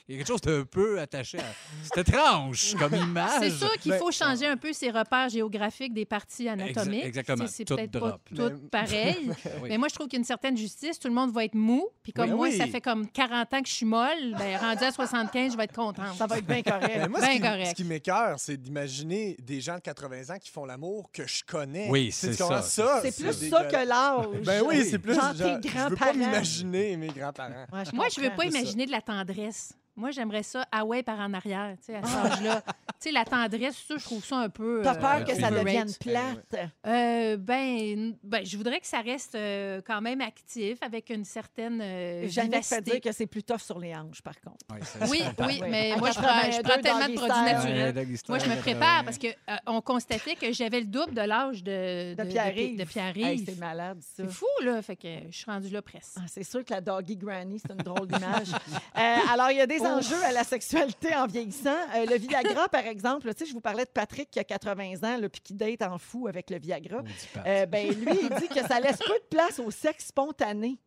Il 0.07 0.13
y 0.13 0.15
a 0.15 0.17
quelque 0.19 0.27
chose 0.27 0.41
d'un 0.41 0.63
peu 0.63 0.99
attaché 1.01 1.37
à. 1.39 1.43
C'est 1.83 2.07
étrange 2.07 2.75
comme 2.79 2.93
image. 2.95 3.29
C'est 3.41 3.49
sûr 3.51 3.71
qu'il 3.79 3.91
Ben, 3.91 3.97
faut 3.99 4.11
changer 4.11 4.45
un 4.47 4.55
peu 4.57 4.71
ses 4.71 4.89
repères 4.89 5.27
géographiques 5.29 5.93
des 5.93 6.05
parties 6.05 6.47
anatomiques. 6.47 7.03
exactement. 7.03 7.45
C'est- 7.47 7.65
peut-être 7.65 7.91
pas 7.91 7.99
drop, 7.99 8.21
tout 8.29 8.35
là. 8.35 8.49
pareil. 8.71 9.31
Oui. 9.61 9.67
Mais 9.69 9.77
moi, 9.77 9.87
je 9.89 9.95
trouve 9.95 10.07
qu'il 10.07 10.17
y 10.17 10.19
a 10.19 10.21
une 10.21 10.25
certaine 10.25 10.55
justice. 10.55 10.97
Tout 10.99 11.07
le 11.09 11.13
monde 11.13 11.31
va 11.31 11.43
être 11.43 11.55
mou. 11.55 11.87
Puis 12.03 12.13
comme 12.13 12.29
Oui. 12.29 12.35
moi, 12.35 12.47
Oui. 12.47 12.57
ça 12.57 12.67
fait 12.67 12.79
comme 12.81 13.07
40 13.09 13.53
ans 13.53 13.61
que 13.61 13.67
je 13.67 13.73
suis 13.73 13.85
molle. 13.85 14.35
Ben, 14.37 14.57
rendu 14.57 14.83
à 14.83 14.91
75, 14.91 15.51
je 15.53 15.57
vais 15.57 15.63
être 15.65 15.75
contente. 15.75 16.15
Ça 16.15 16.27
va 16.27 16.37
être 16.37 16.45
bien 16.47 16.61
correct. 16.61 16.87
Ben, 16.95 17.09
moi, 17.09 17.19
Ben 17.19 17.27
ce 17.27 17.31
qui, 17.33 17.41
correct. 17.41 17.65
ce 17.69 17.73
qui 17.75 17.83
m'écœure, 17.83 18.39
c'est 18.39 18.57
d'imaginer 18.57 19.08
des 19.09 19.61
gens 19.61 19.75
de 19.75 19.81
80 19.81 20.33
ans 20.35 20.37
qui 20.39 20.49
font 20.49 20.65
l'amour 20.65 21.09
que 21.11 21.25
je 21.27 21.43
connais. 21.43 21.89
Oui, 21.89 22.11
c'est 22.11 22.33
ça. 22.33 22.61
C'est 22.61 23.15
plus 23.15 23.49
ça 23.49 23.65
que 23.65 23.87
l'âge. 23.87 24.43
Ben 24.45 24.63
oui, 24.65 24.85
c'est 24.89 24.99
plus. 24.99 25.15
Genre 25.15 25.33
genre, 25.35 25.59
tes 25.59 25.69
je 25.69 25.73
veux 25.77 25.95
pas 25.95 26.11
grands-parents. 26.11 26.13
m'imaginer 26.13 26.97
mes 26.97 27.07
grands-parents. 27.07 27.65
Ouais, 27.73 27.85
je 27.85 27.95
Moi, 27.95 28.07
je 28.15 28.21
veux 28.21 28.35
pas 28.35 28.45
imaginer 28.45 28.85
de 28.85 28.91
la 28.91 29.01
tendresse. 29.01 29.73
Moi, 29.95 30.11
j'aimerais 30.11 30.43
ça, 30.43 30.65
ah 30.71 30.85
ouais, 30.85 31.03
par 31.03 31.19
en 31.19 31.33
arrière, 31.33 31.75
tu 31.79 31.87
sais, 31.87 31.95
à 31.95 32.03
cet 32.03 32.15
âge-là. 32.31 32.61
tu 32.61 32.71
sais, 32.99 33.11
la 33.11 33.25
tendresse, 33.25 33.75
ça, 33.87 33.95
je 33.97 34.03
trouve 34.03 34.23
ça 34.23 34.37
un 34.37 34.49
peu. 34.49 34.79
T'as 34.83 34.95
euh, 34.95 34.99
peur 34.99 35.25
que 35.25 35.35
ça 35.35 35.51
devienne 35.51 35.91
plate? 35.99 36.55
Euh, 36.87 37.35
ben, 37.37 38.13
ben, 38.23 38.45
je 38.45 38.55
voudrais 38.55 38.79
que 38.79 38.87
ça 38.87 39.01
reste 39.01 39.35
euh, 39.35 39.81
quand 39.85 39.99
même 40.01 40.21
actif, 40.21 40.77
avec 40.81 41.09
une 41.09 41.25
certaine 41.25 41.81
euh, 41.81 42.27
Jannick 42.29 42.63
fait 42.63 42.77
vivacité. 42.77 42.91
dire 42.91 43.01
que 43.01 43.11
c'est 43.11 43.27
plus 43.27 43.43
tough 43.43 43.59
sur 43.59 43.77
les 43.79 43.93
hanches, 43.93 44.21
par 44.21 44.39
contre. 44.39 44.57
Oui, 44.71 44.79
oui, 45.09 45.21
Oui. 45.39 45.61
mais 45.69 45.95
moi, 45.97 46.11
je 46.11 46.19
prends, 46.19 46.43
je 46.51 46.61
82 46.61 46.63
prends 46.63 46.81
tellement 46.81 47.07
de 47.09 47.13
produits 47.15 47.53
naturels. 47.53 47.97
Ouais, 47.97 48.17
Moi, 48.29 48.39
je 48.39 48.49
me 48.49 48.55
prépare 48.55 49.03
80. 49.03 49.03
parce 49.03 49.17
qu'on 49.65 49.81
constatait 49.81 50.35
que 50.35 50.53
j'avais 50.53 50.79
le 50.79 50.87
double 50.87 51.13
de 51.13 51.21
l'âge 51.21 51.63
de, 51.63 52.13
De 52.15 52.23
de, 52.23 52.29
Pierre-Yves. 52.29 52.77
de. 52.77 53.19
Hey, 53.19 53.43
c'est 53.45 53.57
malade, 53.57 53.97
ça. 54.01 54.23
c'est 54.23 54.31
fou, 54.31 54.45
là. 54.63 54.81
Fait 54.81 54.95
que 54.95 55.07
je 55.29 55.35
suis 55.37 55.51
rendue 55.51 55.69
là 55.69 55.81
presque. 55.81 56.13
Ah, 56.17 56.25
c'est 56.27 56.43
sûr 56.43 56.63
que 56.63 56.73
la 56.73 56.79
doggy 56.81 57.17
granny, 57.17 57.59
c'est 57.59 57.71
une 57.73 57.83
drôle 57.83 58.07
d'image. 58.07 58.47
Euh, 58.97 59.15
alors, 59.31 59.49
il 59.51 59.57
y 59.57 59.61
a 59.61 59.67
des 59.67 59.79
enjeux 59.97 60.23
à 60.23 60.31
la 60.31 60.43
sexualité 60.43 61.15
en 61.15 61.27
vieillissant. 61.27 61.69
Euh, 61.95 62.05
le 62.05 62.17
Viagra, 62.17 62.69
par 62.69 62.85
exemple, 62.85 63.31
tu 63.33 63.39
sais, 63.39 63.45
je 63.45 63.53
vous 63.53 63.61
parlais 63.61 63.85
de 63.85 63.89
Patrick 63.89 64.29
qui 64.31 64.39
a 64.39 64.43
80 64.43 64.95
ans, 65.03 65.17
là, 65.17 65.29
puis 65.29 65.41
qui 65.41 65.53
date 65.53 65.81
en 65.81 65.97
fou 65.97 66.27
avec 66.27 66.49
le 66.49 66.59
Viagra. 66.59 67.01
Euh, 67.45 67.65
ben, 67.65 67.87
lui, 67.89 68.19
il 68.23 68.29
dit 68.39 68.47
que 68.47 68.65
ça 68.67 68.79
laisse 68.79 68.97
peu 68.99 69.13
de 69.13 69.27
place 69.29 69.59
au 69.59 69.71
sexe 69.71 70.07
spontané. 70.07 70.77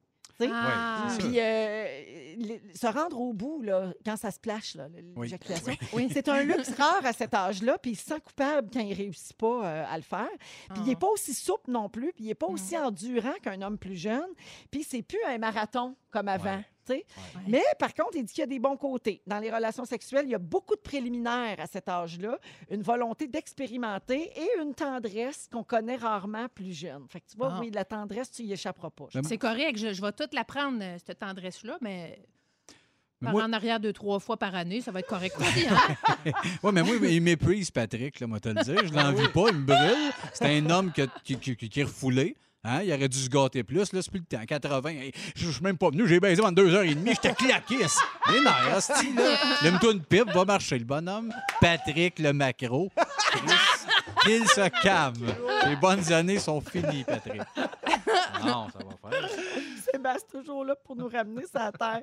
Ah. 0.50 1.06
Puis 1.20 1.38
euh, 1.38 1.86
le- 2.38 2.74
se 2.76 2.86
rendre 2.88 3.20
au 3.20 3.32
bout, 3.32 3.62
là, 3.62 3.92
quand 4.04 4.16
ça 4.16 4.32
se 4.32 4.40
plache, 4.40 4.74
là, 4.74 4.88
Oui. 5.14 5.26
l'éjaculation, 5.28 5.72
c'est 6.12 6.28
un 6.28 6.42
luxe 6.42 6.70
rare 6.76 7.04
à 7.04 7.12
cet 7.12 7.32
âge-là, 7.32 7.78
puis 7.78 7.92
il 7.92 7.96
se 7.96 8.06
sent 8.06 8.18
coupable 8.24 8.68
quand 8.72 8.80
il 8.80 8.92
réussit 8.94 9.36
pas 9.36 9.64
euh, 9.64 9.84
à 9.88 9.96
le 9.96 10.02
faire. 10.02 10.26
Puis 10.70 10.78
il 10.78 10.86
n'est 10.88 10.94
Ah. 10.96 11.00
pas 11.00 11.06
aussi 11.08 11.32
souple 11.32 11.70
non 11.70 11.88
plus, 11.88 12.12
puis 12.12 12.24
il 12.24 12.28
n'est 12.28 12.34
pas 12.34 12.48
aussi 12.48 12.76
endurant 12.76 13.34
qu'un 13.40 13.62
homme 13.62 13.78
plus 13.78 13.94
jeune, 13.94 14.26
puis 14.72 14.82
c'est 14.82 15.02
plus 15.02 15.20
un 15.28 15.38
marathon 15.38 15.94
comme 16.10 16.26
avant. 16.26 16.56
Ouais. 16.56 16.64
Tu 16.86 16.92
sais. 16.94 17.04
Mais 17.48 17.62
par 17.78 17.94
contre, 17.94 18.16
il 18.16 18.24
dit 18.24 18.32
qu'il 18.32 18.40
y 18.40 18.44
a 18.44 18.46
des 18.46 18.58
bons 18.58 18.76
côtés. 18.76 19.22
Dans 19.26 19.38
les 19.38 19.50
relations 19.50 19.84
sexuelles, 19.84 20.24
il 20.26 20.30
y 20.32 20.34
a 20.34 20.38
beaucoup 20.38 20.74
de 20.76 20.80
préliminaires 20.80 21.60
à 21.60 21.66
cet 21.66 21.88
âge-là, 21.88 22.38
une 22.70 22.82
volonté 22.82 23.26
d'expérimenter 23.28 24.30
et 24.36 24.48
une 24.62 24.74
tendresse 24.74 25.48
qu'on 25.52 25.64
connaît 25.64 25.96
rarement 25.96 26.46
plus 26.54 26.72
jeune. 26.72 27.06
Fait 27.08 27.20
que 27.20 27.26
tu 27.30 27.36
vois, 27.36 27.52
Ah. 27.54 27.60
oui, 27.60 27.70
la 27.72 27.84
tendresse, 27.84 28.30
tu 28.30 28.42
y 28.42 28.52
échapperas 28.52 28.90
pas. 28.90 29.06
C'est 29.24 29.38
correct, 29.38 29.78
je, 29.78 29.92
je 29.92 30.00
vais 30.02 30.12
toute 30.12 30.34
la 30.34 30.44
prendre, 30.44 30.78
euh, 30.82 30.96
cette 31.04 31.18
tendresse-là, 31.20 31.78
mais 31.80 32.18
par 33.22 33.32
moi- 33.32 33.44
en 33.44 33.52
arrière 33.52 33.78
deux, 33.78 33.92
trois 33.92 34.18
fois 34.18 34.36
par 34.36 34.54
année, 34.54 34.80
ça 34.80 34.90
va 34.90 34.98
être 35.00 35.06
correct 35.08 35.36
aussi. 35.38 35.66
Hein? 35.68 35.76
Ouais, 36.62 36.72
mais 36.72 36.82
moi, 36.82 36.96
il 36.96 37.22
méprise 37.22 37.70
Patrick, 37.70 38.18
là, 38.20 38.26
moi, 38.26 38.40
te 38.40 38.48
le 38.48 38.62
dire. 38.62 38.84
Je 38.86 38.92
l'envie 38.92 39.28
pas, 39.28 39.48
il 39.50 39.56
me 39.58 39.64
brûle. 39.66 40.12
C'est 40.32 40.56
un 40.58 40.70
homme 40.70 40.92
qui, 40.92 41.02
a- 41.02 41.06
qui, 41.24 41.36
qui- 41.38 41.56
qui 41.56 41.80
est 41.80 41.84
refoulé. 41.84 42.36
Hein? 42.64 42.82
Il 42.84 42.92
aurait 42.92 43.08
dû 43.08 43.18
se 43.18 43.28
gâter 43.28 43.64
plus. 43.64 43.92
Là, 43.92 44.02
c'est 44.02 44.10
plus 44.10 44.20
le 44.20 44.24
temps. 44.36 44.44
80. 44.46 44.88
hey, 44.90 45.12
Je 45.34 45.50
suis 45.50 45.62
même 45.62 45.76
pas 45.76 45.90
venu. 45.90 46.06
J'ai 46.06 46.20
baisé 46.20 46.40
pendant 46.40 46.52
deux 46.52 46.72
heures 46.74 46.84
et 46.84 46.94
demie. 46.94 47.10
J'étais 47.10 47.34
claqué. 47.34 47.76
Nerfs, 47.78 48.76
hostie, 48.76 49.12
là. 49.14 49.36
Lève-toi 49.62 49.92
une 49.92 50.00
pipe, 50.02 50.30
va 50.32 50.44
marcher, 50.44 50.78
le 50.78 50.84
bonhomme. 50.84 51.32
Patrick, 51.60 52.18
le 52.20 52.32
macro. 52.32 52.90
Qu'il 54.22 54.46
se 54.48 54.68
calme. 54.82 55.26
Les 55.66 55.76
bonnes 55.76 56.12
années 56.12 56.38
sont 56.38 56.60
finies, 56.60 57.04
Patrick. 57.04 57.42
Non, 58.44 58.68
ça 58.70 58.78
va 58.78 59.10
faire. 59.10 59.28
Sébastien 59.92 60.40
toujours 60.40 60.64
là 60.64 60.74
pour 60.76 60.96
nous 60.96 61.08
ramener 61.08 61.46
sur 61.46 61.58
la 61.58 61.72
terre. 61.72 62.02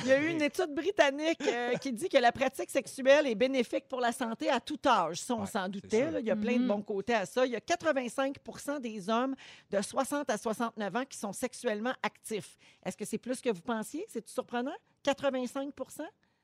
Il 0.00 0.06
y 0.06 0.12
a 0.12 0.20
eu 0.20 0.28
une 0.30 0.42
étude 0.42 0.72
britannique 0.74 1.40
euh, 1.46 1.74
qui 1.76 1.92
dit 1.92 2.08
que 2.08 2.18
la 2.18 2.32
pratique 2.32 2.70
sexuelle 2.70 3.26
est 3.26 3.34
bénéfique 3.34 3.88
pour 3.88 4.00
la 4.00 4.12
santé 4.12 4.48
à 4.48 4.60
tout 4.60 4.78
âge. 4.86 5.20
Ça, 5.20 5.34
on 5.34 5.40
Ouais, 5.40 5.46
s'en 5.46 5.68
doutait. 5.68 6.10
là. 6.10 6.20
Il 6.20 6.26
y 6.26 6.30
a 6.30 6.36
plein 6.36 6.54
de 6.56 6.62
Mhm. 6.62 6.68
bons 6.68 6.82
côtés 6.82 7.14
à 7.14 7.26
ça. 7.26 7.44
Il 7.46 7.52
y 7.52 7.56
a 7.56 7.60
85% 7.60 8.78
des 8.80 9.08
hommes 9.10 9.34
de 9.70 9.80
60 9.82 10.30
à 10.30 10.38
69 10.38 10.94
ans 10.96 11.04
qui 11.04 11.18
sont 11.18 11.32
sexuellement 11.32 11.92
actifs. 12.02 12.56
Est-ce 12.84 12.96
que 12.96 13.04
c'est 13.04 13.18
plus 13.18 13.40
que 13.40 13.50
vous 13.50 13.62
pensiez? 13.62 14.04
C'est 14.08 14.26
surprenant? 14.28 14.74
85 15.02 15.72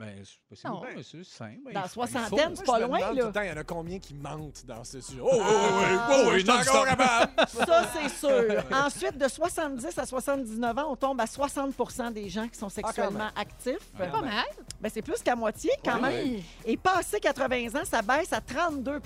Ben, 0.01 0.25
c'est. 0.25 0.65
Ben, 0.65 1.03
c'est 1.03 1.25
simple. 1.25 1.73
Dans 1.75 1.87
soixantaine, 1.87 2.57
c'est 2.57 2.65
pas 2.65 2.79
loin, 2.81 2.99
là. 2.99 3.09
tout 3.11 3.27
le 3.27 3.33
temps, 3.33 3.43
il 3.43 3.49
y 3.49 3.53
en 3.53 3.57
a 3.59 3.65
combien 3.65 3.99
qui 3.99 4.15
mentent 4.15 4.65
dans 4.65 4.83
ce 4.83 4.99
sujet? 4.99 5.21
Oh, 5.23 5.29
oui, 5.31 5.39
oui, 5.41 5.45
Ah, 5.47 6.09
oui, 6.11 6.17
oui, 6.17 6.25
oui, 6.27 6.33
oui, 6.33 6.41
je 6.41 6.63
suis 6.63 6.71
encore 6.71 6.87
capable. 6.87 7.33
Ça, 7.49 7.91
c'est 7.93 8.09
sûr. 8.09 8.65
Ensuite, 8.73 9.19
de 9.19 9.29
70 9.29 9.99
à 9.99 10.07
79 10.07 10.79
ans, 10.79 10.87
on 10.93 10.97
tombe 10.97 11.21
à 11.21 11.27
60% 11.27 12.15
des 12.15 12.31
gens 12.31 12.49
qui 12.49 12.59
sont 12.59 12.71
sexuellement 12.71 13.29
actifs. 13.37 13.77
Ah, 13.99 14.07
Pas 14.07 14.23
mal. 14.23 14.45
Ben, 14.81 14.91
c'est 14.93 15.03
plus 15.03 15.23
qu'à 15.23 15.37
moitié, 15.37 15.71
quand 15.85 16.01
même. 16.01 16.25
Oui. 16.29 16.45
Et 16.65 16.79
passé 16.79 17.21
80 17.21 17.79
ans, 17.79 17.85
ça 17.85 18.01
baisse 18.01 18.33
à 18.33 18.41
32 18.41 19.01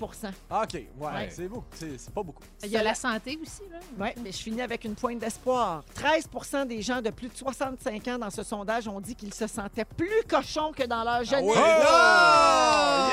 Ah, 0.48 0.62
OK, 0.62 0.74
ouais, 0.74 0.86
Ouais. 1.00 1.28
c'est. 1.30 1.50
C'est 1.74 1.98
c'est 1.98 2.14
pas 2.14 2.22
beaucoup. 2.22 2.44
Il 2.62 2.70
y 2.70 2.76
a 2.76 2.82
la 2.84 2.94
santé 2.94 3.36
aussi. 3.42 3.62
Là. 3.70 3.78
Oui, 3.98 4.08
mais 4.22 4.30
je 4.30 4.38
finis 4.38 4.62
avec 4.62 4.84
une 4.84 4.94
pointe 4.94 5.18
d'espoir. 5.18 5.82
13% 5.96 6.66
des 6.66 6.80
gens 6.82 7.02
de 7.02 7.10
plus 7.10 7.28
de 7.28 7.36
65 7.36 8.08
ans 8.08 8.18
dans 8.18 8.30
ce 8.30 8.42
sondage 8.44 8.86
ont 8.86 9.00
dit 9.00 9.16
qu'ils 9.16 9.34
se 9.34 9.46
sentaient 9.46 9.84
plus 9.84 10.22
cochons 10.28 10.72
que 10.72 10.83
dans 10.86 11.02
leur 11.04 11.14
Ah 11.20 11.24
jeunesse. 11.24 11.56
oui, 11.56 11.62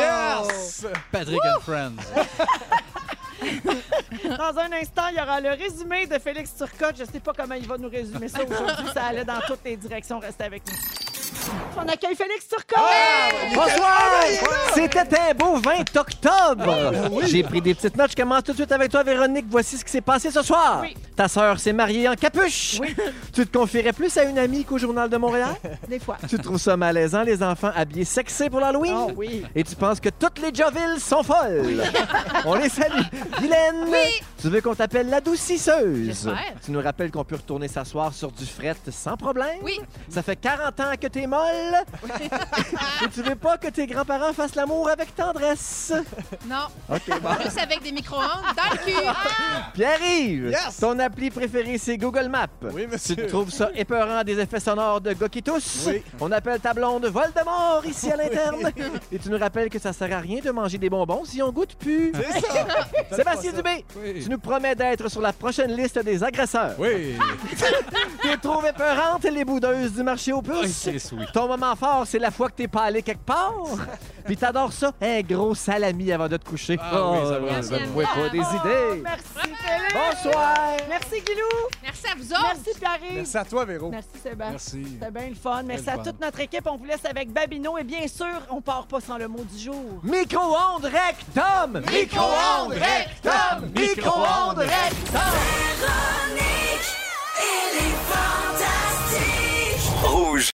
là! 0.02 0.44
Yes! 0.48 0.86
Patrick 1.12 1.40
and 1.46 1.60
Friends. 1.62 1.98
Dans 4.38 4.58
un 4.60 4.72
instant, 4.74 5.08
il 5.12 5.18
y 5.18 5.22
aura 5.22 5.42
le 5.42 5.50
résumé 5.50 6.06
de 6.06 6.20
Félix 6.20 6.56
Turcotte. 6.56 6.96
Je 6.98 7.04
ne 7.04 7.08
sais 7.08 7.20
pas 7.20 7.34
comment 7.36 7.56
il 7.56 7.68
va 7.68 7.78
nous 7.78 7.90
résumer 7.90 8.28
ça 8.28 8.40
aujourd'hui. 8.44 8.86
Ça 8.94 9.06
allait 9.06 9.26
dans 9.26 9.40
toutes 9.48 9.64
les 9.66 9.76
directions. 9.78 10.20
Restez 10.20 10.44
avec 10.44 10.62
nous. 10.68 10.76
On 11.78 11.88
accueille 11.88 12.16
Félix 12.16 12.48
Turcotte! 12.48 12.84
Bonsoir! 13.56 14.02
C'était 14.74 15.00
un 15.00 15.34
beau 15.34 15.56
20 15.58 15.98
octobre. 15.98 16.92
J'ai 17.26 17.44
pris 17.44 17.62
des 17.62 17.74
petites 17.74 17.98
notes. 17.98 18.12
Je 18.12 18.16
commence 18.16 18.44
tout 18.44 18.52
de 18.52 18.58
suite 18.58 18.72
avec 18.72 18.92
toi, 18.92 19.04
Véronique. 19.04 19.46
Voici 19.50 19.78
ce 19.78 19.86
qui 19.86 19.92
s'est 19.92 20.02
passé 20.02 20.30
ce 20.32 20.42
soir. 20.42 20.80
Oui. 20.82 20.96
Ta 21.16 21.28
sœur 21.28 21.60
s'est 21.60 21.74
mariée 21.74 22.08
en 22.08 22.16
capuche. 22.16 22.80
Oui. 22.82 22.96
Tu 23.34 23.48
te 23.48 23.58
confierais 23.58 23.94
plus 23.94 24.16
à 24.18 24.24
une 24.24 24.38
amie 24.38 24.66
qu'au 24.66 24.78
Journal 24.78 25.10
de 25.10 25.16
Montréal? 25.16 25.56
Des 25.88 26.00
fois. 26.00 26.18
tu 26.28 26.38
trouves 26.38 26.58
ça 26.60 26.76
malaisant, 26.76 27.24
les 27.24 27.42
enfants 27.42 27.72
habillés 27.74 28.04
sexés 28.06 28.50
pour 28.50 28.60
l'Halloween? 28.60 28.94
Oh 28.94 29.12
oui. 29.16 29.44
Et 29.56 29.64
tu 29.64 29.76
penses 29.76 30.00
que 30.02 30.10
toutes 30.10 30.40
les 30.40 30.54
Jovilles 30.54 31.00
sont 31.00 31.24
folles? 31.24 31.82
On 32.46 32.56
les 32.56 32.68
salue. 32.70 33.02
Guylaine, 33.40 33.86
tu 34.42 34.50
veux 34.50 34.62
qu'on 34.62 34.76
t'appelle 34.76 35.10
l'adoucisseuse. 35.10 36.30
Tu 36.64 36.72
nous 36.72 36.82
rappelles 36.82 37.12
qu'on 37.12 37.24
peut 37.24 37.36
retourner 37.36 37.68
s'asseoir 37.68 38.14
sur 38.14 38.32
du 38.32 38.46
fret 38.46 38.76
sans 38.92 39.16
problème? 39.18 39.60
Oui. 39.64 39.80
Ça 40.10 40.22
fait 40.24 40.36
40 40.36 40.80
ans 40.80 40.94
que 41.00 41.08
t'es 41.08 41.28
molle? 41.28 41.76
Et 43.06 43.10
tu 43.10 43.22
veux 43.22 43.36
pas 43.36 43.58
que 43.58 43.68
tes 43.68 43.88
grands-parents 43.88 44.34
fassent 44.34 44.56
l'amour 44.56 44.90
avec 44.90 45.16
tendresse? 45.16 45.94
Non, 46.48 46.68
OK, 46.90 47.02
bon. 47.22 47.30
juste 47.44 47.58
avec 47.60 47.84
des 47.84 47.92
micro-ondes 47.92 48.56
dans 48.56 48.72
le 48.72 48.78
cul. 48.78 49.08
Pierre-Yves, 49.74 50.50
Yes. 50.52 50.78
ton 50.80 50.98
appli 51.00 51.30
préférée, 51.30 51.78
c'est 51.78 51.98
Google 51.98 52.28
Maps. 52.28 52.48
Oui, 52.74 52.88
monsieur. 52.92 53.16
Tu 53.16 53.28
trouves 53.28 53.52
ça 53.52 53.70
épeurant 53.76 54.24
des 54.24 54.40
effets 54.40 54.60
sonores 54.60 55.02
de 55.02 55.14
toussent? 55.42 55.86
Oui. 55.88 56.02
On 56.20 56.32
appelle 56.32 56.60
ta 56.60 56.74
blonde 56.74 57.06
Voldemort 57.06 57.84
ici 57.86 58.12
à 58.12 58.16
l'interne. 58.18 58.72
Et 59.12 59.20
tu 59.20 59.30
nous 59.30 59.38
rappelles 59.38 59.70
que 59.70 59.80
ça 59.80 59.94
sert 59.94 60.12
à 60.16 60.20
rien 60.20 60.40
de 60.44 60.52
manger 60.52 60.78
des 60.78 60.90
bonbons 60.90 61.24
si 61.26 61.42
on 61.42 61.52
goûte 61.52 61.76
plus. 61.76 62.12
C'est 62.34 62.42
ça! 62.42 62.66
Sébastien. 63.16 63.52
Dubé, 63.52 63.84
Oui. 63.98 64.24
tu 64.24 64.30
nous 64.32 64.40
promets 64.40 64.76
d'être 64.76 65.10
sur 65.10 65.22
la 65.22 65.34
prochaine 65.34 65.76
liste 65.76 66.00
des 66.00 66.24
agresseurs. 66.24 66.76
Oui. 66.80 67.16
Tu 68.22 68.38
trouves 68.40 68.66
épeurantes 68.66 69.24
les 69.24 69.44
boudeuses 69.44 69.94
du 69.94 70.04
marché 70.04 70.32
aux 70.32 70.42
Oui, 70.48 70.62
puces. 70.62 70.76
c'est 70.78 71.00
sweet. 71.00 71.32
Ton 71.34 71.48
moment 71.48 71.76
fort, 71.76 72.04
c'est 72.06 72.20
la 72.20 72.30
fois 72.32 72.50
que 72.50 72.56
t'es 72.56 72.68
pas 72.68 72.84
allé 72.84 73.02
quelque 73.02 73.26
part. 73.26 73.54
Puis 74.26 74.38
t'adores 74.38 74.72
ça, 74.74 74.92
un 75.02 75.22
gros 75.22 75.56
salami 75.56 76.12
avant 76.12 76.28
de 76.28 76.38
te 76.38 76.46
coucher. 76.48 76.78
Oh, 76.80 76.84
Ah 76.94 77.12
oui, 77.12 77.18
ça 77.28 77.40
va, 77.40 77.62
ça 77.64 77.86
vois 77.88 78.04
pas 78.04 78.30
des 78.30 78.40
Oh, 78.40 78.56
idées. 78.56 79.02
merci, 79.04 79.24
Félix. 79.36 79.94
Bonsoir. 80.24 80.58
Merci, 80.88 81.22
Guilou. 81.26 81.48
Merci 81.84 82.04
à 82.08 82.16
vous 82.16 82.32
autres. 82.32 82.42
Merci, 82.64 82.80
Pierre-Yves. 82.80 83.16
Merci 83.18 83.38
à 83.38 83.46
toi, 83.46 83.66
Véro. 83.66 83.90
Merci, 83.90 84.08
Sébastien. 84.22 84.52
Merci. 84.52 84.84
C'était 85.00 85.12
bien 85.12 85.30
le 85.30 85.36
fun. 85.36 85.64
Merci 85.64 85.90
à 85.90 85.94
fun. 85.96 86.04
toute 86.04 86.22
notre 86.22 86.40
équipe. 86.40 86.68
On 86.68 86.78
vous 86.78 86.86
laisse 86.86 87.06
avec 87.10 87.32
Babino. 87.34 87.78
Et 87.80 87.84
bien 87.84 88.08
sûr, 88.08 88.28
on 88.52 88.62
part 88.62 88.86
pas 88.88 89.02
sans 89.02 89.18
le 89.18 89.28
mot 89.28 89.44
du 89.52 89.60
jour. 89.64 90.00
Micro-ondes 90.04 90.86
rectum! 90.86 91.82
Micro-ondes 91.92 92.74
rectum! 92.74 93.70
Micro-ondes 93.76 94.21
Wow, 94.22 94.54
Véronique, 94.54 94.78
elle 97.40 97.78
est 97.88 97.98
fantastique. 98.12 99.82
Rouge. 100.04 100.50